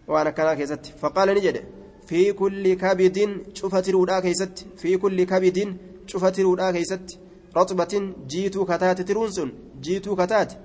waan 0.08 0.28
akkanaa 0.30 0.56
keessatti 0.60 0.94
faqaala 1.02 1.34
ni 1.36 1.42
jedhe 1.46 1.62
fi 2.10 2.20
kulli 2.40 2.72
kabidin 2.82 3.32
cufa 3.58 3.80
tiruudhaa 3.86 4.22
keessatti 4.26 4.68
fi 4.82 4.98
kulli 5.04 5.26
kabidin 5.32 5.72
cufa 6.12 6.32
tiruudhaa 6.36 6.72
keessatti 6.76 7.18
roxbatin 7.56 8.06
jiituu 8.32 8.66
kataate 8.72 9.04
tiruun 9.10 9.32
sun 9.38 9.52
jiituu 9.86 10.16
kataate 10.20 10.56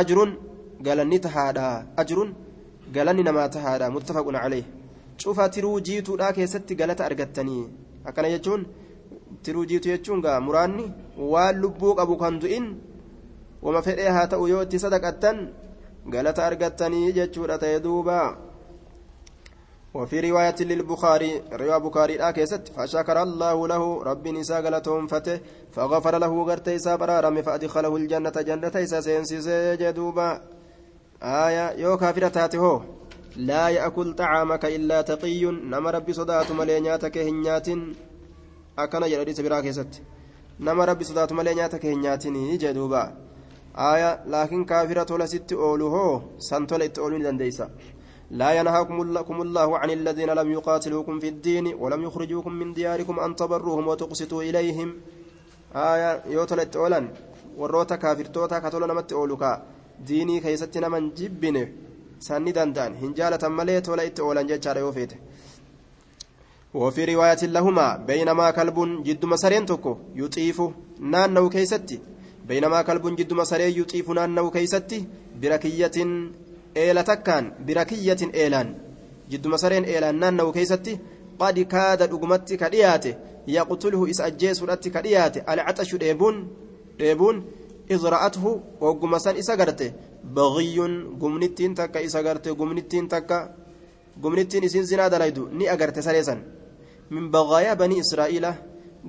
ajrun 0.00 0.32
galanni 0.86 1.18
tahaadha 1.26 1.66
ajrun 2.02 2.30
galanni 2.96 3.26
namaa 3.28 3.48
tahaadha 3.56 3.90
muttafaqun 3.96 4.40
calayh 4.44 4.64
cufa 5.24 5.48
tiruu 5.56 5.76
jiituudhaa 5.88 6.32
keessatti 6.38 6.78
galata 6.80 7.06
argattanii 7.08 7.64
akkana 8.08 8.32
jechuun 8.34 8.66
tiruu 9.42 9.66
jiituu 9.70 9.90
jechuun 9.94 10.20
gaa 10.24 10.40
muraanni 10.40 10.92
waan 11.32 11.60
lubbuu 11.62 11.94
qabu 11.98 12.16
kan 12.22 12.40
du'in 12.42 12.66
wama 13.62 13.82
fedhee 13.82 14.10
haa 14.16 14.26
ta'u 14.32 14.48
yoo 14.52 14.62
itti 14.62 14.78
sadaqattan 14.84 15.38
galata 16.12 16.46
argattanii 16.46 17.12
jechuudha 17.12 17.58
ta'e 17.58 17.78
duuba. 17.80 18.18
وفي 19.94 20.20
رواية 20.20 20.54
للبخاري 20.60 21.42
رواية 21.52 21.78
بخاري 21.78 22.16
آكست 22.28 22.68
فشكر 22.76 23.22
الله 23.22 23.68
له 23.68 24.02
رب 24.02 24.28
نساء 24.28 24.60
غلطهم 24.60 25.06
فته 25.06 25.40
فغفر 25.72 26.18
له 26.18 26.42
غرت 26.42 26.68
إسا 26.68 26.96
برارم 26.96 27.42
فأدخله 27.42 27.96
الجنة 27.96 28.36
جنة 28.48 28.74
إسا 28.74 29.00
سينسيس 29.00 29.48
جدوبا 29.80 30.40
آية 31.22 31.70
يو 31.82 31.96
كافرة 31.96 32.28
تاتهو 32.28 32.80
لا 33.36 33.68
يأكل 33.68 34.14
طعامك 34.14 34.64
إلا 34.64 35.02
تقي 35.02 35.44
نما 35.44 35.90
ربي 35.90 36.12
صدات 36.12 36.52
ملينياتك 36.52 37.18
هنيات 37.18 37.68
أكنا 38.78 39.08
جلدي 39.08 39.32
سبرا 39.34 39.60
كيست 39.60 39.92
نما 40.60 40.84
ربي 40.84 41.04
صدات 41.04 41.32
ملينياتك 41.32 41.86
هنيات 41.86 42.26
جدوبا 42.62 43.02
آية 43.92 44.10
لكن 44.26 44.64
كافرة 44.64 45.10
لست 45.20 45.52
أولوه 45.52 45.96
سنتول 46.38 46.82
إتولون 46.82 47.22
دنديسا 47.22 47.66
لا 48.30 48.50
ينهاكم 48.58 49.40
الله 49.46 49.68
عن 49.78 49.90
الذين 49.90 50.30
لم 50.30 50.48
يقاتلوكم 50.52 51.20
في 51.20 51.28
الدين 51.28 51.66
ولم 51.82 52.02
يخرجوكم 52.02 52.52
من 52.52 52.68
دياركم 52.78 53.20
أن 53.20 53.36
تبروهم 53.36 53.88
وتقسطوا 53.88 54.42
إليهم 54.42 54.88
آية 55.74 56.22
يوتلت 56.34 56.76
أولا 56.76 57.00
warroota 57.56 57.96
kaafirtoota 57.98 58.60
katola 58.60 58.86
namatti 58.86 59.14
oolukaa 59.14 59.60
diinii 60.08 60.40
keessatti 60.40 60.80
naman 60.80 61.10
jibbine? 61.18 61.62
Sanni 62.18 62.54
danda'an. 62.54 62.96
Hin 63.02 63.14
jaalatan 63.18 63.52
malee 63.52 63.80
tola 63.80 64.06
itti 64.08 64.22
oolan 64.22 64.48
jechaadha 64.48 64.80
yoo 64.84 64.92
feete. 64.92 65.18
وفي 66.73 67.05
رواية 67.05 67.41
لهما 67.43 67.97
بينما 67.97 68.51
كلب 68.51 69.03
جد 69.03 69.25
مسارين 69.25 69.65
توكو 69.65 69.97
يطيف 70.15 70.61
نانو 70.99 71.49
كيستي 71.49 71.99
بينما 72.47 72.81
كلب 72.81 73.15
جد 73.15 73.33
مسارين 73.33 73.79
يطيف 73.79 74.09
نانو 74.09 74.51
كيستي 74.51 75.07
بركية 75.41 75.97
eela 76.75 77.03
takkaan 77.03 77.53
birakiyyatin 77.65 78.31
eelaan 78.33 78.75
jidduma 79.31 79.57
sareen 79.57 79.85
eelaan 79.85 80.19
naannawu 80.19 80.51
keeysatti 80.53 80.99
qad 81.39 81.57
kaada 81.73 82.07
dhugumatti 82.11 82.57
ka 82.57 82.69
dhiyaate 82.73 83.17
yaqtulhu 83.55 84.07
isa 84.13 84.25
ajjeesuudhatti 84.29 84.91
ka 84.91 85.01
dhiyaate 85.05 85.43
alcaxashu 85.53 86.01
dheebuun 86.03 86.37
dheebuun 86.99 87.43
إذ 87.89 88.05
رأته 88.05 88.45
وقم 88.81 89.17
سن 89.17 89.35
إسا 89.41 89.55
قرته 89.57 89.91
بغي 90.23 90.77
قمنتين 91.21 91.73
تكا 91.73 92.05
إسا 92.05 92.21
قرته 92.21 92.53
قمنتين 92.53 93.07
تكا 93.07 93.55
قمنتين 94.23 94.63
إسين 94.63 94.83
زنا 94.83 95.07
دلايدو 95.07 95.47
ني 95.57 95.73
أقرته 95.73 96.01
سليسا 96.01 96.35
من 97.10 97.30
بغايا 97.30 97.74
بني 97.74 98.00
إسرائيل 98.00 98.46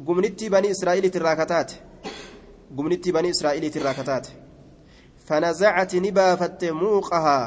قمنتي 0.07 0.49
بني 0.49 0.71
إسرائيل 0.71 1.09
تراكتات 1.09 1.71
قمنتي 2.77 3.11
بني 3.11 3.29
إسرائيل 3.29 3.71
تراكتات 3.71 4.27
فنزعت 5.25 5.95
نبافت 5.95 6.63
موقها 6.65 7.39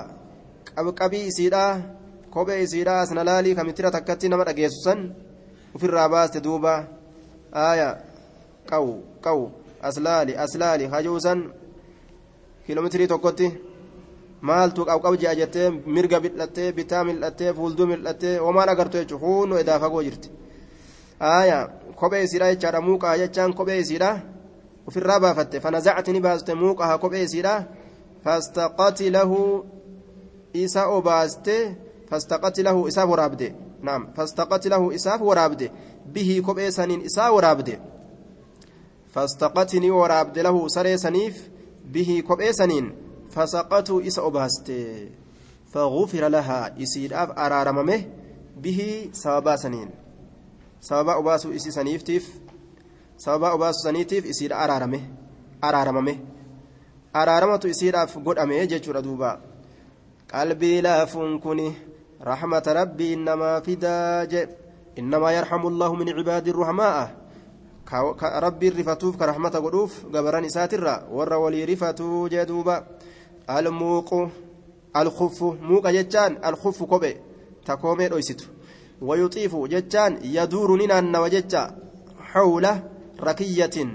قبقبي 0.76 1.28
إسيدا 1.28 1.98
asna 2.36 3.24
laalii 3.24 3.54
kamitira 3.54 3.90
takkatti 3.90 4.28
nama 4.28 4.44
dhageessu 4.44 4.82
san 4.84 5.14
ofirraa 5.74 6.08
baaste 6.08 6.40
duuba 6.40 6.86
aaya 7.52 7.98
qawu 8.70 9.02
qawu 9.20 9.50
aslaali 9.82 10.36
aslaali 10.36 10.86
hajuusan 10.86 11.52
kiiloomeetirii 12.66 13.06
tokkotti 13.08 13.67
maaltu 14.40 14.84
qabqab 14.84 15.14
ji'a 15.20 15.34
jettee 15.40 15.70
mirga 15.70 16.20
mil'attee 16.20 16.72
bitaa 16.72 17.04
mil'attee 17.04 17.52
fuulduu 17.54 17.86
mil'attee 17.86 18.36
homaan 18.38 18.68
agartu 18.68 18.98
jechuun 18.98 19.20
huunoo 19.20 19.58
edaa 19.58 19.78
fagoo 19.82 20.02
jirti 20.02 20.30
aaya 21.20 21.58
kophee 22.00 22.22
isiidha 22.26 22.52
jechaadha 22.52 22.80
muuqaa 22.88 23.16
jechaan 23.22 23.54
kophee 23.58 23.78
isiidha 23.84 24.10
ofirraa 24.88 25.20
baafatte 25.24 25.60
fanazacti 25.64 26.12
ni 26.12 26.20
baaste 26.26 26.54
muuqaa 26.62 26.98
kophee 26.98 27.22
isiidha 27.28 27.54
fastaqati 28.24 29.10
lahu 29.16 29.40
isa 30.64 30.86
obaaste 30.96 31.56
fastaqati 32.10 32.62
lahu 32.68 32.88
isaaf 32.90 33.10
waraabde 33.10 33.48
naam 33.82 34.08
fastaqati 34.16 34.68
lahu 34.74 34.92
isaaf 34.98 35.20
waraabde 35.30 35.66
bihi 36.14 36.42
kophee 36.42 36.70
saniin 36.78 37.06
isaa 37.10 37.30
waraabde 37.36 37.78
فاستقتني 39.14 39.90
ورابد 39.90 40.38
له 40.38 40.68
سري 40.68 40.96
سنيف 40.98 41.48
به 41.84 42.22
كوبي 42.28 42.52
سنين 42.52 42.92
فسقته 43.30 44.06
إس 44.06 44.18
أباست 44.18 44.72
فغفر 45.72 46.28
لها 46.28 46.82
إسيد 46.82 47.12
أف 47.12 47.30
أرارممه 47.38 48.00
به 48.56 49.10
سببا 49.12 49.56
سنين. 49.56 49.90
سببا 50.80 51.18
أباسو 51.18 51.52
إسي 51.52 51.70
سنيفتيف 51.70 52.24
سببا 53.18 53.54
أباسو 53.54 53.78
سنيتيف 53.84 54.26
إسيد 54.26 54.52
أرارمه 54.52 55.00
أرارممه 55.64 56.16
أرارمة 57.16 57.60
إسيد 57.64 57.94
أف 57.94 58.18
قد 58.18 58.38
أمي 58.38 58.66
جيشور 58.66 59.00
دوبا 59.00 59.40
قلبي 60.34 60.80
لافن 60.80 61.38
كني 61.38 61.72
رحمة 62.22 62.62
ربي 62.66 63.14
إنما 63.14 63.60
فداج. 63.60 64.48
إنما 64.98 65.32
يرحم 65.32 65.66
الله 65.66 65.94
من 65.94 66.08
عباد 66.08 66.48
الرحماء. 66.48 67.28
rifatuuf 67.88 69.16
ka 69.16 69.26
rahmata 69.26 69.60
godhuuf 69.60 70.04
gabaran 70.12 70.44
isaatirra 70.44 71.08
warra 71.10 71.38
walii 71.38 71.64
rifatuu 71.64 72.28
muuqa 75.60 75.92
jechaan 75.92 76.38
alkuffu 76.42 76.86
kophe 76.86 77.20
ta 77.64 77.76
koomee 77.76 78.08
dhoysitu 78.08 78.48
wayuxiifu 79.00 79.68
jechaan 79.68 80.18
yaduuru 80.22 80.76
ni 80.76 80.86
naannawa 80.86 81.30
jecha 81.30 81.74
hawla 82.32 82.82
rakiyyatin 83.18 83.90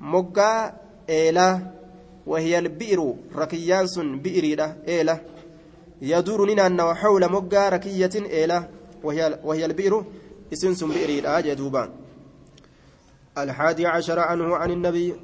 moggaa 0.00 0.72
eelaa 1.08 1.60
وهي 2.26 2.58
البئر 2.58 3.14
ركيان 3.36 3.86
سن 3.86 4.18
بئريدة 4.18 4.76
إيلة 4.88 5.20
يدور 6.02 6.46
نينا 6.46 6.94
حول 6.94 7.32
مقا 7.32 7.68
ركية 7.68 8.10
إيلة 8.14 8.68
وهي, 9.02 9.38
وهي 9.44 9.64
البئر 9.64 10.04
اسم 10.52 10.74
سن 10.74 10.88
بئريدة 10.88 11.40
جدوبان 11.40 11.90
الحادي 13.38 13.86
عشر 13.86 14.18
عنه 14.18 14.56
عن 14.56 14.70
النبي 14.70 15.14